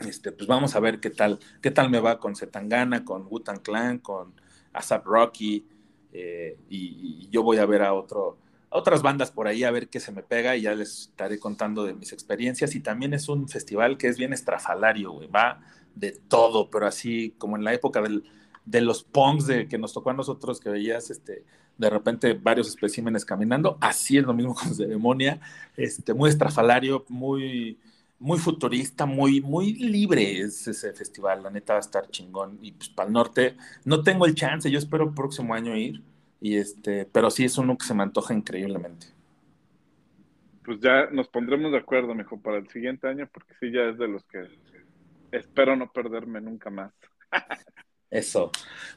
Este, 0.00 0.32
pues 0.32 0.46
vamos 0.46 0.76
a 0.76 0.80
ver 0.80 1.00
qué 1.00 1.08
tal, 1.08 1.38
qué 1.62 1.70
tal 1.70 1.88
me 1.88 2.00
va 2.00 2.20
con 2.20 2.36
Zetangana, 2.36 3.04
con 3.04 3.26
Wu-Tang 3.26 3.62
Clan, 3.62 3.98
con 3.98 4.34
ASAP 4.74 5.06
Rocky, 5.06 5.66
eh, 6.12 6.58
y 6.68 7.28
yo 7.30 7.42
voy 7.42 7.56
a 7.56 7.66
ver 7.66 7.82
a 7.82 7.94
otro, 7.94 8.36
otras 8.70 9.02
bandas 9.02 9.30
por 9.30 9.48
ahí 9.48 9.64
a 9.64 9.70
ver 9.70 9.88
qué 9.88 10.00
se 10.00 10.12
me 10.12 10.22
pega 10.22 10.56
y 10.56 10.62
ya 10.62 10.74
les 10.74 11.02
estaré 11.02 11.38
contando 11.38 11.84
de 11.84 11.94
mis 11.94 12.12
experiencias. 12.12 12.74
Y 12.74 12.80
también 12.80 13.14
es 13.14 13.28
un 13.28 13.48
festival 13.48 13.96
que 13.96 14.08
es 14.08 14.18
bien 14.18 14.32
estrafalario, 14.32 15.20
va 15.30 15.60
de 15.94 16.12
todo, 16.12 16.70
pero 16.70 16.86
así 16.86 17.34
como 17.38 17.56
en 17.56 17.64
la 17.64 17.72
época 17.74 18.02
del, 18.02 18.24
de 18.64 18.80
los 18.80 19.02
punks 19.02 19.46
de, 19.46 19.68
que 19.68 19.78
nos 19.78 19.92
tocó 19.92 20.10
a 20.10 20.14
nosotros, 20.14 20.60
que 20.60 20.68
veías 20.68 21.10
este, 21.10 21.44
de 21.78 21.90
repente 21.90 22.34
varios 22.34 22.68
especímenes 22.68 23.24
caminando, 23.24 23.78
así 23.80 24.18
es 24.18 24.24
lo 24.24 24.34
mismo 24.34 24.54
con 24.62 24.74
ceremonia, 24.74 25.40
este, 25.76 26.12
muy 26.14 26.30
estrafalario, 26.30 27.04
muy, 27.08 27.78
muy 28.18 28.38
futurista, 28.38 29.06
muy, 29.06 29.40
muy 29.40 29.74
libre 29.74 30.40
es 30.40 30.66
ese 30.66 30.92
festival, 30.92 31.42
la 31.42 31.50
neta 31.50 31.74
va 31.74 31.78
a 31.78 31.80
estar 31.80 32.08
chingón. 32.10 32.58
Y 32.62 32.72
pues 32.72 32.88
para 32.90 33.06
el 33.08 33.12
norte 33.12 33.56
no 33.84 34.02
tengo 34.02 34.26
el 34.26 34.34
chance, 34.34 34.70
yo 34.70 34.78
espero 34.78 35.04
el 35.04 35.14
próximo 35.14 35.54
año 35.54 35.76
ir, 35.76 36.02
y 36.40 36.56
este, 36.56 37.06
pero 37.06 37.30
sí 37.30 37.44
es 37.44 37.58
uno 37.58 37.76
que 37.76 37.86
se 37.86 37.94
me 37.94 38.02
antoja 38.02 38.34
increíblemente. 38.34 39.06
Pues 40.64 40.80
ya 40.80 41.06
nos 41.10 41.28
pondremos 41.28 41.72
de 41.72 41.78
acuerdo, 41.78 42.14
mijo, 42.14 42.40
para 42.40 42.58
el 42.58 42.68
siguiente 42.68 43.06
año, 43.06 43.28
porque 43.32 43.54
sí, 43.60 43.70
ya 43.70 43.82
es 43.84 43.98
de 43.98 44.08
los 44.08 44.24
que 44.24 44.48
espero 45.30 45.76
no 45.76 45.90
perderme 45.92 46.40
nunca 46.40 46.70
más. 46.70 46.92
Eso. 48.10 48.50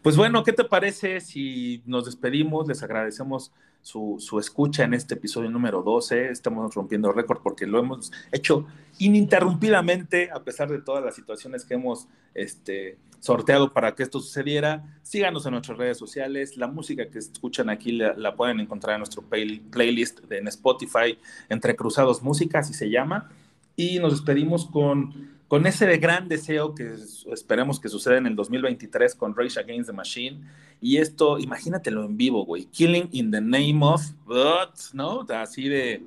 Pues 0.03 0.15
bueno, 0.15 0.43
¿qué 0.43 0.53
te 0.53 0.63
parece 0.63 1.19
si 1.19 1.81
nos 1.85 2.05
despedimos? 2.05 2.67
Les 2.67 2.83
agradecemos 2.83 3.51
su, 3.81 4.17
su 4.19 4.39
escucha 4.39 4.83
en 4.83 4.93
este 4.93 5.15
episodio 5.15 5.49
número 5.49 5.81
12. 5.81 6.29
Estamos 6.29 6.75
rompiendo 6.75 7.11
récord 7.11 7.39
porque 7.41 7.65
lo 7.65 7.79
hemos 7.79 8.11
hecho 8.31 8.67
ininterrumpidamente, 8.99 10.29
a 10.31 10.43
pesar 10.43 10.69
de 10.69 10.79
todas 10.81 11.03
las 11.03 11.15
situaciones 11.15 11.65
que 11.65 11.73
hemos 11.75 12.07
este, 12.33 12.97
sorteado 13.19 13.73
para 13.73 13.95
que 13.95 14.03
esto 14.03 14.19
sucediera. 14.19 14.99
Síganos 15.01 15.45
en 15.45 15.51
nuestras 15.53 15.77
redes 15.77 15.97
sociales. 15.97 16.57
La 16.57 16.67
música 16.67 17.09
que 17.09 17.19
escuchan 17.19 17.69
aquí 17.69 17.91
la, 17.93 18.35
pueden 18.35 18.59
encontrar 18.59 18.95
en 18.95 18.99
nuestro 18.99 19.23
play- 19.23 19.59
playlist 19.71 20.19
de, 20.25 20.37
en 20.37 20.47
Spotify, 20.47 21.17
Entre 21.49 21.75
Cruzados 21.75 22.21
Música, 22.21 22.59
así 22.59 22.73
se 22.73 22.89
llama. 22.89 23.29
Y 23.75 23.99
nos 23.99 24.11
despedimos 24.13 24.65
con, 24.67 25.38
con 25.49 25.65
ese 25.67 25.97
gran 25.97 26.29
deseo 26.29 26.73
que 26.73 26.93
es- 26.93 27.25
esperemos 27.29 27.79
que 27.81 27.89
suceda 27.89 28.15
en 28.17 28.27
el 28.27 28.35
2023 28.37 29.13
con 29.15 29.35
Rage 29.35 29.59
Against 29.59 29.89
the 29.89 29.93
Machine. 29.95 30.39
Y 30.79 30.95
esto, 30.97 31.37
imagínatelo 31.39 32.05
en 32.05 32.15
vivo, 32.15 32.45
güey. 32.45 32.65
Killing 32.65 33.09
in 33.11 33.31
the 33.31 33.41
name 33.41 33.79
of, 33.81 34.01
but, 34.25 34.79
¿no? 34.93 35.25
Así 35.29 35.67
de, 35.67 36.05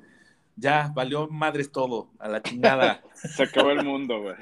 ya 0.57 0.91
valió 0.95 1.29
madres 1.29 1.71
todo, 1.71 2.09
a 2.19 2.29
la 2.29 2.41
chingada. 2.43 3.03
Se 3.15 3.43
acabó 3.43 3.71
el 3.73 3.85
mundo, 3.85 4.23
güey. 4.23 4.37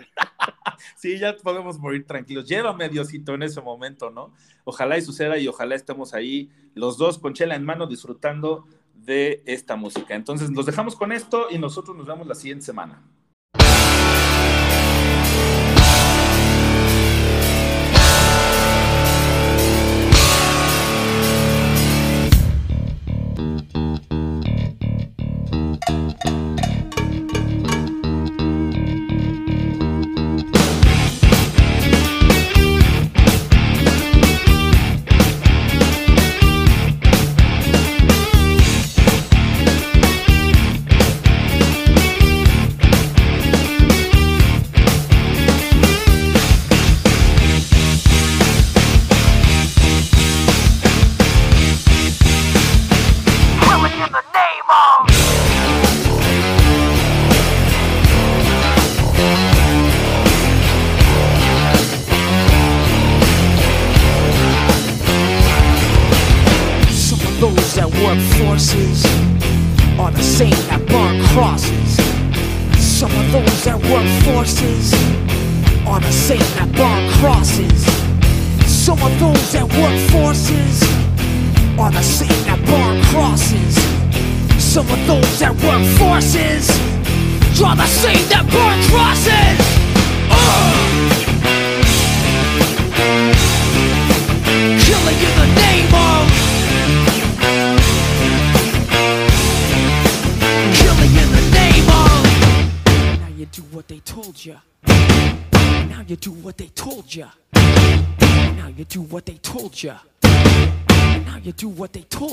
Sí, 0.97 1.19
ya 1.19 1.37
podemos 1.37 1.79
morir 1.79 2.07
tranquilos. 2.07 2.47
Llévame, 2.49 2.89
Diosito, 2.89 3.35
en 3.35 3.43
ese 3.43 3.61
momento, 3.61 4.11
¿no? 4.11 4.33
Ojalá 4.65 4.97
y 4.99 5.03
suceda 5.03 5.37
y 5.39 5.49
ojalá 5.49 5.75
estemos 5.75 6.15
ahí 6.15 6.49
los 6.75 6.97
dos 6.99 7.19
con 7.19 7.33
chela 7.35 7.55
en 7.57 7.65
mano 7.65 7.87
disfrutando 7.87 8.67
de 8.95 9.43
esta 9.47 9.77
música. 9.77 10.15
Entonces, 10.15 10.51
nos 10.51 10.67
dejamos 10.67 10.95
con 10.95 11.11
esto 11.11 11.47
y 11.51 11.59
nosotros 11.59 11.97
nos 11.97 12.07
vemos 12.07 12.27
la 12.27 12.35
siguiente 12.35 12.65
semana. 12.67 13.03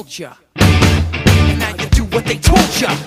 culture. 0.07 0.33
And 0.55 1.59
now 1.59 1.69
you 1.69 1.89
do 1.89 2.03
what 2.05 2.25
they 2.25 2.37
told 2.37 2.81
ya. 2.81 3.06